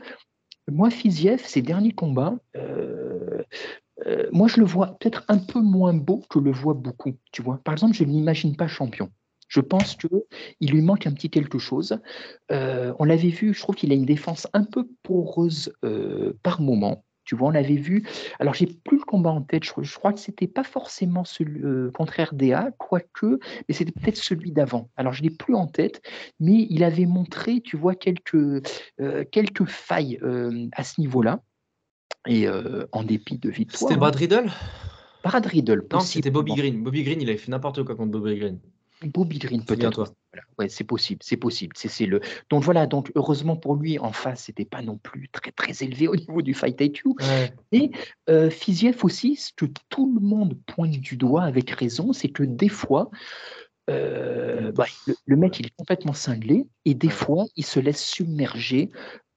moi, 0.69 0.89
Fiziev, 0.89 1.41
ses 1.45 1.61
derniers 1.61 1.91
combats, 1.93 2.35
euh, 2.57 3.43
euh, 4.07 4.27
moi, 4.31 4.47
je 4.47 4.59
le 4.59 4.65
vois 4.65 4.97
peut-être 4.99 5.23
un 5.27 5.37
peu 5.37 5.61
moins 5.61 5.93
beau 5.93 6.23
que 6.29 6.39
le 6.39 6.51
voit 6.51 6.73
beaucoup. 6.73 7.13
Tu 7.31 7.41
vois, 7.41 7.59
par 7.63 7.73
exemple, 7.73 7.93
je 7.95 8.03
ne 8.03 8.09
l'imagine 8.11 8.55
pas 8.55 8.67
champion. 8.67 9.11
Je 9.51 9.59
pense 9.59 9.97
que 9.97 10.07
il 10.61 10.71
lui 10.71 10.81
manque 10.81 11.05
un 11.07 11.11
petit 11.11 11.29
quelque 11.29 11.59
chose. 11.59 11.99
Euh, 12.53 12.93
on 12.99 13.03
l'avait 13.03 13.27
vu, 13.27 13.53
je 13.53 13.59
trouve 13.59 13.75
qu'il 13.75 13.91
a 13.91 13.95
une 13.95 14.05
défense 14.05 14.47
un 14.53 14.63
peu 14.63 14.87
poreuse 15.03 15.73
euh, 15.83 16.37
par 16.41 16.61
moment. 16.61 17.03
Tu 17.25 17.35
vois, 17.35 17.49
on 17.49 17.51
l'avait 17.51 17.75
vu. 17.75 18.07
Alors, 18.39 18.53
j'ai 18.53 18.65
plus 18.65 18.97
le 18.99 19.03
combat 19.03 19.29
en 19.29 19.41
tête. 19.41 19.65
Je, 19.65 19.71
je 19.81 19.95
crois 19.95 20.13
que 20.13 20.21
c'était 20.21 20.47
pas 20.47 20.63
forcément 20.63 21.25
celui 21.25 21.61
euh, 21.65 21.91
contre 21.91 22.21
RDA, 22.21 22.71
quoique, 22.77 23.39
mais 23.67 23.75
c'était 23.75 23.91
peut-être 23.91 24.15
celui 24.15 24.53
d'avant. 24.53 24.89
Alors, 24.95 25.11
je 25.11 25.21
l'ai 25.21 25.29
plus 25.29 25.53
en 25.53 25.67
tête, 25.67 26.01
mais 26.39 26.65
il 26.69 26.81
avait 26.85 27.05
montré, 27.05 27.59
tu 27.59 27.75
vois, 27.75 27.93
quelques, 27.93 28.65
quelques 29.31 29.65
failles 29.65 30.19
à 30.71 30.83
ce 30.83 30.99
niveau-là. 31.01 31.41
Et 32.27 32.47
en 32.91 33.03
dépit 33.03 33.37
de 33.37 33.49
victoire. 33.49 33.89
C'était 33.89 33.99
Brad 33.99 34.15
Riddle? 34.15 34.49
Brad 35.23 35.45
Riddle, 35.45 35.85
Non, 35.91 35.99
c'était 35.99 36.31
Bobby. 36.31 36.55
Green. 36.55 36.83
Bobby 36.83 37.03
Green, 37.03 37.21
il 37.21 37.29
avait 37.29 37.37
fait 37.37 37.51
n'importe 37.51 37.83
quoi 37.83 37.95
contre 37.95 38.11
Bobby 38.11 38.37
Green. 38.37 38.59
Bobby 39.07 39.39
Green, 39.39 39.63
peut-être. 39.65 40.13
Voilà. 40.33 40.45
Ouais, 40.59 40.69
c'est 40.69 40.83
possible, 40.83 41.21
c'est 41.23 41.37
possible. 41.37 41.73
C'est, 41.75 41.87
c'est 41.87 42.05
le... 42.05 42.21
Donc 42.49 42.63
voilà, 42.63 42.87
donc 42.87 43.11
heureusement 43.15 43.55
pour 43.55 43.75
lui, 43.75 43.99
en 43.99 44.11
face, 44.11 44.45
c'était 44.45 44.65
pas 44.65 44.81
non 44.81 44.97
plus 44.97 45.29
très 45.29 45.51
très 45.51 45.83
élevé 45.83 46.07
au 46.07 46.15
niveau 46.17 46.41
du 46.41 46.53
Fight 46.53 46.79
IQ. 46.79 47.09
Ouais. 47.73 47.91
Euh, 48.29 48.49
Fiziev 48.49 49.03
aussi, 49.03 49.35
ce 49.35 49.51
que 49.55 49.65
tout 49.89 50.13
le 50.13 50.25
monde 50.25 50.57
pointe 50.65 50.91
du 50.91 51.17
doigt 51.17 51.43
avec 51.43 51.69
raison, 51.71 52.13
c'est 52.13 52.29
que 52.29 52.43
des 52.43 52.69
fois, 52.69 53.09
euh, 53.89 54.71
bah, 54.71 54.85
le, 55.07 55.15
le 55.25 55.35
mec 55.35 55.59
il 55.59 55.65
est 55.65 55.75
complètement 55.75 56.13
cinglé 56.13 56.67
et 56.85 56.93
des 56.93 57.09
fois 57.09 57.45
il 57.55 57.65
se 57.65 57.79
laisse 57.79 58.03
submerger 58.03 58.91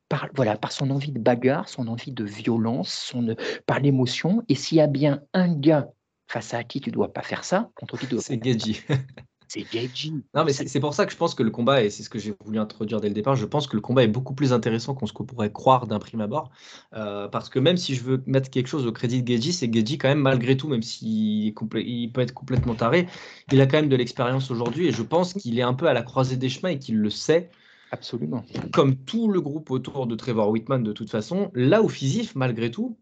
par, 0.08 0.28
voilà, 0.34 0.56
par 0.56 0.72
son 0.72 0.90
envie 0.90 1.12
de 1.12 1.18
bagarre, 1.18 1.68
son 1.68 1.88
envie 1.88 2.12
de 2.12 2.24
violence, 2.24 2.92
son, 2.92 3.34
par 3.66 3.80
l'émotion. 3.80 4.42
Et 4.48 4.54
s'il 4.54 4.78
y 4.78 4.80
a 4.80 4.86
bien 4.86 5.22
un 5.32 5.52
gars 5.54 5.88
face 6.26 6.54
à 6.54 6.64
qui 6.64 6.80
tu 6.80 6.90
dois 6.90 7.12
pas 7.12 7.22
faire 7.22 7.44
ça, 7.44 7.70
contre 7.74 7.98
qui 7.98 8.06
tu 8.06 8.14
dois 8.14 8.22
C'est 8.22 8.38
pas 8.38 8.44
faire 8.44 8.60
ça, 8.60 8.66
Geji. 8.66 8.80
c'est 9.49 9.66
Geji. 9.70 10.24
Non, 10.34 10.45
mais 10.45 10.53
c'est 10.53 10.80
pour 10.80 10.95
ça 10.95 11.07
que 11.07 11.12
je 11.12 11.16
pense 11.16 11.34
que 11.34 11.42
le 11.42 11.51
combat, 11.51 11.82
et 11.82 11.90
c'est 11.90 12.03
ce 12.03 12.11
que 12.11 12.18
j'ai 12.18 12.34
voulu 12.45 12.59
introduire 12.59 13.01
dès 13.01 13.09
le 13.09 13.14
départ, 13.14 13.36
je 13.36 13.47
pense 13.47 13.66
que 13.66 13.76
le 13.76 13.82
combat 13.82 14.05
est 14.05 14.09
beaucoup 14.09 14.34
plus 14.34 14.53
intéressant 14.53 14.95
qu'on 14.95 15.07
ce 15.07 15.12
qu'on 15.12 15.24
pourrait 15.24 15.53
croire 15.53 15.86
d'un 15.86 15.99
prime 15.99 16.20
abord. 16.20 16.51
Euh, 16.95 17.28
parce 17.28 17.49
que 17.49 17.59
même 17.59 17.76
si 17.76 17.95
je 17.95 18.03
veux 18.03 18.22
mettre 18.26 18.51
quelque 18.51 18.66
chose 18.66 18.86
au 18.86 18.92
crédit 18.92 19.22
de 19.22 19.32
Geji, 19.32 19.53
c'est 19.53 19.72
Geji, 19.72 19.99
quand 19.99 20.09
même, 20.09 20.20
malgré 20.20 20.57
tout, 20.57 20.68
même 20.68 20.82
s'il 20.82 21.55
il 21.76 22.12
peut 22.12 22.20
être 22.20 22.34
complètement 22.34 22.74
taré, 22.74 23.07
il 23.53 23.61
a 23.61 23.66
quand 23.66 23.78
même 23.78 23.88
de 23.88 23.97
l'expérience 23.97 24.51
aujourd'hui. 24.51 24.88
Et 24.88 24.92
je 24.92 25.03
pense 25.03 25.34
qu'il 25.34 25.59
est 25.59 25.62
un 25.62 25.74
peu 25.74 25.86
à 25.86 25.92
la 25.92 26.03
croisée 26.03 26.36
des 26.36 26.49
chemins 26.49 26.70
et 26.70 26.78
qu'il 26.78 26.99
le 26.99 27.11
sait, 27.11 27.51
Absolument. 27.90 28.45
comme 28.72 28.97
tout 28.97 29.30
le 29.30 29.40
groupe 29.40 29.70
autour 29.70 30.07
de 30.07 30.14
Trevor 30.14 30.51
Whitman 30.51 30.82
de 30.82 30.92
toute 30.92 31.11
façon. 31.11 31.51
Là 31.55 31.82
où 31.82 31.88
Fizif, 31.88 32.34
malgré 32.34 32.70
tout, 32.70 32.99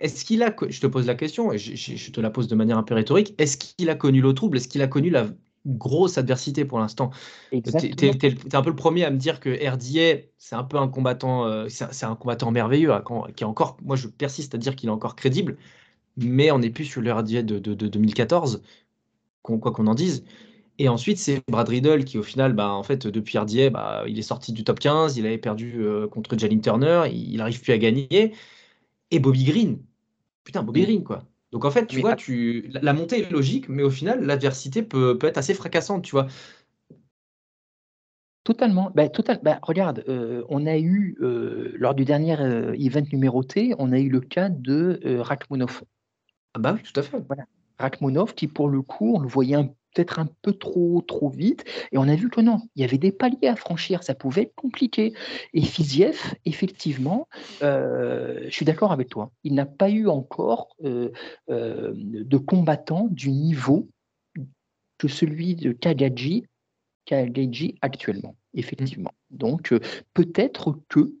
est-ce 0.00 0.24
qu'il 0.24 0.42
a, 0.42 0.54
je 0.68 0.80
te 0.80 0.86
pose 0.86 1.06
la 1.06 1.14
question, 1.14 1.52
et 1.52 1.58
je, 1.58 1.74
je- 1.76 1.96
je 1.96 2.10
te 2.12 2.20
la 2.20 2.30
pose 2.30 2.48
de 2.48 2.54
manière 2.54 2.78
un 2.78 2.82
peu 2.82 2.94
rhétorique, 2.94 3.34
est-ce 3.38 3.56
qu'il 3.58 3.90
a 3.90 3.94
connu 3.94 4.20
l'eau 4.20 4.32
trouble 4.32 4.56
Est-ce 4.56 4.68
qu'il 4.68 4.82
a 4.82 4.88
connu 4.88 5.10
la 5.10 5.28
grosse 5.66 6.18
adversité 6.18 6.64
pour 6.64 6.78
l'instant? 6.78 7.10
T'es- 7.62 7.94
t'es 8.18 8.56
un 8.56 8.62
peu 8.62 8.70
le 8.70 8.76
premier 8.76 9.04
à 9.04 9.10
me 9.10 9.16
dire 9.16 9.40
que 9.40 9.50
RDA, 9.50 10.18
c'est 10.38 10.54
un 10.56 10.64
peu 10.64 10.76
un 10.78 10.88
combattant, 10.88 11.46
euh, 11.46 11.68
c'est 11.68 12.04
un- 12.04 12.16
combattant 12.16 12.50
merveilleux, 12.50 12.92
hein, 12.92 13.00
quand- 13.04 13.32
qui 13.34 13.44
est 13.44 13.46
encore, 13.46 13.78
moi 13.82 13.96
je 13.96 14.08
persiste 14.08 14.54
à 14.54 14.58
dire 14.58 14.76
qu'il 14.76 14.88
est 14.90 14.92
encore 14.92 15.16
crédible, 15.16 15.56
mais 16.16 16.50
on 16.52 16.58
n'est 16.60 16.70
plus 16.70 16.84
sur 16.86 17.02
le 17.02 17.12
RDA 17.12 17.42
de, 17.42 17.58
de- 17.58 17.74
de 17.74 17.88
2014, 17.88 18.62
qu'on- 19.42 19.58
quoi 19.58 19.72
qu'on 19.72 19.86
en 19.86 19.94
dise. 19.94 20.24
Et 20.78 20.88
ensuite, 20.88 21.18
c'est 21.18 21.42
Brad 21.48 21.68
Riddle 21.68 22.04
qui, 22.04 22.18
au 22.18 22.22
final, 22.24 22.52
bah, 22.54 22.70
en 22.72 22.82
fait, 22.82 23.06
depuis 23.06 23.38
RDA, 23.38 23.70
bah, 23.70 24.04
il 24.08 24.18
est 24.18 24.22
sorti 24.22 24.52
du 24.52 24.64
top 24.64 24.80
15, 24.80 25.16
il 25.16 25.26
avait 25.26 25.38
perdu 25.38 25.74
euh, 25.84 26.08
contre 26.08 26.36
Jalin 26.38 26.58
Turner, 26.60 27.04
il 27.12 27.36
n'arrive 27.38 27.60
plus 27.62 27.72
à 27.72 27.78
gagner. 27.78 28.34
Et 29.14 29.20
Bobby 29.20 29.44
Green, 29.44 29.78
putain, 30.42 30.64
Bobby. 30.64 30.82
Green, 30.82 31.04
quoi. 31.04 31.22
Donc 31.52 31.64
en 31.64 31.70
fait, 31.70 31.86
tu 31.86 32.00
vois, 32.00 32.16
tu... 32.16 32.68
la, 32.72 32.80
la 32.80 32.92
montée 32.92 33.20
est 33.20 33.30
logique, 33.30 33.68
mais 33.68 33.84
au 33.84 33.90
final, 33.90 34.24
l'adversité 34.24 34.82
peut, 34.82 35.16
peut 35.16 35.28
être 35.28 35.38
assez 35.38 35.54
fracassante, 35.54 36.02
tu 36.02 36.10
vois. 36.10 36.26
Totalement. 38.42 38.90
Bah, 38.92 39.08
total... 39.08 39.38
bah, 39.40 39.60
regarde, 39.62 40.04
euh, 40.08 40.42
on 40.48 40.66
a 40.66 40.76
eu, 40.76 41.16
euh, 41.20 41.72
lors 41.76 41.94
du 41.94 42.04
dernier 42.04 42.40
euh, 42.40 42.74
event 42.76 43.06
numéroté, 43.12 43.72
on 43.78 43.92
a 43.92 44.00
eu 44.00 44.08
le 44.08 44.20
cas 44.20 44.48
de 44.48 45.00
euh, 45.04 45.22
Rachmanov. 45.22 45.84
Ah 46.54 46.58
bah 46.58 46.74
oui, 46.74 46.82
tout 46.82 46.98
à 46.98 47.02
fait. 47.04 47.16
Rachmanov 47.78 48.34
qui, 48.34 48.48
pour 48.48 48.68
le 48.68 48.82
coup, 48.82 49.14
on 49.14 49.20
le 49.20 49.28
voyait 49.28 49.54
un- 49.54 49.70
peut-être 49.94 50.18
un 50.18 50.28
peu 50.42 50.52
trop, 50.52 51.02
trop 51.06 51.30
vite. 51.30 51.64
Et 51.92 51.98
on 51.98 52.08
a 52.08 52.16
vu 52.16 52.28
que 52.28 52.40
non, 52.40 52.60
il 52.74 52.82
y 52.82 52.84
avait 52.84 52.98
des 52.98 53.12
paliers 53.12 53.48
à 53.48 53.56
franchir, 53.56 54.02
ça 54.02 54.14
pouvait 54.14 54.42
être 54.42 54.54
compliqué. 54.54 55.14
Et 55.54 55.62
Fiziev, 55.62 56.34
effectivement, 56.44 57.28
euh, 57.62 58.42
je 58.44 58.50
suis 58.50 58.66
d'accord 58.66 58.92
avec 58.92 59.08
toi, 59.08 59.30
il 59.44 59.54
n'a 59.54 59.66
pas 59.66 59.90
eu 59.90 60.08
encore 60.08 60.76
euh, 60.84 61.10
euh, 61.50 61.92
de 61.94 62.36
combattant 62.36 63.08
du 63.10 63.30
niveau 63.30 63.88
que 64.98 65.08
celui 65.08 65.54
de 65.54 65.72
Kagaji, 65.72 66.46
Kagaji 67.04 67.76
actuellement, 67.80 68.36
effectivement. 68.54 69.12
Donc, 69.30 69.74
peut-être 70.14 70.78
que 70.88 71.12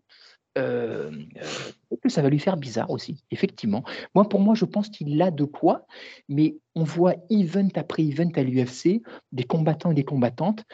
euh, 0.58 1.10
euh, 1.42 1.96
que 2.02 2.08
ça 2.08 2.22
va 2.22 2.28
lui 2.28 2.38
faire 2.38 2.56
bizarre 2.56 2.90
aussi, 2.90 3.24
effectivement. 3.30 3.82
Moi, 4.14 4.28
pour 4.28 4.40
moi, 4.40 4.54
je 4.54 4.64
pense 4.64 4.88
qu'il 4.88 5.20
a 5.22 5.30
de 5.30 5.44
quoi, 5.44 5.86
mais 6.28 6.56
on 6.74 6.84
voit 6.84 7.14
event 7.30 7.68
après 7.76 8.04
event 8.04 8.30
à 8.36 8.42
l'UFC, 8.42 9.02
des 9.32 9.44
combattants 9.44 9.90
et 9.90 9.94
des 9.94 10.04
combattantes, 10.04 10.64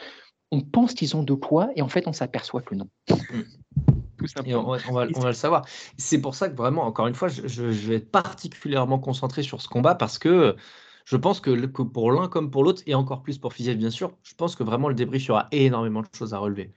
on 0.51 0.61
pense 0.61 0.93
qu'ils 0.93 1.15
ont 1.15 1.23
de 1.23 1.33
quoi, 1.33 1.69
et 1.75 1.81
en 1.81 1.87
fait, 1.87 2.07
on 2.07 2.13
s'aperçoit 2.13 2.61
que 2.61 2.75
non. 2.75 2.87
Tout 3.07 3.15
Et 4.45 4.53
on, 4.55 4.63
simplement. 4.63 4.63
va- 4.63 4.77
on 4.89 4.93
va, 4.93 5.07
on 5.15 5.19
va 5.21 5.27
le 5.29 5.33
savoir. 5.33 5.65
C'est 5.97 6.19
pour 6.19 6.35
ça 6.35 6.49
que 6.49 6.55
vraiment, 6.55 6.83
encore 6.83 7.07
une 7.07 7.15
fois, 7.15 7.27
je, 7.27 7.47
je- 7.47 7.71
je 7.71 7.87
vais 7.87 7.95
être 7.95 8.11
particulièrement 8.11 8.99
concentré 8.99 9.41
sur 9.43 9.61
ce 9.61 9.67
combat 9.67 9.95
parce 9.95 10.19
que 10.19 10.55
je 11.05 11.17
pense 11.17 11.39
que, 11.39 11.49
le- 11.49 11.67
que 11.67 11.81
pour 11.81 12.11
l'un 12.11 12.27
comme 12.27 12.51
pour 12.51 12.63
l'autre, 12.63 12.83
et 12.85 12.93
encore 12.93 13.23
plus 13.23 13.37
pour 13.39 13.53
Fiziev, 13.53 13.77
bien 13.77 13.89
sûr, 13.89 14.11
je 14.23 14.35
pense 14.35 14.55
que 14.55 14.63
vraiment 14.63 14.89
le 14.89 14.95
débrief, 14.95 15.23
il 15.25 15.27
y 15.29 15.31
aura 15.31 15.47
énormément 15.51 16.01
de 16.01 16.07
choses 16.15 16.33
à 16.33 16.37
relever. 16.37 16.71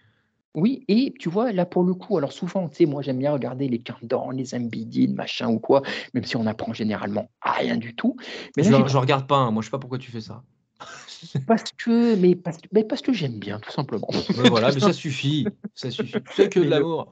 Oui, 0.55 0.85
et 0.87 1.13
tu 1.19 1.29
vois, 1.29 1.53
là, 1.53 1.67
pour 1.67 1.83
le 1.83 1.95
coup, 1.95 2.17
alors 2.17 2.33
souvent, 2.33 2.69
tu 2.69 2.77
sais, 2.77 2.87
moi, 2.87 3.03
j'aime 3.03 3.19
bien 3.19 3.33
regarder 3.33 3.67
les 3.67 3.81
countdowns, 3.81 4.37
les 4.37 4.57
Mbidin, 4.59 5.13
machin 5.15 5.49
ou 5.49 5.59
quoi, 5.59 5.83
même 6.15 6.25
si 6.25 6.37
on 6.37 6.47
apprend 6.47 6.73
généralement 6.73 7.29
rien 7.43 7.77
du 7.77 7.97
tout. 7.97 8.17
Mais 8.57 8.63
je 8.63 8.71
ne 8.71 8.97
regarde 8.97 9.27
pas, 9.27 9.37
hein, 9.37 9.51
moi 9.51 9.63
je 9.63 9.67
sais 9.67 9.71
pas 9.71 9.79
pourquoi 9.79 9.99
tu 9.99 10.13
fais 10.13 10.21
ça. 10.21 10.43
parce 11.47 11.73
que, 11.73 12.15
mais 12.17 12.37
parce, 12.37 12.59
mais 12.73 12.85
parce 12.85 13.03
que 13.03 13.13
j'aime 13.13 13.39
bien, 13.39 13.59
tout 13.59 13.73
simplement. 13.73 14.09
Mais 14.41 14.49
voilà, 14.49 14.71
mais 14.73 14.81
ça 14.81 14.93
suffit. 14.93 15.47
Ça 15.75 15.91
suffit. 15.91 16.15
C'est 16.37 16.49
que 16.49 16.61
de 16.61 16.69
l'amour. 16.69 17.11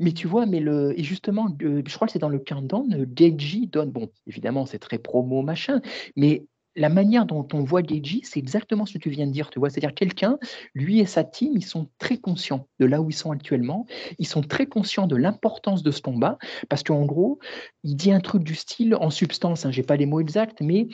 Mais 0.00 0.12
tu 0.12 0.26
vois, 0.26 0.44
mais 0.44 0.60
le, 0.60 0.98
et 0.98 1.04
justement, 1.04 1.48
euh, 1.62 1.82
je 1.86 1.94
crois 1.94 2.06
que 2.06 2.12
c'est 2.12 2.18
dans 2.18 2.28
le 2.28 2.40
countdown, 2.40 2.92
euh, 2.92 3.06
Geiji 3.06 3.68
donne, 3.68 3.90
bon, 3.90 4.10
évidemment, 4.26 4.66
c'est 4.66 4.78
très 4.78 4.98
promo, 4.98 5.40
machin, 5.40 5.80
mais 6.16 6.44
la 6.76 6.88
manière 6.88 7.26
dont 7.26 7.46
on 7.52 7.64
voit 7.64 7.82
Geiji, 7.82 8.20
c'est 8.24 8.38
exactement 8.38 8.86
ce 8.86 8.94
que 8.94 8.98
tu 8.98 9.10
viens 9.10 9.26
de 9.26 9.32
dire, 9.32 9.50
tu 9.50 9.58
vois, 9.58 9.70
c'est-à-dire 9.70 9.94
quelqu'un, 9.94 10.38
lui 10.74 11.00
et 11.00 11.06
sa 11.06 11.24
team, 11.24 11.52
ils 11.56 11.64
sont 11.64 11.88
très 11.98 12.18
conscients 12.18 12.68
de 12.78 12.86
là 12.86 13.00
où 13.00 13.10
ils 13.10 13.14
sont 13.14 13.30
actuellement, 13.30 13.86
ils 14.18 14.26
sont 14.26 14.42
très 14.42 14.66
conscients 14.66 15.06
de 15.06 15.16
l'importance 15.16 15.82
de 15.82 15.90
ce 15.90 16.02
combat, 16.02 16.38
parce 16.68 16.82
qu'en 16.82 17.04
gros, 17.04 17.38
il 17.82 17.96
dit 17.96 18.12
un 18.12 18.20
truc 18.20 18.44
du 18.44 18.54
style, 18.54 18.94
en 18.94 19.10
substance, 19.10 19.64
hein, 19.64 19.70
j'ai 19.70 19.82
pas 19.82 19.96
les 19.96 20.06
mots 20.06 20.20
exacts, 20.20 20.60
mais 20.60 20.88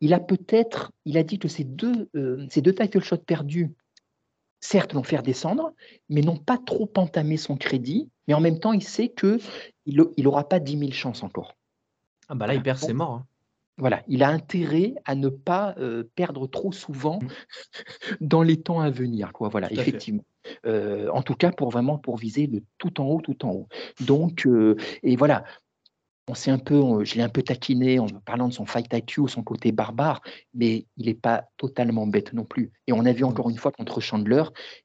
il 0.00 0.14
a 0.14 0.20
peut-être, 0.20 0.92
il 1.04 1.16
a 1.18 1.22
dit 1.22 1.38
que 1.38 1.48
ces 1.48 1.64
deux, 1.64 2.08
euh, 2.14 2.46
ces 2.50 2.62
deux 2.62 2.74
title 2.74 3.02
shots 3.02 3.16
perdus, 3.18 3.72
certes, 4.60 4.92
l'ont 4.92 5.02
fait 5.02 5.20
descendre, 5.22 5.72
mais 6.08 6.20
n'ont 6.20 6.38
pas 6.38 6.58
trop 6.58 6.90
entamé 6.96 7.36
son 7.36 7.56
crédit. 7.56 8.10
Mais 8.26 8.34
en 8.34 8.40
même 8.40 8.60
temps, 8.60 8.72
il 8.72 8.82
sait 8.82 9.08
que 9.08 9.38
il 9.86 10.06
n'aura 10.18 10.48
pas 10.48 10.58
10 10.60 10.78
000 10.78 10.92
chances 10.92 11.22
encore. 11.22 11.54
Ah 12.28 12.34
bah 12.34 12.46
là, 12.46 12.54
il 12.54 12.62
perd, 12.62 12.78
c'est 12.78 12.94
mort. 12.94 13.10
hein. 13.12 13.26
Voilà, 13.76 14.02
il 14.06 14.22
a 14.22 14.28
intérêt 14.28 14.94
à 15.04 15.14
ne 15.14 15.28
pas 15.28 15.74
euh, 15.78 16.04
perdre 16.14 16.46
trop 16.46 16.72
souvent 16.72 17.18
Mm. 17.22 17.28
dans 18.20 18.42
les 18.42 18.60
temps 18.60 18.80
à 18.80 18.90
venir. 18.90 19.32
Quoi. 19.32 19.48
Voilà, 19.48 19.68
Tout 19.68 19.80
effectivement. 19.80 20.24
Euh, 20.66 21.08
en 21.10 21.22
tout 21.22 21.34
cas, 21.34 21.50
pour 21.50 21.70
vraiment 21.70 21.98
pour 21.98 22.16
viser 22.16 22.46
de 22.46 22.62
tout 22.78 23.00
en 23.00 23.06
haut, 23.06 23.20
tout 23.20 23.44
en 23.44 23.50
haut. 23.50 23.68
Donc, 24.00 24.46
euh, 24.46 24.76
et 25.02 25.16
voilà. 25.16 25.44
on 26.26 26.34
s'est 26.34 26.50
un 26.50 26.58
peu, 26.58 26.76
on- 26.76 27.04
je 27.04 27.16
l'ai 27.16 27.22
un 27.22 27.28
peu 27.28 27.42
taquiné 27.42 27.98
en 27.98 28.06
parlant 28.24 28.48
de 28.48 28.54
son 28.54 28.64
fight 28.64 28.86
IQ, 28.92 29.28
son 29.28 29.42
côté 29.42 29.72
barbare, 29.72 30.22
mais 30.54 30.86
il 30.96 31.06
n'est 31.06 31.14
pas 31.14 31.44
totalement 31.58 32.06
bête 32.06 32.32
non 32.32 32.44
plus. 32.44 32.72
Et 32.86 32.92
on 32.94 33.04
a 33.04 33.12
vu 33.12 33.24
encore 33.24 33.50
une 33.50 33.58
fois 33.58 33.72
contre 33.72 34.00
Chandler 34.00 34.42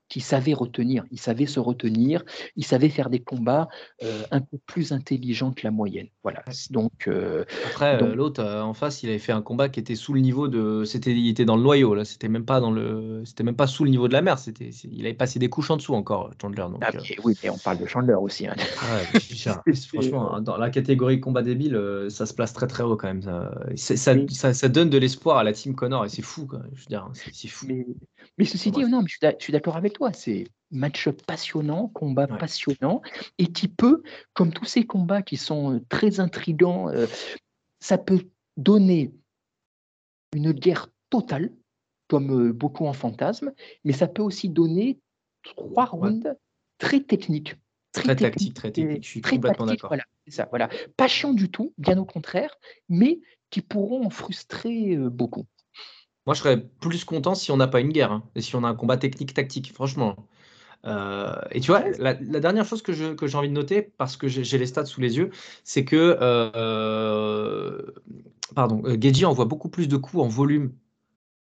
qui 0.09 0.21
savait 0.21 0.53
retenir, 0.53 1.05
il 1.11 1.19
savait 1.19 1.45
se 1.45 1.59
retenir, 1.59 2.23
il 2.55 2.65
savait 2.65 2.89
faire 2.89 3.09
des 3.09 3.19
combats 3.19 3.67
euh, 4.03 4.23
un 4.31 4.41
peu 4.41 4.57
plus 4.65 4.91
intelligents 4.91 5.51
que 5.51 5.61
la 5.63 5.71
moyenne. 5.71 6.07
Voilà. 6.23 6.43
Donc, 6.71 7.07
euh, 7.07 7.45
Après, 7.69 7.95
euh, 7.95 7.99
Donc- 7.99 8.15
l'autre 8.15 8.43
en 8.43 8.73
face, 8.73 9.03
il 9.03 9.09
avait 9.09 9.19
fait 9.19 9.31
un 9.31 9.41
combat 9.43 9.69
qui 9.69 9.79
était 9.79 9.95
sous 9.95 10.13
le 10.13 10.19
niveau 10.19 10.47
de. 10.47 10.83
C'était, 10.83 11.11
il 11.11 11.29
était 11.29 11.45
dans 11.45 11.55
le 11.55 11.61
noyau 11.63 11.93
là. 11.93 12.05
C'était 12.05 12.27
même 12.27 12.45
pas 12.45 12.59
dans 12.59 12.71
le. 12.71 13.21
C'était 13.25 13.43
même 13.43 13.55
pas 13.55 13.67
sous 13.67 13.83
le 13.83 13.91
niveau 13.91 14.07
de 14.07 14.13
la 14.13 14.21
mer. 14.21 14.39
C'était. 14.39 14.69
Il 14.91 15.05
avait 15.05 15.13
passé 15.13 15.37
des 15.39 15.47
couches 15.49 15.69
en 15.71 15.77
dessous 15.77 15.93
encore, 15.93 16.31
Chandler. 16.41 16.63
Donc, 16.71 16.81
ah, 16.83 16.89
mais 16.93 17.15
oui, 17.23 17.37
mais 17.43 17.49
on 17.51 17.57
parle 17.57 17.77
de 17.77 17.85
Chandler 17.85 18.15
aussi. 18.15 18.47
hein. 18.47 18.55
ouais, 18.57 19.19
je- 19.29 19.49
franchement, 19.93 20.33
hein, 20.35 20.41
dans 20.41 20.57
la 20.57 20.69
catégorie 20.71 21.19
combat 21.19 21.43
débile, 21.43 21.79
ça 22.09 22.25
se 22.25 22.33
place 22.33 22.53
très 22.53 22.65
très 22.67 22.81
haut 22.83 22.97
quand 22.97 23.07
même. 23.07 23.21
Ça, 23.21 23.51
c'est- 23.75 23.95
ça, 23.97 24.13
Oui. 24.13 24.25
ça, 24.33 24.53
ça 24.55 24.69
donne 24.69 24.89
de 24.89 24.97
l'espoir 24.97 25.37
à 25.37 25.43
la 25.43 25.53
team 25.53 25.75
Connor 25.75 26.05
et 26.05 26.09
c'est 26.09 26.23
fou. 26.23 26.47
Quoi. 26.47 26.61
Je 26.73 26.79
veux 26.81 26.87
dire, 26.87 27.07
c'est, 27.13 27.29
c'est 27.33 27.47
fou. 27.47 27.67
Mais, 27.67 27.85
mais 28.37 28.45
ceci 28.45 28.71
dit, 28.71 28.85
non, 28.85 29.01
mais 29.01 29.07
je 29.07 29.35
suis 29.39 29.51
d'accord 29.51 29.75
avec 29.75 29.93
toi. 29.93 30.13
C'est 30.13 30.45
match 30.71 31.09
passionnant, 31.09 31.87
combat 31.87 32.27
Ouais. 32.29 32.37
passionnant, 32.37 33.01
et 33.37 33.47
qui 33.47 33.67
peut, 33.67 34.03
comme 34.33 34.53
tous 34.53 34.65
ces 34.65 34.85
combats 34.85 35.21
qui 35.21 35.37
sont 35.37 35.75
euh, 35.75 35.79
très 35.89 36.19
intrigants, 36.19 36.89
euh, 36.89 37.07
ça 37.79 37.97
peut 37.97 38.21
donner 38.57 39.13
une 40.35 40.51
guerre 40.51 40.89
totale, 41.09 41.51
comme 42.07 42.49
euh, 42.49 42.53
beaucoup 42.53 42.85
en 42.85 42.93
fantasme, 42.93 43.51
mais 43.83 43.93
ça 43.93 44.07
peut 44.07 44.21
aussi 44.21 44.49
donner 44.49 44.99
trois 45.43 45.85
rounds 45.85 46.35
très 46.77 47.01
techniques. 47.01 47.55
Très 47.91 48.15
tactique, 48.15 48.53
très 48.53 48.71
technique. 48.71 49.03
Je 49.03 49.09
suis 49.09 49.21
très 49.21 49.37
complètement 49.37 49.65
d'accord. 49.65 49.89
Voilà, 49.89 50.03
ça, 50.27 50.47
voilà. 50.49 50.69
Pas 50.95 51.07
chiant 51.07 51.33
du 51.33 51.49
tout, 51.49 51.73
bien 51.79 51.97
au 51.97 52.05
contraire, 52.05 52.55
mais 52.87 53.19
qui 53.49 53.61
pourront 53.61 54.05
en 54.05 54.11
frustrer 54.11 54.95
beaucoup. 54.95 55.47
Moi, 56.25 56.35
je 56.35 56.39
serais 56.39 56.61
plus 56.79 57.03
content 57.05 57.35
si 57.35 57.51
on 57.51 57.57
n'a 57.57 57.67
pas 57.67 57.79
une 57.79 57.91
guerre 57.91 58.11
hein, 58.11 58.23
et 58.35 58.41
si 58.41 58.55
on 58.55 58.63
a 58.63 58.67
un 58.69 58.75
combat 58.75 58.97
technique-tactique, 58.97 59.73
franchement. 59.73 60.27
Euh, 60.85 61.35
et 61.51 61.59
tu 61.59 61.71
vois, 61.71 61.83
la, 61.99 62.13
dernière 62.13 62.65
chose 62.65 62.81
que 62.81 62.93
j'ai 62.93 63.37
envie 63.37 63.49
de 63.49 63.53
noter, 63.53 63.81
parce 63.81 64.17
que 64.17 64.27
j'ai 64.27 64.57
les 64.57 64.65
stats 64.65 64.85
sous 64.85 65.01
les 65.01 65.17
yeux, 65.17 65.31
c'est 65.63 65.85
que 65.85 66.17
euh, 66.21 67.81
pardon, 68.55 68.81
euh, 68.85 68.97
Geji 68.99 69.25
envoie 69.25 69.45
beaucoup 69.45 69.69
plus 69.69 69.87
de 69.87 69.97
coups 69.97 70.23
en 70.23 70.27
volume 70.27 70.73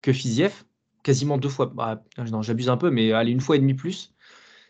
que 0.01 0.13
Fiziev, 0.13 0.63
quasiment 1.03 1.37
deux 1.37 1.49
fois. 1.49 1.67
bah, 1.67 2.03
non, 2.31 2.41
j'abuse 2.41 2.69
un 2.69 2.77
peu, 2.77 2.89
mais 2.91 3.11
allez, 3.11 3.31
une 3.31 3.41
fois 3.41 3.55
et 3.57 3.59
demi 3.59 3.73
plus. 3.73 4.13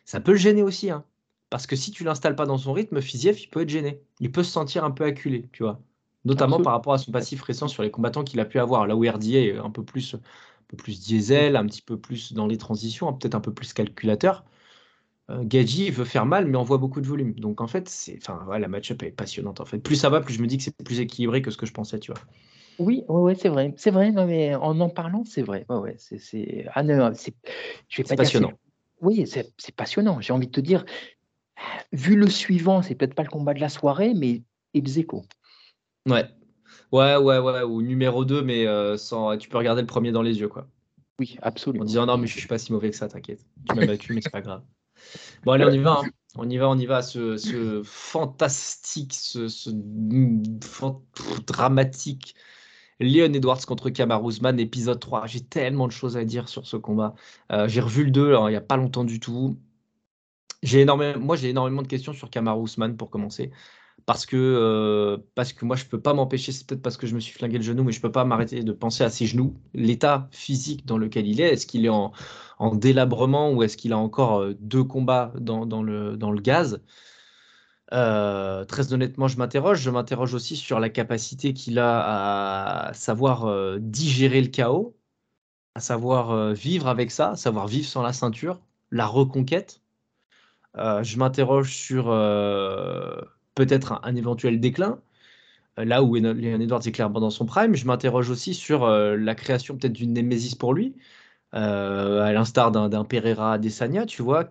Ça 0.06 0.22
peut 0.22 0.32
le 0.32 0.38
gêner 0.38 0.64
aussi, 0.64 0.90
hein, 0.92 1.06
parce 1.50 1.68
que 1.68 1.76
si 1.76 1.92
tu 1.92 2.04
l'installes 2.04 2.36
pas 2.36 2.46
dans 2.46 2.58
son 2.58 2.74
rythme, 2.74 3.02
Fiziev, 3.02 3.40
il 3.42 3.50
peut 3.50 3.62
être 3.62 3.70
gêné. 3.70 4.02
Il 4.20 4.32
peut 4.32 4.44
se 4.44 4.52
sentir 4.52 4.84
un 4.86 4.92
peu 4.92 5.06
acculé, 5.06 5.50
tu 5.52 5.64
vois. 5.64 5.82
Notamment 6.26 6.56
Absolument. 6.56 6.64
par 6.64 6.74
rapport 6.74 6.94
à 6.94 6.98
son 6.98 7.12
passif 7.12 7.42
récent 7.42 7.68
sur 7.68 7.84
les 7.84 7.92
combattants 7.92 8.24
qu'il 8.24 8.40
a 8.40 8.46
pu 8.46 8.60
avoir. 8.60 8.88
Là 8.88 8.96
où 8.96 9.02
RDA 9.02 9.40
est 9.40 9.58
un 9.58 9.70
peu 9.70 9.84
plus, 9.84 10.16
un 10.16 10.20
peu 10.68 10.78
plus 10.78 11.00
diesel, 11.00 11.56
un 11.56 11.66
petit 11.66 11.82
peu 11.82 11.98
plus 11.98 12.34
dans 12.34 12.48
les 12.48 12.58
transitions, 12.58 13.14
peut-être 13.14 13.36
un 13.36 13.40
peu 13.40 13.54
plus 13.54 13.74
calculateur. 13.74 14.44
Euh, 15.30 15.44
Gadji 15.44 15.90
veut 15.90 16.06
faire 16.06 16.26
mal, 16.26 16.48
mais 16.48 16.58
envoie 16.58 16.78
beaucoup 16.78 17.02
de 17.02 17.08
volume. 17.08 17.34
Donc 17.34 17.62
en 17.62 17.68
fait, 17.68 17.90
c'est, 17.90 18.18
enfin, 18.18 18.46
ouais, 18.48 18.60
la 18.60 18.68
match-up 18.68 19.04
est 19.04 19.12
passionnante. 19.12 19.60
En 19.60 19.66
fait, 19.66 19.80
plus 19.80 19.96
ça 19.96 20.10
va, 20.10 20.22
plus 20.22 20.34
je 20.34 20.42
me 20.42 20.48
dis 20.48 20.58
que 20.58 20.64
c'est 20.64 20.76
plus 20.84 21.00
équilibré 21.00 21.42
que 21.42 21.52
ce 21.52 21.58
que 21.58 21.66
je 21.66 21.74
pensais, 21.74 22.00
tu 22.00 22.12
vois. 22.12 22.22
Oui, 22.80 23.04
ouais, 23.08 23.22
ouais, 23.22 23.36
c'est 23.36 23.50
vrai, 23.50 23.74
c'est 23.76 23.92
vrai, 23.92 24.12
non, 24.12 24.26
mais 24.26 24.56
en 24.56 24.80
en 24.80 24.90
parlant, 24.90 25.24
c'est 25.26 25.42
vrai. 25.42 25.66
Ouais, 25.70 25.78
ouais, 25.78 25.96
c'est, 25.98 26.20
c'est... 26.20 26.66
Ah 26.74 26.84
non, 26.84 27.12
c'est... 27.14 27.34
Je 27.90 27.98
vais 27.98 28.04
dire 28.04 28.16
passionnant. 28.16 28.54
Oui, 29.02 29.26
c'est, 29.28 29.52
c'est 29.58 29.76
passionnant. 29.76 30.22
J'ai 30.22 30.34
envie 30.34 30.48
de 30.48 30.52
te 30.52 30.62
dire, 30.62 30.86
vu 31.92 32.16
le 32.16 32.30
suivant, 32.30 32.82
c'est 32.82 32.96
peut-être 32.96 33.16
pas 33.16 33.24
le 33.24 33.30
combat 33.30 33.54
de 33.54 33.60
la 33.60 33.70
soirée, 33.70 34.14
mais 34.14 34.44
ex 34.74 34.98
aequo. 34.98 35.24
Ouais. 36.08 36.26
Ouais, 36.92 37.18
ouais, 37.18 37.40
ouais, 37.40 37.64
ou 37.64 37.82
numéro 37.82 38.24
2, 38.26 38.42
mais 38.42 38.66
euh, 38.66 38.98
sans, 38.98 39.38
tu 39.38 39.50
peux 39.50 39.58
regarder 39.58 39.82
le 39.82 39.88
premier 39.88 40.12
dans 40.12 40.22
les 40.22 40.40
yeux, 40.40 40.48
quoi. 40.48 40.68
Oui, 41.20 41.38
absolument. 41.42 41.84
En 41.84 41.86
disant 41.86 42.06
non, 42.06 42.18
mais 42.18 42.28
je 42.28 42.38
suis 42.38 42.48
pas 42.48 42.58
si 42.58 42.72
mauvais 42.72 42.92
que 42.92 42.96
ça, 42.96 43.08
t'inquiète. 43.08 43.46
Tu 43.68 43.76
m'as 43.76 43.86
battu, 43.86 44.14
mais 44.14 44.22
c'est 44.22 44.30
pas 44.30 44.42
grave. 44.42 44.64
Bon, 45.44 45.52
allez, 45.54 45.66
on 45.66 45.72
y 45.72 45.80
va. 45.80 46.02
hein. 46.04 46.10
On 46.36 46.50
y 46.50 46.58
va, 46.58 46.70
on 46.70 46.78
y 46.78 46.86
va. 46.86 47.02
Ce, 47.02 47.38
ce 47.38 47.82
fantastique, 47.84 49.14
ce, 49.14 49.48
ce 49.48 49.70
dramatique. 51.46 52.36
Leon 53.00 53.34
Edwards 53.34 53.66
contre 53.66 53.90
Kamar 53.90 54.24
Ousmane, 54.24 54.60
épisode 54.60 55.00
3. 55.00 55.28
J'ai 55.28 55.42
tellement 55.42 55.88
de 55.88 55.92
choses 55.92 56.18
à 56.18 56.26
dire 56.26 56.50
sur 56.50 56.66
ce 56.66 56.78
combat. 56.78 57.16
Euh, 57.52 57.68
j'ai 57.68 57.82
revu 57.82 58.06
le 58.06 58.12
2 58.12 58.28
alors, 58.30 58.50
il 58.50 58.54
n'y 58.54 58.58
a 58.58 58.62
pas 58.62 58.78
longtemps 58.78 59.04
du 59.04 59.20
tout. 59.20 59.60
J'ai 60.64 60.82
énormément, 60.82 61.20
moi, 61.20 61.36
j'ai 61.36 61.50
énormément 61.50 61.84
de 61.84 61.88
questions 61.88 62.14
sur 62.14 62.30
Kamar 62.30 62.60
Ousmane 62.60 62.98
pour 62.98 63.10
commencer. 63.12 63.52
Parce 64.08 64.26
que, 64.26 64.38
euh, 64.38 65.18
parce 65.36 65.54
que 65.54 65.66
moi, 65.66 65.76
je 65.76 65.86
peux 65.86 66.02
pas 66.02 66.14
m'empêcher, 66.16 66.54
c'est 66.54 66.66
peut-être 66.68 66.82
parce 66.82 66.98
que 66.98 67.08
je 67.08 67.16
me 67.16 67.20
suis 67.20 67.34
flingué 67.34 67.58
le 67.60 67.64
genou, 67.66 67.84
mais 67.84 67.92
je 67.92 68.02
peux 68.02 68.12
pas 68.12 68.26
m'arrêter 68.26 68.64
de 68.64 68.72
penser 68.74 69.04
à 69.06 69.10
ses 69.12 69.28
genoux, 69.28 69.62
l'état 69.76 70.30
physique 70.32 70.86
dans 70.88 70.98
lequel 70.98 71.28
il 71.28 71.42
est. 71.42 71.54
Est-ce 71.54 71.68
qu'il 71.68 71.86
est 71.86 71.90
en, 71.90 72.14
en 72.60 72.76
délabrement 72.76 73.52
ou 73.54 73.64
est-ce 73.64 73.78
qu'il 73.78 73.94
a 73.94 74.00
encore 74.00 74.40
euh, 74.42 74.56
deux 74.62 74.86
combats 74.86 75.34
dans, 75.40 75.68
dans 75.68 75.84
le, 75.84 76.18
dans 76.18 76.32
le 76.32 76.42
gaz? 76.42 76.82
Euh, 77.94 78.66
Très 78.66 78.94
honnêtement, 78.94 79.28
je 79.28 79.38
m'interroge. 79.38 79.82
Je 79.82 79.90
m'interroge 79.90 80.34
aussi 80.34 80.56
sur 80.56 80.80
la 80.80 80.90
capacité 80.90 81.54
qu'il 81.54 81.80
a 81.80 82.88
à 82.90 82.94
savoir 82.94 83.80
digérer 83.80 84.42
le 84.42 84.48
chaos, 84.50 84.98
à 85.76 85.82
savoir 85.82 86.54
vivre 86.54 86.88
avec 86.88 87.12
ça, 87.12 87.32
à 87.32 87.36
savoir 87.38 87.68
vivre 87.68 87.88
sans 87.88 88.04
la 88.04 88.14
ceinture, 88.14 88.62
la 88.92 89.08
reconquête. 89.08 89.82
Je 90.76 91.18
m'interroge 91.18 91.74
sur 91.76 92.12
peut-être 93.58 94.00
un, 94.04 94.16
éventuel 94.16 94.60
déclin, 94.60 95.00
euh, 95.80 95.86
là 95.86 96.04
où 96.04 96.16
Leon 96.16 96.62
Edwards 96.62 96.88
est 96.88 96.92
clairement 96.92 97.20
dans 97.20 97.32
son 97.32 97.46
prime. 97.46 97.76
Je 97.76 97.86
m'interroge 97.86 98.30
aussi 98.30 98.54
sur 98.54 98.86
euh, 98.86 99.18
la 99.18 99.36
création 99.36 99.76
peut-être 99.78 99.94
d'une 99.94 100.14
némésis 100.14 100.56
pour 100.56 100.74
lui, 100.74 100.96
euh, 101.56 102.22
à 102.22 102.32
l'instar 102.34 102.72
d'un 102.72 103.04
Pereira 103.06 103.54
Adesanya, 103.54 104.06
tu 104.06 104.22
vois. 104.22 104.50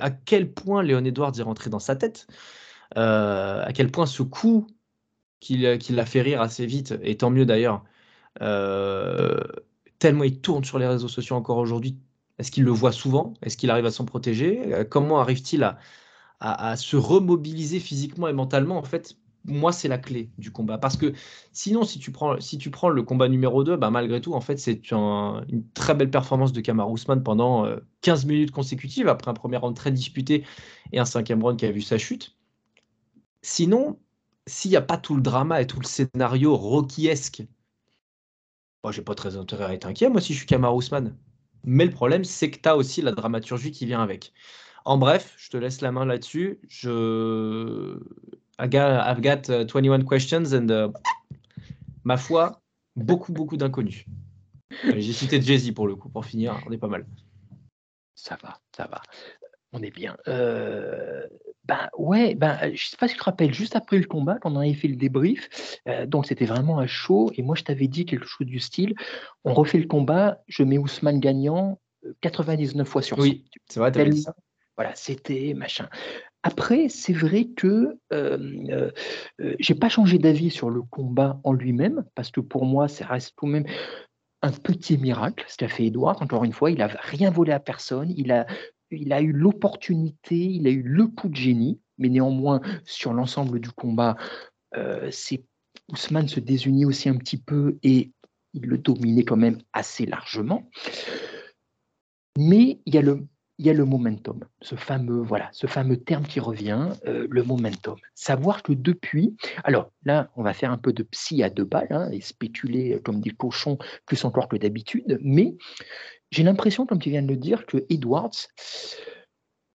À 0.00 0.10
quel 0.10 0.52
point 0.52 0.82
Leon 0.82 1.04
Edwards 1.04 1.32
est 1.38 1.42
rentré 1.42 1.70
dans 1.70 1.78
sa 1.78 1.96
tête 1.96 2.26
À 2.96 3.70
quel 3.74 3.90
point 3.90 4.06
ce 4.06 4.22
coup 4.22 4.66
qu'il 5.40 5.78
qui 5.78 5.92
l'a 5.92 6.06
fait 6.06 6.22
rire 6.22 6.40
assez 6.42 6.66
vite, 6.66 6.94
et 7.02 7.16
tant 7.16 7.30
mieux 7.30 7.46
d'ailleurs, 7.46 7.84
tellement 9.98 10.24
il 10.24 10.40
tourne 10.40 10.64
sur 10.64 10.78
les 10.78 10.86
réseaux 10.86 11.08
sociaux 11.08 11.36
encore 11.36 11.58
aujourd'hui. 11.58 11.98
Est-ce 12.38 12.50
qu'il 12.50 12.64
le 12.64 12.70
voit 12.72 12.92
souvent? 12.92 13.34
Est-ce 13.42 13.56
qu'il 13.56 13.70
arrive 13.70 13.86
à 13.86 13.90
s'en 13.90 14.04
protéger? 14.04 14.84
Comment 14.90 15.20
arrive-t-il 15.20 15.62
à, 15.64 15.78
à, 16.42 16.76
se 16.76 16.96
remobiliser 16.96 17.80
physiquement 17.80 18.28
et 18.28 18.32
mentalement 18.32 18.78
En 18.78 18.82
fait, 18.82 19.16
moi, 19.44 19.72
c'est 19.72 19.88
la 19.88 19.98
clé 19.98 20.30
du 20.38 20.50
combat. 20.52 20.78
Parce 20.78 20.96
que 20.96 21.12
sinon, 21.52 21.84
si 21.84 21.98
tu 21.98 22.12
prends, 22.12 22.40
si 22.40 22.58
tu 22.58 22.70
prends 22.70 22.88
le 22.88 23.02
combat 23.02 23.28
numéro 23.28 23.64
2, 23.64 23.76
bah, 23.76 23.90
malgré 23.90 24.20
tout, 24.20 24.34
en 24.34 24.40
fait, 24.40 24.58
c'est 24.58 24.92
un- 24.92 25.44
une 25.48 25.68
très 25.72 25.94
belle 25.94 26.10
performance 26.10 26.52
de 26.52 26.60
Kamar 26.60 26.90
Ousmane 26.90 27.22
pendant 27.22 27.64
euh, 27.66 27.78
15 28.02 28.24
minutes 28.26 28.50
consécutives, 28.52 29.08
après 29.08 29.30
un 29.30 29.34
premier 29.34 29.56
round 29.56 29.76
très 29.76 29.90
disputé 29.92 30.44
et 30.92 30.98
un 31.00 31.04
cinquième 31.04 31.42
round 31.42 31.58
qui 31.58 31.66
a 31.66 31.72
vu 31.72 31.80
sa 31.82 31.98
chute. 31.98 32.36
Sinon, 33.42 34.00
s'il 34.48 34.70
n'y 34.72 34.76
a 34.76 34.80
pas 34.82 34.96
tout 34.98 35.14
le 35.14 35.22
drama 35.22 35.60
et 35.60 35.66
tout 35.66 35.78
le 35.80 35.86
scénario 35.86 36.56
Rocky-esque, 36.56 37.44
moi, 38.84 38.92
j'ai 38.92 39.02
pas 39.02 39.14
très 39.14 39.36
intérêt 39.36 39.64
à 39.64 39.74
être 39.74 39.86
inquiet, 39.86 40.08
moi, 40.08 40.20
si 40.20 40.32
je 40.32 40.38
suis 40.38 40.46
Kamar 40.46 40.74
Ousmane. 40.74 41.16
Mais 41.64 41.84
le 41.84 41.92
problème, 41.92 42.24
c'est 42.24 42.50
que 42.50 42.58
tu 42.60 42.68
as 42.68 42.76
aussi 42.76 43.00
la 43.02 43.12
dramaturgie 43.12 43.70
qui 43.70 43.86
vient 43.86 44.02
avec. 44.02 44.32
En 44.84 44.98
bref, 44.98 45.34
je 45.38 45.50
te 45.50 45.56
laisse 45.56 45.80
la 45.80 45.92
main 45.92 46.04
là-dessus. 46.04 46.58
Je... 46.68 47.98
I've 48.58 48.70
got 49.20 49.48
uh, 49.48 49.64
21 49.64 50.04
questions 50.04 50.52
and 50.52 50.68
uh, 50.70 50.92
ma 52.04 52.16
foi, 52.16 52.60
beaucoup, 52.96 53.32
beaucoup 53.32 53.56
d'inconnus. 53.56 54.04
J'ai 54.84 55.12
cité 55.12 55.40
Jay-Z 55.40 55.72
pour 55.72 55.86
le 55.86 55.96
coup, 55.96 56.08
pour 56.08 56.24
finir, 56.24 56.60
on 56.66 56.72
est 56.72 56.78
pas 56.78 56.88
mal. 56.88 57.06
Ça 58.14 58.36
va, 58.42 58.60
ça 58.76 58.86
va. 58.86 59.02
On 59.72 59.82
est 59.82 59.90
bien. 59.90 60.16
Euh, 60.28 61.26
ben 61.64 61.88
ouais, 61.96 62.34
ben, 62.34 62.58
euh, 62.62 62.70
je 62.74 62.88
sais 62.88 62.96
pas 62.96 63.06
si 63.06 63.14
tu 63.14 63.20
te 63.20 63.24
rappelles, 63.24 63.54
juste 63.54 63.76
après 63.76 63.98
le 63.98 64.04
combat, 64.04 64.36
quand 64.40 64.52
on 64.52 64.56
avait 64.56 64.74
fait 64.74 64.88
le 64.88 64.96
débrief, 64.96 65.78
euh, 65.88 66.06
donc 66.06 66.26
c'était 66.26 66.44
vraiment 66.44 66.78
à 66.78 66.86
chaud, 66.86 67.30
et 67.36 67.42
moi 67.42 67.54
je 67.54 67.62
t'avais 67.62 67.86
dit 67.86 68.04
quelque 68.04 68.26
chose 68.26 68.46
du 68.46 68.58
style, 68.58 68.94
on 69.44 69.54
refait 69.54 69.78
le 69.78 69.86
combat, 69.86 70.42
je 70.48 70.64
mets 70.64 70.78
Ousmane 70.78 71.20
gagnant 71.20 71.80
euh, 72.04 72.14
99 72.20 72.88
fois 72.88 73.02
sur 73.02 73.16
100. 73.16 73.22
Oui, 73.22 73.44
c'est 73.68 73.78
vrai, 73.78 73.92
t'avais 73.92 74.10
dit 74.10 74.22
ça? 74.22 74.34
Voilà, 74.82 74.96
c'était 74.96 75.54
machin. 75.54 75.88
Après, 76.42 76.88
c'est 76.88 77.12
vrai 77.12 77.44
que 77.44 78.00
euh, 78.12 78.36
euh, 78.68 78.90
euh, 79.40 79.54
j'ai 79.60 79.76
pas 79.76 79.88
changé 79.88 80.18
d'avis 80.18 80.50
sur 80.50 80.70
le 80.70 80.82
combat 80.82 81.40
en 81.44 81.52
lui-même, 81.52 82.04
parce 82.16 82.32
que 82.32 82.40
pour 82.40 82.64
moi, 82.64 82.88
ça 82.88 83.06
reste 83.06 83.34
tout 83.36 83.46
de 83.46 83.52
même 83.52 83.66
un 84.42 84.50
petit 84.50 84.98
miracle, 84.98 85.44
ce 85.46 85.56
qu'a 85.56 85.68
fait 85.68 85.86
Edouard. 85.86 86.20
Encore 86.20 86.42
une 86.42 86.52
fois, 86.52 86.72
il 86.72 86.78
n'a 86.78 86.88
rien 86.88 87.30
volé 87.30 87.52
à 87.52 87.60
personne. 87.60 88.12
Il 88.16 88.32
a, 88.32 88.48
il 88.90 89.12
a 89.12 89.22
eu 89.22 89.30
l'opportunité, 89.30 90.34
il 90.34 90.66
a 90.66 90.70
eu 90.70 90.82
le 90.82 91.06
coup 91.06 91.28
de 91.28 91.36
génie, 91.36 91.80
mais 91.98 92.08
néanmoins, 92.08 92.60
sur 92.82 93.12
l'ensemble 93.12 93.60
du 93.60 93.70
combat, 93.70 94.16
euh, 94.76 95.12
Ousmane 95.92 96.26
se 96.26 96.40
désunit 96.40 96.86
aussi 96.86 97.08
un 97.08 97.18
petit 97.18 97.38
peu 97.38 97.78
et 97.84 98.10
il 98.52 98.62
le 98.62 98.78
dominait 98.78 99.22
quand 99.22 99.36
même 99.36 99.58
assez 99.72 100.06
largement. 100.06 100.68
Mais 102.36 102.80
il 102.84 102.94
y 102.96 102.98
a 102.98 103.02
le 103.02 103.28
il 103.58 103.66
y 103.66 103.70
a 103.70 103.72
le 103.72 103.84
momentum, 103.84 104.40
ce 104.60 104.74
fameux, 104.74 105.20
voilà, 105.20 105.48
ce 105.52 105.66
fameux 105.66 105.96
terme 105.96 106.24
qui 106.24 106.40
revient, 106.40 106.88
euh, 107.06 107.26
le 107.30 107.42
momentum. 107.42 107.96
Savoir 108.14 108.62
que 108.62 108.72
depuis, 108.72 109.36
alors 109.64 109.92
là, 110.04 110.30
on 110.36 110.42
va 110.42 110.52
faire 110.52 110.72
un 110.72 110.78
peu 110.78 110.92
de 110.92 111.02
psy 111.02 111.42
à 111.42 111.50
deux 111.50 111.64
balles 111.64 111.88
hein, 111.90 112.08
et 112.10 112.20
spéculer 112.20 113.00
comme 113.04 113.20
des 113.20 113.30
cochons 113.30 113.78
plus 114.06 114.24
encore 114.24 114.48
que 114.48 114.56
d'habitude, 114.56 115.18
mais 115.22 115.54
j'ai 116.30 116.42
l'impression, 116.42 116.86
comme 116.86 116.98
tu 116.98 117.10
viens 117.10 117.22
de 117.22 117.28
le 117.28 117.36
dire, 117.36 117.66
que 117.66 117.84
Edwards, 117.90 118.48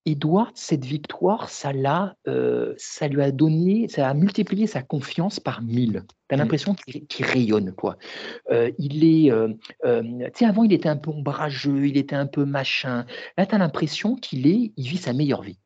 Edwards, 0.08 0.52
cette 0.56 0.86
victoire, 0.86 1.50
ça 1.50 1.74
l'a, 1.74 2.16
euh, 2.30 2.74
ça 2.78 3.10
lui 3.10 3.22
a 3.22 3.32
donné, 3.32 3.90
ça 3.90 4.08
a 4.08 4.14
multiplié 4.14 4.66
sa 4.66 4.82
confiance 4.82 5.42
par 5.42 5.62
mille. 5.62 6.06
Tu 6.30 6.34
as 6.34 6.38
mmh. 6.38 6.40
l'impression 6.40 6.76
qu'il 6.76 7.26
rayonne, 7.26 7.74
quoi. 7.74 7.98
Euh, 8.50 8.72
il 8.80 9.04
est, 9.04 9.32
euh, 9.32 9.50
tu 9.84 10.32
sais, 10.34 10.46
avant, 10.46 10.64
il 10.64 10.72
était 10.72 10.88
un 10.88 10.96
peu 10.96 11.12
ombrageux, 11.12 11.88
il 11.88 11.98
était 11.98 12.16
un 12.16 12.26
peu 12.26 12.46
machin. 12.46 13.06
Là, 13.38 13.46
tu 13.46 13.54
as 13.54 13.58
l'impression 13.58 14.16
qu'il 14.16 14.48
est, 14.48 14.72
il 14.78 14.88
vit 14.88 14.98
sa 14.98 15.12
meilleure 15.12 15.42
vie. 15.42 15.60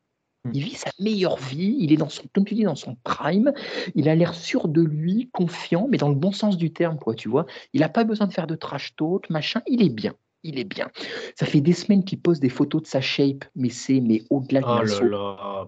Mmh. 0.45 0.51
Il 0.55 0.63
vit 0.63 0.75
sa 0.75 0.89
meilleure 0.99 1.37
vie, 1.37 1.75
il 1.77 1.93
est 1.93 1.97
dans 1.97 2.09
son, 2.09 2.23
comme 2.33 2.45
tu 2.45 2.55
dis, 2.55 2.63
dans 2.63 2.75
son 2.75 2.95
prime, 3.03 3.53
il 3.93 4.09
a 4.09 4.15
l'air 4.15 4.33
sûr 4.33 4.67
de 4.67 4.81
lui, 4.81 5.29
confiant, 5.31 5.87
mais 5.87 5.97
dans 5.97 6.09
le 6.09 6.15
bon 6.15 6.31
sens 6.31 6.57
du 6.57 6.73
terme, 6.73 6.97
quoi, 6.97 7.13
tu 7.13 7.29
vois. 7.29 7.45
Il 7.73 7.81
n'a 7.81 7.89
pas 7.89 8.05
besoin 8.05 8.25
de 8.25 8.33
faire 8.33 8.47
de 8.47 8.55
trash 8.55 8.95
talk, 8.95 9.29
machin, 9.29 9.61
il 9.67 9.83
est 9.83 9.89
bien 9.89 10.15
il 10.43 10.59
est 10.59 10.65
bien. 10.65 10.89
Ça 11.35 11.45
fait 11.45 11.61
des 11.61 11.73
semaines 11.73 12.03
qu'il 12.03 12.19
pose 12.19 12.39
des 12.39 12.49
photos 12.49 12.81
de 12.83 12.87
sa 12.87 13.01
shape, 13.01 13.45
mais 13.55 13.69
c'est 13.69 13.99
mais 13.99 14.23
au-delà 14.29 14.61
de 14.61 14.65
oh 14.65 15.01
là 15.01 15.09
là. 15.09 15.67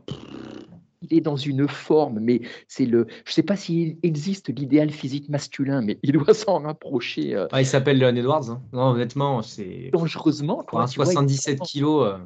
Il 1.02 1.18
est 1.18 1.22
dans 1.22 1.36
une 1.36 1.68
forme, 1.68 2.20
mais 2.22 2.42
c'est 2.70 2.86
le. 2.86 3.06
Je 3.26 3.32
ne 3.32 3.34
sais 3.34 3.44
pas 3.44 3.58
s'il 3.58 3.98
existe 4.04 4.48
l'idéal 4.58 4.90
physique 4.90 5.28
masculin, 5.28 5.82
mais 5.82 6.00
il 6.02 6.14
doit 6.14 6.34
s'en 6.34 6.60
rapprocher. 6.60 7.36
Euh. 7.36 7.48
Ah, 7.52 7.62
il 7.62 7.66
s'appelle 7.66 8.00
Leon 8.00 8.16
Edwards. 8.16 8.50
Hein. 8.50 8.62
Non, 8.72 8.92
honnêtement, 8.92 9.42
c'est. 9.42 9.90
Dangereusement. 9.92 10.64
Quoi, 10.66 10.88
77 10.88 11.60
kilos. 11.60 12.08
Euh. 12.08 12.18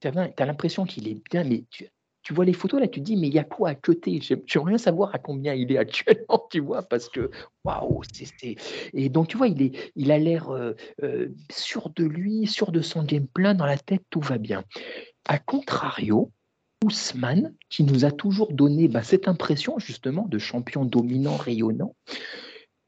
Tu 0.00 0.08
as, 0.08 0.46
l'impression 0.46 0.84
qu'il 0.84 1.08
est 1.08 1.22
bien, 1.30 1.44
mais 1.44 1.64
tu, 1.70 1.88
tu 2.26 2.34
vois 2.34 2.44
les 2.44 2.54
photos 2.54 2.80
là, 2.80 2.88
tu 2.88 2.98
te 2.98 3.04
dis, 3.04 3.14
mais 3.14 3.28
il 3.28 3.34
y 3.34 3.38
a 3.38 3.44
quoi 3.44 3.68
à 3.68 3.76
côté 3.76 4.18
veux 4.18 4.60
rien 4.60 4.78
savoir 4.78 5.14
à 5.14 5.18
combien 5.20 5.54
il 5.54 5.70
est 5.70 5.78
actuellement, 5.78 6.44
tu 6.50 6.58
vois, 6.58 6.82
parce 6.82 7.08
que 7.08 7.30
waouh, 7.62 8.02
c'est. 8.12 8.56
Et 8.92 9.08
donc, 9.08 9.28
tu 9.28 9.36
vois, 9.36 9.46
il, 9.46 9.62
est, 9.62 9.92
il 9.94 10.10
a 10.10 10.18
l'air 10.18 10.50
euh, 10.50 10.72
euh, 11.04 11.28
sûr 11.52 11.90
de 11.90 12.02
lui, 12.02 12.48
sûr 12.48 12.72
de 12.72 12.80
son 12.80 13.04
game 13.04 13.28
plein 13.28 13.54
dans 13.54 13.64
la 13.64 13.78
tête, 13.78 14.02
tout 14.10 14.18
va 14.18 14.38
bien. 14.38 14.64
A 15.28 15.38
contrario, 15.38 16.32
Ousmane, 16.84 17.54
qui 17.70 17.84
nous 17.84 18.04
a 18.04 18.10
toujours 18.10 18.52
donné 18.52 18.88
bah, 18.88 19.04
cette 19.04 19.28
impression 19.28 19.78
justement 19.78 20.26
de 20.26 20.38
champion 20.38 20.84
dominant, 20.84 21.36
rayonnant, 21.36 21.94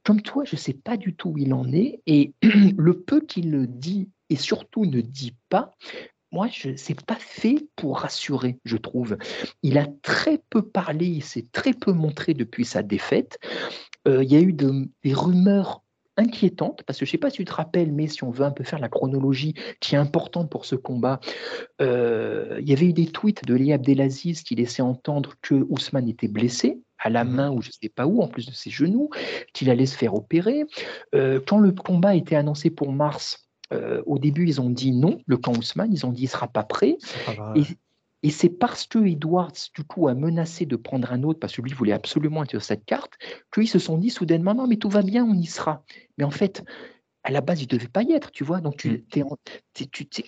comme 0.03 0.21
toi, 0.21 0.43
je 0.45 0.57
ne 0.57 0.61
sais 0.61 0.75
pas 0.75 0.97
du 0.97 1.15
tout 1.15 1.29
où 1.29 1.39
il 1.39 1.55
en 1.55 1.73
est, 1.73 2.03
et 2.09 2.35
le 2.77 3.03
peu 3.03 3.21
qu'il 3.21 3.69
dit 3.69 4.11
et 4.31 4.37
surtout 4.37 4.85
ne 4.85 5.01
dit 5.01 5.37
pas, 5.49 5.77
moi, 6.31 6.49
je 6.53 6.77
c'est 6.77 7.05
pas 7.05 7.17
fait 7.17 7.69
pour 7.77 8.01
rassurer, 8.01 8.59
je 8.65 8.77
trouve. 8.77 9.17
Il 9.63 9.79
a 9.79 9.87
très 10.03 10.39
peu 10.51 10.63
parlé, 10.63 11.07
il 11.07 11.25
s'est 11.25 11.47
très 11.53 11.73
peu 11.73 11.93
montré 11.93 12.35
depuis 12.35 12.65
sa 12.65 12.83
défaite. 12.83 13.39
Euh, 14.07 14.23
il 14.23 14.31
y 14.31 14.37
a 14.37 14.41
eu 14.41 14.53
des 14.53 15.15
rumeurs 15.15 15.83
inquiétantes, 16.19 16.83
parce 16.83 16.99
que 16.99 17.07
je 17.07 17.11
ne 17.11 17.13
sais 17.13 17.19
pas 17.19 17.31
si 17.31 17.37
tu 17.37 17.45
te 17.45 17.53
rappelles, 17.53 17.93
mais 17.93 18.09
si 18.09 18.25
on 18.25 18.31
veut 18.31 18.45
un 18.45 18.51
peu 18.51 18.65
faire 18.65 18.81
la 18.81 18.89
chronologie 18.89 19.55
qui 19.81 19.95
est 19.95 19.99
importante 19.99 20.51
pour 20.51 20.65
ce 20.65 20.75
combat, 20.75 21.21
euh, 21.81 22.59
il 22.61 22.69
y 22.69 22.73
avait 22.73 22.87
eu 22.87 22.93
des 22.93 23.07
tweets 23.07 23.45
de 23.45 23.55
Lee 23.55 23.73
Abdelaziz 23.73 24.43
qui 24.43 24.57
laissaient 24.57 24.83
entendre 24.83 25.35
que 25.41 25.55
Ousmane 25.69 26.09
était 26.09 26.29
blessé 26.29 26.81
à 26.99 27.09
la 27.09 27.25
mmh 27.25 27.31
main 27.31 27.51
ou 27.53 27.63
je 27.63 27.69
ne 27.69 27.73
sais 27.81 27.89
pas 27.89 28.07
où, 28.07 28.21
en 28.21 28.27
plus 28.27 28.47
de 28.47 28.53
ses 28.53 28.71
genoux, 28.71 29.09
qu'il 29.55 29.71
allait 29.71 29.87
se 29.87 29.97
faire 29.97 30.15
opérer. 30.15 30.65
Euh, 31.15 31.41
quand 31.47 31.59
le 31.59 31.71
combat 31.71 32.17
était 32.17 32.37
annoncé 32.37 32.71
pour 32.71 32.93
mars, 32.93 33.48
euh, 33.73 34.03
au 34.07 34.19
début, 34.19 34.47
ils 34.47 34.61
ont 34.61 34.71
dit 34.71 34.93
non, 34.93 35.19
le 35.27 35.37
camp 35.37 35.57
Ousmane, 35.57 35.93
ils 35.93 36.07
ont 36.07 36.13
dit 36.13 36.23
il 36.23 36.27
ne 36.27 36.31
sera 36.31 36.49
pas 36.49 36.65
prêt. 36.65 36.97
et, 38.23 38.31
c'est 38.31 38.49
parce 38.49 38.87
que 38.87 38.99
Edwards, 39.07 39.53
du 39.75 39.85
coup, 39.85 40.09
a 40.09 40.15
menacé 40.15 40.67
de 40.67 40.77
prendre 40.77 41.13
un 41.13 41.23
autre, 41.23 41.39
parce 41.39 41.55
que 41.55 41.63
lui 41.63 41.73
voulait 41.73 41.93
absolument 41.93 42.43
être 42.43 42.51
sur 42.51 42.63
cette 42.63 42.85
carte, 42.85 43.13
qu'ils 43.53 43.69
se 43.69 43.79
sont 43.79 43.99
dit 43.99 44.11
soudainement 44.11 44.55
non, 44.55 44.67
mais 44.67 44.77
tout 44.77 44.89
va 44.89 45.03
bien, 45.03 45.25
on 45.25 45.35
y 45.35 45.47
sera. 45.47 45.85
Mais 46.17 46.25
en 46.25 46.31
fait, 46.31 46.65
à 47.23 47.31
la 47.31 47.41
base, 47.41 47.61
il 47.61 47.65
ne 47.65 47.79
devait 47.79 47.89
pas 47.89 48.03
y 48.03 48.13
être, 48.13 48.31
tu 48.31 48.43
vois. 48.43 48.61
Donc, 48.61 48.79
tu, 48.79 49.05
mm. 49.15 49.23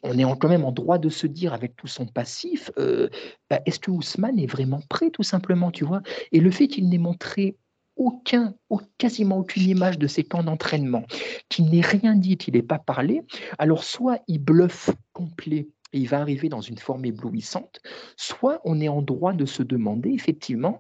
on 0.03 0.19
est 0.19 0.39
quand 0.39 0.49
même 0.49 0.65
en 0.65 0.73
droit 0.73 0.99
de 0.99 1.09
se 1.09 1.27
dire, 1.27 1.55
avec 1.55 1.75
tout 1.77 1.87
son 1.87 2.07
passif, 2.07 2.71
euh, 2.79 3.09
bah, 3.49 3.61
est-ce 3.65 3.81
que 3.81 3.91
Ousmane 3.91 4.39
est 4.39 4.47
vraiment 4.47 4.81
prêt, 4.89 5.11
tout 5.11 5.23
simplement, 5.23 5.71
tu 5.71 5.85
vois 5.85 6.03
Et 6.33 6.41
le 6.41 6.51
fait 6.51 6.69
qu'il 6.69 6.89
n'ait 6.89 6.99
montré 6.99 7.57
aucun, 8.01 8.55
quasiment 8.97 9.37
aucune 9.37 9.69
image 9.69 9.99
de 9.99 10.07
ses 10.07 10.25
camps 10.25 10.43
d'entraînement, 10.43 11.05
qu'il 11.51 11.67
n'ait 11.67 11.83
rien 11.83 12.17
dit, 12.17 12.39
qu'il 12.39 12.55
n'ait 12.55 12.63
pas 12.63 12.79
parlé, 12.79 13.23
alors 13.59 13.85
soit 13.85 14.21
il 14.27 14.39
bluffe 14.39 14.89
complet 15.13 15.69
et 15.93 15.99
il 15.99 16.09
va 16.09 16.21
arriver 16.21 16.49
dans 16.49 16.63
une 16.63 16.79
forme 16.79 17.05
éblouissante, 17.05 17.81
soit 18.17 18.63
on 18.65 18.81
est 18.81 18.89
en 18.89 19.03
droit 19.03 19.35
de 19.35 19.45
se 19.45 19.63
demander 19.63 20.11
effectivement 20.11 20.79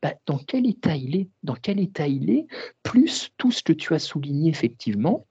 bah, 0.00 0.14
dans 0.26 0.38
quel 0.38 0.64
état 0.64 0.94
il 0.94 1.16
est, 1.16 1.28
dans 1.42 1.56
quel 1.56 1.80
état 1.80 2.06
il 2.06 2.30
est, 2.30 2.46
plus 2.84 3.30
tout 3.36 3.50
ce 3.50 3.64
que 3.64 3.72
tu 3.72 3.92
as 3.92 3.98
souligné 3.98 4.48
effectivement, 4.48 5.26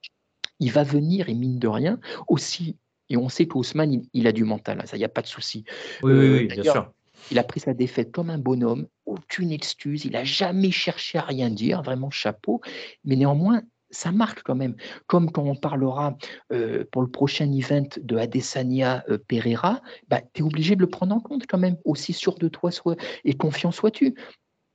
il 0.59 0.73
va 0.73 0.83
venir 0.83 1.29
et 1.29 1.35
mine 1.35 1.57
de 1.57 1.69
rien 1.69 2.01
aussi 2.27 2.75
et 3.09 3.17
on 3.17 3.29
sait 3.29 3.47
qu'Ousmane, 3.47 4.03
il, 4.13 4.27
a 4.27 4.31
du 4.31 4.43
mental, 4.43 4.79
hein, 4.81 4.85
ça, 4.85 4.95
il 4.95 4.99
n'y 4.99 5.05
a 5.05 5.09
pas 5.09 5.23
de 5.23 5.27
souci. 5.27 5.63
Oui, 6.03 6.13
oui, 6.13 6.29
oui 6.29 6.47
bien 6.47 6.63
sûr. 6.63 6.93
Il 7.31 7.39
a 7.39 7.43
pris 7.43 7.59
sa 7.59 7.73
défaite 7.73 8.11
comme 8.11 8.29
un 8.29 8.37
bonhomme, 8.37 8.87
aucune 9.05 9.51
excuse, 9.51 10.05
il 10.05 10.11
n'a 10.11 10.23
jamais 10.23 10.71
cherché 10.71 11.17
à 11.17 11.21
rien 11.21 11.49
dire, 11.49 11.81
vraiment 11.81 12.09
chapeau, 12.09 12.61
mais 13.03 13.15
néanmoins, 13.15 13.61
ça 13.91 14.11
marque 14.11 14.43
quand 14.43 14.55
même. 14.55 14.75
Comme 15.07 15.31
quand 15.31 15.43
on 15.43 15.55
parlera 15.55 16.17
euh, 16.51 16.85
pour 16.91 17.01
le 17.01 17.09
prochain 17.09 17.51
event 17.51 17.87
de 18.01 18.17
Adesanya 18.17 19.03
euh, 19.09 19.17
Pereira, 19.27 19.81
bah, 20.07 20.21
tu 20.33 20.41
es 20.41 20.45
obligé 20.45 20.75
de 20.75 20.81
le 20.81 20.89
prendre 20.89 21.15
en 21.15 21.19
compte 21.19 21.47
quand 21.47 21.57
même, 21.57 21.77
aussi 21.85 22.13
sûr 22.13 22.35
de 22.35 22.47
toi 22.47 22.71
sois, 22.71 22.95
et 23.23 23.33
confiant 23.33 23.71
sois-tu. 23.71 24.15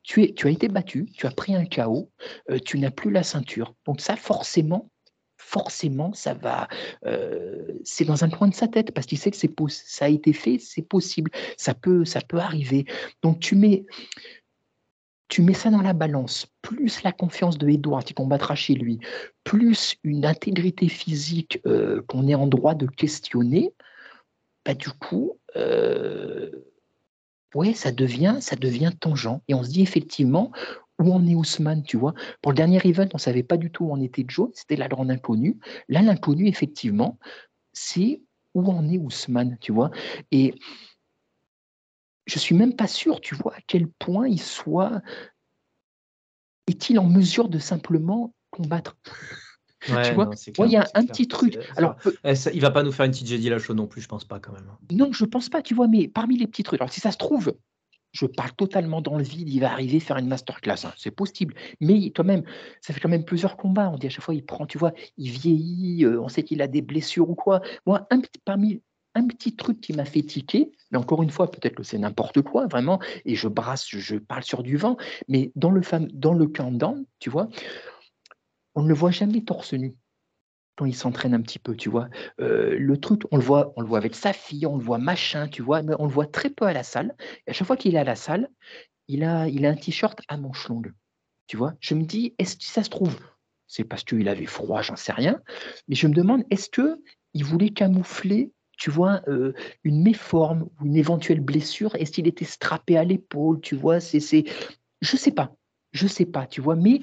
Tu, 0.02 0.22
es, 0.22 0.34
tu 0.34 0.48
as 0.48 0.50
été 0.50 0.68
battu, 0.68 1.06
tu 1.14 1.26
as 1.26 1.30
pris 1.30 1.54
un 1.54 1.64
chaos, 1.64 2.10
euh, 2.50 2.58
tu 2.58 2.78
n'as 2.78 2.90
plus 2.90 3.10
la 3.10 3.22
ceinture. 3.22 3.74
Donc 3.86 4.00
ça, 4.00 4.16
forcément, 4.16 4.90
forcément, 5.44 6.12
ça 6.12 6.34
va. 6.34 6.68
C'est 7.84 8.04
dans 8.04 8.24
un 8.24 8.30
coin 8.30 8.48
de 8.48 8.54
sa 8.54 8.68
tête 8.68 8.92
parce 8.92 9.06
qu'il 9.06 9.18
sait 9.18 9.30
que 9.30 9.36
c'est 9.36 9.52
ça 9.68 10.06
a 10.06 10.08
été 10.08 10.32
fait, 10.32 10.58
c'est 10.58 10.82
possible, 10.82 11.30
ça 11.56 11.74
peut, 11.74 12.04
ça 12.04 12.20
peut 12.20 12.38
arriver. 12.38 12.86
Donc 13.22 13.40
tu 13.40 13.54
mets, 13.54 13.84
tu 15.28 15.42
mets 15.42 15.54
ça 15.54 15.70
dans 15.70 15.82
la 15.82 15.92
balance, 15.92 16.46
plus 16.62 17.02
la 17.02 17.12
confiance 17.12 17.58
de 17.58 17.68
Edouard 17.68 18.04
qui 18.04 18.14
combattra 18.14 18.54
chez 18.54 18.74
lui, 18.74 18.98
plus 19.44 19.96
une 20.02 20.24
intégrité 20.24 20.88
physique 20.88 21.60
qu'on 22.08 22.28
est 22.28 22.34
en 22.34 22.46
droit 22.46 22.74
de 22.74 22.86
questionner, 22.86 23.72
bah, 24.64 24.74
du 24.74 24.88
coup, 24.90 25.38
ouais, 27.54 27.74
ça 27.74 27.92
devient, 27.92 28.38
ça 28.40 28.56
devient 28.56 28.92
tangent. 28.98 29.40
Et 29.48 29.54
on 29.54 29.62
se 29.62 29.70
dit 29.70 29.82
effectivement, 29.82 30.52
où 31.00 31.12
en 31.12 31.26
est 31.26 31.34
Ousmane, 31.34 31.82
tu 31.82 31.96
vois? 31.96 32.14
Pour 32.40 32.52
le 32.52 32.56
dernier 32.56 32.80
event, 32.84 33.08
on 33.12 33.16
ne 33.16 33.20
savait 33.20 33.42
pas 33.42 33.56
du 33.56 33.70
tout 33.70 33.86
où 33.86 33.92
en 33.92 34.00
était 34.00 34.24
Joe, 34.26 34.50
c'était 34.54 34.76
la 34.76 34.88
grande 34.88 35.10
inconnue. 35.10 35.58
Là, 35.88 36.02
l'inconnu, 36.02 36.46
effectivement, 36.46 37.18
c'est 37.72 38.22
où 38.54 38.70
en 38.70 38.88
est 38.88 38.98
Ousmane, 38.98 39.58
tu 39.60 39.72
vois? 39.72 39.90
Et 40.30 40.54
je 42.26 42.38
suis 42.38 42.54
même 42.54 42.74
pas 42.74 42.86
sûr, 42.86 43.20
tu 43.20 43.34
vois, 43.34 43.54
à 43.54 43.60
quel 43.66 43.88
point 43.88 44.28
il 44.28 44.40
soit. 44.40 45.02
Est-il 46.66 46.98
en 46.98 47.06
mesure 47.06 47.48
de 47.48 47.58
simplement 47.58 48.34
combattre? 48.50 48.96
Tu 49.86 50.14
vois, 50.14 50.66
il 50.66 50.72
y 50.72 50.76
a 50.78 50.88
un 50.94 51.04
petit 51.04 51.28
truc. 51.28 51.58
Alors, 51.76 51.96
eh, 52.24 52.32
il 52.54 52.60
va 52.62 52.70
pas 52.70 52.82
nous 52.82 52.90
faire 52.90 53.04
une 53.04 53.12
petite 53.12 53.26
Jedi 53.26 53.50
Lachaud 53.50 53.74
non 53.74 53.86
plus, 53.86 54.00
je 54.00 54.08
pense 54.08 54.24
pas 54.24 54.40
quand 54.40 54.52
même. 54.52 54.66
Non, 54.90 55.12
je 55.12 55.26
pense 55.26 55.50
pas, 55.50 55.60
tu 55.60 55.74
vois, 55.74 55.88
mais 55.88 56.08
parmi 56.08 56.38
les 56.38 56.46
petits 56.46 56.62
trucs. 56.62 56.80
Alors, 56.80 56.90
si 56.90 57.00
ça 57.00 57.12
se 57.12 57.18
trouve, 57.18 57.52
je 58.14 58.26
parle 58.26 58.52
totalement 58.52 59.02
dans 59.02 59.18
le 59.18 59.24
vide, 59.24 59.48
il 59.50 59.60
va 59.60 59.72
arriver 59.72 60.00
faire 60.00 60.16
une 60.16 60.28
masterclass, 60.28 60.86
hein, 60.86 60.92
c'est 60.96 61.10
possible. 61.10 61.54
Mais 61.80 62.10
quand 62.12 62.24
même, 62.24 62.44
ça 62.80 62.94
fait 62.94 63.00
quand 63.00 63.08
même 63.08 63.24
plusieurs 63.24 63.56
combats. 63.56 63.90
On 63.90 63.98
dit 63.98 64.06
à 64.06 64.10
chaque 64.10 64.24
fois, 64.24 64.34
il 64.34 64.46
prend, 64.46 64.66
tu 64.66 64.78
vois, 64.78 64.92
il 65.18 65.30
vieillit, 65.30 66.04
euh, 66.04 66.20
on 66.20 66.28
sait 66.28 66.44
qu'il 66.44 66.62
a 66.62 66.68
des 66.68 66.80
blessures 66.80 67.28
ou 67.28 67.34
quoi. 67.34 67.60
Moi, 67.86 68.06
un, 68.10 68.22
parmi 68.44 68.80
un 69.16 69.26
petit 69.26 69.56
truc 69.56 69.80
qui 69.80 69.92
m'a 69.92 70.04
fait 70.04 70.22
tiquer, 70.22 70.70
mais 70.92 70.98
encore 70.98 71.22
une 71.22 71.30
fois, 71.30 71.50
peut-être 71.50 71.74
que 71.74 71.82
c'est 71.82 71.98
n'importe 71.98 72.42
quoi, 72.42 72.66
vraiment, 72.68 73.00
et 73.24 73.34
je 73.34 73.48
brasse, 73.48 73.88
je 73.88 74.16
parle 74.16 74.44
sur 74.44 74.62
du 74.62 74.76
vent, 74.76 74.96
mais 75.28 75.52
dans 75.56 75.70
le, 75.70 75.82
dans 76.12 76.32
le 76.32 76.50
tu 77.18 77.30
vois, 77.30 77.48
on 78.76 78.82
ne 78.82 78.88
le 78.88 78.94
voit 78.94 79.10
jamais 79.10 79.42
torse 79.42 79.74
nu 79.74 79.96
quand 80.76 80.86
il 80.86 80.94
s'entraîne 80.94 81.34
un 81.34 81.40
petit 81.40 81.58
peu, 81.58 81.76
tu 81.76 81.88
vois. 81.88 82.08
Le 82.38 82.96
truc, 82.96 83.22
on 83.30 83.36
le 83.36 83.42
voit, 83.42 83.72
on 83.76 83.80
le 83.80 83.86
voit 83.86 83.98
avec 83.98 84.14
sa 84.14 84.32
fille, 84.32 84.66
on 84.66 84.76
le 84.76 84.82
voit 84.82 84.98
machin, 84.98 85.48
tu 85.48 85.62
vois, 85.62 85.82
mais 85.82 85.94
on 85.98 86.04
le 86.04 86.12
voit 86.12 86.26
très 86.26 86.50
peu 86.50 86.64
à 86.66 86.72
la 86.72 86.82
salle. 86.82 87.14
Et 87.46 87.50
à 87.50 87.52
chaque 87.52 87.66
fois 87.66 87.76
qu'il 87.76 87.94
est 87.94 87.98
à 87.98 88.04
la 88.04 88.16
salle, 88.16 88.48
il 89.08 89.22
a, 89.22 89.48
il 89.48 89.66
a 89.66 89.70
un 89.70 89.76
t-shirt 89.76 90.18
à 90.28 90.36
manches 90.36 90.68
longues, 90.68 90.92
tu 91.46 91.56
vois. 91.56 91.74
Je 91.80 91.94
me 91.94 92.04
dis, 92.04 92.34
est-ce 92.38 92.56
que 92.56 92.64
ça 92.64 92.82
se 92.82 92.90
trouve? 92.90 93.16
C'est 93.66 93.84
parce 93.84 94.04
qu'il 94.04 94.28
avait 94.28 94.46
froid, 94.46 94.82
j'en 94.82 94.96
sais 94.96 95.12
rien. 95.12 95.40
Mais 95.88 95.94
je 95.94 96.06
me 96.06 96.14
demande, 96.14 96.44
est-ce 96.50 96.68
que 96.68 97.02
il 97.32 97.44
voulait 97.44 97.70
camoufler, 97.70 98.52
tu 98.76 98.90
vois, 98.90 99.22
une 99.84 100.02
méforme 100.02 100.68
ou 100.80 100.86
une 100.86 100.96
éventuelle 100.96 101.40
blessure? 101.40 101.94
Est-ce 101.96 102.12
qu'il 102.12 102.26
était 102.26 102.44
strappé 102.44 102.96
à 102.96 103.04
l'épaule, 103.04 103.60
tu 103.60 103.74
vois? 103.74 104.00
C'est, 104.00 104.20
c'est, 104.20 104.44
je 105.00 105.16
sais 105.16 105.32
pas, 105.32 105.54
je 105.92 106.06
sais 106.06 106.26
pas, 106.26 106.46
tu 106.46 106.60
vois. 106.60 106.76
Mais 106.76 107.00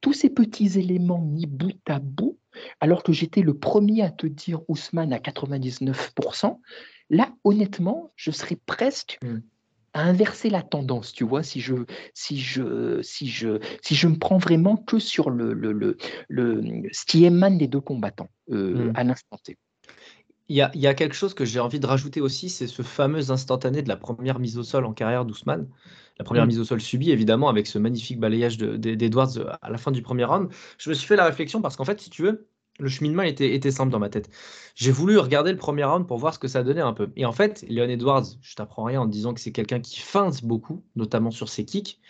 tous 0.00 0.12
ces 0.12 0.30
petits 0.30 0.78
éléments 0.78 1.20
mis 1.20 1.46
bout 1.46 1.72
à 1.86 1.98
bout 1.98 2.38
alors 2.80 3.02
que 3.02 3.12
j'étais 3.12 3.42
le 3.42 3.54
premier 3.54 4.02
à 4.02 4.10
te 4.10 4.26
dire 4.26 4.60
Ousmane 4.68 5.12
à 5.12 5.18
99%, 5.18 6.58
là, 7.10 7.32
honnêtement, 7.44 8.12
je 8.16 8.30
serais 8.30 8.56
presque 8.56 9.18
Mm. 9.22 9.38
à 9.94 10.02
inverser 10.02 10.50
la 10.50 10.62
tendance, 10.62 11.12
tu 11.12 11.24
vois, 11.24 11.42
si 11.42 11.60
je, 11.60 11.74
si 12.14 12.38
je, 12.38 13.00
si 13.02 13.26
je, 13.28 13.58
si 13.82 13.94
je 13.94 14.06
me 14.08 14.16
prends 14.16 14.38
vraiment 14.38 14.76
que 14.76 14.98
sur 14.98 15.30
le, 15.30 15.52
le, 15.52 15.72
le, 15.72 15.96
le 16.28 16.62
ce 16.92 17.04
qui 17.06 17.24
émane 17.24 17.58
des 17.58 17.68
deux 17.68 17.80
combattants 17.80 18.28
euh, 18.50 18.90
Mm. 18.90 18.92
à 18.94 19.04
l'instant 19.04 19.38
T. 19.42 19.56
Il 20.50 20.56
y 20.56 20.62
a, 20.62 20.70
il 20.74 20.80
y 20.80 20.86
a 20.86 20.94
quelque 20.94 21.14
chose 21.14 21.34
que 21.34 21.44
j'ai 21.44 21.60
envie 21.60 21.80
de 21.80 21.86
rajouter 21.86 22.20
aussi, 22.20 22.48
c'est 22.48 22.66
ce 22.66 22.82
fameux 22.82 23.30
instantané 23.30 23.82
de 23.82 23.88
la 23.88 23.96
première 23.96 24.38
mise 24.38 24.56
au 24.56 24.62
sol 24.62 24.84
en 24.86 24.94
carrière 24.94 25.24
d'Ousmane. 25.26 25.68
La 26.18 26.24
première 26.24 26.44
Mm. 26.44 26.48
mise 26.48 26.60
au 26.60 26.64
sol 26.64 26.80
subie, 26.80 27.10
évidemment, 27.10 27.48
avec 27.48 27.66
ce 27.66 27.78
magnifique 27.78 28.18
balayage 28.20 28.58
de- 28.58 28.76
de- 28.76 28.94
d'Edwards 28.94 29.36
euh, 29.38 29.52
à 29.62 29.70
la 29.70 29.78
fin 29.78 29.90
du 29.92 30.02
premier 30.02 30.24
round. 30.24 30.48
Je 30.78 30.90
me 30.90 30.94
suis 30.94 31.06
fait 31.06 31.16
la 31.16 31.24
réflexion 31.26 31.60
parce 31.62 31.76
qu'en 31.76 31.84
fait, 31.84 32.00
si 32.00 32.10
tu 32.10 32.22
veux, 32.22 32.48
le 32.80 32.88
cheminement 32.88 33.22
était, 33.22 33.54
était 33.54 33.70
simple 33.72 33.90
dans 33.90 33.98
ma 33.98 34.08
tête. 34.08 34.28
J'ai 34.76 34.92
voulu 34.92 35.18
regarder 35.18 35.50
le 35.52 35.58
premier 35.58 35.84
round 35.84 36.06
pour 36.06 36.18
voir 36.18 36.34
ce 36.34 36.38
que 36.38 36.48
ça 36.48 36.62
donnait 36.62 36.80
un 36.80 36.92
peu. 36.92 37.10
Et 37.16 37.24
en 37.26 37.32
fait, 37.32 37.64
Leon 37.68 37.88
Edwards, 37.88 38.24
je 38.40 38.54
t'apprends 38.54 38.84
rien 38.84 39.00
en 39.02 39.06
disant 39.06 39.34
que 39.34 39.40
c'est 39.40 39.52
quelqu'un 39.52 39.80
qui 39.80 40.00
feinte 40.00 40.44
beaucoup, 40.44 40.84
notamment 40.96 41.30
sur 41.32 41.48
ses 41.48 41.64
kicks. 41.64 42.00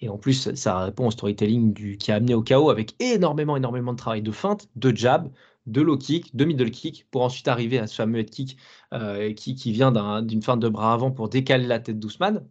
Et 0.00 0.08
en 0.08 0.18
plus, 0.18 0.52
ça 0.54 0.78
répond 0.84 1.06
au 1.06 1.10
storytelling 1.10 1.72
du, 1.72 1.96
qui 1.96 2.12
a 2.12 2.16
amené 2.16 2.34
au 2.34 2.42
chaos 2.42 2.70
avec 2.70 2.94
énormément, 3.00 3.56
énormément 3.56 3.92
de 3.92 3.98
travail 3.98 4.22
de 4.22 4.32
feinte, 4.32 4.68
de 4.76 4.94
jab, 4.96 5.30
de 5.66 5.80
low 5.80 5.96
kick, 5.96 6.34
de 6.36 6.44
middle 6.44 6.70
kick, 6.70 7.06
pour 7.10 7.22
ensuite 7.22 7.48
arriver 7.48 7.78
à 7.78 7.86
ce 7.86 7.94
fameux 7.94 8.18
head 8.18 8.30
kick 8.30 8.58
euh, 8.92 9.32
qui, 9.32 9.54
qui 9.54 9.72
vient 9.72 9.92
d'un- 9.92 10.22
d'une 10.22 10.42
feinte 10.42 10.60
de 10.60 10.68
bras 10.68 10.92
avant 10.92 11.10
pour 11.12 11.28
décaler 11.28 11.66
la 11.66 11.78
tête 11.80 11.98
d'Ousmane. 12.00 12.46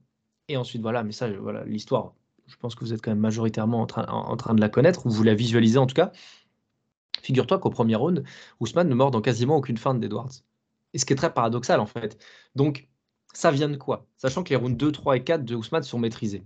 Et 0.51 0.57
ensuite, 0.57 0.81
voilà, 0.81 1.01
mais 1.01 1.13
ça, 1.13 1.31
voilà, 1.31 1.63
l'histoire, 1.63 2.13
je 2.45 2.57
pense 2.57 2.75
que 2.75 2.81
vous 2.81 2.91
êtes 2.91 3.01
quand 3.01 3.11
même 3.11 3.21
majoritairement 3.21 3.79
en 3.79 3.85
train, 3.85 4.53
de 4.53 4.59
la 4.59 4.67
connaître, 4.67 5.05
ou 5.05 5.09
vous 5.09 5.23
la 5.23 5.33
visualisez 5.33 5.77
en 5.77 5.87
tout 5.87 5.95
cas. 5.95 6.11
Figure-toi 7.21 7.57
qu'au 7.57 7.69
premier 7.69 7.95
round, 7.95 8.25
Ousmane 8.59 8.89
ne 8.89 8.93
mord 8.93 9.11
dans 9.11 9.21
quasiment 9.21 9.55
aucune 9.55 9.77
feinte 9.77 10.01
d'Edwards. 10.01 10.43
Et 10.93 10.97
ce 10.97 11.05
qui 11.05 11.13
est 11.13 11.15
très 11.15 11.33
paradoxal 11.33 11.79
en 11.79 11.85
fait. 11.85 12.21
Donc, 12.55 12.89
ça 13.33 13.49
vient 13.49 13.69
de 13.69 13.77
quoi? 13.77 14.05
Sachant 14.17 14.43
que 14.43 14.49
les 14.49 14.57
rounds 14.57 14.75
2, 14.75 14.91
3 14.91 15.15
et 15.15 15.23
4 15.23 15.45
de 15.45 15.55
Ousmane 15.55 15.83
sont 15.83 15.99
maîtrisés 15.99 16.43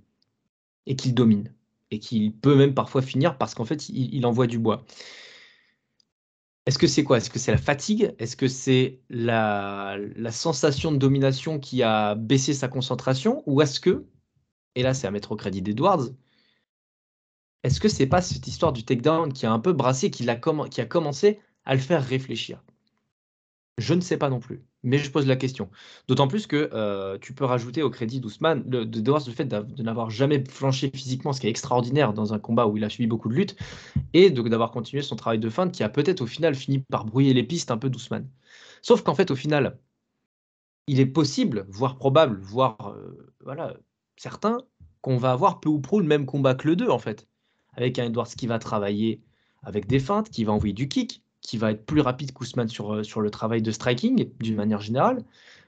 et 0.86 0.96
qu'il 0.96 1.16
domine 1.16 1.52
et 1.90 1.98
qu'il 1.98 2.32
peut 2.32 2.56
même 2.56 2.76
parfois 2.76 3.02
finir 3.02 3.40
parce 3.40 3.56
qu'en 3.56 3.66
fait, 3.66 3.90
il 3.90 4.24
envoie 4.28 4.46
du 4.46 4.60
bois. 4.60 4.86
Est-ce 6.66 6.80
que 6.80 6.88
c'est 6.88 7.04
quoi? 7.04 7.18
Est-ce 7.18 7.30
que 7.30 7.38
c'est 7.38 7.52
la 7.52 7.58
fatigue? 7.58 8.16
Est-ce 8.18 8.36
que 8.36 8.48
c'est 8.48 9.00
la, 9.10 9.98
sensation 10.32 10.92
de 10.92 10.98
domination 10.98 11.60
qui 11.60 11.84
a 11.84 12.16
baissé 12.16 12.54
sa 12.54 12.68
concentration? 12.68 13.44
Ou 13.46 13.62
est-ce 13.62 13.80
que, 13.80 14.06
et 14.74 14.82
là 14.82 14.94
c'est 14.94 15.08
à 15.08 15.12
mettre 15.12 15.32
au 15.32 15.36
crédit 15.36 15.62
d'Edwards, 15.62 16.08
est-ce 17.64 17.80
que 17.80 17.88
c'est 17.88 18.08
pas 18.08 18.22
cette 18.22 18.48
histoire 18.48 18.74
du 18.74 18.84
takedown 18.84 19.32
qui 19.34 19.46
a 19.46 19.52
un 19.52 19.60
peu 19.60 19.74
brassé, 19.74 20.10
qui 20.12 20.28
a 20.30 20.36
commencé 20.86 21.40
à 21.66 21.76
le 21.76 21.82
faire 21.82 22.04
réfléchir? 22.04 22.64
Je 23.78 23.94
ne 23.94 24.02
sais 24.02 24.18
pas 24.18 24.30
non 24.30 24.40
plus, 24.40 24.64
mais 24.86 24.98
je 24.98 25.12
pose 25.12 25.28
la 25.28 25.36
question. 25.36 25.70
D'autant 26.08 26.28
plus 26.28 26.48
que 26.48 26.70
euh, 26.74 27.18
tu 27.20 27.34
peux 27.34 27.44
rajouter 27.44 27.84
au 27.84 27.90
crédit 27.90 28.20
d'Ousmane, 28.20 28.64
le- 28.70 28.86
d'Edwards, 28.86 29.24
le 29.28 29.34
fait 29.34 29.46
de 29.46 29.84
n'avoir 29.84 30.10
jamais 30.10 30.44
flanché 30.48 30.92
physiquement, 30.94 31.34
ce 31.34 31.42
qui 31.42 31.48
est 31.48 31.50
extraordinaire 31.50 32.14
dans 32.14 32.34
un 32.34 32.40
combat 32.40 32.68
où 32.68 32.78
il 32.78 32.84
a 32.84 32.90
subi 32.90 33.08
beaucoup 33.08 33.28
de 33.28 33.34
luttes, 33.34 33.56
et 34.14 34.30
de- 34.30 34.42
d'avoir 34.44 34.72
continué 34.72 35.02
son 35.02 35.16
travail 35.16 35.40
de 35.40 35.50
feinte 35.50 35.74
qui 35.74 35.84
a 35.84 35.90
peut-être 35.90 36.22
au 36.22 36.28
final 36.28 36.56
fini 36.56 36.80
par 36.80 37.06
brouiller 37.06 37.34
les 37.34 37.44
pistes 37.44 37.72
un 37.72 37.78
peu 37.78 37.90
d'Ousmane. 37.90 38.30
Sauf 38.82 39.02
qu'en 39.02 39.16
fait, 39.16 39.32
au 39.32 39.36
final, 39.36 39.78
il 40.88 41.00
est 41.00 41.06
possible, 41.06 41.66
voire 41.70 41.98
probable, 41.98 42.40
voire 42.40 42.94
euh, 42.96 43.34
voilà, 43.44 43.76
certain, 44.18 44.60
qu'on 45.02 45.18
va 45.18 45.32
avoir 45.32 45.60
peu 45.60 45.70
ou 45.70 45.80
prou 45.80 46.00
le 46.00 46.08
même 46.08 46.26
combat 46.26 46.56
que 46.56 46.68
le 46.68 46.76
2, 46.76 46.90
en 46.90 47.00
fait. 47.00 47.28
Avec 47.74 48.00
un 48.00 48.06
Edwards 48.06 48.28
qui 48.28 48.48
va 48.48 48.60
travailler 48.60 49.22
avec 49.64 49.88
des 49.88 50.00
feintes, 50.00 50.30
qui 50.30 50.44
va 50.44 50.54
envoyer 50.54 50.74
du 50.74 50.88
kick, 50.88 51.24
qui 51.46 51.58
va 51.58 51.72
être 51.72 51.86
plus 51.86 52.02
rapide 52.02 52.32
qu'Ousmane 52.34 52.68
sur, 52.70 52.94
euh, 52.96 53.04
sur 53.04 53.22
le 53.22 53.30
travail 53.32 53.62
de 53.62 53.72
striking, 53.72 54.32
d'une 54.40 54.56
manière 54.56 54.82
générale. 54.82 55.24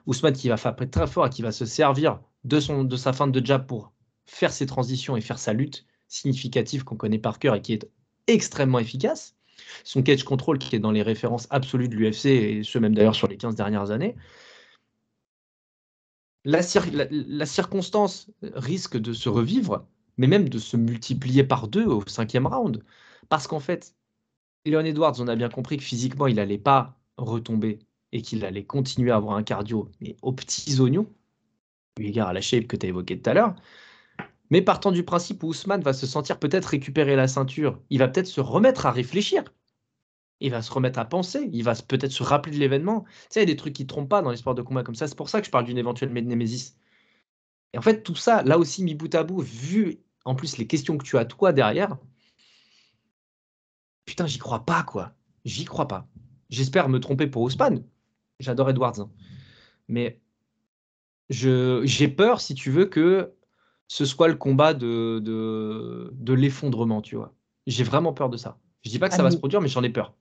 Ousmane 0.06 0.34
qui 0.34 0.48
va 0.48 0.56
frapper 0.56 0.88
très 0.88 1.06
fort 1.06 1.26
et 1.26 1.30
qui 1.30 1.42
va 1.42 1.52
se 1.52 1.64
servir 1.66 2.20
de, 2.44 2.60
son, 2.60 2.84
de 2.84 2.96
sa 2.96 3.12
feinte 3.12 3.32
de 3.32 3.44
jab 3.44 3.66
pour 3.66 3.92
faire 4.26 4.52
ses 4.52 4.66
transitions 4.66 5.16
et 5.16 5.20
faire 5.20 5.38
sa 5.38 5.52
lutte 5.52 5.86
significative 6.08 6.84
qu'on 6.84 6.96
connaît 6.96 7.18
par 7.18 7.38
cœur 7.38 7.54
et 7.54 7.62
qui 7.62 7.74
est 7.74 7.90
extrêmement 8.26 8.78
efficace. 8.78 9.36
Son 9.84 10.02
catch 10.02 10.22
control 10.22 10.58
qui 10.58 10.76
est 10.76 10.78
dans 10.78 10.92
les 10.92 11.02
références 11.02 11.46
absolues 11.50 11.88
de 11.88 11.96
l'UFC 11.96 12.26
et 12.26 12.62
ce 12.62 12.78
même 12.78 12.94
d'ailleurs 12.94 13.14
sur 13.16 13.28
les 13.28 13.36
15 13.36 13.54
dernières 13.54 13.90
années. 13.90 14.16
La- 16.44 16.60
la 17.10 17.46
circonstance 17.46 18.30
risque 18.42 18.96
de 18.96 19.12
se 19.12 19.28
revivre, 19.28 19.86
mais 20.16 20.26
même 20.26 20.48
de 20.48 20.58
se 20.58 20.76
multiplier 20.76 21.44
par 21.44 21.68
deux 21.68 21.84
au 21.86 22.06
cinquième 22.06 22.46
round. 22.46 22.82
Parce 23.28 23.46
qu'en 23.46 23.60
fait, 23.60 23.94
Leon 24.70 24.84
Edwards, 24.84 25.14
on 25.20 25.28
a 25.28 25.36
bien 25.36 25.48
compris 25.48 25.76
que 25.76 25.82
physiquement, 25.82 26.26
il 26.26 26.36
n'allait 26.36 26.58
pas 26.58 26.98
retomber 27.16 27.78
et 28.12 28.22
qu'il 28.22 28.44
allait 28.44 28.64
continuer 28.64 29.10
à 29.10 29.16
avoir 29.16 29.36
un 29.36 29.42
cardio, 29.42 29.90
mais 30.00 30.16
aux 30.22 30.32
petits 30.32 30.80
oignons, 30.80 31.06
eu 31.98 32.04
égard 32.04 32.28
à 32.28 32.32
la 32.32 32.40
shape 32.40 32.66
que 32.66 32.76
tu 32.76 32.86
as 32.86 32.88
évoqué 32.88 33.20
tout 33.20 33.28
à 33.30 33.34
l'heure. 33.34 33.54
Mais 34.50 34.62
partant 34.62 34.92
du 34.92 35.04
principe 35.04 35.42
où 35.42 35.48
Ousmane 35.48 35.82
va 35.82 35.92
se 35.92 36.06
sentir 36.06 36.38
peut-être 36.38 36.66
récupérer 36.66 37.16
la 37.16 37.28
ceinture, 37.28 37.80
il 37.90 37.98
va 37.98 38.08
peut-être 38.08 38.26
se 38.26 38.40
remettre 38.40 38.86
à 38.86 38.90
réfléchir. 38.90 39.44
Il 40.40 40.52
va 40.52 40.62
se 40.62 40.72
remettre 40.72 40.98
à 40.98 41.04
penser, 41.04 41.50
il 41.52 41.64
va 41.64 41.74
peut-être 41.74 42.12
se 42.12 42.22
rappeler 42.22 42.54
de 42.54 42.60
l'événement. 42.60 43.02
Tu 43.02 43.10
sais, 43.30 43.40
il 43.40 43.42
y 43.42 43.50
a 43.50 43.52
des 43.52 43.56
trucs 43.56 43.74
qui 43.74 43.82
ne 43.82 43.88
trompent 43.88 44.08
pas 44.08 44.22
dans 44.22 44.30
les 44.30 44.36
sports 44.36 44.54
de 44.54 44.62
combat 44.62 44.84
comme 44.84 44.94
ça. 44.94 45.08
C'est 45.08 45.16
pour 45.16 45.28
ça 45.28 45.40
que 45.40 45.46
je 45.46 45.50
parle 45.50 45.64
d'une 45.64 45.78
éventuelle 45.78 46.12
némésis. 46.12 46.76
Et 47.74 47.78
en 47.78 47.82
fait, 47.82 48.02
tout 48.02 48.14
ça, 48.14 48.42
là 48.44 48.58
aussi, 48.58 48.84
mis 48.84 48.94
bout 48.94 49.14
à 49.14 49.24
bout, 49.24 49.40
vu 49.40 49.98
en 50.24 50.34
plus 50.34 50.56
les 50.56 50.66
questions 50.66 50.96
que 50.96 51.04
tu 51.04 51.18
as 51.18 51.24
toi 51.24 51.52
derrière, 51.52 51.98
putain, 54.08 54.26
j'y 54.26 54.38
crois 54.38 54.64
pas, 54.64 54.82
quoi. 54.82 55.12
J'y 55.44 55.64
crois 55.66 55.86
pas. 55.86 56.08
J'espère 56.48 56.88
me 56.88 56.98
tromper 56.98 57.26
pour 57.26 57.42
Ousmane. 57.42 57.84
J'adore 58.40 58.70
Edwards. 58.70 58.98
hein. 59.00 59.10
Mais 59.88 60.18
j'ai 61.30 62.08
peur, 62.08 62.40
si 62.40 62.54
tu 62.54 62.70
veux, 62.70 62.86
que 62.86 63.34
ce 63.86 64.04
soit 64.04 64.28
le 64.28 64.34
combat 64.34 64.72
de, 64.74 65.20
de, 65.22 66.10
de 66.14 66.32
l'effondrement, 66.32 67.02
tu 67.02 67.16
vois. 67.16 67.34
J'ai 67.66 67.84
vraiment 67.84 68.12
peur 68.14 68.30
de 68.30 68.36
ça. 68.38 68.58
Je 68.82 68.90
dis 68.90 68.98
pas 68.98 69.08
que 69.08 69.14
ça 69.14 69.20
Ah, 69.20 69.24
va 69.24 69.28
mais- 69.28 69.34
se 69.34 69.38
produire, 69.38 69.60
mais 69.60 69.68
j'en 69.68 69.82
ai 69.82 69.90
peur. 69.90 70.14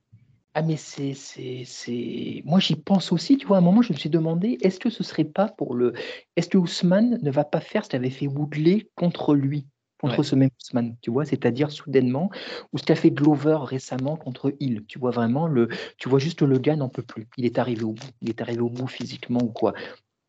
Ah 0.53 0.63
mais 0.63 0.75
c'est, 0.75 1.13
c'est, 1.13 1.63
c'est... 1.65 2.41
Moi 2.43 2.59
j'y 2.59 2.75
pense 2.75 3.11
aussi, 3.11 3.37
tu 3.37 3.45
vois, 3.45 3.57
à 3.57 3.59
un 3.59 3.63
moment 3.63 3.83
je 3.83 3.93
me 3.93 3.97
suis 3.97 4.09
demandé, 4.09 4.57
est-ce 4.61 4.79
que 4.79 4.89
ce 4.89 5.03
serait 5.03 5.23
pas 5.23 5.47
pour 5.49 5.75
le... 5.75 5.93
Est-ce 6.35 6.49
que 6.49 6.57
Ousmane 6.57 7.19
ne 7.21 7.29
va 7.31 7.43
pas 7.45 7.59
faire 7.61 7.85
ce 7.85 7.89
qu'avait 7.91 8.09
fait 8.09 8.25
Woodley 8.25 8.89
contre 8.95 9.35
lui, 9.35 9.67
contre 9.99 10.19
Ouais. 10.19 10.23
ce 10.23 10.35
même 10.35 10.49
Ousmane, 10.61 10.95
tu 11.01 11.11
vois, 11.11 11.25
c'est-à-dire 11.25 11.71
soudainement, 11.71 12.29
ou 12.73 12.77
ce 12.77 12.83
qu'a 12.83 12.95
fait 12.95 13.11
Glover 13.11 13.59
récemment 13.61 14.15
contre 14.15 14.53
Hill, 14.59 14.85
tu 14.87 14.99
vois 14.99 15.11
vraiment, 15.11 15.47
le... 15.47 15.69
tu 15.97 16.09
vois 16.09 16.19
juste 16.19 16.41
le 16.41 16.57
gars 16.59 16.75
n'en 16.75 16.89
peut 16.89 17.03
plus, 17.03 17.27
il 17.37 17.45
est 17.45 17.57
arrivé 17.57 17.83
au 17.83 17.93
bout, 17.93 18.09
il 18.21 18.29
est 18.29 18.41
arrivé 18.41 18.61
au 18.61 18.69
bout 18.69 18.87
physiquement 18.87 19.41
ou 19.41 19.49
quoi. 19.49 19.73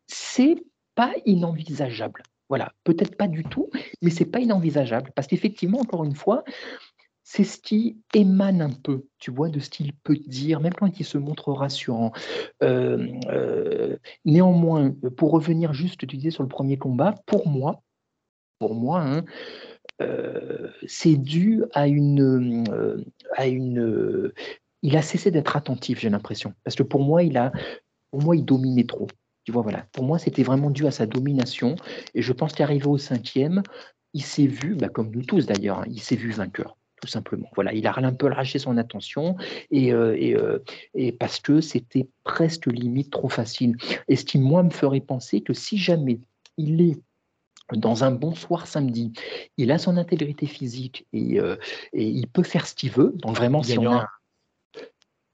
C'est 0.06 0.56
pas 0.94 1.12
inenvisageable. 1.26 2.22
Voilà, 2.48 2.72
peut-être 2.82 3.16
pas 3.16 3.28
du 3.28 3.44
tout, 3.44 3.68
mais 4.00 4.10
c'est 4.10 4.24
pas 4.24 4.40
inenvisageable, 4.40 5.12
parce 5.14 5.28
qu'effectivement, 5.28 5.80
encore 5.80 6.04
une 6.04 6.14
fois, 6.14 6.44
c'est 7.30 7.44
ce 7.44 7.58
qui 7.58 7.98
émane 8.14 8.62
un 8.62 8.70
peu, 8.70 9.04
tu 9.18 9.30
vois, 9.30 9.50
de 9.50 9.60
ce 9.60 9.68
qu'il 9.68 9.92
peut 9.92 10.16
dire, 10.16 10.60
même 10.60 10.72
quand 10.72 10.98
il 10.98 11.04
se 11.04 11.18
montre 11.18 11.52
rassurant. 11.52 12.10
Euh, 12.62 13.06
euh, 13.26 13.98
néanmoins, 14.24 14.92
pour 15.18 15.32
revenir 15.32 15.74
juste, 15.74 16.06
tu 16.06 16.16
disais 16.16 16.30
sur 16.30 16.42
le 16.42 16.48
premier 16.48 16.78
combat, 16.78 17.14
pour 17.26 17.46
moi, 17.46 17.82
pour 18.58 18.74
moi, 18.74 19.00
hein, 19.00 19.24
euh, 20.00 20.70
c'est 20.86 21.16
dû 21.16 21.64
à 21.72 21.88
une, 21.88 22.68
euh, 22.70 23.04
à 23.36 23.46
une. 23.46 24.32
il 24.82 24.96
a 24.96 25.02
cessé 25.02 25.30
d'être 25.30 25.56
attentif, 25.56 26.00
j'ai 26.00 26.10
l'impression, 26.10 26.54
parce 26.64 26.76
que 26.76 26.82
pour 26.82 27.02
moi, 27.02 27.22
il 27.22 27.36
a, 27.36 27.52
pour 28.10 28.22
moi, 28.22 28.36
il 28.36 28.44
dominait 28.44 28.86
trop. 28.86 29.08
Tu 29.44 29.52
vois, 29.52 29.62
voilà. 29.62 29.86
Pour 29.92 30.04
moi, 30.04 30.18
c'était 30.18 30.42
vraiment 30.42 30.70
dû 30.70 30.86
à 30.86 30.90
sa 30.90 31.06
domination, 31.06 31.76
et 32.14 32.22
je 32.22 32.32
pense 32.32 32.52
qu'arrivé 32.52 32.86
au 32.86 32.98
cinquième, 32.98 33.62
il 34.14 34.22
s'est 34.22 34.46
vu, 34.46 34.74
bah, 34.74 34.88
comme 34.88 35.10
nous 35.10 35.24
tous 35.24 35.46
d'ailleurs, 35.46 35.80
hein, 35.80 35.86
il 35.88 36.00
s'est 36.00 36.16
vu 36.16 36.30
vainqueur 36.30 36.76
tout 37.00 37.06
simplement. 37.06 37.48
Voilà, 37.54 37.72
il 37.72 37.86
a 37.86 37.94
un 37.96 38.12
peu 38.12 38.28
lâché 38.28 38.58
son 38.58 38.76
attention 38.76 39.36
et, 39.70 39.92
euh, 39.92 40.16
et, 40.18 40.36
et 40.94 41.12
parce 41.12 41.38
que 41.38 41.60
c'était 41.60 42.08
presque 42.24 42.66
limite 42.66 43.12
trop 43.12 43.28
facile. 43.28 43.76
Et 44.08 44.16
ce 44.16 44.24
qui, 44.24 44.38
moi, 44.40 44.64
me 44.64 44.70
ferait 44.70 45.00
penser 45.00 45.40
que 45.40 45.52
si 45.52 45.78
jamais 45.78 46.18
il 46.56 46.80
est 46.80 46.98
dans 47.74 48.04
un 48.04 48.10
bon 48.10 48.34
soir 48.34 48.66
samedi, 48.66 49.12
il 49.56 49.70
a 49.70 49.78
son 49.78 49.96
intégrité 49.96 50.46
physique 50.46 51.06
et, 51.12 51.40
euh, 51.40 51.56
et 51.92 52.06
il 52.06 52.26
peut 52.28 52.42
faire 52.42 52.66
ce 52.66 52.74
qu'il 52.74 52.90
veut. 52.90 53.12
Donc 53.16 53.36
vraiment, 53.36 53.60
Il 53.60 53.66
si 53.66 53.78
on 53.78 53.82
gagnera. 53.82 54.02
a 54.02 54.08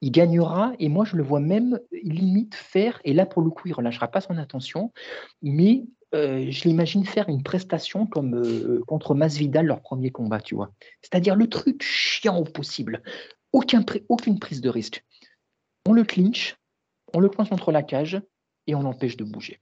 il 0.01 0.11
gagnera. 0.11 0.73
Et 0.79 0.89
moi 0.91 1.05
je 1.07 1.17
le 1.17 1.23
vois 1.23 1.41
même 1.41 1.81
limite 1.91 2.55
faire 2.55 3.01
et 3.05 3.15
là 3.15 3.25
pour 3.25 3.41
le 3.41 3.51
coup 3.51 3.69
il 3.69 3.73
relâchera 3.73 4.09
pas 4.09 4.21
son 4.21 4.37
attention. 4.37 4.93
Mais 5.41 5.85
euh, 6.15 6.51
je 6.51 6.65
l'imagine 6.65 7.07
faire 7.07 7.29
une 7.29 7.43
prestation 7.43 8.07
comme 8.07 8.35
euh, 8.35 8.83
contre 8.87 9.15
Masvidal 9.15 9.65
leur 9.65 9.81
premier 9.81 10.11
combat 10.11 10.41
tu 10.41 10.55
vois. 10.55 10.73
C'est-à-dire 11.01 11.37
le 11.37 11.49
truc 11.49 11.83
chiant 11.83 12.37
au 12.37 12.45
possible. 12.45 13.03
Aucun 13.53 13.83
aucune 14.09 14.39
prise 14.39 14.61
de 14.61 14.69
risque. 14.69 15.05
On 15.87 15.93
le 15.93 16.05
clinch 16.05 16.57
on 17.15 17.21
le 17.21 17.29
coince 17.29 17.49
contre 17.49 17.73
la 17.73 17.83
cage 17.83 18.21
et 18.67 18.75
on 18.75 18.83
l'empêche 18.83 19.17
de 19.17 19.25
bouger. 19.25 19.61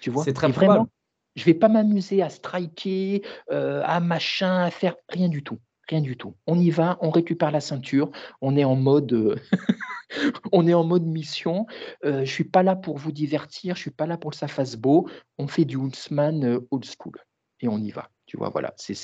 Tu 0.00 0.10
vois? 0.10 0.24
C'est 0.24 0.32
très 0.32 0.48
vraiment 0.48 0.72
probable. 0.72 0.90
Je 1.34 1.44
vais 1.44 1.54
pas 1.54 1.68
m'amuser 1.68 2.22
à 2.22 2.30
striker 2.30 3.22
euh, 3.50 3.82
à 3.84 4.00
machin 4.00 4.64
à 4.64 4.70
faire 4.70 4.96
rien 5.08 5.28
du 5.28 5.42
tout 5.42 5.58
Rien 5.88 6.00
du 6.00 6.16
tout. 6.16 6.34
On 6.46 6.58
y 6.58 6.70
va, 6.70 6.96
on 7.02 7.10
récupère 7.10 7.50
la 7.50 7.60
ceinture, 7.60 8.10
on 8.40 8.56
est 8.56 8.64
en 8.64 8.74
mode, 8.74 9.12
euh, 9.12 9.36
on 10.52 10.66
est 10.66 10.72
en 10.72 10.84
mode 10.84 11.04
mission. 11.04 11.66
Euh, 12.06 12.24
je 12.24 12.30
suis 12.30 12.44
pas 12.44 12.62
là 12.62 12.74
pour 12.74 12.96
vous 12.96 13.12
divertir, 13.12 13.76
je 13.76 13.82
suis 13.82 13.90
pas 13.90 14.06
là 14.06 14.16
pour 14.16 14.30
que 14.30 14.36
ça 14.38 14.48
fasse 14.48 14.76
beau. 14.76 15.08
On 15.36 15.46
fait 15.46 15.66
du 15.66 15.76
Huntsman 15.76 16.42
euh, 16.44 16.66
old 16.70 16.86
school 16.86 17.18
et 17.60 17.68
on 17.68 17.78
y 17.78 17.90
va. 17.90 18.08
Tu 18.24 18.38
vois, 18.38 18.48
voilà. 18.48 18.72
C'est, 18.76 18.94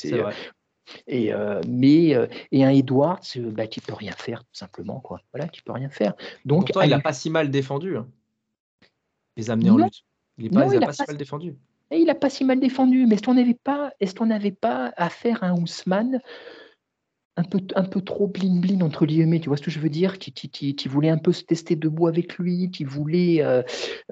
et 1.06 1.32
euh, 1.32 1.60
mais 1.68 2.14
euh, 2.14 2.26
et 2.50 2.64
un 2.64 2.70
Edwards, 2.70 3.20
bah, 3.36 3.66
qui 3.66 3.80
peut 3.80 3.94
rien 3.94 4.12
faire 4.12 4.42
tout 4.44 4.54
simplement 4.54 5.00
quoi. 5.00 5.20
Voilà, 5.32 5.48
qui 5.48 5.60
peut 5.60 5.72
rien 5.72 5.90
faire. 5.90 6.14
Donc 6.44 6.66
Pourtant, 6.66 6.82
il 6.82 6.90
n'a 6.90 7.00
pas 7.00 7.12
si 7.12 7.30
mal 7.30 7.50
défendu. 7.50 7.96
hein. 7.96 8.08
Les 9.36 9.50
amener 9.50 9.70
en 9.70 9.76
lutte. 9.76 10.02
Il 10.38 10.46
est 10.46 10.50
pas, 10.50 10.66
il 10.74 10.82
a 10.82 10.92
si 10.92 11.02
mal 11.06 11.16
défendu. 11.16 11.56
Et 11.92 11.98
il 11.98 12.10
a 12.10 12.14
pas 12.14 12.30
si 12.30 12.44
mal 12.44 12.60
défendu, 12.60 13.06
mais 13.06 13.14
est-ce 13.16 13.22
qu'on 13.22 13.34
n'avait 13.34 13.54
pas, 13.54 13.92
est-ce 14.00 14.14
qu'on 14.14 14.26
n'avait 14.26 14.52
pas 14.52 14.92
affaire 14.96 15.42
à 15.42 15.48
un 15.48 15.54
Ousmane 15.60 16.20
un 17.36 17.44
peu, 17.44 17.58
un 17.74 17.84
peu 17.84 18.00
trop 18.02 18.26
blin 18.26 18.60
blin 18.60 18.80
entre 18.82 19.06
guillemets, 19.06 19.40
tu 19.40 19.48
vois 19.48 19.56
ce 19.56 19.62
que 19.62 19.70
je 19.70 19.78
veux 19.78 19.88
dire, 19.88 20.18
qui, 20.18 20.32
qui, 20.32 20.50
qui, 20.50 20.74
qui 20.76 20.88
voulait 20.88 21.08
un 21.08 21.16
peu 21.18 21.32
se 21.32 21.44
tester 21.44 21.74
debout 21.76 22.06
avec 22.06 22.36
lui, 22.38 22.70
qui 22.70 22.84
voulait, 22.84 23.42
euh, 23.42 23.62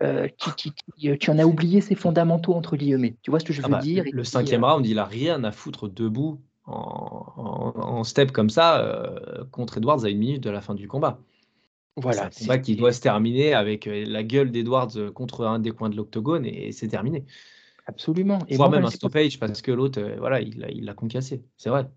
euh, 0.02 0.28
qui, 0.28 0.50
qui, 0.55 0.72
qui, 0.96 1.10
euh, 1.10 1.16
en 1.28 1.38
a 1.38 1.44
oublié 1.44 1.80
ses 1.80 1.94
fondamentaux 1.94 2.55
entre 2.55 2.76
guillemets, 2.76 3.16
tu 3.22 3.30
vois 3.30 3.40
ce 3.40 3.44
que 3.44 3.52
je 3.52 3.60
Ah 3.62 3.68
veux 3.68 3.72
bah, 3.72 3.80
dire. 3.82 4.05
le 4.12 4.22
qui, 4.22 4.30
cinquième 4.30 4.64
euh, 4.64 4.66
round, 4.66 4.86
il 4.86 4.98
a 4.98 5.05
rien 5.05 5.42
à 5.44 5.52
foutre 5.52 5.88
debout 5.88 6.40
en, 6.64 7.32
en- 7.36 7.80
en 7.80 8.05
step 8.05 8.30
comme 8.32 8.50
ça 8.50 8.80
euh, 8.80 9.44
contre 9.50 9.78
Edwards 9.78 10.05
à 10.05 10.09
une 10.10 10.18
minute 10.18 10.42
de 10.42 10.50
la 10.50 10.60
fin 10.60 10.74
du 10.74 10.86
combat. 10.88 11.18
voilà, 11.96 12.28
c'est 12.32 12.44
un 12.44 12.44
combat 12.44 12.59
qui 12.59 12.76
doit 12.76 12.92
se 12.92 13.00
terminer 13.00 13.55
avec 13.55 13.86
la 13.86 14.22
gueule 14.22 14.50
d'Edwards 14.52 15.12
contre 15.14 15.44
un 15.46 15.59
des 15.59 15.72
coins 15.72 15.90
de 15.90 15.96
l'octogone 15.96 16.46
et 16.46 16.72
c'est 16.72 16.88
terminé. 16.88 17.24
Absolument. 17.89 18.44
Et 18.48 18.59
Voire 18.59 18.69
moi, 18.69 18.70
même 18.70 18.85
voilà, 18.85 18.86
un 18.86 18.90
stoppage 18.90 19.39
parce 19.40 19.62
que 19.62 19.70
l'autre, 19.73 20.01
euh, 20.02 20.16
voilà, 20.19 20.40
il 20.43 20.59
l'a 20.59 20.70
il 20.70 20.94
concassé. 20.94 21.44
C'est 21.56 21.70
vrai. 21.70 21.89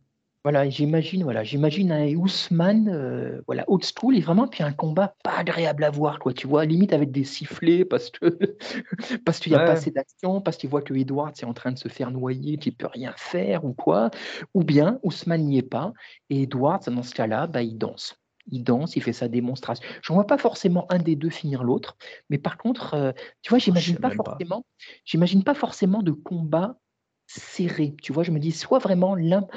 Voilà, 0.43 0.67
j'imagine, 0.71 1.21
voilà, 1.23 1.43
j'imagine 1.43 1.91
un 1.91 2.07
Ousmane, 2.15 2.89
euh, 2.89 3.41
voilà, 3.45 3.63
old 3.67 3.83
school, 3.85 4.17
et 4.17 4.21
vraiment, 4.21 4.47
puis 4.47 4.63
un 4.63 4.71
combat 4.73 5.13
pas 5.23 5.33
agréable 5.37 5.83
à 5.83 5.91
voir, 5.91 6.17
quoi, 6.17 6.33
tu 6.33 6.47
vois, 6.47 6.65
limite 6.65 6.93
avec 6.93 7.11
des 7.11 7.23
sifflets, 7.23 7.85
parce 7.85 8.09
que 8.09 8.39
parce 9.25 9.37
qu'il 9.39 9.51
n'y 9.51 9.55
a 9.55 9.59
Ouais. 9.59 9.65
pas 9.65 9.73
assez 9.73 9.91
d'action, 9.91 10.41
parce 10.41 10.57
qu'il 10.57 10.69
voit 10.71 10.81
que 10.81 10.95
Edwards 10.95 11.33
est 11.39 11.43
en 11.45 11.53
train 11.53 11.71
de 11.71 11.77
se 11.77 11.89
faire 11.89 12.09
noyer, 12.09 12.57
qu'il 12.57 12.75
peut 12.75 12.87
rien 12.91 13.13
faire, 13.17 13.65
ou 13.65 13.73
quoi, 13.73 14.09
ou 14.55 14.63
bien 14.63 14.99
Ousmane 15.03 15.43
n'y 15.45 15.59
est 15.59 15.61
pas, 15.63 15.93
et 16.31 16.43
Edwards, 16.43 16.81
dans 16.87 17.03
ce 17.03 17.13
cas-là, 17.13 17.45
bah, 17.45 17.61
il 17.61 17.77
danse. 17.77 18.20
Il 18.47 18.63
danse, 18.63 18.95
il 18.95 19.03
fait 19.03 19.13
sa 19.13 19.27
démonstration. 19.27 19.87
Je 20.01 20.11
ne 20.11 20.15
vois 20.15 20.27
pas 20.27 20.37
forcément 20.37 20.91
un 20.91 20.97
des 20.97 21.15
deux 21.15 21.29
finir 21.29 21.63
l'autre, 21.63 21.97
mais 22.29 22.37
par 22.37 22.57
contre, 22.57 22.93
euh, 22.95 23.11
tu 23.41 23.49
vois, 23.49 23.59
j'imagine 23.59 23.95
sais 23.95 24.01
pas 24.01 24.11
forcément, 24.11 24.65
j'imagine 25.05 25.43
pas 25.43 25.53
forcément 25.53 26.01
de 26.01 26.11
combat 26.11 26.79
serré. 27.27 27.95
Tu 28.01 28.13
vois, 28.13 28.23
je 28.23 28.31
me 28.31 28.39
dis 28.39 28.51
soit 28.51 28.79
vraiment 28.79 29.15
l'un, 29.15 29.47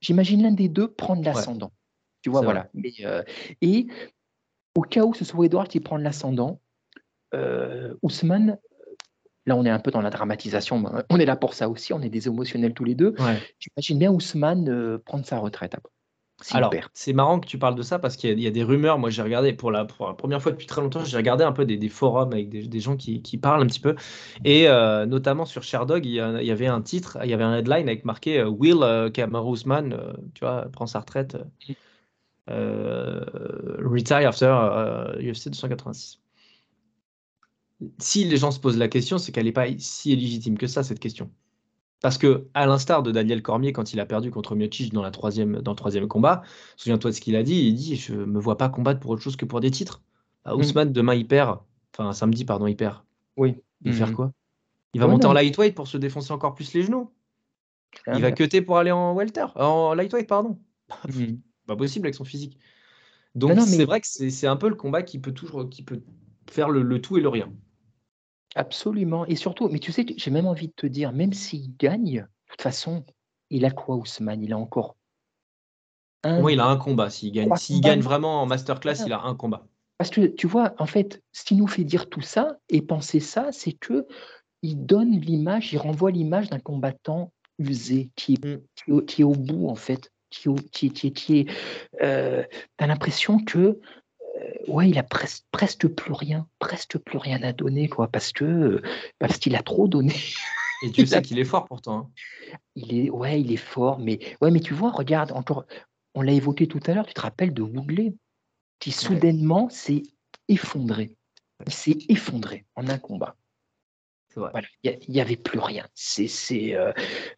j'imagine 0.00 0.42
l'un 0.42 0.52
des 0.52 0.68
deux 0.68 0.88
prendre 0.88 1.22
l'ascendant. 1.24 1.72
Tu 2.22 2.30
vois, 2.30 2.42
voilà. 2.42 2.68
Mais, 2.74 2.92
euh, 3.04 3.22
et 3.60 3.86
au 4.74 4.82
cas 4.82 5.04
où 5.04 5.14
ce 5.14 5.24
soit 5.24 5.46
Edouard 5.46 5.68
qui 5.68 5.80
prend 5.80 5.96
l'ascendant, 5.96 6.60
euh, 7.34 7.94
Ousmane, 8.02 8.58
là 9.46 9.56
on 9.56 9.64
est 9.64 9.70
un 9.70 9.78
peu 9.78 9.90
dans 9.90 10.00
la 10.00 10.10
dramatisation, 10.10 10.78
mais 10.80 10.88
on 11.10 11.18
est 11.18 11.26
là 11.26 11.36
pour 11.36 11.54
ça 11.54 11.68
aussi, 11.68 11.92
on 11.92 12.00
est 12.00 12.08
des 12.08 12.28
émotionnels 12.28 12.74
tous 12.74 12.84
les 12.84 12.94
deux. 12.94 13.14
Ouais. 13.18 13.38
J'imagine 13.58 13.98
bien 13.98 14.12
Ousmane 14.12 14.68
euh, 14.68 14.98
prendre 14.98 15.26
sa 15.26 15.38
retraite 15.38 15.74
après. 15.74 15.92
Alors, 16.50 16.84
c'est 16.94 17.12
marrant 17.12 17.40
que 17.40 17.46
tu 17.46 17.58
parles 17.58 17.74
de 17.74 17.82
ça 17.82 17.98
parce 17.98 18.16
qu'il 18.16 18.30
y, 18.30 18.32
a- 18.32 18.36
il 18.36 18.40
y 18.42 18.46
a 18.46 18.50
des 18.50 18.62
rumeurs. 18.62 18.98
Moi, 18.98 19.10
j'ai 19.10 19.22
regardé 19.22 19.52
pour 19.52 19.70
la, 19.72 19.84
pour 19.84 20.06
la 20.08 20.14
première 20.14 20.40
fois 20.40 20.52
depuis 20.52 20.66
très 20.66 20.80
longtemps, 20.80 21.04
j'ai 21.04 21.16
regardé 21.16 21.44
un 21.44 21.52
peu 21.52 21.64
des, 21.66 21.76
des 21.76 21.88
forums 21.88 22.32
avec 22.32 22.48
des, 22.48 22.66
des 22.66 22.80
gens 22.80 22.96
qui, 22.96 23.22
qui 23.22 23.38
parlent 23.38 23.62
un 23.62 23.66
petit 23.66 23.80
peu. 23.80 23.96
Et 24.44 24.68
euh, 24.68 25.04
notamment 25.04 25.44
sur 25.44 25.62
Sherdog, 25.62 26.06
il 26.06 26.12
il 26.12 26.46
y 26.46 26.50
avait 26.50 26.66
un 26.66 26.80
titre, 26.80 27.18
il 27.24 27.30
y 27.30 27.34
avait 27.34 27.44
un 27.44 27.56
headline 27.58 27.88
avec 27.88 28.04
marqué 28.04 28.38
euh, 28.40 28.48
Will 28.48 28.78
euh, 28.82 29.10
euh, 29.10 30.12
tu 30.34 30.40
vois, 30.44 30.68
prend 30.72 30.86
sa 30.86 31.00
retraite, 31.00 31.36
retire 32.46 34.26
after 34.28 34.46
UFC 35.20 35.50
286. 35.50 36.20
Si 38.00 38.24
les 38.24 38.36
gens 38.38 38.50
se 38.50 38.58
posent 38.60 38.78
la 38.78 38.88
question, 38.88 39.18
c'est 39.18 39.30
qu'elle 39.32 39.44
n'est 39.44 39.52
pas 39.52 39.66
si 39.78 40.12
illégitime 40.12 40.58
que 40.58 40.66
ça, 40.66 40.82
cette 40.82 40.98
question. 41.00 41.30
Parce 42.00 42.16
que, 42.18 42.46
à 42.54 42.66
l'instar 42.66 43.02
de 43.02 43.10
Daniel 43.10 43.42
Cormier, 43.42 43.72
quand 43.72 43.92
il 43.92 43.98
a 44.00 44.06
perdu 44.06 44.30
contre 44.30 44.54
Miocic 44.54 44.92
dans, 44.92 45.02
la 45.02 45.10
troisième, 45.10 45.60
dans 45.62 45.72
le 45.72 45.76
troisième 45.76 46.06
combat, 46.06 46.42
souviens-toi 46.76 47.10
de 47.10 47.16
ce 47.16 47.20
qu'il 47.20 47.34
a 47.34 47.42
dit. 47.42 47.66
Il 47.66 47.74
dit 47.74 47.96
Je 47.96 48.14
me 48.14 48.38
vois 48.38 48.56
pas 48.56 48.68
combattre 48.68 49.00
pour 49.00 49.10
autre 49.10 49.22
chose 49.22 49.36
que 49.36 49.44
pour 49.44 49.60
des 49.60 49.70
titres. 49.70 50.00
À 50.44 50.54
Mm. 50.54 50.58
Ousmane, 50.60 50.92
demain, 50.92 51.14
il 51.14 51.26
perd. 51.26 51.58
Enfin, 51.96 52.12
samedi, 52.12 52.44
pardon, 52.44 52.66
il 52.68 52.76
perd. 52.76 52.98
Oui. 53.36 53.56
Il 53.84 53.90
va 53.92 53.98
faire 53.98 54.08
Mhm. 54.08 54.14
quoi? 54.14 54.32
Il 54.94 55.00
va 55.00 55.06
Ouais, 55.06 55.12
monter 55.12 55.24
non, 55.24 55.30
en 55.30 55.34
lightweight 55.34 55.74
pour 55.74 55.88
se 55.88 55.96
défoncer 55.98 56.32
encore 56.32 56.54
plus 56.54 56.72
les 56.74 56.82
genoux. 56.82 57.10
Il 58.06 58.14
va 58.14 58.20
bah, 58.20 58.32
cutter 58.32 58.62
pour 58.62 58.78
aller 58.78 58.90
en 58.92 59.14
welter. 59.14 59.46
En 59.56 59.94
lightweight, 59.94 60.28
pardon. 60.28 60.58
mhm. 61.08 61.40
Pas 61.66 61.76
possible 61.76 62.06
avec 62.06 62.14
son 62.14 62.24
physique. 62.24 62.58
Donc, 63.34 63.50
Non, 63.50 63.56
non, 63.56 63.62
c'est 63.66 63.76
mais- 63.78 63.84
vrai 63.84 64.00
que 64.00 64.06
c'est 64.06 64.30
c'est 64.30 64.46
un 64.46 64.56
peu 64.56 64.68
le 64.68 64.74
combat 64.74 65.02
qui 65.02 65.18
peut 65.18 65.32
toujours 65.32 65.68
qui 65.68 65.82
peut 65.82 66.00
faire 66.50 66.70
le, 66.70 66.82
le 66.82 67.00
tout 67.00 67.18
et 67.18 67.20
le 67.20 67.28
rien. 67.28 67.52
Absolument. 68.54 69.26
Et 69.26 69.36
surtout, 69.36 69.68
mais 69.68 69.78
tu 69.78 69.92
sais, 69.92 70.04
j'ai 70.16 70.30
même 70.30 70.46
envie 70.46 70.68
de 70.68 70.72
te 70.74 70.86
dire, 70.86 71.12
même 71.12 71.32
s'il 71.32 71.76
gagne, 71.76 72.20
de 72.22 72.50
toute 72.50 72.62
façon, 72.62 73.04
il 73.50 73.64
a 73.64 73.70
quoi 73.70 73.96
Ousmane? 73.96 74.42
Il 74.42 74.52
a 74.52 74.58
encore 74.58 74.96
moi, 76.24 76.52
il 76.52 76.60
a 76.60 76.66
un 76.66 76.76
combat. 76.76 77.10
S'il 77.10 77.32
gagne, 77.32 77.54
s'il 77.56 77.76
combats, 77.76 77.88
gagne 77.90 78.00
vraiment 78.00 78.42
en 78.42 78.46
masterclass, 78.46 79.04
il 79.06 79.12
a 79.12 79.22
un 79.22 79.34
combat. 79.34 79.64
Parce 79.98 80.10
que 80.10 80.26
tu 80.26 80.46
vois, 80.46 80.74
en 80.78 80.86
fait, 80.86 81.22
ce 81.32 81.44
qui 81.44 81.54
nous 81.54 81.66
fait 81.66 81.84
dire 81.84 82.08
tout 82.08 82.20
ça 82.20 82.58
et 82.68 82.82
penser 82.82 83.20
ça, 83.20 83.48
c'est 83.52 83.72
que 83.72 84.06
il 84.62 84.84
donne 84.84 85.12
l'image, 85.20 85.72
il 85.72 85.78
renvoie 85.78 86.10
l'image 86.10 86.50
d'un 86.50 86.58
combattant 86.58 87.32
usé, 87.58 88.10
qui 88.16 88.34
est, 88.34 88.44
Mm. 88.44 88.60
qui 88.74 88.90
est 88.90 88.92
au- 88.92 89.02
qui 89.02 89.20
est 89.22 89.24
au 89.24 89.32
bout, 89.32 89.68
en 89.68 89.74
fait, 89.76 90.12
qui, 90.30 90.48
est 90.48 90.50
au- 90.50 90.54
qui, 90.56 90.86
est- 90.86 90.90
qui, 90.90 91.06
est- 91.06 91.12
qui 91.12 91.38
est. 91.38 91.50
euh, 92.02 92.44
T'as 92.76 92.86
l'impression 92.88 93.38
que, 93.44 93.78
ouais, 94.68 94.90
il 94.90 94.98
a 94.98 95.02
pres- 95.02 95.42
presque 95.50 95.86
plus 95.88 96.12
rien, 96.12 96.46
presque 96.58 96.98
plus 96.98 97.18
rien 97.18 97.42
à 97.42 97.52
donner, 97.52 97.88
quoi, 97.88 98.08
parce 98.08 98.32
que 98.32 98.82
parce 99.18 99.38
qu'il 99.38 99.56
a 99.56 99.62
trop 99.62 99.88
donné. 99.88 100.14
Et 100.82 100.92
sais 101.06 101.16
a- 101.16 101.20
qu'il 101.20 101.38
est 101.38 101.44
fort 101.44 101.66
pourtant. 101.66 101.98
hein. 101.98 102.10
Il 102.74 102.96
est, 102.96 103.10
ouais, 103.10 103.40
il 103.40 103.52
est 103.52 103.56
fort, 103.56 103.98
mais 103.98 104.20
ouais, 104.40 104.50
mais 104.50 104.60
tu 104.60 104.74
vois, 104.74 104.90
regarde 104.90 105.32
encore, 105.32 105.64
on 106.14 106.22
l'a 106.22 106.32
évoqué 106.32 106.66
tout 106.66 106.80
à 106.86 106.94
l'heure. 106.94 107.06
Tu 107.06 107.14
te 107.14 107.20
rappelles 107.20 107.52
de 107.52 107.62
Woodley, 107.62 108.14
qui 108.78 108.92
soudainement 108.92 109.68
s'est 109.68 110.02
effondré. 110.48 111.12
Il 111.66 111.72
s'est 111.72 111.98
effondré 112.08 112.64
en 112.76 112.88
un 112.88 112.98
combat. 112.98 113.36
Voilà, 114.36 114.68
il 114.84 114.98
n'y 115.08 115.20
avait 115.20 115.36
plus 115.36 115.58
rien. 115.58 115.84
C'est, 115.94 116.28
c'est, 116.28 116.74
euh, 116.74 116.92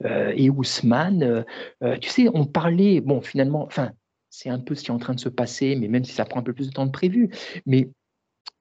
euh, 0.05 0.35
et 0.37 0.51
Ousmane, 0.51 1.23
euh, 1.23 1.43
euh, 1.83 1.97
tu 1.97 2.11
sais, 2.11 2.29
on 2.35 2.45
parlait, 2.45 3.01
bon, 3.01 3.23
finalement, 3.23 3.65
enfin, 3.65 3.93
c'est 4.31 4.49
un 4.49 4.59
peu 4.61 4.75
ce 4.75 4.83
qui 4.83 4.89
est 4.91 4.95
en 4.95 4.99
train 4.99 5.15
de 5.15 5.21
se 5.21 5.29
passer, 5.29 5.77
mais 5.77 5.89
même 5.89 6.05
si 6.05 6.13
ça 6.13 6.25
prend 6.25 6.41
un 6.41 6.43
peu 6.45 6.53
plus 6.55 6.69
de 6.69 6.73
temps 6.73 6.87
que 6.87 6.93
prévu. 6.93 7.31
Mais 7.67 7.91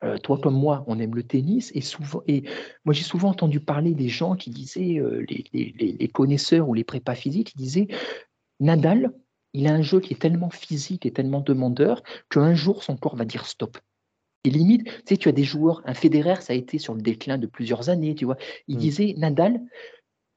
euh, 0.04 0.18
toi 0.18 0.38
comme 0.38 0.56
moi, 0.56 0.84
on 0.88 1.00
aime 1.00 1.16
le 1.16 1.24
tennis, 1.24 1.72
et 1.76 1.82
souvent, 1.82 2.22
et 2.28 2.44
moi 2.86 2.94
j'ai 2.94 3.04
souvent 3.04 3.30
entendu 3.30 3.60
parler 3.60 3.94
des 3.94 4.10
gens 4.10 4.36
qui 4.36 4.50
disaient, 4.50 5.00
euh, 5.00 5.26
les, 5.30 5.44
les- 5.54 5.76
les- 5.78 5.92
les 5.94 6.08
connaisseurs 6.08 6.68
ou 6.68 6.74
les 6.74 6.84
prépas 6.84 7.16
physiques, 7.16 7.52
qui 7.52 7.58
disaient, 7.58 7.88
Nadal, 8.60 9.14
il 9.54 9.68
a 9.68 9.74
un 9.74 9.82
jeu 9.82 10.00
qui 10.00 10.14
est 10.14 10.18
tellement 10.18 10.50
physique 10.50 11.06
et 11.06 11.12
tellement 11.12 11.42
demandeur 11.42 12.04
qu'un 12.30 12.54
jour 12.54 12.84
son 12.84 12.98
corps 12.98 13.16
va 13.16 13.26
dire 13.26 13.46
stop. 13.46 13.78
Et 14.46 14.50
limite, 14.52 14.86
tu 14.86 14.92
sais, 15.06 15.18
tu 15.18 15.28
as 15.28 15.34
des 15.34 15.44
joueurs, 15.44 15.82
un 15.86 15.94
Federer, 15.94 16.42
ça 16.42 16.54
a 16.54 16.56
été 16.56 16.78
sur 16.78 16.94
le 16.94 17.02
déclin 17.02 17.38
de 17.38 17.48
plusieurs 17.48 17.90
années, 17.90 18.16
tu 18.16 18.26
vois. 18.26 18.38
Il 18.68 18.78
Mm. 18.78 18.80
disait, 18.80 19.14
Nadal, 19.18 19.62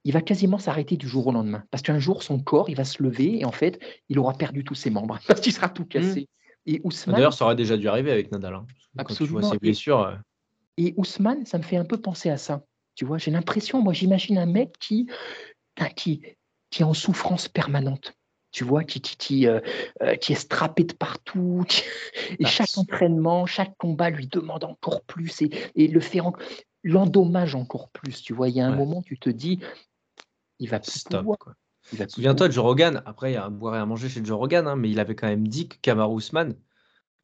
il 0.04 0.12
va 0.12 0.20
quasiment 0.20 0.58
s'arrêter 0.58 0.96
du 0.96 1.06
jour 1.08 1.26
au 1.28 1.32
lendemain. 1.32 1.64
Parce 1.70 1.82
qu'un 1.82 1.98
jour, 1.98 2.22
son 2.22 2.38
corps, 2.40 2.68
il 2.68 2.76
va 2.76 2.84
se 2.84 3.02
lever 3.02 3.40
et 3.40 3.44
en 3.44 3.52
fait, 3.52 3.78
il 4.08 4.18
aura 4.18 4.32
perdu 4.34 4.64
tous 4.64 4.74
ses 4.74 4.90
membres. 4.90 5.18
Parce 5.28 5.40
qu'il 5.40 5.52
sera 5.52 5.68
tout 5.68 5.84
cassé. 5.84 6.28
Et 6.66 6.80
Ousmane, 6.84 7.16
D'ailleurs, 7.16 7.32
ça 7.34 7.44
aurait 7.44 7.56
déjà 7.56 7.76
dû 7.76 7.88
arriver 7.88 8.10
avec 8.12 8.30
Nadal. 8.32 8.54
hein. 8.54 8.66
Que 8.98 9.04
Quand 9.04 9.14
tu 9.14 9.24
vois 9.24 9.40
Absolument. 9.40 9.48
ses 9.50 9.56
Et- 9.56 9.58
blessures. 9.58 10.00
euh, 10.00 10.14
et 10.78 10.94
Ousmane, 10.96 11.44
ça 11.46 11.58
me 11.58 11.62
fait 11.62 11.76
un 11.76 11.84
peu 11.84 12.00
penser 12.00 12.30
à 12.30 12.36
ça. 12.36 12.64
Tu 12.94 13.04
vois, 13.04 13.18
j'ai 13.18 13.30
l'impression, 13.30 13.80
moi, 13.82 13.92
j'imagine 13.92 14.38
un 14.38 14.46
mec 14.46 14.74
qui, 14.78 15.08
qui, 15.96 16.22
qui 16.70 16.82
est 16.82 16.84
en 16.84 16.94
souffrance 16.94 17.48
permanente. 17.48 18.14
Tu 18.52 18.64
vois, 18.64 18.84
qui, 18.84 19.00
qui, 19.00 19.16
qui, 19.16 19.46
euh, 19.46 19.60
euh, 20.02 20.14
qui 20.16 20.32
est 20.32 20.36
strappé 20.36 20.84
de 20.84 20.92
partout. 20.92 21.64
qui- 21.68 21.82
et 22.38 22.42
Bah, 22.44 22.48
chaque 22.48 22.76
entraînement, 22.76 23.46
chaque 23.46 23.76
combat 23.78 24.10
lui 24.10 24.26
demande 24.26 24.64
encore 24.64 25.02
plus 25.02 25.40
et, 25.42 25.50
et 25.74 25.88
le 25.88 26.00
fait 26.00 26.20
en- 26.20 26.34
l'endommage 26.82 27.54
encore 27.54 27.88
plus. 27.90 28.22
Tu 28.22 28.34
vois, 28.34 28.48
il 28.48 28.56
y 28.56 28.60
a 28.60 28.66
un 28.66 28.72
Ouais. 28.72 28.76
moment, 28.76 29.02
tu 29.02 29.18
te 29.18 29.30
dis, 29.30 29.60
il 30.58 30.68
va 30.68 30.80
Stop. 30.82 31.20
pouvoir. 31.20 31.38
quoi. 31.38 31.54
il 31.92 31.98
va 31.98 32.04
plus 32.06 32.12
Souviens-toi 32.14 32.48
de 32.48 32.52
Joe 32.52 32.64
Rogan. 32.64 33.02
Après, 33.06 33.30
il 33.30 33.34
y 33.34 33.36
a 33.36 33.44
à 33.44 33.50
boire 33.50 33.74
et 33.76 33.78
à 33.78 33.86
manger 33.86 34.08
chez 34.08 34.24
Joe 34.24 34.36
Rogan, 34.38 34.66
hein, 34.66 34.76
mais 34.76 34.90
il 34.90 35.00
avait 35.00 35.14
quand 35.16 35.26
même 35.28 35.46
dit 35.48 35.68
que 35.68 35.76
Kamaru 35.82 36.18
Usman 36.18 36.54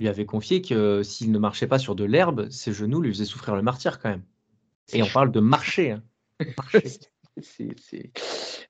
lui 0.01 0.09
avait 0.09 0.27
confié 0.27 0.63
que 0.63 0.75
euh, 0.75 1.03
s'il 1.03 1.33
ne 1.33 1.39
marchait 1.39 1.67
pas 1.67 1.79
sur 1.79 1.95
de 1.97 2.05
l'herbe, 2.05 2.49
ses 2.51 2.73
genoux 2.73 3.01
lui 3.01 3.13
faisaient 3.13 3.25
souffrir 3.25 3.57
le 3.57 3.63
martyr 3.63 3.99
quand 4.01 4.11
même. 4.11 4.23
Et 4.93 5.03
on 5.03 5.09
parle 5.09 5.31
de 5.33 5.41
marcher. 5.41 5.93
hein. 5.93 6.03
Marcher. 6.57 6.83
C'est, 7.41 8.11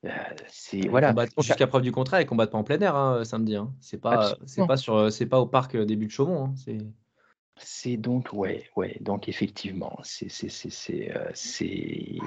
euh, 0.05 0.89
voilà. 0.91 1.15
Jusqu'à 1.39 1.67
preuve 1.67 1.83
du 1.83 1.93
contraire, 1.93 2.21
ils 2.21 2.27
combattent 2.27 2.51
pas 2.51 2.59
en 2.59 2.65
plein 2.65 2.79
air 2.81 2.97
hein, 2.97 3.25
samedi. 3.25 3.57
hein. 3.57 3.73
C'est 3.81 3.99
pas, 4.01 4.37
c'est 4.47 4.67
pas 4.67 4.77
sur, 4.77 4.95
euh, 4.97 5.11
c'est 5.11 5.27
pas 5.27 5.41
au 5.41 5.47
parc 5.47 5.75
euh, 5.75 5.85
début 5.87 6.07
de 6.07 6.11
Chaumont. 6.11 6.45
hein. 6.47 6.55
C'est 6.57 6.79
C'est 7.57 7.97
donc, 7.97 8.29
ouais, 8.33 8.69
ouais, 8.77 8.97
donc 9.01 9.29
effectivement, 9.29 9.99
c'est, 10.03 10.29
c'est, 10.29 11.17
euh, 11.17 11.31
c'est- 11.35 12.19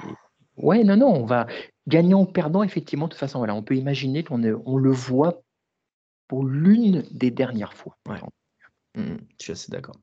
ouais, 0.56 0.84
non, 0.84 0.96
non, 0.96 1.14
on 1.14 1.26
va, 1.26 1.46
gagnant 1.86 2.22
ou 2.22 2.26
perdant, 2.26 2.62
effectivement, 2.62 3.06
de 3.06 3.12
toute 3.12 3.20
façon, 3.20 3.38
voilà, 3.38 3.54
on 3.54 3.62
peut 3.62 3.76
imaginer 3.76 4.24
qu'on 4.24 4.42
on 4.64 4.76
le 4.76 4.90
voit 4.90 5.42
pour 6.28 6.44
l'une 6.44 7.04
des 7.10 7.30
dernières 7.30 7.74
fois. 7.74 7.96
Ouais. 8.08 8.20
Mm, 8.94 9.16
je 9.38 9.42
suis 9.44 9.52
assez 9.52 9.70
d'accord. 9.70 9.96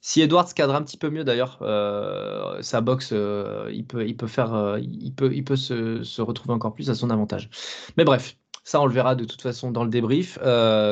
Si 0.00 0.20
Edwards 0.20 0.52
cadre 0.52 0.74
un 0.74 0.82
petit 0.82 0.98
peu 0.98 1.08
mieux 1.08 1.24
d'ailleurs 1.24 1.58
euh, 1.62 2.60
sa 2.60 2.82
boxe, 2.82 3.10
euh, 3.12 3.70
il, 3.72 3.86
peut, 3.86 4.06
il 4.06 4.16
peut, 4.16 4.26
faire, 4.26 4.52
euh, 4.52 4.78
il 4.78 5.14
peut, 5.14 5.34
il 5.34 5.44
peut 5.44 5.56
se, 5.56 6.02
se 6.02 6.20
retrouver 6.20 6.52
encore 6.52 6.74
plus 6.74 6.90
à 6.90 6.94
son 6.94 7.08
avantage. 7.08 7.48
Mais 7.96 8.04
bref, 8.04 8.36
ça 8.64 8.82
on 8.82 8.86
le 8.86 8.92
verra 8.92 9.14
de 9.14 9.24
toute 9.24 9.40
façon 9.40 9.70
dans 9.70 9.82
le 9.82 9.88
débrief. 9.88 10.38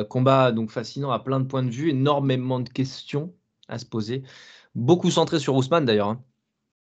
Combat 0.09 0.51
donc 0.51 0.71
fascinant 0.71 1.11
à 1.11 1.19
plein 1.19 1.39
de 1.39 1.45
points 1.45 1.61
de 1.61 1.69
vue, 1.69 1.91
énormément 1.91 2.59
de 2.59 2.69
questions 2.69 3.35
à 3.67 3.77
se 3.77 3.85
poser. 3.85 4.23
Beaucoup 4.73 5.11
centré 5.11 5.37
sur 5.37 5.53
Ousmane 5.55 5.85
d'ailleurs. 5.85 6.09
hein. 6.09 6.23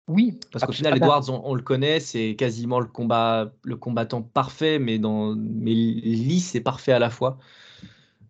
Oui, 0.09 0.39
Parce 0.51 0.65
qu'au 0.65 0.73
final, 0.73 0.97
Edwards, 0.97 1.31
on, 1.31 1.43
on 1.45 1.55
le 1.55 1.63
connaît, 1.63 2.01
c'est 2.01 2.35
quasiment 2.35 2.81
le, 2.81 2.87
combat, 2.87 3.53
le 3.63 3.77
combattant 3.77 4.21
parfait, 4.21 4.79
mais, 4.79 4.99
dans, 4.99 5.37
mais 5.37 5.73
lisse 5.73 6.55
et 6.55 6.61
parfait 6.61 6.93
à 6.93 6.99
la 6.99 7.09
fois. 7.09 7.39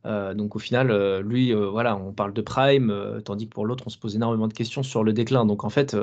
Euh, 0.04 0.34
donc 0.34 0.54
au 0.54 0.58
final, 0.58 0.90
euh, 0.90 1.22
lui, 1.22 1.54
euh, 1.54 1.70
voilà, 1.70 1.96
on 1.96 2.12
parle 2.12 2.34
de 2.34 2.42
prime, 2.42 3.20
tandis 3.24 3.48
que 3.48 3.54
pour 3.54 3.64
l'autre, 3.64 3.84
on 3.86 3.90
se 3.90 3.98
pose 3.98 4.16
énormément 4.16 4.48
de 4.48 4.52
questions 4.52 4.82
sur 4.82 5.02
le 5.02 5.12
déclin. 5.12 5.46
Donc 5.46 5.64
en 5.64 5.70
fait, 5.70 5.96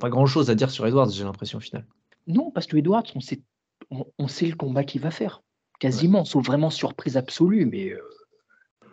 pas 0.00 0.08
grand-chose 0.08 0.50
à 0.50 0.54
dire 0.54 0.70
sur 0.70 0.86
Edwards, 0.86 1.10
j'ai 1.10 1.24
l'impression 1.24 1.58
au 1.58 1.62
final. 1.62 1.84
Non, 2.28 2.52
parce 2.52 2.66
que 2.66 2.76
Edwards, 2.76 3.04
on 3.16 3.20
sait, 3.20 3.42
on, 3.90 4.06
on 4.18 4.28
sait 4.28 4.46
le 4.46 4.54
combat 4.54 4.84
qu'il 4.84 5.00
va 5.00 5.10
faire. 5.10 5.42
Quasiment, 5.80 6.24
sauf 6.24 6.46
vraiment 6.46 6.70
surprise 6.70 7.16
absolue, 7.16 7.66
mais 7.66 7.92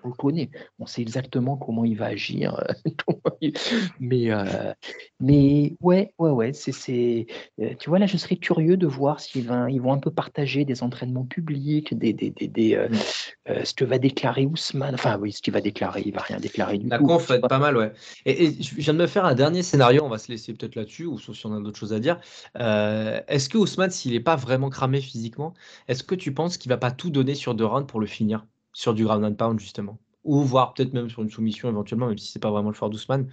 on 0.04 0.10
le 0.10 0.14
connaît. 0.14 0.50
On 0.80 0.86
sait 0.86 1.02
exactement 1.02 1.58
comment 1.58 1.86
il 1.86 1.98
va 1.98 2.08
agir. 2.08 2.60
euh, 2.60 3.50
mais, 4.00 4.32
euh, 4.32 4.74
mais 5.20 5.76
ouais, 5.82 6.14
ouais, 6.18 6.30
ouais. 6.32 6.54
C'est, 6.54 7.26
euh, 7.62 7.74
tu 7.80 7.90
vois, 7.90 8.00
là, 8.00 8.06
je 8.06 8.18
serais 8.18 8.36
curieux 8.38 8.78
de 8.78 8.88
voir 8.88 9.20
s'ils 9.20 9.48
vont, 9.48 9.68
ils 9.68 9.82
vont 9.82 9.94
un 9.94 10.00
peu 10.00 10.12
partager 10.12 10.66
des 10.66 10.84
entraînements 10.84 11.26
publics, 11.26 11.98
des, 11.98 12.14
des, 12.14 12.32
des, 12.32 12.48
des, 12.48 12.76
euh, 12.76 12.88
Mm. 12.90 13.66
ce 13.66 13.74
que 13.74 13.86
va 13.86 13.98
déclarer 14.00 14.46
Ousmane. 14.46 14.94
Enfin, 14.94 15.18
oui, 15.20 15.32
ce 15.32 15.42
qu'il 15.42 15.54
va 15.54 15.62
déclarer, 15.62 16.04
il 16.06 16.14
va 16.14 16.22
rien 16.22 16.40
déclarer 16.40 16.78
du 16.78 16.88
La 16.88 16.98
tout. 17.00 17.06
conf 17.06 17.24
tu 17.24 17.30
va 17.30 17.36
être 17.38 17.48
pas 17.48 17.60
mal, 17.60 17.78
ouais. 17.78 17.92
Et, 18.26 18.46
et 18.46 18.62
je 18.62 18.76
viens 18.76 18.94
de 18.94 19.00
me 19.00 19.08
faire 19.08 19.26
un 19.26 19.36
dernier 19.36 19.64
scénario, 19.64 20.04
on 20.04 20.10
va 20.10 20.18
se 20.18 20.32
laisser 20.32 20.54
peut-être 20.54 20.76
là-dessus, 20.76 21.06
ou 21.06 21.18
sauf 21.18 21.36
si 21.36 21.46
on 21.46 21.54
a 21.54 21.60
d'autres 21.60 21.78
choses 21.80 21.94
à 21.94 22.00
dire. 22.00 22.20
Est-ce 22.56 23.50
que 23.50 23.58
Ousmane, 23.58 23.92
s'il 23.92 24.12
n'est 24.14 24.20
pas 24.20 24.36
vraiment 24.36 24.70
cramé 24.70 25.02
physiquement, 25.02 25.54
est-ce 25.88 26.04
que 26.04 26.16
tu 26.16 26.34
penses 26.34 26.58
qu'il 26.58 26.70
va 26.70 26.78
pas 26.78 26.92
tout 26.92 27.10
donner 27.10 27.36
sur 27.36 27.56
deux 27.56 27.66
rounds 27.66 27.88
pour 27.88 28.00
le 28.00 28.08
finir, 28.08 28.46
sur 28.80 28.94
du 28.94 29.04
ground 29.06 29.24
and 29.26 29.36
pound 29.36 29.60
justement 29.60 30.00
Ou 30.24 30.42
voire 30.44 30.74
peut-être 30.74 30.94
même 30.94 31.10
sur 31.10 31.22
une 31.24 31.30
soumission 31.30 31.70
éventuellement, 31.70 32.08
même 32.08 32.18
si 32.18 32.32
c'est 32.32 32.40
pas 32.40 32.52
vraiment 32.52 32.70
le 32.70 32.76
fort 32.76 32.90
d'Ousmane. 32.90 33.32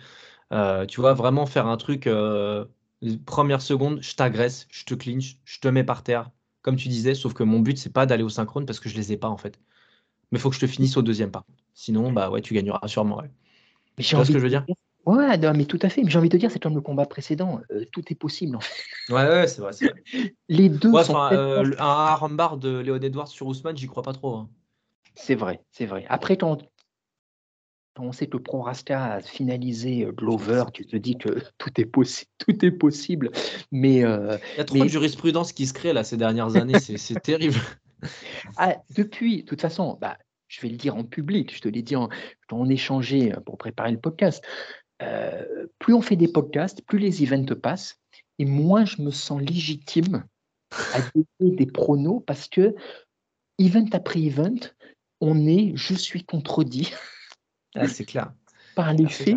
Euh, 0.53 0.87
tu 0.87 1.01
vois, 1.01 1.15
vraiment 1.15 1.47
faire 1.47 1.67
un 1.69 1.77
truc, 1.77 2.07
euh, 2.07 2.67
première 3.27 3.63
seconde, 3.63 4.03
je 4.03 4.15
t'agresse, 4.17 4.67
je 4.71 4.85
te 4.85 4.95
clinch, 4.95 5.39
je 5.45 5.61
te 5.61 5.69
mets 5.69 5.85
par 5.85 6.03
terre, 6.05 6.31
comme 6.63 6.77
tu 6.77 6.89
disais, 6.89 7.15
sauf 7.15 7.35
que 7.35 7.43
mon 7.45 7.61
but, 7.61 7.79
c'est 7.79 7.93
pas 7.93 8.07
d'aller 8.07 8.23
au 8.25 8.29
synchrone 8.31 8.67
parce 8.67 8.81
que 8.81 8.89
je 8.89 8.97
les 8.97 9.13
ai 9.13 9.17
pas 9.19 9.29
en 9.29 9.37
fait. 9.39 9.61
Mais 10.33 10.39
il 10.39 10.43
faut 10.43 10.51
que 10.51 10.57
je 10.57 10.61
te 10.61 10.67
finisse 10.69 10.97
au 10.97 11.03
deuxième 11.03 11.31
par 11.33 11.45
contre. 11.47 11.59
Sinon, 11.75 12.13
bah 12.13 12.31
ouais, 12.31 12.43
tu 12.43 12.55
gagneras 12.55 12.87
sûrement. 12.89 13.19
ouais. 13.21 13.31
Mais 13.99 14.05
Tu 14.05 14.17
vois 14.17 14.25
ce 14.25 14.31
que 14.31 14.39
je 14.39 14.45
veux 14.45 14.51
dire? 14.51 14.69
Ouais, 15.07 15.39
non, 15.39 15.55
mais 15.55 15.67
tout 15.67 15.79
à 15.83 15.89
fait. 15.89 16.03
Mais 16.03 16.11
j'ai 16.11 16.19
envie 16.19 16.29
de 16.29 16.33
te 16.37 16.41
dire, 16.41 16.51
c'est 16.51 16.59
comme 16.63 16.75
le 16.75 16.81
combat 16.81 17.07
précédent. 17.07 17.61
euh, 17.71 17.85
tout 17.93 18.03
est 18.11 18.17
possible. 18.17 18.57
En 18.57 18.61
fait. 18.61 18.75
Ouais, 19.09 19.15
ouais, 19.29 19.47
c'est 19.49 19.61
vrai. 19.61 19.73
c'est 19.73 19.87
vrai. 19.87 20.03
Les 20.49 20.69
deux 20.69 20.91
Ouais, 20.93 20.99
sont 20.99 21.15
enfin, 21.15 21.33
euh, 21.35 21.73
un 21.79 21.81
armbar 21.81 22.57
de 22.59 22.79
Léon 22.81 23.01
Edwards 23.01 23.29
sur 23.29 23.47
Ousmane, 23.47 23.77
j'y 23.77 23.87
crois 23.89 24.03
pas 24.03 24.13
trop. 24.13 24.35
hein. 24.37 24.51
C'est 25.17 25.35
vrai, 25.35 25.61
c'est 25.71 25.87
vrai. 25.87 26.05
Après, 26.09 26.37
quand, 26.37 26.59
on 27.99 28.13
sait 28.13 28.27
que 28.27 28.37
Pro 28.37 28.61
Rasta 28.63 29.15
a 29.15 29.21
finalisé 29.23 30.05
euh, 30.05 30.13
Glover, 30.13 30.65
tu 30.75 30.87
te 30.87 30.97
dis 30.97 31.17
que 31.17 31.31
tout 31.59 31.81
est 31.81 31.87
possible, 31.87 32.31
tout 32.39 32.65
est 32.65 32.71
possible. 32.71 33.31
Mais 33.73 34.05
euh, 34.05 34.37
Il 34.55 34.59
y 34.59 34.61
a 34.61 34.65
trop 34.65 34.77
Mais- 34.77 34.85
de 34.85 34.89
jurisprudence 34.89 35.53
qui 35.53 35.67
se 35.67 35.73
crée 35.73 35.93
là 35.93 36.05
ces 36.05 36.17
dernières 36.17 36.57
années, 36.57 36.79
c'est 36.79 37.21
terrible. 37.23 37.57
ah, 38.59 38.77
depuis, 38.95 39.39
de 39.43 39.47
toute 39.47 39.63
façon, 39.63 39.97
bah, 40.01 40.19
je 40.49 40.61
vais 40.61 40.69
le 40.69 40.77
dire 40.77 40.95
en 40.97 41.05
public, 41.05 41.55
je 41.57 41.61
te 41.63 41.69
l'ai 41.69 41.83
dit 41.83 41.97
en, 41.97 42.09
quand 42.49 42.59
on 42.59 42.69
échangeait 42.69 43.33
euh, 43.35 43.41
pour 43.41 43.57
préparer 43.59 43.93
le 43.93 43.99
podcast. 44.01 44.45
euh, 45.03 45.67
plus 45.79 45.95
on 45.95 46.03
fait 46.03 46.17
des 46.17 46.29
podcasts, 46.29 46.83
plus 46.83 46.99
les 46.99 47.23
events 47.23 47.55
passent, 47.61 47.99
et 48.39 48.45
moins 48.45 48.85
je 48.85 49.01
me 49.03 49.11
sens 49.11 49.41
légitime 49.41 50.25
à 50.93 51.01
donner 51.15 51.57
des 51.57 51.67
pronos 51.67 52.23
parce 52.27 52.49
que 52.49 52.75
event 53.59 53.89
après 53.93 54.21
event, 54.21 54.57
on 55.21 55.47
est, 55.47 55.73
je 55.75 55.95
suis 55.95 56.25
contredit. 56.25 56.93
Ah, 57.75 57.89
c'est 57.89 58.05
clair. 58.05 58.33
par 58.75 58.93
les 58.95 59.05
Ah, 59.07 59.09
faits. 59.11 59.37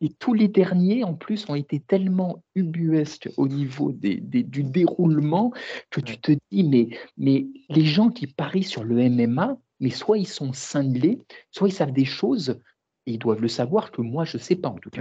Et 0.00 0.10
tous 0.10 0.34
les 0.34 0.48
derniers, 0.48 1.04
en 1.04 1.14
plus, 1.14 1.48
ont 1.48 1.54
été 1.54 1.80
tellement 1.80 2.42
ubuesques 2.54 3.30
au 3.38 3.48
niveau 3.48 3.92
des, 3.92 4.16
des- 4.16 4.42
du 4.42 4.62
déroulement 4.62 5.52
que 5.90 6.00
tu 6.00 6.18
te 6.18 6.32
dis, 6.50 6.64
mais, 6.64 6.88
mais 7.16 7.46
les 7.70 7.84
gens 7.86 8.10
qui 8.10 8.26
parient 8.26 8.62
sur 8.62 8.84
le 8.84 8.98
MMA, 9.08 9.56
mais 9.80 9.90
soit 9.90 10.18
ils 10.18 10.28
sont 10.28 10.52
cinglés, 10.52 11.18
soit 11.50 11.68
ils 11.68 11.72
savent 11.72 11.92
des 11.92 12.04
choses, 12.04 12.60
et 13.06 13.12
ils 13.12 13.18
doivent 13.18 13.40
le 13.42 13.48
savoir 13.48 13.90
que 13.90 14.00
moi, 14.02 14.24
je 14.24 14.36
ne 14.38 14.42
sais 14.42 14.56
pas 14.56 14.68
en 14.68 14.78
tout 14.78 14.90
cas. 14.90 15.00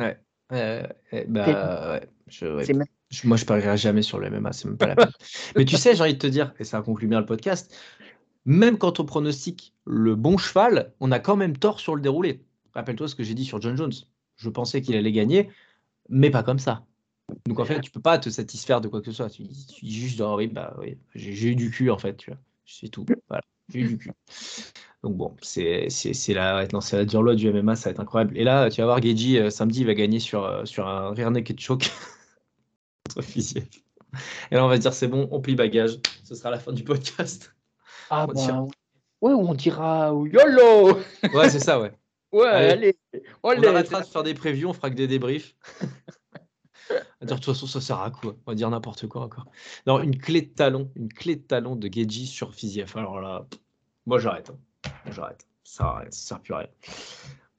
Ouais. 0.52 0.90
Bah, 1.28 1.91
ouais, 1.94 2.08
je- 2.28 2.45
ouais. 2.45 2.74
Même- 2.74 2.86
Je- 3.12 3.28
Moi, 3.28 3.38
je 3.38 3.45
parierai 3.45 3.78
jamais 3.78 4.02
sur 4.02 4.18
le 4.20 4.28
MMA, 4.28 4.54
c'est 4.54 4.66
même 4.68 4.78
pas 4.78 4.88
la 4.88 4.95
peine. 4.95 5.12
Mais 5.56 5.66
tu 5.66 5.78
sais, 5.78 5.94
j'ai 5.95 6.02
envie 6.02 6.14
de 6.14 6.18
te 6.20 6.26
dire, 6.28 6.54
et 6.58 6.64
ça 6.64 6.82
conclut 6.82 7.08
bien 7.08 7.20
le 7.20 7.26
podcast, 7.28 7.72
même 8.45 8.78
quand 8.78 8.99
on 8.99 9.06
pronostique 9.06 9.74
le 9.86 10.15
bon 10.15 10.38
cheval, 10.38 10.94
on 10.99 11.11
a 11.11 11.20
quand 11.20 11.36
même 11.36 11.57
tort 11.57 11.80
sur 11.80 11.95
le 11.95 12.02
déroulé. 12.02 12.44
Rappelle-toi 12.74 13.07
ce 13.07 13.15
que 13.15 13.24
j'ai 13.24 13.34
dit 13.34 13.45
sur 13.45 13.61
John 13.61 13.78
Jones. 13.78 13.94
Je 14.36 14.49
pensais 14.49 14.82
qu'il 14.82 14.95
allait 14.95 15.11
gagner, 15.11 15.49
mais 16.10 16.30
pas 16.30 16.44
comme 16.44 16.60
ça. 16.60 16.86
Donc 17.45 17.60
en 17.60 17.65
fait, 17.65 17.80
tu 17.82 17.91
peux 17.91 18.02
pas 18.02 18.18
te 18.18 18.30
satisfaire 18.30 18.82
de 18.82 18.88
quoi 18.88 18.99
que 18.99 19.06
ce 19.06 19.11
soit. 19.11 19.30
Tu, 19.30 19.44
dis 19.44 19.91
juste, 19.91 20.20
oh, 20.22 20.36
oui, 20.38 20.48
bah 20.48 20.76
oui, 20.80 20.98
j'ai 21.15 21.49
eu 21.49 21.56
du 21.56 21.72
cul 21.72 21.90
en 21.90 21.98
fait, 21.98 22.18
tu 22.18 22.32
vois. 22.32 22.40
C'est 22.65 22.90
tout. 22.90 23.06
Voilà, 23.30 23.44
j'ai 23.70 23.80
eu 23.80 23.88
du 23.88 23.98
cul. 23.98 24.11
Donc 25.03 25.18
bon, 25.18 25.36
c'est 25.41 25.90
la, 26.30 26.68
non, 26.72 26.80
la 26.91 27.06
dure 27.06 27.24
loi 27.24 27.36
du 27.36 27.52
MMA, 27.52 27.76
ça 27.76 27.90
va 27.90 27.91
être 27.91 27.99
incroyable. 27.99 28.38
Et 28.38 28.44
là, 28.44 28.70
tu 28.70 28.82
vas 28.82 28.88
voir, 28.88 29.02
Geji, 29.02 29.38
euh, 29.38 29.49
samedi, 29.49 29.82
il 29.82 29.86
va 29.86 29.94
gagner 29.94 30.20
sur, 30.20 30.45
euh, 30.45 30.65
sur 30.65 30.88
un 30.88 31.14
rear 31.14 31.30
naked 31.30 31.60
choke 31.60 31.91
contre. 33.15 33.28
Et 34.52 34.56
là, 34.56 34.64
on 34.64 34.68
va 34.68 34.78
se 34.78 34.82
dire, 34.82 34.94
c'est 34.94 35.07
bon, 35.07 35.28
on 35.32 35.41
plie 35.41 35.56
bagage. 35.56 35.99
Ce 36.24 36.36
sera 36.36 36.52
la 36.52 36.60
fin 36.60 36.72
du 36.72 36.84
podcast. 36.84 37.52
Ah 38.09 38.25
on 38.30 38.34
dira- 38.34 38.51
ben, 38.53 38.67
ouais, 39.21 39.34
on 39.34 39.53
dira 39.53 40.07
YOLO 40.13 40.97
Ouais, 41.34 41.49
c'est 41.49 41.59
ça, 41.59 41.80
ouais. 41.80 41.91
Ouais, 42.34 42.47
Allez. 42.47 42.71
allez, 43.13 43.23
On 43.43 43.49
allez, 43.51 43.67
arrêtera 43.67 44.01
de 44.01 44.07
faire 44.07 44.23
des 44.23 44.34
previews, 44.34 44.67
on 44.69 44.73
fera 44.73 44.89
que 44.89 44.95
des 44.95 45.07
débriefs. 45.07 45.55
De 47.21 47.27
toute 47.27 47.45
façon, 47.45 47.65
ça 47.67 47.80
sert 47.80 47.99
à 48.01 48.11
quoi? 48.11 48.35
On 48.45 48.51
va 48.51 48.55
dire 48.55 48.69
n'importe 48.69 49.07
quoi 49.07 49.21
encore. 49.21 49.45
Non, 49.88 50.01
une 50.01 50.17
clé 50.17 50.41
de 50.41 50.49
talon, 50.49 50.91
une 50.95 51.07
clé 51.11 51.35
de 51.38 51.41
talon 51.41 51.75
de 51.75 51.88
Geji 51.91 52.27
sur 52.27 52.53
Fiziev. 52.53 52.91
Alors 52.95 53.21
là, 53.21 53.45
moi 54.05 54.19
j'arrête. 54.19 54.49
hein. 54.51 54.89
J'arrête. 55.11 55.47
Ça 55.63 56.03
ça 56.09 56.27
sert 56.27 56.39
plus 56.41 56.53
à 56.53 56.57
rien. 56.57 56.67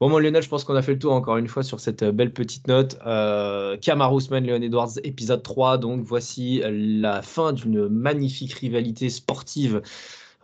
Bon, 0.01 0.09
mon 0.11 0.19
Lionel, 0.19 0.43
je 0.43 0.49
pense 0.49 0.65
qu'on 0.65 0.75
a 0.75 0.83
fait 0.83 0.93
le 0.93 0.99
tour 0.99 1.13
encore 1.15 1.39
une 1.39 1.49
fois 1.49 1.63
sur 1.63 1.81
cette 1.81 2.03
euh, 2.03 2.13
belle 2.13 2.33
petite 2.33 2.69
note. 2.69 2.99
Euh, 3.07 3.77
Kamaru 3.79 4.19
Usman, 4.19 4.45
Leon 4.45 4.61
Edwards, 4.61 4.91
épisode 5.05 5.43
3. 5.43 5.79
Donc, 5.79 6.03
voici 6.03 6.61
euh, 6.63 6.71
la 6.73 7.23
fin 7.23 7.53
d'une 7.53 7.89
magnifique 7.89 8.53
rivalité 8.55 9.09
sportive 9.09 9.81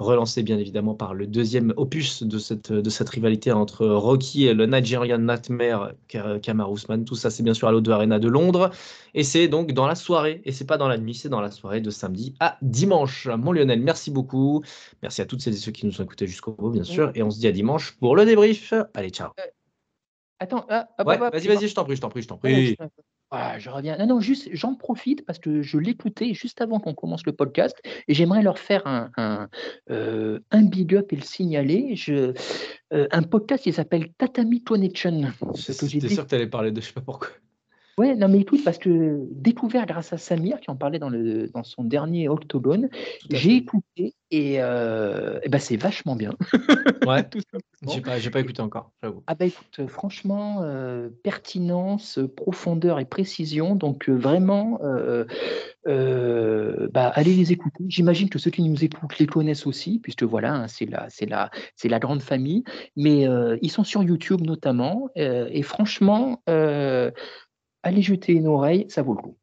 relancée 0.01 0.43
bien 0.43 0.59
évidemment 0.59 0.95
par 0.95 1.15
le 1.15 1.27
deuxième 1.27 1.73
opus 1.77 2.23
de 2.25 2.39
cette, 2.39 2.73
de 2.73 2.91
cette 2.91 3.09
rivalité 3.09 3.53
entre 3.53 3.87
Rocky 3.87 4.47
et 4.47 4.55
le 4.55 4.67
Nigerian 4.67 5.19
Nightmare 5.19 5.93
Ka- 6.09 6.39
Kamaru 6.41 6.75
Usman. 6.75 7.05
Tout 7.05 7.15
ça, 7.15 7.31
c'est 7.31 7.43
bien 7.43 7.55
sûr 7.55 7.69
à 7.69 7.73
l'O2 7.73 7.91
Arena 7.91 8.19
de 8.19 8.29
Londres. 8.29 8.71
Et 9.15 9.23
c'est 9.25 9.47
donc 9.49 9.73
dans 9.73 9.87
la 9.87 9.95
soirée, 9.95 10.41
et 10.45 10.53
c'est 10.53 10.65
pas 10.67 10.79
dans 10.79 10.89
la 10.89 10.99
nuit, 10.99 11.15
c'est 11.15 11.29
dans 11.29 11.41
la 11.41 11.51
soirée 11.51 11.81
de 11.81 11.91
samedi 11.91 12.35
à 12.41 12.59
dimanche. 12.63 13.29
Mon 13.29 13.53
Lionel, 13.53 13.81
merci 13.81 14.11
beaucoup. 14.11 14.63
Merci 15.03 15.21
à 15.23 15.27
toutes 15.27 15.41
celles 15.43 15.55
et 15.55 15.59
ceux 15.59 15.73
qui 15.73 15.87
nous 15.87 16.01
ont 16.01 16.05
écoutés 16.05 16.27
jusqu'au 16.27 16.53
bout, 16.53 16.71
bien 16.71 16.85
sûr. 16.85 17.13
Et 17.15 17.23
on 17.23 17.31
se 17.31 17.39
dit 17.39 17.47
à 17.47 17.53
dimanche 17.53 17.97
pour 17.99 18.17
le 18.17 18.25
débrief. 18.25 18.73
Allez, 18.95 19.11
ciao. 19.11 19.31
Attends, 20.39 20.65
ah, 20.71 20.89
Ouais, 21.05 21.19
vas-y, 21.31 21.49
vas-y, 21.49 21.69
je 21.69 21.75
t'en 21.75 21.85
prie, 21.85 21.97
je 21.97 22.01
t'en 22.01 22.09
prie, 22.09 22.23
je 22.23 22.29
t'en 22.29 22.39
prie. 22.39 22.77
Je- 23.33 23.37
Ah, 23.37 23.59
je 23.59 23.71
reviens. 23.71 23.97
Non, 23.99 24.07
non, 24.07 24.21
juste, 24.21 24.49
j'en 24.53 24.75
profite 24.75 25.25
parce 25.25 25.39
que 25.39 25.63
je 25.63 25.79
l'écoutais 25.79 26.35
juste 26.35 26.61
avant 26.61 26.81
qu'on 26.81 26.95
commence 26.95 27.25
le 27.27 27.33
podcast 27.33 27.77
et 28.09 28.15
j'aimerais 28.15 28.43
leur 28.43 28.59
faire 28.59 28.87
un, 28.87 29.11
un, 29.17 29.49
euh, 29.91 30.41
un 30.51 30.63
big 30.63 30.95
up 30.97 31.13
et 31.13 31.17
le 31.17 31.23
signaler. 31.23 31.95
Je, 31.97 32.33
euh, 32.93 33.07
un 33.13 33.23
podcast 33.23 33.63
qui 33.65 33.73
s'appelle 33.73 34.13
Tatami 34.19 34.63
Connection. 34.65 35.33
J'étais 35.55 36.09
sûr 36.15 36.25
que 36.25 36.29
tu 36.31 36.35
allais 36.35 36.47
parler 36.49 36.73
de 36.73 36.81
je 36.81 36.87
sais 36.87 36.93
pas 36.93 37.01
pourquoi. 37.03 37.29
Ouais, 38.01 38.17
non, 38.17 38.29
mais 38.29 38.39
écoute, 38.39 38.65
parce 38.65 38.79
que 38.79 39.29
découvert 39.31 39.85
grâce 39.85 40.15
à 40.15 40.17
Samir 40.17 40.59
qui 40.61 40.71
en 40.71 40.75
parlait 40.75 40.99
dans, 40.99 41.11
le, 41.11 41.49
dans 41.49 41.63
son 41.63 41.85
dernier 41.85 42.31
Octogone, 42.31 42.89
j'ai 43.29 43.57
écouté 43.57 44.15
et, 44.31 44.63
euh, 44.63 45.39
ben, 45.47 45.59
c'est 45.59 45.77
vachement 45.77 46.17
bien. 46.17 46.33
Ouais, 47.07 47.23
Tout 47.29 47.41
j'ai 47.93 48.01
pas, 48.01 48.19
pas 48.33 48.41
écouté 48.41 48.63
encore, 48.63 48.93
j'avoue. 49.03 49.23
Ah 49.27 49.35
bah 49.35 49.45
écoute, 49.45 49.87
franchement, 49.87 50.61
euh, 50.63 51.11
pertinence, 51.23 52.19
profondeur 52.39 53.01
et 53.01 53.05
précision, 53.05 53.75
donc 53.75 54.09
euh, 54.09 54.15
vraiment, 54.15 54.81
bah, 55.85 57.09
allez 57.09 57.35
les 57.35 57.53
écouter. 57.53 57.85
J'imagine 57.87 58.31
que 58.31 58.39
ceux 58.39 58.51
qui 58.51 58.63
nous 58.63 58.83
écoutent 58.83 59.19
les 59.19 59.27
connaissent 59.27 59.67
aussi, 59.67 59.99
puisque 59.99 60.23
voilà, 60.23 60.55
hein, 60.55 60.69
c'est 60.69 60.87
la, 60.87 61.11
c'est 61.11 61.27
la, 61.27 61.51
c'est 61.77 61.91
la 61.91 61.99
grande 61.99 62.23
famille. 62.23 62.65
Mais 62.97 63.27
ils 63.61 63.71
sont 63.71 63.85
sur 63.85 64.03
YouTube 64.03 64.41
notamment, 64.41 65.11
et 65.17 65.63
franchement, 65.63 66.41
allez 67.83 68.03
jeter 68.03 68.33
une 68.33 68.47
oreille, 68.47 68.87
ça 68.89 69.03
vaut 69.03 69.15
le 69.15 69.23
coup. 69.23 69.37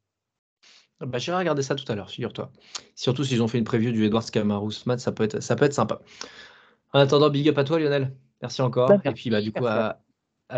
Bah, 1.00 1.18
J'irai 1.18 1.38
regarder 1.38 1.62
ça 1.62 1.74
tout 1.74 1.90
à 1.90 1.94
l'heure, 1.94 2.10
figure-toi. 2.10 2.50
Surtout 2.94 3.24
s'ils 3.24 3.42
ont 3.42 3.48
fait 3.48 3.58
une 3.58 3.64
preview 3.64 3.92
du 3.92 4.04
Edwards 4.04 4.24
Camarou 4.30 4.70
ce 4.70 4.82
ça 4.98 5.12
peut, 5.12 5.24
être, 5.24 5.40
ça 5.40 5.54
peut 5.54 5.64
être 5.64 5.74
sympa. 5.74 6.00
En 6.92 6.98
attendant, 6.98 7.30
big 7.30 7.48
up 7.48 7.58
à 7.58 7.64
toi, 7.64 7.78
Lionel. 7.78 8.12
Merci 8.42 8.62
encore. 8.62 8.88
Bah, 8.88 8.98
et 9.04 9.12
puis, 9.12 9.30
bah, 9.30 9.40
du 9.40 9.52
coup, 9.52 9.66
à, 9.66 10.00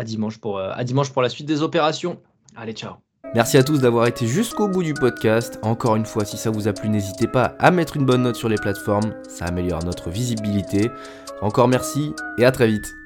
dimanche 0.03 0.39
pour, 0.39 0.57
euh, 0.57 0.71
à 0.73 0.83
dimanche 0.83 1.11
pour 1.11 1.21
la 1.21 1.29
suite 1.29 1.47
des 1.47 1.61
opérations. 1.61 2.19
Allez, 2.55 2.73
ciao. 2.73 2.95
Merci 3.33 3.57
à 3.57 3.63
tous 3.63 3.79
d'avoir 3.79 4.07
été 4.07 4.27
jusqu'au 4.27 4.67
bout 4.67 4.83
du 4.83 4.93
podcast. 4.93 5.59
Encore 5.61 5.95
une 5.95 6.05
fois, 6.05 6.25
si 6.25 6.37
ça 6.37 6.49
vous 6.49 6.67
a 6.67 6.73
plu, 6.73 6.89
n'hésitez 6.89 7.27
pas 7.27 7.55
à 7.59 7.71
mettre 7.71 7.95
une 7.95 8.05
bonne 8.05 8.23
note 8.23 8.35
sur 8.35 8.49
les 8.49 8.57
plateformes. 8.57 9.13
Ça 9.29 9.45
améliore 9.45 9.83
notre 9.83 10.09
visibilité. 10.09 10.89
Encore 11.41 11.67
merci 11.67 12.13
et 12.37 12.45
à 12.45 12.51
très 12.51 12.67
vite. 12.67 13.00